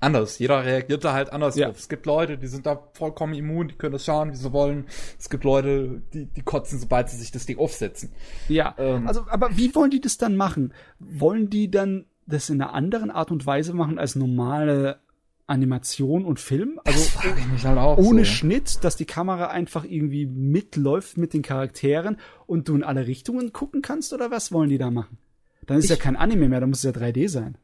[0.00, 0.38] anders.
[0.38, 1.66] Jeder reagiert da halt anders Ja.
[1.68, 1.78] drauf.
[1.78, 4.86] Es gibt Leute, die sind da vollkommen immun, die können das schauen, wie sie wollen.
[5.18, 8.12] Es gibt Leute, die, die kotzen, sobald sie sich das Ding aufsetzen.
[8.48, 8.74] Ja.
[8.78, 9.06] Ähm.
[9.08, 10.72] also, aber wie wollen die das dann machen?
[10.98, 15.00] Wollen die dann das in einer anderen Art und Weise machen als normale
[15.46, 16.80] Animation und Film?
[16.84, 18.30] Also das frage ich mich halt ohne so.
[18.32, 22.16] Schnitt, dass die Kamera einfach irgendwie mitläuft mit den Charakteren
[22.46, 25.18] und du in alle Richtungen gucken kannst oder was wollen die da machen?
[25.66, 27.58] Dann ist Ich- ja kein Anime mehr, dann muss es ja 3D sein.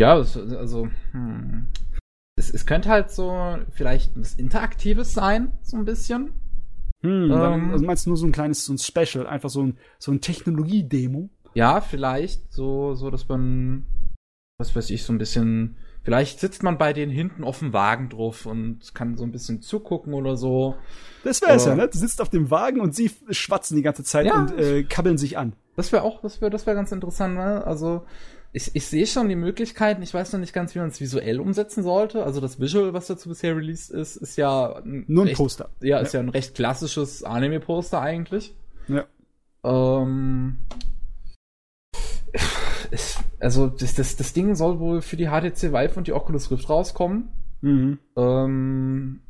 [0.00, 1.68] Ja, es- also, hm.
[2.36, 6.32] es, es könnte halt so vielleicht was Interaktives sein, so ein bisschen.
[7.02, 7.70] Hm, Ähm.
[7.70, 10.20] also meinst du nur so ein kleines so ein Special, einfach so ein so ein
[10.20, 11.28] Technologie-Demo?
[11.54, 13.86] Ja, vielleicht so, so, dass man,
[14.58, 18.08] was weiß ich, so ein bisschen, vielleicht sitzt man bei denen hinten auf dem Wagen
[18.08, 20.74] drauf und kann so ein bisschen zugucken oder so.
[21.22, 21.72] Das wär's Ja.
[21.72, 21.88] ja, ne?
[21.88, 24.40] Du sitzt auf dem Wagen und sie schwatzen die ganze Zeit Ja.
[24.40, 25.52] und äh, kabbeln sich an.
[25.76, 27.64] Das wäre auch, das wäre, das wäre ganz interessant, ne?
[27.64, 28.04] Also,
[28.54, 31.40] ich, ich sehe schon die Möglichkeiten, ich weiß noch nicht ganz, wie man es visuell
[31.40, 32.24] umsetzen sollte.
[32.24, 35.70] Also das Visual, was dazu bisher released ist, ist ja ein Nur ein recht, Poster.
[35.80, 38.54] Ja, ist ja ein recht klassisches Anime-Poster eigentlich.
[38.86, 39.06] Ja.
[39.64, 40.58] Ähm,
[42.92, 46.52] es, also das, das, das Ding soll wohl für die HTC Vive und die Oculus
[46.52, 47.30] Rift rauskommen.
[47.60, 47.98] Mhm.
[48.14, 49.20] Ähm,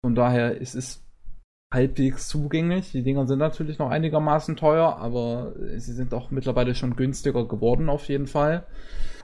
[0.00, 1.02] von daher ist es
[1.72, 2.92] halbwegs zugänglich.
[2.92, 7.88] Die Dinger sind natürlich noch einigermaßen teuer, aber sie sind auch mittlerweile schon günstiger geworden
[7.88, 8.64] auf jeden Fall.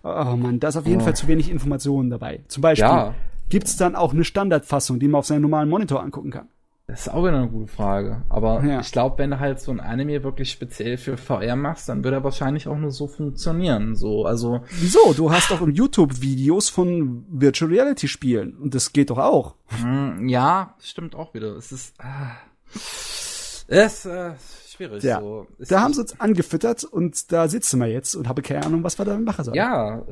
[0.02, 1.04] Oh Mann, da ist auf jeden Oh.
[1.04, 2.40] Fall zu wenig Informationen dabei.
[2.48, 3.14] Zum Beispiel Ja,
[3.48, 6.48] gibt's dann auch eine Standardfassung, die man auf seinem normalen Monitor angucken kann.
[6.88, 8.22] Das ist auch wieder eine gute Frage.
[8.30, 8.80] Aber Ja.
[8.80, 12.14] ich glaube, wenn du halt so ein Anime wirklich speziell für VR machst, dann wird
[12.14, 13.94] er wahrscheinlich auch nur so funktionieren.
[13.94, 15.12] So, also Wieso?
[15.12, 19.54] Du hast doch im YouTube Videos von Virtual Reality Spielen und das geht doch auch.
[19.84, 21.56] Mm, Ja, stimmt auch wieder.
[21.56, 21.94] Es ist.
[22.00, 22.32] Ah,
[22.74, 24.30] es ist äh,
[24.68, 25.02] schwierig.
[25.02, 25.46] Ja, so.
[25.68, 28.98] Da haben sie uns angefüttert und da sitzen wir jetzt und habe keine Ahnung, was
[28.98, 29.56] wir da machen sollen.
[29.56, 30.02] Ja,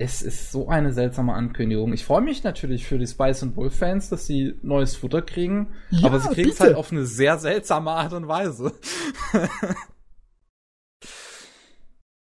[0.00, 1.92] es ist so eine seltsame Ankündigung.
[1.92, 5.74] Ich freue mich natürlich für die Spice und Wolf Fans, dass sie neues Futter kriegen,
[5.90, 8.72] Ja, aber sie kriegen es halt auf eine sehr seltsame Art und Weise.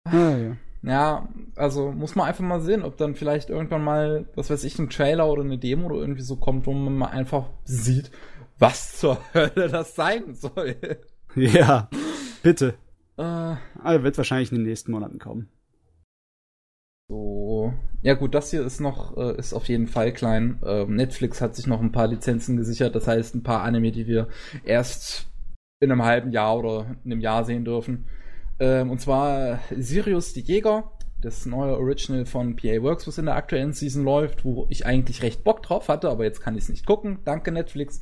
[0.06, 0.56] Ah, ja.
[0.82, 4.78] Ja, also muss man einfach mal sehen, ob dann vielleicht irgendwann mal, was weiß ich,
[4.78, 8.10] ein Trailer oder eine Demo oder irgendwie so kommt, wo man mal einfach sieht,
[8.58, 10.76] was zur Hölle das sein soll.
[11.34, 11.88] ja,
[12.42, 12.74] bitte.
[13.16, 15.48] Äh, Aber wird wahrscheinlich in den nächsten Monaten kommen.
[17.08, 17.74] So.
[18.02, 20.58] Ja gut, das hier ist noch, äh, ist auf jeden Fall klein.
[20.64, 24.06] Ähm, Netflix hat sich noch ein paar Lizenzen gesichert, das heißt ein paar Anime, die
[24.06, 24.28] wir
[24.64, 25.26] erst
[25.80, 28.06] in einem halben Jahr oder in einem Jahr sehen dürfen.
[28.58, 33.36] Ähm, und zwar Sirius die Jäger, das neue Original von PA Works, was in der
[33.36, 36.68] aktuellen Season läuft, wo ich eigentlich recht Bock drauf hatte, aber jetzt kann ich es
[36.70, 37.18] nicht gucken.
[37.24, 38.00] Danke Netflix.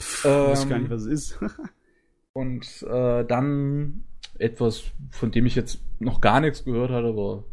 [0.00, 1.40] Ich weiß gar Ähm, nicht, was es ist.
[2.32, 4.04] Und äh, dann
[4.38, 7.44] etwas, von dem ich jetzt noch gar nichts gehört hatte, aber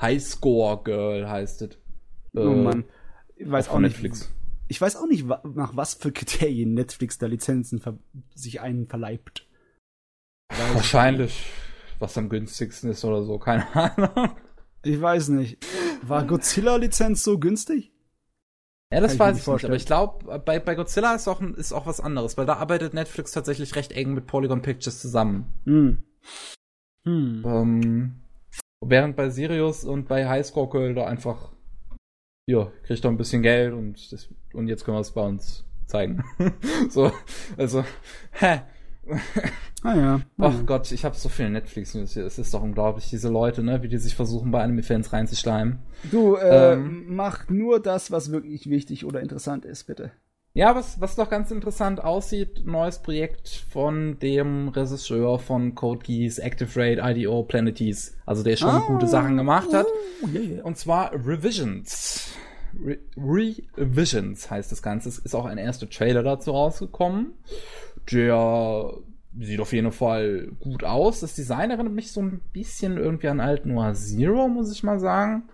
[0.00, 1.78] High Score Girl heißt es.
[2.34, 2.84] oh Äh, Mann.
[3.36, 3.92] Ich weiß auch nicht.
[3.92, 4.30] Netflix.
[4.68, 7.80] Ich weiß auch nicht, nach was für Kriterien Netflix da Lizenzen
[8.34, 9.46] sich einen verleibt.
[10.74, 11.46] Wahrscheinlich,
[11.98, 14.36] was am günstigsten ist oder so, keine Ahnung.
[14.84, 15.58] Ich weiß nicht.
[16.02, 17.92] War Godzilla-Lizenz so günstig?
[18.90, 19.70] Ja, Kann das mir weiß ich nicht, vorstellen.
[19.72, 22.94] aber ich glaube, bei, bei Godzilla ist auch, ist auch was anderes, weil da arbeitet
[22.94, 25.52] Netflix tatsächlich recht eng mit Polygon Pictures zusammen.
[25.64, 26.02] Hm.
[27.04, 27.42] Hm.
[27.46, 28.14] Ähm,
[28.84, 31.50] während bei Sirius und bei High Score Girl da einfach,
[32.46, 35.64] ja, kriegt doch ein bisschen Geld und, das, und jetzt können wir es bei uns
[35.86, 36.24] zeigen.
[36.88, 37.12] so,
[37.56, 37.84] also,
[38.32, 38.60] hä.
[39.82, 40.20] Ah ja.
[40.38, 40.66] Ach.
[40.66, 42.26] Gott, ich habe so viel Netflix-News hier.
[42.26, 45.78] Es ist doch unglaublich, diese Leute, ne, wie die sich versuchen, bei Anime-Fans reinzuschleimen.
[46.10, 47.06] Du, äh, Ähm.
[47.08, 50.10] mach nur das, was wirklich wichtig oder interessant ist, bitte.
[50.58, 56.40] Ja, was, was doch ganz interessant aussieht, neues Projekt von dem Regisseur von Code Geass,
[56.40, 58.14] Active Raid, IDO, Planetease.
[58.26, 58.82] Also der schon Ah.
[58.88, 59.86] gute Sachen gemacht hat.
[60.20, 60.64] Oh, yeah, yeah.
[60.64, 62.32] Und zwar Revisions.
[62.84, 62.98] Re
[63.76, 65.08] Revisions heißt das Ganze.
[65.10, 67.34] Es ist auch ein erster Trailer dazu rausgekommen.
[68.10, 68.94] Der
[69.38, 71.20] sieht auf jeden Fall gut aus.
[71.20, 74.98] Das Design erinnert mich so ein bisschen irgendwie an Alt Noir Zero, muss ich mal
[74.98, 75.44] sagen.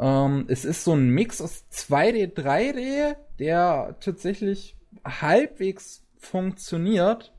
[0.00, 7.32] Ähm, es ist so ein Mix aus 2D, 3D, der tatsächlich halbwegs funktioniert.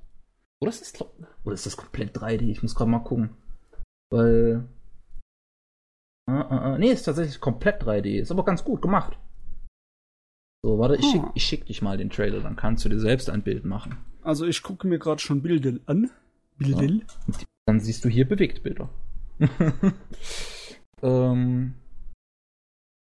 [0.62, 2.44] Oder ist das, glaub- oder ist das komplett 3D?
[2.52, 3.32] Ich muss gerade mal gucken.
[4.12, 4.68] Weil
[6.30, 8.20] äh, äh, äh, nee, ist tatsächlich komplett 3D.
[8.20, 9.18] Ist aber ganz gut gemacht.
[10.64, 11.32] So, warte, ich schick, Ah.
[11.34, 13.98] ich schick dich mal den Trailer, dann kannst du dir selbst ein Bild machen.
[14.22, 16.12] Also ich gucke mir gerade schon Bilder an.
[16.60, 17.04] Bilder?
[17.66, 18.88] Dann siehst du hier Bewegtbilder.
[21.02, 21.74] ähm,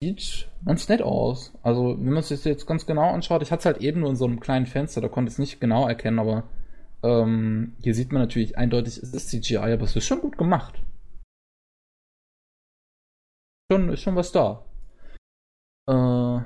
[0.03, 1.53] sieht ganz nett aus.
[1.63, 4.11] Also, wenn man es sich jetzt ganz genau anschaut, ich hatte es halt eben nur
[4.11, 6.45] in so einem kleinen Fenster, da konnte ich es nicht genau erkennen, aber
[7.03, 10.83] ähm, hier sieht man natürlich eindeutig, es ist CGI, aber es ist schon gut gemacht.
[13.71, 14.65] Schon, ist schon was da.
[15.89, 16.41] Äh,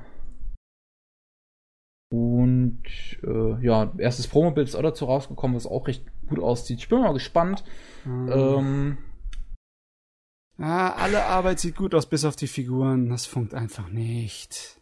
[2.12, 2.82] und
[3.24, 6.78] äh, ja, erstes Promobild ist auch dazu rausgekommen, was auch recht gut aussieht.
[6.78, 7.64] Ich bin mal gespannt.
[8.04, 8.98] Ähm, Ähm,
[10.58, 13.10] Ah, alle Arbeit sieht gut aus, bis auf die Figuren.
[13.10, 14.80] Das funkt einfach nicht.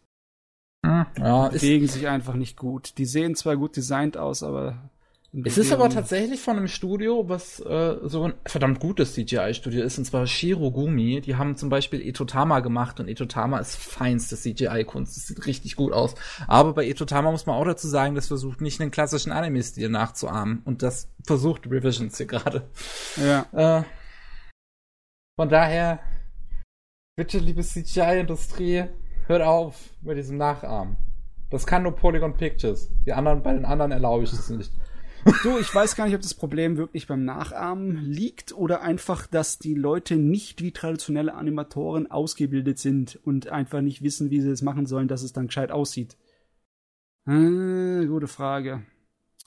[0.85, 2.99] Hm, ja, Die bewegen sich einfach nicht gut.
[2.99, 4.91] Die sehen zwar gut designt aus, aber.
[5.43, 9.99] Es ist aber tatsächlich von einem Studio, was äh, so ein verdammt gutes CGI-Studio ist,
[9.99, 11.23] und zwar Shirogumi.
[11.23, 15.17] Die haben zum Beispiel Etotama gemacht und Etotama ist feinste CGI-Kunst.
[15.17, 16.15] Das sieht richtig gut aus.
[16.47, 20.63] Aber bei Etotama muss man auch dazu sagen, das versucht nicht einen klassischen Anime-Stil nachzuahmen.
[20.65, 22.69] Und das versucht Revisions hier gerade.
[23.17, 23.81] Ja.
[23.81, 23.83] Äh,
[25.37, 26.01] von daher,
[27.17, 28.85] bitte, liebe CGI-Industrie,
[29.27, 30.97] hört auf mit diesem Nachahmen.
[31.51, 32.91] Das kann nur Polygon Pictures.
[33.07, 34.73] Die anderen, bei den anderen erlaube ich es nicht.
[35.43, 39.59] Du, ich weiß gar nicht, ob das Problem wirklich beim Nachahmen liegt oder einfach, dass
[39.59, 44.61] die Leute nicht wie traditionelle Animatoren ausgebildet sind und einfach nicht wissen, wie sie es
[44.61, 46.19] machen sollen, dass es dann gescheit aussieht.
[47.27, 48.83] Äh, gute Frage.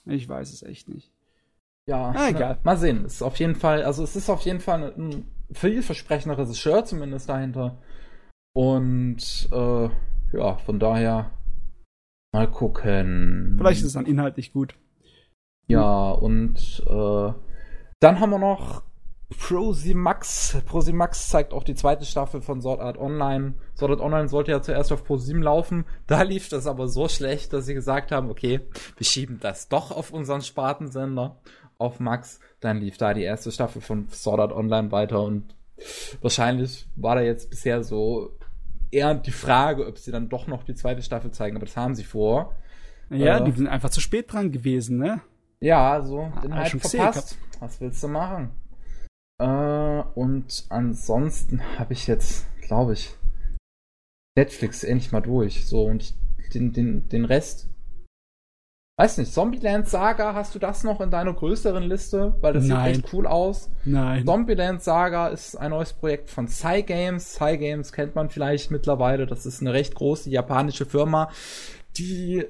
[0.04, 1.12] Ich weiß es echt nicht.
[1.86, 2.54] Ja, Ah, egal.
[2.54, 3.04] ne, mal sehen.
[3.04, 7.28] Es ist auf jeden Fall, also es ist auf jeden Fall ein vielversprechender Regisseur zumindest
[7.28, 7.78] dahinter.
[8.54, 9.88] Und äh,
[10.32, 11.30] ja, von daher
[12.32, 13.56] mal gucken.
[13.58, 14.74] Vielleicht ist es dann inhaltlich gut.
[15.66, 17.32] Ja, und äh,
[18.00, 18.82] dann haben wir noch
[19.36, 20.56] Prosimax.
[20.64, 23.54] Prosimax zeigt auch die zweite Staffel von Sword Art Online.
[23.76, 25.84] Sword Art Online sollte ja zuerst auf Pro7 laufen.
[26.06, 28.60] Da lief das aber so schlecht, dass sie gesagt haben, okay,
[28.96, 31.36] wir schieben das doch auf unseren Spartensender,
[31.78, 32.40] auf Max.
[32.60, 35.54] Dann lief da die erste Staffel von Sword Art Online weiter und
[36.20, 38.36] wahrscheinlich war da jetzt bisher so
[38.90, 41.94] eher die Frage, ob sie dann doch noch die zweite Staffel zeigen, aber das haben
[41.94, 42.54] sie vor.
[43.10, 43.44] Ja, Äh.
[43.44, 45.20] die sind einfach zu spät dran gewesen, ne?
[45.60, 47.38] Ja, so, den Ah, halt schon gesehen verpasst.
[47.60, 48.50] Was willst du machen?
[49.40, 53.10] Äh, und ansonsten habe ich jetzt, glaube ich,
[54.36, 55.66] Netflix endlich mal durch.
[55.66, 56.14] So, und
[56.54, 57.68] den, den, den Rest.
[59.00, 62.34] Weiß nicht, Zombieland Saga, hast du das noch in deiner größeren Liste?
[62.40, 62.94] Weil das Nein.
[62.94, 63.70] sieht echt cool aus.
[63.84, 64.26] Nein.
[64.26, 67.34] Zombieland Saga ist ein neues Projekt von Cygames.
[67.34, 69.26] Cygames kennt man vielleicht mittlerweile.
[69.26, 71.30] Das ist eine recht große japanische Firma,
[71.96, 72.44] die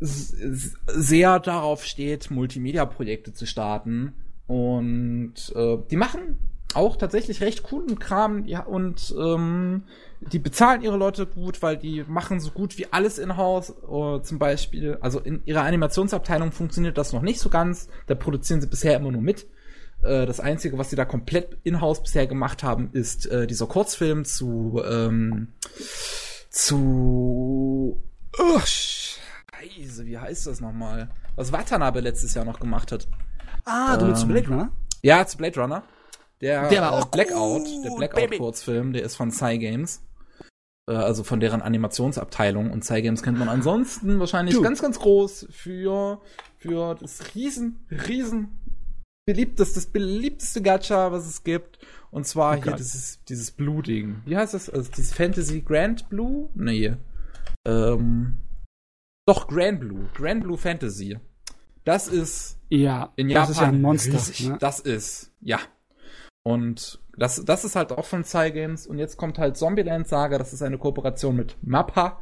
[0.00, 4.14] sehr darauf steht, Multimedia-Projekte zu starten.
[4.48, 6.36] Und äh, die machen
[6.74, 9.84] auch tatsächlich recht coolen Kram, ja, und ähm,
[10.30, 13.70] die bezahlen ihre Leute gut, weil die machen so gut wie alles in-house.
[13.70, 17.88] Äh, zum Beispiel, also in ihrer Animationsabteilung funktioniert das noch nicht so ganz.
[18.06, 19.46] Da produzieren sie bisher immer nur mit.
[20.02, 24.24] Äh, das Einzige, was sie da komplett in-house bisher gemacht haben, ist äh, dieser Kurzfilm
[24.24, 25.48] zu ähm,
[26.50, 28.02] zu
[28.38, 31.10] oh, Scheiße, wie heißt das nochmal?
[31.36, 33.08] Was Watanabe letztes Jahr noch gemacht hat.
[33.64, 34.72] Ah, du Ähm, Blade Runner?
[35.02, 35.82] Ja, zu Blade Runner.
[36.40, 37.90] Der, Der war äh, auch Blackout, gut, der.
[37.96, 39.98] Blackout-Kurzfilm, der ist von Cygames.
[39.98, 40.11] Äh,
[40.94, 42.70] also von deren Animationsabteilung.
[42.70, 44.62] Und Cygames kennt man ansonsten wahrscheinlich Du.
[44.62, 46.20] ganz, ganz groß für,
[46.58, 48.58] für das riesen, riesen
[49.26, 51.78] beliebteste, das beliebteste Gacha, was es gibt.
[52.10, 54.22] Und zwar Oh hier dieses, dieses Blue-Ding.
[54.26, 54.68] Wie heißt das?
[54.68, 56.48] Also dieses Fantasy Grand Blue?
[56.54, 56.94] Nee.
[57.66, 58.38] Ähm,
[59.26, 60.08] doch, Grand Blue.
[60.14, 61.18] Grand Blue Fantasy.
[61.84, 64.12] Das ist Ja, in das Japan ist ja ein Monster.
[64.12, 64.48] riesig.
[64.48, 64.56] Ne?
[64.60, 65.58] Das ist, ja.
[66.44, 68.86] Und das, das ist halt auch von Cygames.
[68.86, 70.38] Und jetzt kommt halt Zombieland Saga.
[70.38, 72.20] Das ist eine Kooperation mit Mappa.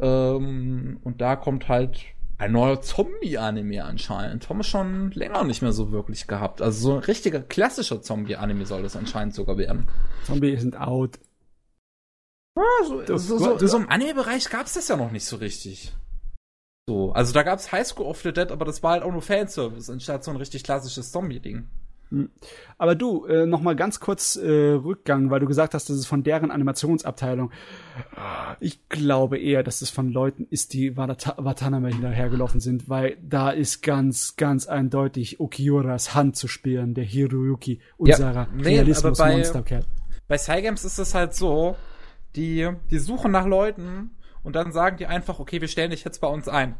[0.00, 2.00] Ähm, und da kommt halt
[2.38, 4.48] ein neuer Zombie-Anime anscheinend.
[4.48, 6.60] Haben wir schon länger nicht mehr so wirklich gehabt.
[6.60, 9.88] Also so ein richtiger klassischer Zombie-Anime soll das anscheinend sogar werden.
[10.24, 11.18] Zombies sind out.
[12.58, 15.94] Ja, so, Du- so, so, so im Anime-Bereich gab's das ja noch nicht so richtig.
[16.88, 19.20] So, also da gab's High School of the Dead, aber das war halt auch nur
[19.22, 21.68] Fanservice, anstatt so ein richtig klassisches Zombie-Ding.
[22.78, 26.06] Aber du, äh, noch mal ganz kurz äh, Rückgang, weil du gesagt hast, das ist
[26.06, 27.50] von deren Animationsabteilung.
[28.60, 33.82] Ich glaube eher, dass es von Leuten ist, die Watanabe hinterhergelaufen sind, weil da ist
[33.82, 39.84] ganz, ganz eindeutig Okioras Hand zu spüren, der Hiroyuki, unserer nee, aber Realismus bei- Monsterkerl.
[40.28, 41.76] Bei Cygames ist es halt so,
[42.34, 44.10] die, die suchen nach Leuten
[44.42, 46.74] und dann sagen die einfach, okay, wir stellen dich jetzt bei uns ein.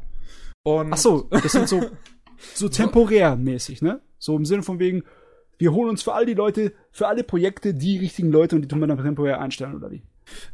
[0.63, 1.83] Und Ach so, das sind so,
[2.55, 4.01] so temporär mäßig, ne?
[4.19, 5.05] So im Sinne von wegen,
[5.59, 8.69] wir holen uns für all die Leute, für alle Projekte die richtigen Leute und die
[8.69, 10.03] tun wir dann temporär einstellen, oder wie?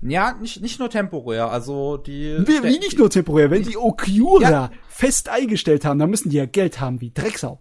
[0.02, 2.36] ja, nicht, nicht nur temporär, also die.
[2.46, 4.70] Wie, wie nicht nur temporär, wenn die Okiura Ja.
[4.88, 7.60] fest eingestellt haben, dann müssen die ja Geld haben wie Drecksau.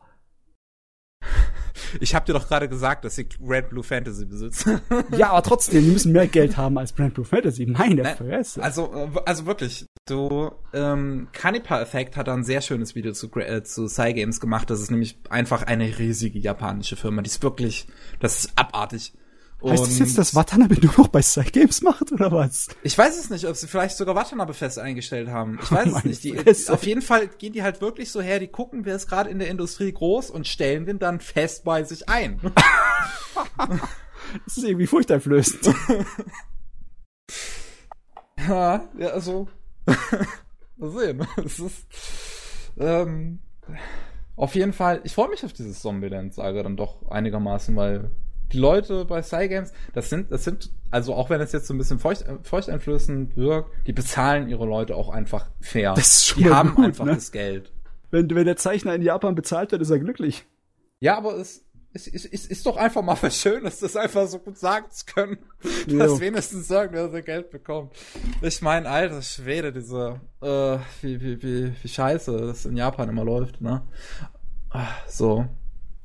[1.99, 4.81] Ich hab dir doch gerade gesagt, dass ich Red Blue Fantasy besitze.
[5.17, 7.65] Ja, aber trotzdem, die müssen mehr Geld haben als Brand Blue Fantasy.
[7.65, 8.63] Meine Nein, Fresse.
[8.63, 13.29] Also, äh, also wirklich, du, ähm, Canipa Effect hat da ein sehr schönes Video zu,
[13.39, 14.69] äh, zu Cygames gemacht.
[14.69, 17.21] Das ist nämlich einfach eine riesige japanische Firma.
[17.21, 17.87] Die ist wirklich,
[18.19, 19.13] das ist abartig.
[19.69, 22.67] Heißt das jetzt, dass Watanabe nur noch bei Side Games macht, oder was?
[22.83, 25.59] Ich weiß es nicht, ob sie vielleicht sogar Watanabe fest eingestellt haben.
[25.61, 26.23] Ich weiß es Meine nicht.
[26.23, 26.73] Die, Fresse.
[26.73, 29.39] auf jeden Fall gehen die halt wirklich so her, die gucken, wer ist gerade in
[29.39, 32.39] der Industrie groß und stellen den dann fest bei sich ein.
[34.45, 35.75] Das ist irgendwie furchteinflößend.
[38.47, 39.49] ja, ja, also.
[40.77, 41.27] mal sehen.
[41.43, 41.85] Es ist.
[42.77, 43.39] Ähm,
[44.35, 48.09] auf jeden Fall, ich freue mich auf dieses Zombieland-Saga dann doch einigermaßen, weil
[48.53, 51.77] die Leute bei Cygames, das sind, das sind, also auch wenn es jetzt so ein
[51.77, 55.93] bisschen feucht, feuchteinflößend wirkt, die bezahlen ihre Leute auch einfach fair.
[55.93, 57.15] Das ist schon die haben gut, einfach ne?
[57.15, 57.71] das Geld.
[58.11, 60.45] Wenn, wenn der Zeichner in Japan bezahlt wird, ist er glücklich.
[60.99, 64.39] Ja, aber es, es, es, es ist doch einfach mal was Schönes, das einfach so
[64.39, 65.37] gut sagen zu können,
[65.87, 65.99] Jo.
[65.99, 67.93] dass wenigstens er Geld bekommt.
[68.41, 73.23] Ich meine, alter Schwede, diese, äh, wie, wie, wie, wie scheiße das in Japan immer
[73.23, 73.81] läuft, ne?
[74.69, 75.45] Ah, So.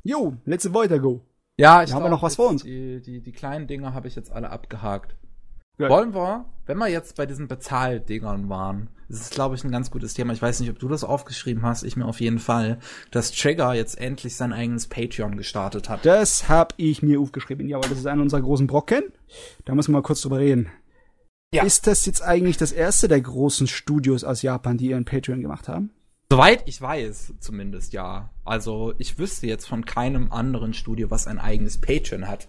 [0.03, 1.21] Jo, let's weiter go.
[1.59, 2.63] Ja, ich Da haben wir glaub, noch was vor uns.
[2.63, 5.15] Die, die, die kleinen Dinger habe ich jetzt alle abgehakt.
[5.79, 5.89] Geil.
[5.89, 9.91] Wollen wir, wenn wir jetzt bei diesen Bezahldingern waren, das ist, glaube ich, ein ganz
[9.91, 10.33] gutes Thema.
[10.33, 12.79] Ich weiß nicht, ob du das aufgeschrieben hast, ich mir auf jeden Fall,
[13.11, 16.05] dass Trigger jetzt endlich sein eigenes Patreon gestartet hat.
[16.05, 17.67] Das hab ich mir aufgeschrieben.
[17.67, 19.03] Ja, weil das ist einer unserer großen Brocken.
[19.65, 20.69] Da müssen wir mal kurz drüber reden.
[21.53, 21.63] Ja.
[21.63, 25.69] Ist das jetzt eigentlich das erste der großen Studios aus Japan, die ihren Patreon gemacht
[25.69, 25.91] haben?
[26.29, 28.29] Soweit ich weiß, zumindest ja.
[28.43, 32.47] Also ich wüsste jetzt von keinem anderen Studio, was ein eigenes Patreon hat.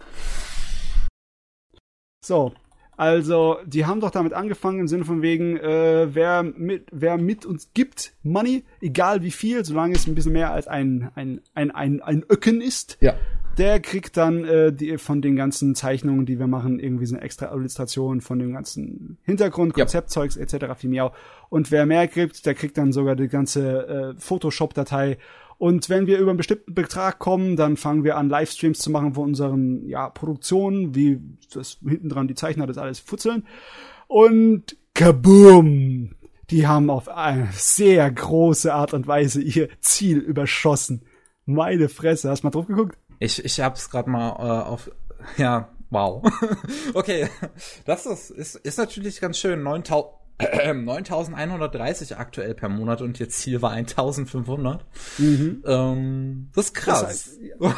[2.25, 2.53] So,
[2.97, 7.45] also die haben doch damit angefangen im Sinne von wegen, äh, wer mit, wer mit
[7.45, 11.71] uns gibt Money, egal wie viel, solange es ein bisschen mehr als ein ein ein
[11.71, 13.13] ein, ein Öcken ist, Ja.
[13.59, 17.23] Der kriegt dann äh, die von den ganzen Zeichnungen, die wir machen, irgendwie so eine
[17.23, 19.83] extra Illustration von dem ganzen Hintergrund, Ja.
[19.83, 20.75] Konzeptzeugs etc.
[20.77, 21.11] viel mehr.
[21.49, 25.17] Und wer mehr kriegt, der kriegt dann sogar die ganze äh, Photoshop-Datei.
[25.57, 29.13] Und wenn wir über einen bestimmten Betrag kommen, dann fangen wir an, Livestreams zu machen
[29.13, 31.19] von unseren ja, Produktionen, wie
[31.53, 33.45] das hinten dran die Zeichner das alles futzeln.
[34.07, 36.11] Und kaboom!
[36.49, 41.03] Die haben auf eine sehr große Art und Weise ihr Ziel überschossen.
[41.45, 42.97] Meine Fresse, hast du mal drauf geguckt?
[43.19, 44.91] Ich, ich hab's gerade mal äh, auf.
[45.37, 46.23] Ja, wow.
[46.93, 47.27] okay,
[47.85, 49.61] das ist, ist, ist natürlich ganz schön.
[49.63, 54.85] 9000 9130 aktuell per Monat und ihr Ziel war 1500.
[55.19, 57.37] Ähm, das ist krass.
[57.59, 57.75] Das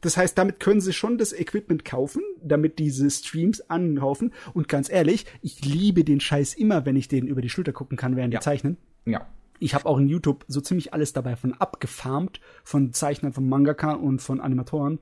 [0.00, 4.34] Das heißt, damit können sie schon das Equipment kaufen, damit diese Streams anlaufen.
[4.52, 7.96] Und ganz ehrlich, ich liebe den Scheiß immer, wenn ich den über die Schulter gucken
[7.96, 8.40] kann, während Ja.
[8.40, 8.76] die zeichnen.
[9.06, 9.26] ja.
[9.64, 13.92] Ich habe auch in YouTube so ziemlich alles dabei von abgefarmt, von Zeichnern, von Mangaka
[13.92, 14.98] und von Animatoren,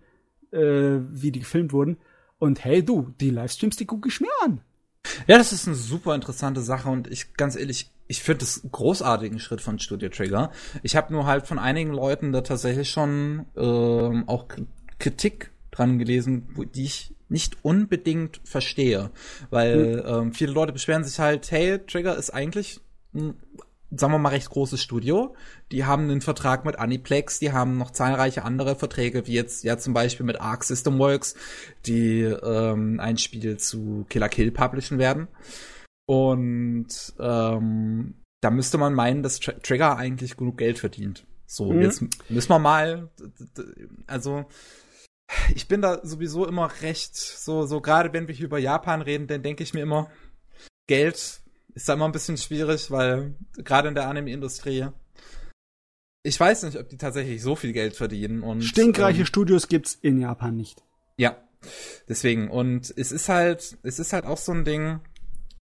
[0.52, 1.96] äh, wie die gefilmt wurden.
[2.38, 4.60] Und hey du, die Livestreams, die gucke ich mir an.
[5.26, 9.40] Ja, das ist eine super interessante Sache und ich ganz ehrlich, ich finde das großartigen
[9.40, 10.52] Schritt von Studio Trigger.
[10.84, 14.46] Ich habe nur halt von einigen Leuten da tatsächlich schon ähm, auch
[15.00, 19.10] Kritik dran gelesen, wo, die ich nicht unbedingt verstehe,
[19.50, 22.80] weil ähm, viele Leute beschweren sich halt, hey, Trigger ist eigentlich
[23.14, 23.34] ein
[23.94, 25.34] sagen wir mal, recht großes Studio.
[25.70, 29.76] Die haben einen Vertrag mit Aniplex, die haben noch zahlreiche andere Verträge, wie jetzt ja
[29.78, 31.34] zum Beispiel mit Arc System Works,
[31.86, 35.28] die ähm, ein Spiel zu Killer Kill publishen werden.
[36.06, 36.88] Und
[37.18, 41.24] ähm, da müsste man meinen, dass Tr Trigger eigentlich genug Geld verdient.
[41.46, 41.82] So, Mhm.
[41.82, 43.10] jetzt müssen wir mal,
[44.06, 44.46] also
[45.54, 49.26] ich bin da sowieso immer recht, so, so gerade wenn wir hier über Japan reden,
[49.26, 50.10] dann denke ich mir immer,
[50.88, 51.41] Geld
[51.74, 54.86] ist da immer ein bisschen schwierig, weil gerade in der Anime-Industrie,
[56.22, 59.98] ich weiß nicht, ob die tatsächlich so viel Geld verdienen und Stinkreiche ähm, Studios gibt's
[60.00, 60.82] in Japan nicht.
[61.16, 61.36] ja,
[62.08, 65.00] deswegen und es ist halt, es ist halt auch so ein Ding.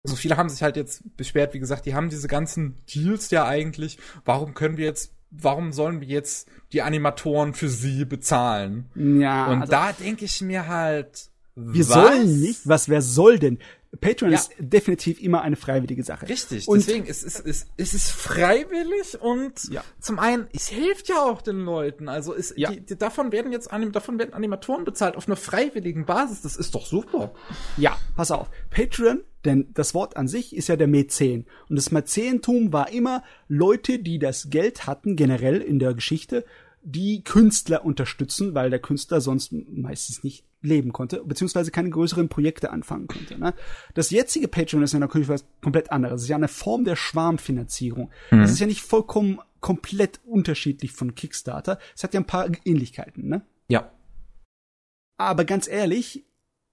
[0.04, 3.46] So viele haben sich halt jetzt beschwert, wie gesagt, die haben diese ganzen Deals ja
[3.46, 3.98] eigentlich.
[4.24, 8.86] Warum können wir jetzt, warum sollen wir jetzt die Animatoren für sie bezahlen?
[8.94, 11.92] Ja, Und also, da denke ich mir halt, wir was?
[11.92, 12.60] sollen nicht.
[12.64, 13.58] Was, wer soll denn?
[14.00, 14.38] Patreon Ja.
[14.38, 16.28] ist definitiv immer eine freiwillige Sache.
[16.28, 19.82] Richtig, Und- deswegen, es ist, es, es ist freiwillig und Ja.
[20.00, 22.08] zum einen, es hilft ja auch den Leuten.
[22.08, 22.70] Also es, Ja.
[22.70, 26.42] die, die, davon werden jetzt Anim, davon werden Animatoren bezahlt auf einer freiwilligen Basis.
[26.42, 27.32] Das ist doch super.
[27.76, 28.50] Ja, pass auf.
[28.70, 31.46] Patreon, denn das Wort an sich ist ja der Mäzen.
[31.68, 36.44] Und das Mäzentum war immer Leute, die das Geld hatten, generell in der Geschichte,
[36.82, 42.70] die Künstler unterstützen, weil der Künstler sonst meistens nicht leben konnte, beziehungsweise keine größeren Projekte
[42.70, 43.38] anfangen konnte.
[43.38, 43.54] Ne?
[43.94, 46.16] Das jetzige Patreon ist ja natürlich was komplett anderes.
[46.16, 48.10] Es ist ja eine Form der Schwarmfinanzierung.
[48.30, 51.78] Es ist ja nicht vollkommen komplett unterschiedlich von Kickstarter.
[51.96, 53.42] Es hat ja ein paar Ähnlichkeiten, ne?
[53.68, 53.92] Ja.
[55.16, 56.24] Aber ganz ehrlich,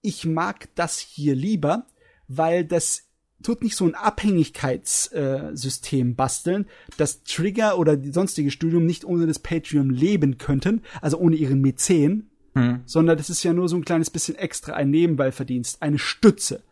[0.02, 1.88] ich mag das hier lieber,
[2.28, 3.04] weil das
[3.44, 9.40] tut nicht so ein Abhängigkeitssystem basteln, dass Trigger oder die sonstige Studium nicht ohne das
[9.40, 12.84] Patreon leben könnten, also ohne ihren Mäzen, Hm.
[12.86, 16.64] sondern das ist ja nur so ein kleines bisschen extra ein Nebenbeiverdienst, eine Stütze.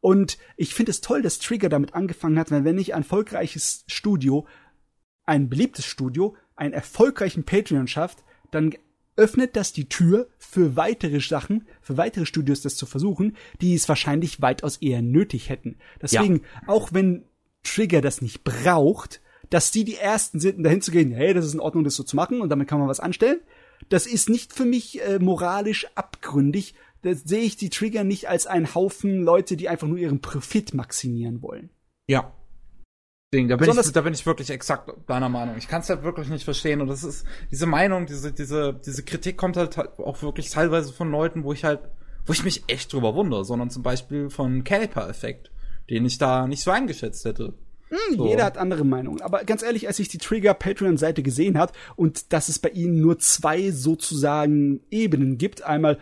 [0.00, 3.84] Und ich finde es toll, dass Trigger damit angefangen hat, weil wenn nicht ein erfolgreiches
[3.86, 4.46] Studio,
[5.24, 8.74] ein beliebtes Studio, einen erfolgreichen Patreon schafft, dann
[9.16, 13.88] öffnet das die Tür für weitere Sachen, für weitere Studios das zu versuchen, die es
[13.88, 15.76] wahrscheinlich weitaus eher nötig hätten.
[16.00, 16.68] Deswegen, ja.
[16.68, 17.24] auch wenn
[17.62, 19.20] Trigger das nicht braucht,
[19.50, 22.02] dass die die ersten sind, dahin zu gehen, hey, das ist in Ordnung, das so
[22.02, 23.40] zu machen und damit kann man was anstellen.
[23.88, 26.74] Das ist nicht für mich äh, moralisch abgründig.
[27.02, 30.74] Da sehe ich die Trigger nicht als einen Haufen Leute, die einfach nur ihren Profit
[30.74, 31.70] maximieren wollen.
[32.08, 32.32] Ja,
[33.32, 33.48] Ding.
[33.48, 35.56] Da bin, ich, da bin ich wirklich exakt deiner Meinung.
[35.56, 36.80] Ich kann es halt wirklich nicht verstehen.
[36.80, 41.10] Und das ist, diese Meinung, diese, diese, diese Kritik kommt halt auch wirklich teilweise von
[41.10, 41.80] Leuten, wo ich halt,
[42.26, 45.50] wo ich mich echt drüber wundere, sondern zum Beispiel von Caliper-Effekt,
[45.88, 47.54] den ich da nicht so eingeschätzt hätte.
[47.92, 48.26] Hm, so.
[48.26, 49.20] Jeder hat andere Meinungen.
[49.20, 53.00] Aber ganz ehrlich, als ich die Trigger Patreon-Seite gesehen hat und dass es bei ihnen
[53.00, 55.98] nur zwei sozusagen Ebenen gibt, einmal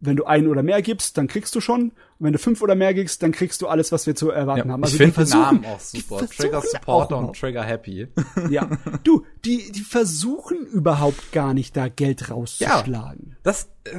[0.00, 1.90] wenn du ein oder mehr gibst, dann kriegst du schon.
[1.90, 4.68] Und wenn du fünf oder mehr gibst, dann kriegst du alles, was wir zu erwarten
[4.68, 4.84] ja, haben.
[4.84, 6.26] Also ich finde den Namen auch super.
[6.26, 8.08] Trigger Supporter und Trigger Happy.
[8.50, 8.68] Ja.
[9.02, 13.30] Du, die, die versuchen überhaupt gar nicht, da Geld rauszuschlagen.
[13.30, 13.98] Ja, das, äh,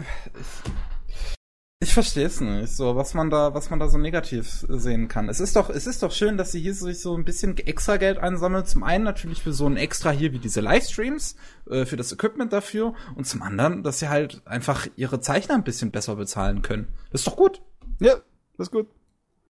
[1.80, 5.30] ich verstehe es nicht, so was man da, was man da so negativ sehen kann.
[5.30, 7.98] Es ist doch, es ist doch schön, dass sie hier sich so ein bisschen extra
[7.98, 8.68] Geld einsammelt.
[8.68, 11.36] Zum einen natürlich für so ein extra hier wie diese Livestreams,
[11.70, 15.64] äh, für das Equipment dafür, und zum anderen, dass sie halt einfach ihre Zeichner ein
[15.64, 16.88] bisschen besser bezahlen können.
[17.12, 17.62] Das ist doch gut.
[18.00, 18.16] Ja,
[18.58, 18.88] das ist gut.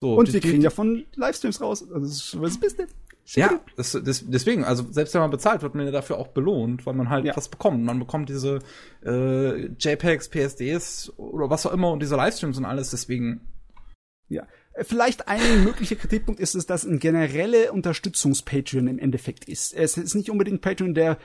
[0.02, 1.84] So, und die, wir kriegen ja von Livestreams raus.
[1.84, 2.90] Also das ist was Business.
[3.34, 6.86] Ja, das, das, deswegen, also selbst wenn man bezahlt, wird man ja dafür auch belohnt,
[6.86, 7.36] weil man halt ja.
[7.36, 7.84] was bekommt.
[7.84, 8.60] Man bekommt diese
[9.04, 13.42] äh, JPEGs, PSDs oder was auch immer und diese Livestreams und alles, deswegen.
[14.30, 14.48] Ja.
[14.82, 19.74] Vielleicht ein möglicher Kritikpunkt ist es, dass ein generelle Unterstützungs-Patreon im Endeffekt ist.
[19.74, 21.18] Es ist nicht unbedingt Patreon, der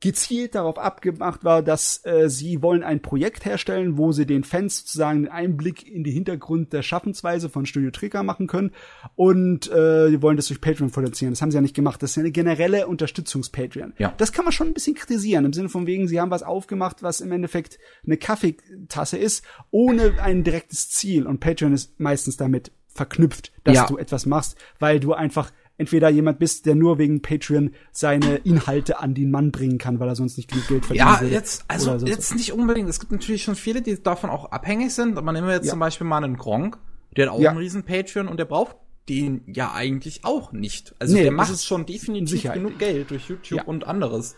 [0.00, 4.78] gezielt darauf abgemacht war, dass äh, sie wollen ein Projekt herstellen, wo sie den Fans
[4.78, 8.70] sozusagen einen Einblick in die Hintergrund der Schaffensweise von Studio Trigger machen können
[9.16, 11.32] und äh, die wollen das durch Patreon finanzieren.
[11.32, 12.00] Das haben sie ja nicht gemacht.
[12.02, 13.94] Das ist ja eine generelle Unterstützungs-Patreon.
[13.98, 14.14] Ja.
[14.16, 17.02] Das kann man schon ein bisschen kritisieren, im Sinne von wegen, sie haben was aufgemacht,
[17.02, 21.26] was im Endeffekt eine Kaffeetasse ist, ohne ein direktes Ziel.
[21.26, 23.86] Und Patreon ist meistens damit verknüpft, dass ja.
[23.86, 28.98] du etwas machst, weil du einfach entweder jemand bist, der nur wegen Patreon seine Inhalte
[28.98, 31.08] an den Mann bringen kann, weil er sonst nicht genug Geld verdient.
[31.08, 32.88] Ja, jetzt, also jetzt nicht unbedingt.
[32.88, 35.16] Es gibt natürlich schon viele, die davon auch abhängig sind.
[35.16, 35.70] Aber nehmen wir jetzt ja.
[35.70, 36.78] zum Beispiel mal einen Gronk,
[37.16, 37.50] der hat auch ja.
[37.50, 38.76] einen riesen Patreon und der braucht
[39.08, 40.94] den ja eigentlich auch nicht.
[40.98, 42.58] Also nee, der macht es schon definitiv Sicherheit.
[42.58, 43.64] genug Geld durch YouTube ja.
[43.64, 44.36] und anderes.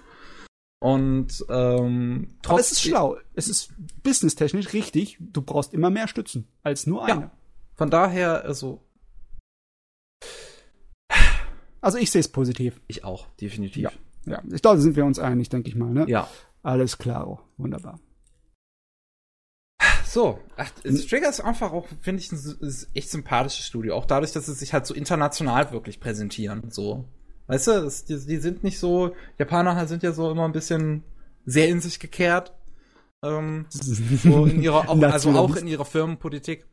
[0.78, 2.50] Und ähm, trotzdem.
[2.50, 3.16] Aber es ist schlau.
[3.34, 5.18] Es ist businesstechnisch richtig.
[5.20, 7.20] Du brauchst immer mehr Stützen als nur eine.
[7.20, 7.30] Ja.
[7.74, 8.82] Von daher, also
[11.80, 12.80] also ich sehe es positiv.
[12.86, 13.82] Ich auch, definitiv.
[13.82, 13.90] Ja,
[14.26, 14.42] ja.
[14.52, 15.90] ich glaube, da sind wir uns einig, denke ich mal.
[15.90, 16.06] Ne?
[16.08, 16.28] Ja.
[16.62, 17.98] Alles klar, wunderbar.
[20.04, 23.94] So, ach, Trigger ist einfach auch, finde ich, ein echt sympathisches Studio.
[23.94, 26.70] Auch dadurch, dass sie sich halt so international wirklich präsentieren.
[26.70, 27.04] So.
[27.46, 31.04] Weißt du, das, die, die sind nicht so, Japaner sind ja so immer ein bisschen
[31.46, 32.52] sehr in sich gekehrt.
[33.22, 36.66] Ähm, so in ihrer, auch, also auch in ihrer Firmenpolitik.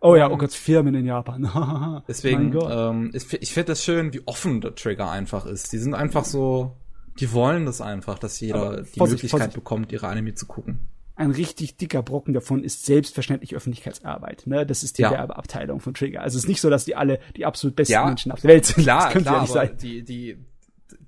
[0.00, 2.02] Oh ja, oh Gott, Firmen in Japan.
[2.08, 5.72] deswegen, ähm, ich, ich finde das schön, wie offen der Trigger einfach ist.
[5.72, 6.76] Die sind einfach so,
[7.18, 9.54] die wollen das einfach, dass jeder Aber die Vorsicht, Möglichkeit Vorsicht.
[9.54, 10.88] bekommt, ihre Anime zu gucken.
[11.16, 14.46] Ein richtig dicker Brocken davon ist selbstverständlich Öffentlichkeitsarbeit.
[14.46, 14.64] Ne?
[14.64, 15.10] Das ist die ja.
[15.10, 16.22] Werbeabteilung von Trigger.
[16.22, 18.50] Also es ist nicht so, dass die alle die absolut besten ja, Menschen auf der
[18.50, 18.84] Welt sind.
[18.84, 19.76] Klar, das klar, ja nicht aber sein.
[19.82, 20.38] die, die,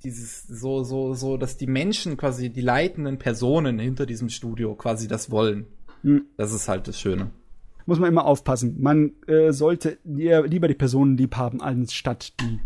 [0.03, 5.07] dieses so, so, so, dass die Menschen quasi, die leitenden Personen hinter diesem Studio quasi
[5.07, 5.67] das wollen.
[6.03, 6.25] Hm.
[6.37, 7.31] Das ist halt das Schöne
[7.87, 8.77] muss man immer aufpassen.
[8.81, 12.61] Man äh, sollte lieber die Personen lieb haben, anstatt die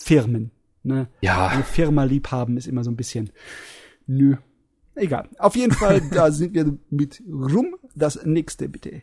[0.00, 0.50] Firmen.
[0.82, 1.08] Ne?
[1.20, 1.48] Ja.
[1.48, 3.30] Eine Firma lieb haben ist immer so ein bisschen.
[4.06, 4.36] Nö.
[4.94, 5.28] Egal.
[5.38, 7.76] Auf jeden Fall, da sind wir mit rum.
[7.94, 9.02] Das nächste bitte.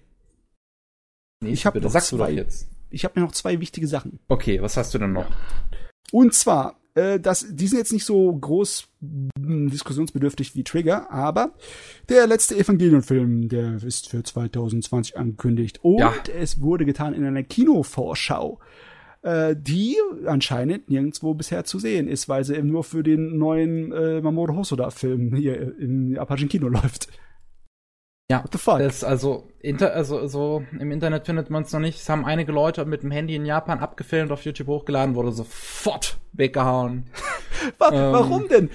[1.41, 2.69] Nee, ich habe sagst zwei, du doch jetzt.
[2.89, 4.19] Ich habe mir noch zwei wichtige Sachen.
[4.27, 5.27] Okay, was hast du denn noch?
[6.11, 8.87] Und zwar äh, das, die sind jetzt nicht so groß
[9.37, 11.53] hm, diskussionsbedürftig wie Trigger, aber
[12.09, 15.83] der letzte Evangelion-Film, der ist für 2020 angekündigt.
[15.83, 16.13] Und ja.
[16.39, 18.59] es wurde getan in einer Kinovorschau,
[19.21, 23.91] äh, die anscheinend nirgendwo bisher zu sehen ist, weil sie eben nur für den neuen
[23.91, 27.09] äh, Mamoru Hosoda-Film hier im japanischen Kino läuft.
[28.31, 28.79] Ja, What the fuck?
[28.79, 31.99] Das also, inter, also so im Internet findet man es noch nicht.
[31.99, 36.17] Es haben einige Leute mit dem Handy in Japan abgefilmt, auf YouTube hochgeladen, wurde sofort
[36.33, 37.05] weggehauen.
[37.79, 38.69] Warum ähm, denn?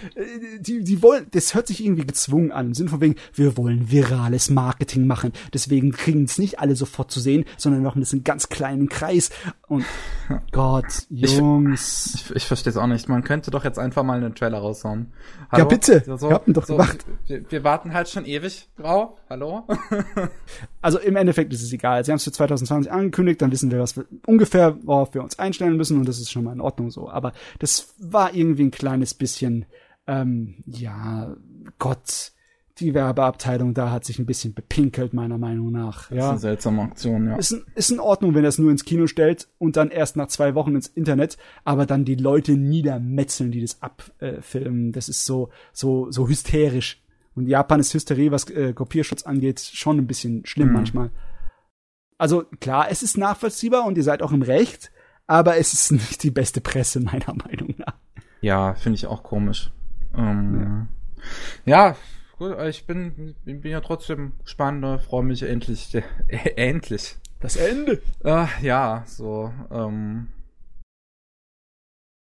[0.60, 3.90] Die, die wollen, das hört sich irgendwie gezwungen an, im Sinne von wegen, wir wollen
[3.90, 5.32] virales Marketing machen.
[5.54, 9.30] Deswegen kriegen es nicht alle sofort zu sehen, sondern machen das in ganz kleinen Kreis.
[9.68, 9.84] Und
[10.52, 12.14] Gott, Jungs.
[12.14, 13.08] Ich, ich, ich verstehe es auch nicht.
[13.08, 15.12] Man könnte doch jetzt einfach mal einen Trailer raushauen.
[15.52, 15.64] Hallo?
[15.64, 16.02] Ja, bitte.
[16.16, 17.04] So, habt doch so, gemacht.
[17.26, 19.20] Wir, wir warten halt schon ewig drauf.
[19.28, 19.66] Hallo?
[20.80, 22.04] also im Endeffekt ist es egal.
[22.04, 25.38] Sie haben es für 2020 angekündigt, dann wissen wir, was wir ungefähr, worauf wir uns
[25.38, 27.10] einstellen müssen und das ist schon mal in Ordnung so.
[27.10, 29.66] Aber das war irgendwie ein kleines bisschen,
[30.06, 31.36] ähm, ja,
[31.78, 32.32] Gott,
[32.80, 36.08] die Werbeabteilung da hat sich ein bisschen bepinkelt, meiner Meinung nach.
[36.08, 37.36] Das ist eine seltsame Aktion, ja.
[37.36, 40.16] Ist, in, ist in Ordnung, wenn er es nur ins Kino stellt und dann erst
[40.16, 44.92] nach zwei Wochen ins Internet, aber dann die Leute niedermetzeln, die das abfilmen.
[44.92, 47.02] das ist so, so, so hysterisch.
[47.40, 50.74] Und Japan ist Hysterie, was äh, Kopierschutz angeht, schon ein bisschen schlimm Mhm.
[50.74, 51.10] manchmal.
[52.18, 54.92] Also klar, es ist nachvollziehbar und ihr seid auch im Recht,
[55.26, 57.94] aber es ist nicht die beste Presse, meiner Meinung nach.
[58.42, 59.72] Ja, finde ich auch komisch.
[60.14, 60.88] Ähm,
[61.64, 61.96] ja.
[62.38, 66.02] gut, ich bin, bin ja trotzdem gespannt, ne, freue mich endlich, äh,
[66.56, 67.16] endlich.
[67.40, 68.02] Das Ende.
[68.22, 70.28] Äh, ja, so, ähm,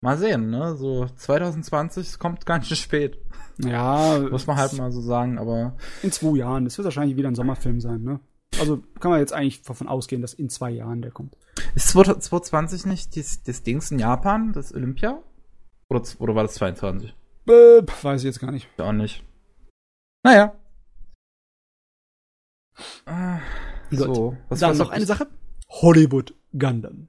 [0.00, 3.18] mal sehen, ne, so 2020, es kommt ganz schön spät,
[3.65, 6.65] Ja, muss man halt mal so sagen, aber in zwei Jahren.
[6.65, 8.20] Das wird wahrscheinlich wieder ein Sommerfilm sein, ne?
[8.60, 11.36] Also kann man jetzt eigentlich davon ausgehen, dass in zwei Jahren der kommt.
[11.74, 14.07] ist 2020 nicht das, das Dings in z-
[14.52, 15.23] das Olympia?
[15.89, 17.15] Oder, oder war das 22?
[17.47, 17.52] Äh,
[18.02, 18.68] weiß ich jetzt gar nicht.
[18.78, 19.24] Auch nicht.
[20.24, 20.55] Naja.
[23.07, 23.39] Äh,
[23.91, 25.26] so, was Dann noch eine Sache.
[25.68, 27.08] Hollywood Gundam.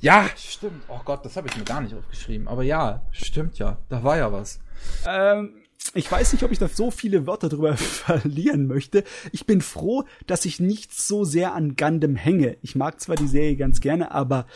[0.00, 0.82] Ja, stimmt.
[0.88, 2.48] Oh Gott, das habe ich mir gar nicht aufgeschrieben.
[2.48, 3.78] Aber ja, stimmt ja.
[3.88, 4.60] Da war ja was.
[5.06, 5.54] Ähm,
[5.94, 9.04] ich weiß nicht, ob ich da so viele Wörter drüber verlieren möchte.
[9.32, 12.56] Ich bin froh, dass ich nicht so sehr an Gundam hänge.
[12.62, 14.46] Ich mag zwar die Serie ganz gerne, aber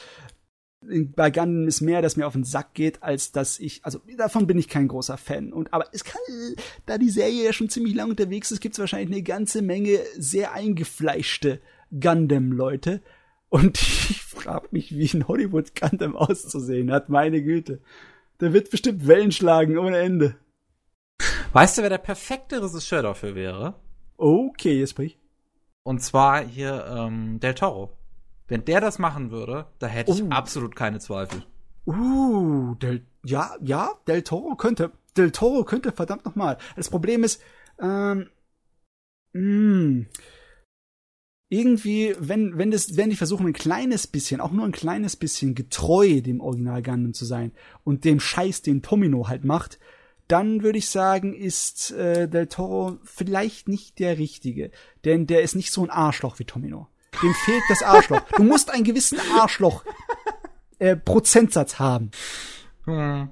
[1.17, 4.47] bei Gundam ist mehr, dass mir auf den Sack geht, als dass ich, also davon
[4.47, 5.53] bin ich kein großer Fan.
[5.53, 6.21] Und aber es kann,
[6.87, 9.99] da die Serie ja schon ziemlich lang unterwegs ist, gibt es wahrscheinlich eine ganze Menge
[10.19, 13.03] sehr eingefleischte Gundam-Leute.
[13.49, 13.81] Und
[14.11, 17.09] ich frage mich, wie ein Hollywood Gundam auszusehen hat.
[17.09, 17.81] Meine Güte.
[18.41, 20.37] Der wird bestimmt Wellen schlagen ohne Ende.
[21.53, 23.75] Weißt du, wer der perfekte Regisseur dafür wäre?
[24.17, 25.19] Okay, jetzt sprich.
[25.85, 27.97] Und zwar hier ähm, Del Toro.
[28.49, 30.29] Wenn der das machen würde, da hätte ich Oh.
[30.31, 31.45] absolut keine Zweifel.
[31.87, 36.59] Uh, Del, ja, ja, Del Toro könnte, Del Toro könnte verdammt nochmal.
[36.77, 37.43] Das Problem ist,
[37.81, 38.29] ähm,
[39.33, 40.07] mh,
[41.51, 45.55] irgendwie, wenn, wenn das, wenn die versuchen, ein kleines bisschen, auch nur ein kleines bisschen
[45.55, 47.53] getreu dem Original Gundam zu sein
[47.85, 49.79] und dem Scheiß, den Tomino halt macht,
[50.29, 54.71] dann würde ich sagen, ist äh, Del Toro vielleicht nicht der Richtige.
[55.05, 56.89] Denn der ist nicht so ein Arschloch wie Tomino.
[57.23, 58.23] Dem fehlt das Arschloch.
[58.37, 59.85] Du musst einen gewissen Arschloch
[60.79, 62.11] äh, Prozentsatz haben.
[62.85, 63.29] Hm.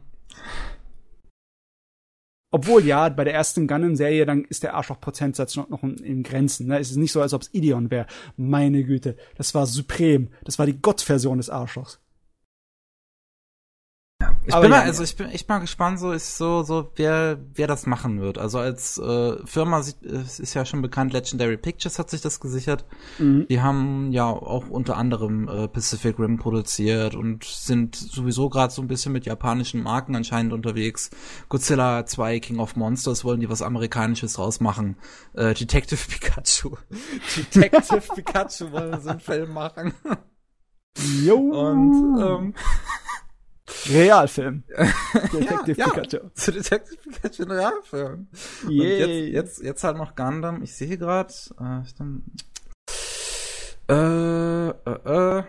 [2.54, 6.66] Obwohl, ja, bei der ersten Gundam-Serie, dann ist der Arschloch-Prozentsatz noch, noch in, in Grenzen.
[6.66, 6.78] Ne?
[6.78, 8.06] Es ist nicht so, als ob es Ideon wäre.
[8.36, 10.28] Meine Güte, das war suprem.
[10.44, 12.01] Das war die Gottversion des Arschlochs.
[14.44, 15.04] Ich Aber bin mal, ja, also ja.
[15.04, 18.38] ich bin echt mal gespannt, so ist so, so wer, wer das machen wird.
[18.38, 22.84] Also als äh, Firma sieht, ist ja schon bekannt, Legendary Pictures hat sich das gesichert.
[23.18, 23.46] Mhm.
[23.48, 28.82] Die haben ja auch unter anderem äh, Pacific Rim produziert und sind sowieso gerade so
[28.82, 31.10] ein bisschen mit japanischen Marken anscheinend unterwegs.
[31.48, 34.96] Godzilla 2, King of Monsters wollen die was Amerikanisches rausmachen.
[35.34, 36.76] Äh, Detective Pikachu.
[37.54, 39.94] Detective Pikachu wollen so einen Film machen.
[41.24, 41.36] Jo.
[41.36, 42.54] Und ähm,
[43.90, 44.64] Realfilm.
[45.32, 46.30] Detective ja, Pikachu.
[46.34, 48.26] zu Detective Pikachu ein Realfilm.
[48.68, 49.30] Yay.
[49.30, 50.62] jetzt, jetzt, jetzt halt noch Gundam.
[50.62, 51.94] Ich sehe gerade, äh, ich
[53.88, 55.44] äh, äh, äh.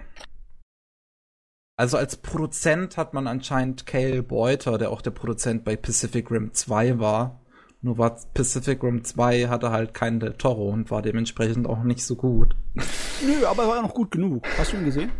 [1.76, 6.54] Also als Produzent hat man anscheinend Cale Beuter, der auch der Produzent bei Pacific Rim
[6.54, 7.42] 2 war.
[7.82, 12.04] Nur war Pacific Rim 2 hatte halt keinen Del Toro und war dementsprechend auch nicht
[12.04, 12.56] so gut.
[12.76, 14.48] Nö, aber er war noch gut genug.
[14.58, 15.12] Hast du ihn gesehen?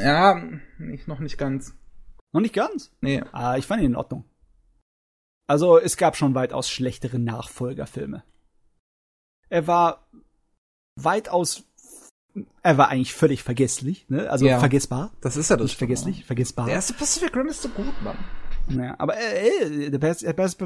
[0.00, 0.42] Ja,
[0.78, 1.74] nicht, noch nicht ganz.
[2.32, 2.92] Noch nicht ganz.
[3.00, 3.22] Nee.
[3.32, 4.24] Ah, ich fand ihn in Ordnung.
[5.48, 8.22] Also, es gab schon weitaus schlechtere Nachfolgerfilme.
[9.48, 10.06] Er war
[10.96, 11.64] weitaus,
[12.62, 14.30] er war eigentlich völlig vergesslich, ne?
[14.30, 14.60] Also Ja.
[14.60, 15.12] vergessbar.
[15.20, 15.64] Das ist ja das.
[15.64, 16.66] Nicht vergesslich, vergessbar.
[16.66, 18.16] Der erste Pacific Rim ist so gut, Mann.
[18.68, 19.98] Ja, aber äh, äh, der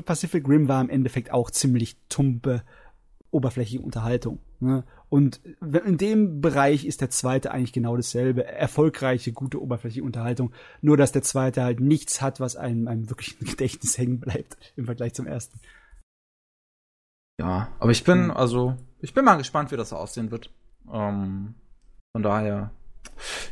[0.03, 2.63] Pacific Rim war im Endeffekt auch ziemlich tumpe,
[3.31, 4.41] oberflächliche Unterhaltung.
[4.61, 4.85] Ne?
[5.15, 8.47] Und in dem Bereich ist der zweite eigentlich genau dasselbe.
[8.47, 10.53] Erfolgreiche, gute, oberflächliche Unterhaltung.
[10.81, 14.57] Nur, dass der zweite halt nichts hat, was einem, einem wirklich im Gedächtnis hängen bleibt
[14.75, 15.61] im Vergleich zum ersten.
[17.39, 18.31] Ja, aber ich bin, Hm.
[18.33, 20.51] also, ich bin mal gespannt, wie das aussehen wird.
[20.93, 21.55] Ähm,
[22.13, 22.73] von daher,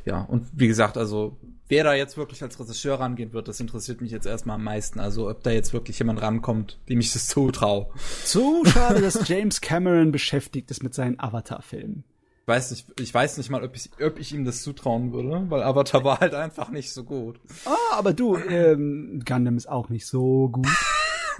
[0.05, 4.01] ja, und wie gesagt, also, wer da jetzt wirklich als Regisseur rangehen wird, das interessiert
[4.01, 5.01] mich jetzt erstmal am meisten.
[5.01, 7.89] Also, ob da jetzt wirklich jemand rankommt, dem ich das zutraue.
[8.25, 12.05] Zu schade, dass James Cameron beschäftigt ist mit seinen Avatar-Filmen.
[12.43, 15.49] Ich weiß nicht, ich weiß nicht mal, ob ich, ob ich ihm das zutrauen würde,
[15.49, 17.39] weil Avatar war halt einfach nicht so gut.
[17.65, 20.67] Ah, aber du, ähm, Gundam ist auch nicht so gut.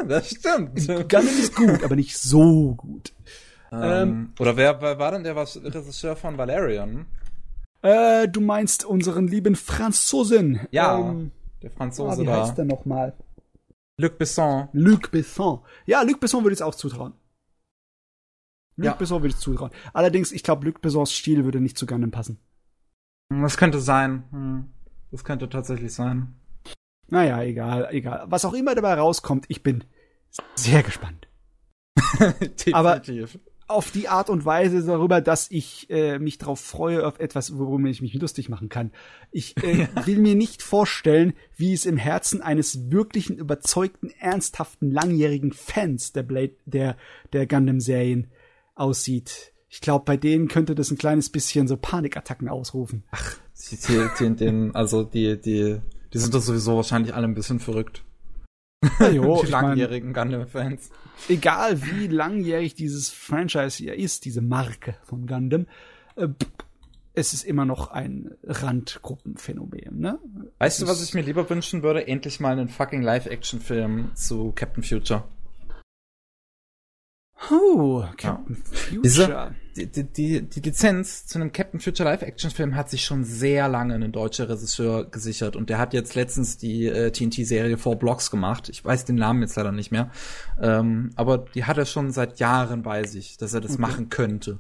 [0.09, 0.87] Das stimmt.
[0.87, 3.13] Gundam ist gut, aber nicht so gut.
[3.71, 7.07] ähm, oder wer, wer war denn der was Regisseur von Valerian?
[7.83, 10.61] Äh, du meinst unseren lieben Franzosen.
[10.71, 12.43] Ja, Ähm, der ah, Franzose wie da.
[12.43, 13.13] heißt der nochmal?
[13.99, 14.69] Luc Besson.
[14.73, 15.61] Luc Besson.
[15.87, 17.13] Ja, Luc Besson würde ich es auch zutrauen.
[18.77, 18.95] Luc Ja.
[18.95, 19.71] Besson würde ich zutrauen.
[19.93, 22.39] Allerdings, ich glaube, Luc Bessons Stil würde nicht zu Gundam passen.
[23.29, 24.25] Das könnte sein.
[24.31, 24.69] Hm.
[25.11, 26.35] Das könnte tatsächlich sein.
[27.09, 28.25] Naja, egal, egal.
[28.29, 29.85] Was auch immer dabei rauskommt, ich bin
[30.55, 31.29] sehr gespannt.
[32.73, 33.03] Aber-.
[33.73, 37.89] Auf die Art und Weise darüber, dass ich äh, mich darauf freue, auf etwas, worüber
[37.89, 38.93] ich mich lustig machen kann.
[39.31, 45.53] Ich äh, will mir nicht vorstellen, wie es im Herzen eines wirklichen, überzeugten, ernsthaften, langjährigen
[45.53, 46.97] Fans der Blade, der,
[47.33, 48.29] der Gundam-Serien
[48.75, 49.53] aussieht.
[49.71, 53.05] Ich glaube, bei denen könnte das ein kleines bisschen so Panikattacken ausrufen.
[53.71, 53.79] Die,
[54.19, 55.79] die, den, also die, die,
[56.13, 58.05] die sind doch sowieso wahrscheinlich alle ein bisschen verrückt.
[59.13, 60.91] Jo, die langjährigen Gundam-Fans.
[61.29, 65.67] egal wie langjährig dieses Franchise hier ist, diese Marke von Gundam,
[66.17, 66.29] äh,
[67.15, 70.19] es ist immer noch ein Randgruppenphänomen, ne?
[70.59, 72.07] Weißt du, Das was ist- ich mir lieber wünschen würde?
[72.09, 75.25] Endlich mal einen fucking Live-Action-Film zu Captain Future.
[77.51, 79.55] Oh, Captain Future.
[79.77, 83.95] Die, die, die, die Lizenz zu einem Captain Future Live-Action-Film hat sich schon sehr lange
[83.95, 88.69] ein deutscher Regisseur gesichert und der hat jetzt letztens die äh, TNT-Serie Four Blocks gemacht.
[88.69, 90.11] Ich weiß den Namen jetzt leider nicht mehr.
[90.61, 93.81] Ähm, aber die hat er schon seit Jahren bei sich, dass er das Okay.
[93.81, 94.59] machen könnte.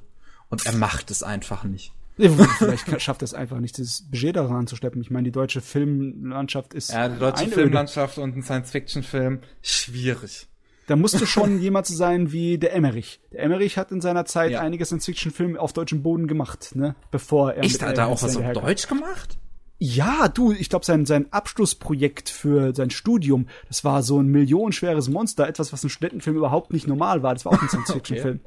[0.48, 1.92] Und er macht es einfach nicht.
[2.16, 5.00] Ja, Vielleicht schafft es einfach nicht, das Budget daran anzusteppen.
[5.02, 7.48] Ich meine, die deutsche Filmlandschaft ist Ja, die deutsche.
[7.48, 10.48] Filmlandschaft und ein Science-Fiction-Film, schwierig.
[10.86, 13.20] Da musste schon jemand sein wie der Emmerich.
[13.30, 14.60] Der Emmerich hat in seiner Zeit Ja.
[14.60, 16.94] einige Science-Fiction-Filme auf deutschem Boden gemacht, ne?
[17.10, 18.52] Bevor er Echt, hat er auch was auf.
[18.52, 19.38] Deutsch gemacht?
[19.78, 25.08] Ja, du, ich glaube, sein, sein Abschlussprojekt für sein Studium, das war so ein millionenschweres
[25.08, 27.34] Monster, etwas, was ein Studentenfilm überhaupt nicht normal war.
[27.34, 28.40] Das war auch ein Science-Fiction-Film.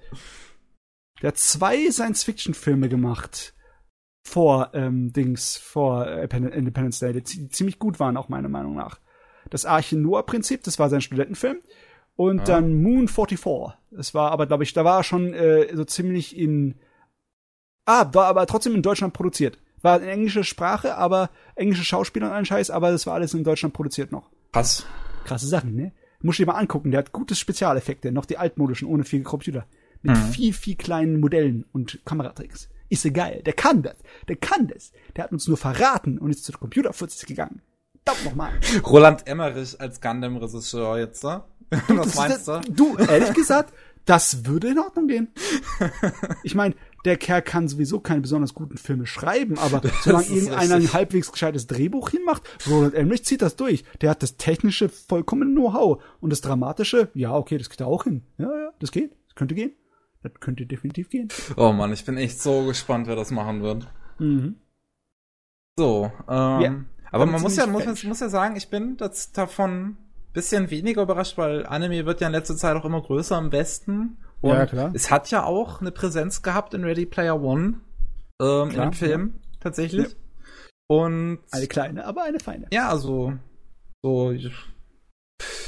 [1.22, 3.54] Der hat zwei Science-Fiction-Filme gemacht
[4.28, 8.76] vor ähm, Dings, vor äh, Independence Day, die zi- ziemlich gut waren, auch meiner Meinung
[8.76, 9.00] nach.
[9.50, 11.58] Das Arche Noah-Prinzip, das war sein Studentenfilm.
[12.16, 12.44] Und Ja.
[12.46, 13.78] dann Moon 44.
[13.92, 16.76] Das war aber, glaube ich, da war er schon äh, so ziemlich in.
[17.86, 19.58] Ah, war aber trotzdem in Deutschland produziert.
[19.82, 23.44] War in englischer Sprache, aber englische Schauspieler und allen Scheiß, aber das war alles in
[23.44, 24.30] Deutschland produziert noch.
[24.52, 24.86] Krass.
[25.26, 25.92] Krasse Sachen, ne?
[26.22, 26.90] Muss ich dir mal angucken.
[26.92, 29.66] Der hat gute Spezialeffekte, noch die altmodischen, ohne viel Computer.
[30.02, 30.22] Mit Mhm.
[30.32, 32.70] viel, viel kleinen Modellen und Kameratricks.
[32.90, 33.42] Ist geil.
[33.46, 33.96] Der kann das.
[34.28, 34.92] Der kann das.
[35.16, 37.62] Der hat uns nur verraten und ist zu Computerfuzis gegangen.
[38.06, 38.52] Daumen nochmal.
[38.86, 41.44] Roland Emmerich als Gundam-Regisseur jetzt, ne?
[41.88, 42.62] Was meinst du?
[42.70, 43.74] Du, ehrlich gesagt,
[44.06, 45.30] das würde in Ordnung gehen.
[46.44, 50.76] Ich meine, der Kerl kann sowieso keine besonders guten Filme schreiben, aber solange ist irgendeiner
[50.76, 53.84] ein halbwegs gescheites Drehbuch hinmacht, Roland Emmerich zieht das durch.
[54.02, 58.04] Der hat das technische vollkommen Know-how und das dramatische, ja, okay, das geht da auch
[58.04, 58.24] hin.
[58.38, 59.12] Ja, ja, das geht.
[59.28, 59.72] Das könnte gehen.
[60.22, 61.28] Das könnte definitiv gehen.
[61.58, 63.88] Oh Mann, ich bin echt so gespannt, wer das machen wird.
[64.18, 64.56] Mhm.
[65.78, 66.76] So, ähm, Ja.
[67.12, 69.98] aber man muss ja, muss, muss ja sagen, ich bin das davon
[70.36, 74.18] bisschen weniger überrascht, weil Anime wird ja in letzter Zeit auch immer größer im Westen.
[74.42, 74.92] Und Ja, klar.
[74.94, 77.76] es hat ja auch eine Präsenz gehabt in Ready Player One,
[78.42, 80.16] ähm, in dem Film, tatsächlich.
[80.88, 82.68] Und Eine kleine, aber eine feine.
[82.72, 83.34] ja, also
[84.04, 84.32] so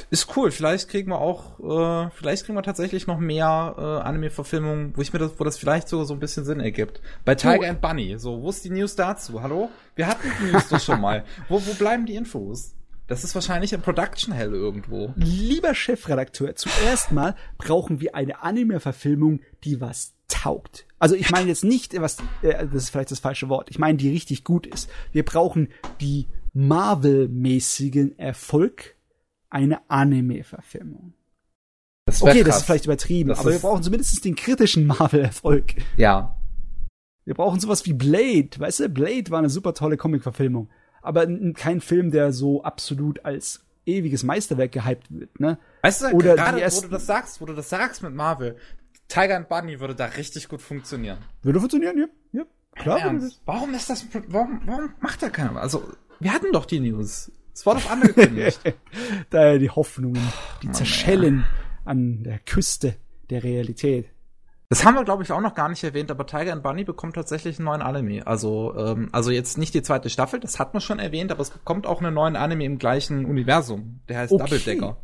[0.09, 0.51] ist cool.
[0.51, 5.11] Vielleicht kriegen wir auch, äh, vielleicht kriegen wir tatsächlich noch mehr äh, Anime-Verfilmungen, wo ich
[5.11, 7.01] mir das, wo das vielleicht sogar so ein bisschen Sinn ergibt.
[7.25, 8.17] Bei Tiger and Bunny.
[8.17, 9.41] So, wo ist die News dazu?
[9.41, 9.69] Hallo?
[9.95, 11.25] Wir hatten die News doch schon mal.
[11.49, 12.73] Wo, wo bleiben die Infos?
[13.07, 15.13] Das ist wahrscheinlich in Production Hell irgendwo.
[15.15, 20.85] Lieber Chefredakteur, zuerst mal brauchen wir eine Anime-Verfilmung, die was taugt.
[20.99, 23.97] Also ich meine jetzt nicht, was, äh, das ist vielleicht das falsche Wort, ich meine,
[23.97, 24.89] die richtig gut ist.
[25.13, 25.69] Wir brauchen
[26.01, 28.95] die Marvel-mäßigen Erfolg
[29.49, 31.13] einer Anime-Verfilmung.
[32.05, 32.57] Das Okay, das krass.
[32.57, 35.75] ist vielleicht übertrieben, Das aber wir brauchen zumindest den kritischen Marvel-Erfolg.
[35.95, 36.37] Ja.
[37.25, 38.49] Wir brauchen sowas wie Blade.
[38.57, 40.69] Weißt du, Blade war eine super tolle Comic-Verfilmung.
[41.01, 45.57] Aber kein Film, der so absolut als ewiges Meisterwerk gehypt wird, ne?
[45.81, 48.57] Weißt du, Oder gerade wo du das sagst, wo du das sagst mit Marvel,
[49.07, 51.17] Tiger and Bunny würde da richtig gut funktionieren.
[51.41, 52.07] Würde funktionieren, ja.
[52.33, 52.45] Ja,
[52.75, 52.99] klar.
[52.99, 53.41] Ernst?
[53.45, 55.61] Warum ist das, warum, warum macht da keiner?
[55.61, 55.83] Also,
[56.19, 57.31] wir hatten doch die News.
[57.53, 58.59] Es war doch angekündigt.
[59.29, 60.21] Daher die Hoffnungen,
[60.61, 61.45] die Mann, zerschellen
[61.85, 62.95] an der Küste
[63.29, 64.09] der Realität.
[64.69, 67.15] Das haben wir, glaube ich, auch noch gar nicht erwähnt, aber Tiger and Bunny bekommt
[67.15, 68.27] tatsächlich einen neuen Anime.
[68.27, 71.51] Also, ähm, also jetzt nicht die zweite Staffel, das hat man schon erwähnt, aber es
[71.51, 74.01] bekommt auch einen neuen Anime im gleichen Universum.
[74.09, 74.43] Der heißt Okay.
[74.43, 74.97] Double Decker.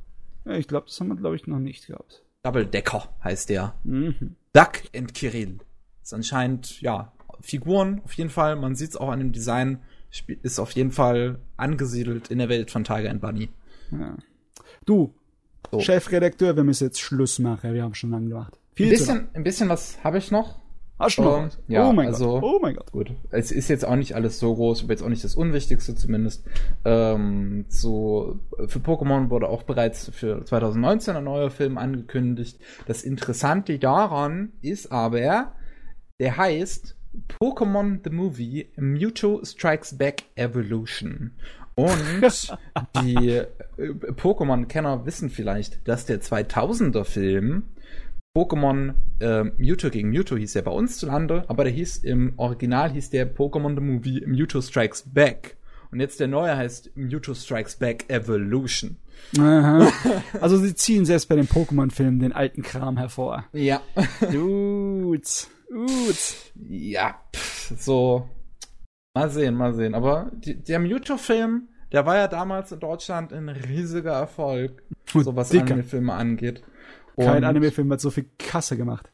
[0.46, 2.24] Ja, ich glaube, das haben wir, glaube ich, noch nicht gehabt.
[2.44, 3.74] Double Decker heißt der.
[3.86, 4.36] Mhm.
[4.52, 5.60] Duck and Kirill.
[6.02, 8.58] Ist anscheinend, ja, Figuren auf jeden Fall.
[8.58, 9.80] Man sieht es auch an dem Design.
[10.42, 13.50] Ist auf jeden Fall angesiedelt in der Welt von Tiger and Bunny.
[13.92, 14.18] Ja.
[14.86, 15.16] Du,
[15.72, 15.80] So.
[15.80, 17.74] Chefredakteur, wir müssen jetzt Schluss machen.
[17.74, 18.60] Wir haben schon lange gemacht.
[18.74, 18.98] Ein Viel lang.
[18.98, 20.60] bisschen, ein bisschen was habe ich noch.
[21.00, 22.44] Hast du Ähm, ja, oh mein also- Gott.
[22.44, 22.92] Oh mein Gott.
[22.92, 25.96] Gut, es ist jetzt auch nicht alles so groß, aber jetzt auch nicht das Unwichtigste
[25.96, 26.46] zumindest.
[26.86, 32.60] Ähm, so, für Pokémon wurde auch bereits für 2019 ein neuer Film angekündigt.
[32.88, 35.54] Das Interessante daran ist aber,
[36.20, 36.96] der heißt
[37.40, 41.32] Pokémon the Movie Mewtwo Strikes Back Evolution.
[41.76, 42.56] Und
[43.04, 47.64] die äh, Pokémon-Kenner wissen vielleicht, dass der 2000er Film
[48.36, 52.34] Pokémon äh, Mewtwo gegen Mewtwo hieß der bei uns zu Lande, aber der hieß im
[52.38, 55.58] Original hieß der Pokémon the Movie Mewtwo Strikes Back.
[55.92, 58.98] Und jetzt der neue heißt Mewtwo Strikes Back Evolution.
[59.38, 59.88] Aha.
[60.42, 63.46] Also sie ziehen selbst bei den Pokémon-Filmen den alten Kram hervor.
[63.54, 63.82] Ja.
[64.32, 65.48] Dudes.
[65.70, 66.52] Dudes.
[66.56, 68.28] ja, pff, so.
[69.14, 69.94] Mal sehen, mal sehen.
[69.94, 74.82] Aber die, der Mewtwo-Film, der war ja damals in Deutschland ein riesiger Erfolg,
[75.14, 75.52] so was.
[75.52, 76.64] Anime-Filme angeht.
[77.18, 79.10] Kein Anime-Film hat so viel Kasse gemacht.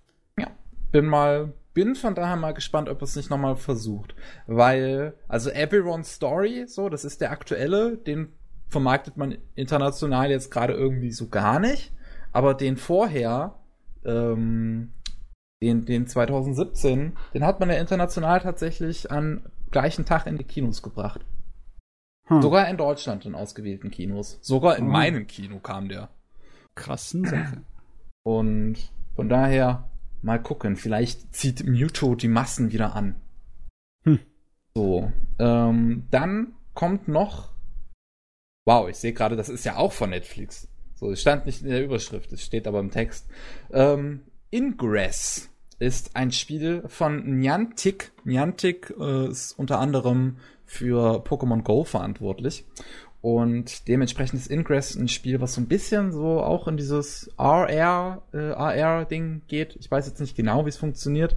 [0.92, 4.16] bin mal, bin von daher mal gespannt, ob es nicht nochmal versucht.
[4.48, 8.34] Weil, also Everyone's Story, so, das ist der aktuelle, den
[8.70, 11.92] vermarktet man international jetzt gerade irgendwie so gar nicht.
[12.32, 13.56] Aber den vorher,
[14.06, 14.94] ähm,
[15.62, 20.82] den, den 2017, den hat man ja international tatsächlich an gleichen Tag in die Kinos
[20.82, 21.26] gebracht.
[22.28, 22.42] Hm.
[22.42, 24.40] Sogar in Deutschland in ausgewählten Kinos.
[24.42, 24.92] Sogar in Oh.
[24.92, 26.10] meinem Kino kam der.
[26.76, 27.62] Krassen Sache.
[28.30, 28.78] Und
[29.16, 29.90] von daher
[30.22, 30.76] mal gucken.
[30.76, 33.16] Vielleicht zieht Mewtwo die Massen wieder an.
[34.04, 34.20] Hm.
[34.76, 35.12] So.
[35.40, 37.50] Ähm, dann kommt noch.
[38.66, 40.68] Wow, ich sehe gerade, das ist ja auch von Netflix.
[40.94, 43.26] So, es stand nicht in der Überschrift, es steht aber im Text.
[43.72, 45.50] Ähm, Ingress
[45.80, 48.12] ist ein Spiel von Niantic.
[48.26, 52.64] Niantic äh, ist unter anderem für Pokémon Go verantwortlich.
[53.22, 58.22] Und dementsprechend ist Ingress ein Spiel, was so ein bisschen so auch in dieses RR,
[58.34, 59.76] äh, AR-Ding geht.
[59.80, 61.36] Ich weiß jetzt nicht genau, wie es funktioniert.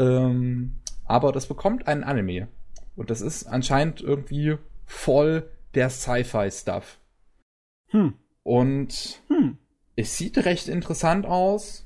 [0.00, 2.48] Ähm, aber das bekommt einen Anime.
[2.96, 6.98] Und das ist anscheinend irgendwie voll der Sci-Fi-Stuff.
[7.90, 8.14] Hm.
[8.42, 9.58] Und Hm.
[9.94, 11.84] es sieht recht interessant aus.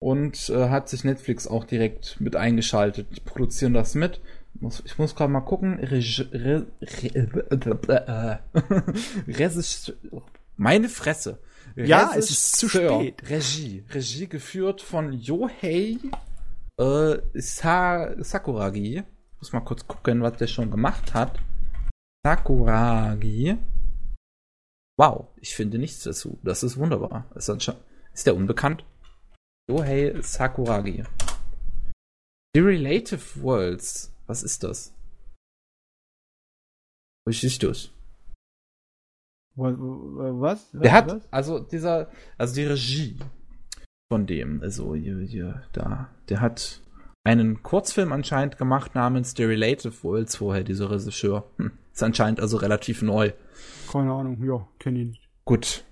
[0.00, 3.08] Und äh, hat sich Netflix auch direkt mit eingeschaltet.
[3.16, 4.20] Die produzieren das mit.
[4.60, 5.78] Ich muss gerade mal gucken.
[10.56, 11.38] Meine Fresse.
[11.76, 13.22] Ja, es ist zu spät.
[13.30, 13.84] Regie.
[13.90, 15.98] Regie geführt von Yohei
[16.78, 19.04] äh, Sa Sakuragi.
[19.34, 21.38] Ich muss mal kurz gucken, was der schon gemacht hat.
[22.24, 23.56] Sakuragi.
[24.98, 26.40] Wow, ich finde nichts dazu.
[26.42, 27.26] Das ist wunderbar.
[27.36, 28.84] Ist, ist der unbekannt?
[29.70, 31.04] Yohei Sakuragi.
[32.54, 34.12] The Relative Worlds.
[34.28, 34.94] Was ist das?
[37.26, 37.90] Was ist das?
[39.56, 40.70] Wa- wa- Was?
[40.72, 41.32] Der hat, Was?
[41.32, 43.18] also dieser, also die Regie
[44.12, 46.80] von dem, also hier, hier, da, der hat
[47.24, 51.50] einen Kurzfilm anscheinend gemacht namens The Relative Worlds vorher, dieser Regisseur.
[51.56, 53.32] Hm, ist anscheinend also relativ neu.
[53.90, 55.28] Keine Ahnung, ja, kenn ihn nicht.
[55.44, 55.84] Gut.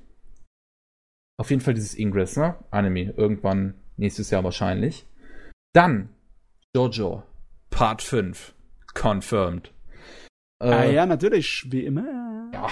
[1.38, 2.56] Auf jeden Fall dieses Ingress, ne?
[2.70, 3.12] Anime.
[3.16, 5.06] Irgendwann nächstes Jahr wahrscheinlich.
[5.74, 6.08] Dann
[6.74, 7.22] Jojo.
[7.76, 8.54] Part 5.
[8.94, 9.70] Confirmed.
[10.62, 12.50] Äh, ah ja, natürlich, wie immer.
[12.54, 12.68] ja.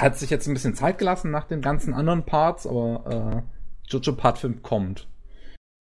[0.00, 4.16] Hat sich jetzt ein bisschen Zeit gelassen nach den ganzen anderen Parts, aber äh, Jojo
[4.16, 5.08] Part 5 kommt.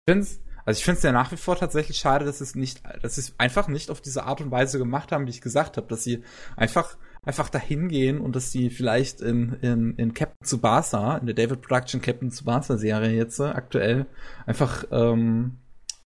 [0.07, 2.81] Ich find's, also ich finde es ja nach wie vor tatsächlich schade, dass es nicht,
[3.03, 5.77] dass sie es einfach nicht auf diese Art und Weise gemacht haben, wie ich gesagt
[5.77, 6.23] habe, dass sie
[6.55, 11.35] einfach einfach dahin gehen und dass die vielleicht in, in, in Captain Tsubasa, in der
[11.35, 14.07] David Production Captain Tsubasa Serie jetzt äh, aktuell
[14.47, 15.59] einfach, ähm,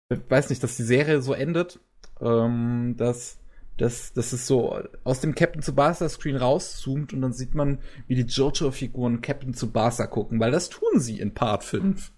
[0.10, 1.80] weiß nicht, dass die Serie so endet,
[2.22, 3.38] ähm, dass
[3.78, 8.14] dass, dass es so aus dem Captain Tsubasa Screen rauszoomt und dann sieht man, wie
[8.16, 12.12] die Jojo-Figuren Captain Tsubasa gucken, weil das tun sie in Part 5.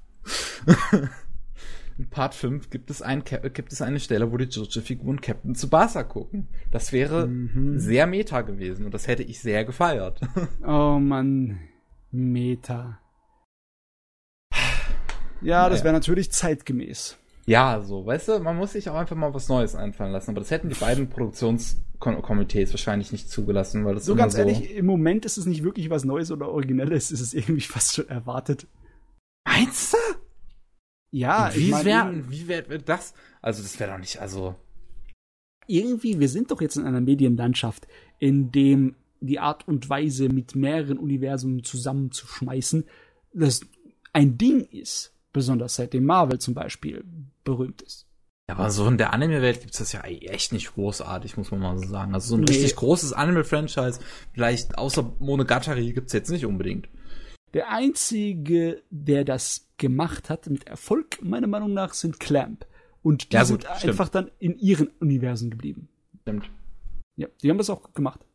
[1.98, 6.04] in Part 5 gibt es, ein, gibt es eine Stelle, wo die Jojo-Figuren Captain Tsubasa
[6.04, 6.50] gucken.
[6.72, 7.80] Das wäre Mhm.
[7.80, 10.20] sehr meta gewesen und das hätte ich sehr gefeiert.
[10.66, 11.60] Oh Mann,
[12.12, 13.00] Meta.
[15.42, 17.18] Ja, das wäre natürlich zeitgemäß.
[17.46, 20.40] Ja, so, weißt du, man muss sich auch einfach mal was Neues einfallen lassen, aber
[20.40, 25.26] das hätten die beiden Produktionskomitees wahrscheinlich nicht zugelassen, weil das So ganz ehrlich, im Moment
[25.26, 28.68] ist es nicht wirklich was Neues oder Originelles, ist es irgendwie fast schon erwartet.
[29.46, 29.98] Meinst du?
[31.12, 33.14] Ja, wie ich mein, wäre wie wär, wär das?
[33.42, 34.56] Also, das wäre doch nicht, also.
[35.68, 37.88] irgendwie, wir sind doch jetzt in einer Medienlandschaft,
[38.20, 42.86] in dem die Art und Weise, mit mehreren Universen zusammenzuschmeißen,
[43.34, 43.62] das
[44.12, 47.04] ein Ding ist, besonders seitdem Marvel zum Beispiel
[47.44, 48.08] berühmt ist.
[48.50, 51.78] Ja, aber so in der Anime-Welt gibt's das ja echt nicht großartig, muss man mal
[51.78, 52.14] so sagen.
[52.14, 52.52] Also so ein Nee.
[52.52, 54.02] richtig großes Anime-Franchise,
[54.34, 56.90] vielleicht außer Monogatari gibt's jetzt nicht unbedingt.
[57.54, 62.66] Der einzige, der das gemacht hat mit Erfolg, meiner Meinung nach, sind Clamp.
[63.02, 63.92] Und die Ja, sind gut, stimmt.
[63.92, 65.88] einfach dann in ihren Universen geblieben.
[66.22, 66.50] Stimmt.
[67.16, 68.26] Ja, die haben das auch gut gemacht.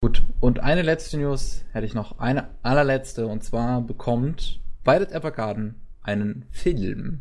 [0.00, 2.18] Gut, und eine letzte News hätte ich noch.
[2.20, 5.74] Eine allerletzte, und zwar bekommt Violet Evergarden
[6.08, 7.20] einen Film.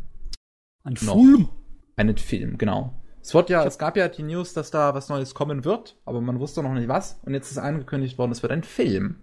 [0.84, 1.16] Ein Noch.
[1.16, 1.50] Film.
[1.98, 2.94] Einen Film, genau.
[3.22, 6.22] Es wird ja, es gab ja die News, dass da was Neues kommen wird, aber
[6.22, 7.20] man wusste noch nicht was.
[7.24, 9.18] Und jetzt ist angekündigt worden, es wird ein Film.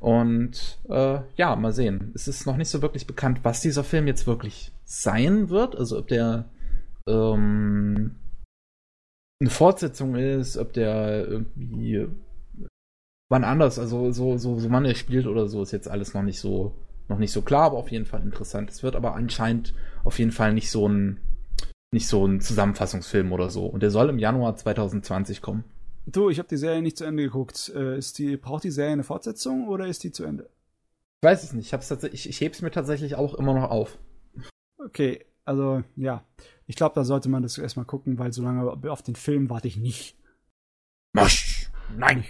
[0.00, 2.10] Und äh, ja, mal sehen.
[2.14, 5.76] Es ist noch nicht so wirklich bekannt, was dieser Film jetzt wirklich sein wird.
[5.76, 6.46] Also ob der
[7.06, 8.16] ähm,
[9.40, 12.08] eine Fortsetzung ist, ob der irgendwie
[13.30, 16.22] wann anders, also so, so, so wann er spielt oder so, ist jetzt alles noch
[16.22, 16.74] nicht so,
[17.10, 18.70] noch nicht so klar, aber auf jeden Fall interessant.
[18.70, 19.74] Es wird aber anscheinend
[20.04, 21.20] auf jeden Fall nicht so ein,
[21.92, 23.66] nicht so ein Zusammenfassungsfilm oder so.
[23.66, 25.64] Und der soll im Januar 2020 kommen.
[26.06, 27.70] Du, ich habe die Serie nicht zu Ende geguckt.
[27.74, 30.48] Äh, ist die, braucht die Serie eine Fortsetzung oder ist die zu Ende?
[31.22, 31.72] Ich weiß es nicht.
[32.14, 33.98] Ich, ich heb's mir tatsächlich auch immer noch auf.
[34.78, 36.24] Okay, also ja.
[36.66, 39.68] Ich glaube, da sollte man das erstmal gucken, weil so lange auf den Film warte
[39.68, 40.16] ich nicht.
[41.12, 41.70] Masch!
[41.96, 42.24] Nein!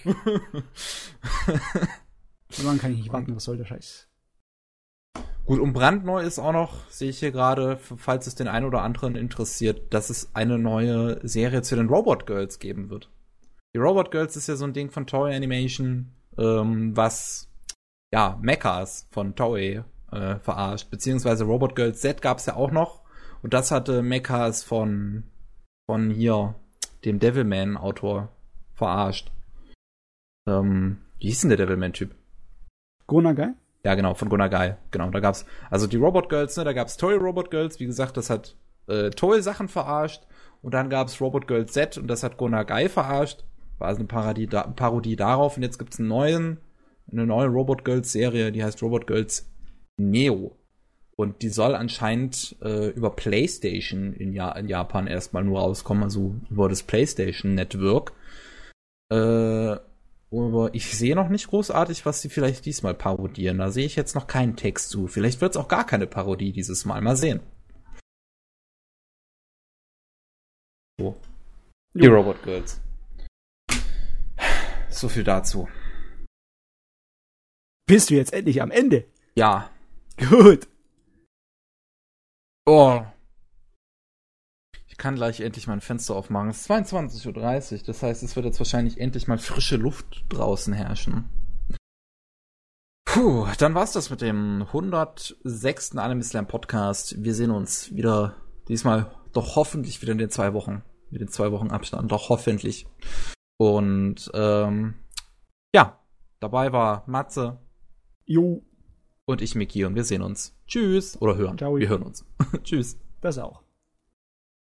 [2.50, 4.08] So lange kann ich nicht warten, was soll der Scheiß?
[5.46, 8.82] Gut, und brandneu ist auch noch, sehe ich hier gerade, falls es den einen oder
[8.82, 13.10] anderen interessiert, dass es eine neue Serie zu den Robot Girls geben wird.
[13.74, 17.48] Die Robot Girls ist ja so ein Ding von Toei Animation, ähm, was
[18.12, 23.00] ja Mechas von Toei äh, verarscht, beziehungsweise Robot Girls Z gab's ja auch noch
[23.42, 25.24] und das hatte Mechas von
[25.86, 26.54] von hier
[27.04, 28.28] dem Devilman Autor
[28.74, 29.32] verarscht.
[30.46, 32.14] Ähm, wie hieß denn der Devilman Typ?
[33.08, 33.54] Gonagai?
[33.84, 34.74] Ja, genau, von Gunnar Guy.
[34.90, 38.16] Genau, da gab's also die Robot Girls, ne, da gab's Toy Robot Girls, wie gesagt,
[38.16, 38.56] das hat
[38.88, 40.22] äh, Toy Sachen verarscht
[40.62, 43.44] und dann gab's Robot Girls Z und das hat Gunnar Guy verarscht.
[43.78, 46.58] War also eine Parodie, da, Parodie darauf und jetzt gibt's einen neuen
[47.12, 49.50] eine neue Robot Girls Serie, die heißt Robot Girls
[49.96, 50.56] Neo.
[51.16, 56.34] Und die soll anscheinend äh, über PlayStation in, ja in Japan erstmal nur rauskommen, also
[56.48, 58.12] über das PlayStation Network.
[59.10, 59.76] Äh,
[60.32, 63.58] aber ich sehe noch nicht großartig, was sie vielleicht diesmal parodieren.
[63.58, 65.08] Da sehe ich jetzt noch keinen Text zu.
[65.08, 67.00] Vielleicht wird es auch gar keine Parodie dieses Mal.
[67.00, 67.40] Mal sehen.
[71.00, 71.16] So.
[71.94, 72.14] Die Jo.
[72.14, 72.80] Robot Girls.
[74.88, 75.68] So viel dazu.
[77.86, 79.06] Bist du jetzt endlich am Ende?
[79.34, 79.70] Ja.
[80.16, 80.68] Gut.
[82.66, 83.02] Oh.
[85.00, 86.50] Ich kann gleich endlich mein Fenster aufmachen.
[86.50, 87.78] Es ist 22.30 Uhr.
[87.86, 91.30] Das heißt, es wird jetzt wahrscheinlich endlich mal frische Luft draußen herrschen.
[93.06, 95.96] Puh, dann war's das mit dem 106.
[95.96, 97.14] Anime Slam Podcast.
[97.24, 98.36] Wir sehen uns wieder
[98.68, 100.82] diesmal doch hoffentlich wieder in den zwei Wochen.
[101.08, 102.12] Mit den zwei Wochen Abstand.
[102.12, 102.86] Doch hoffentlich.
[103.56, 104.96] Und ähm,
[105.74, 105.98] ja,
[106.40, 107.58] dabei war Matze
[108.26, 108.62] Jo,
[109.24, 110.54] und ich, Miki, und wir sehen uns.
[110.66, 111.16] Tschüss.
[111.22, 111.56] Oder hören.
[111.56, 111.74] Ciao.
[111.78, 112.26] Wir hören uns.
[112.64, 112.98] Tschüss.
[113.22, 113.62] das auch.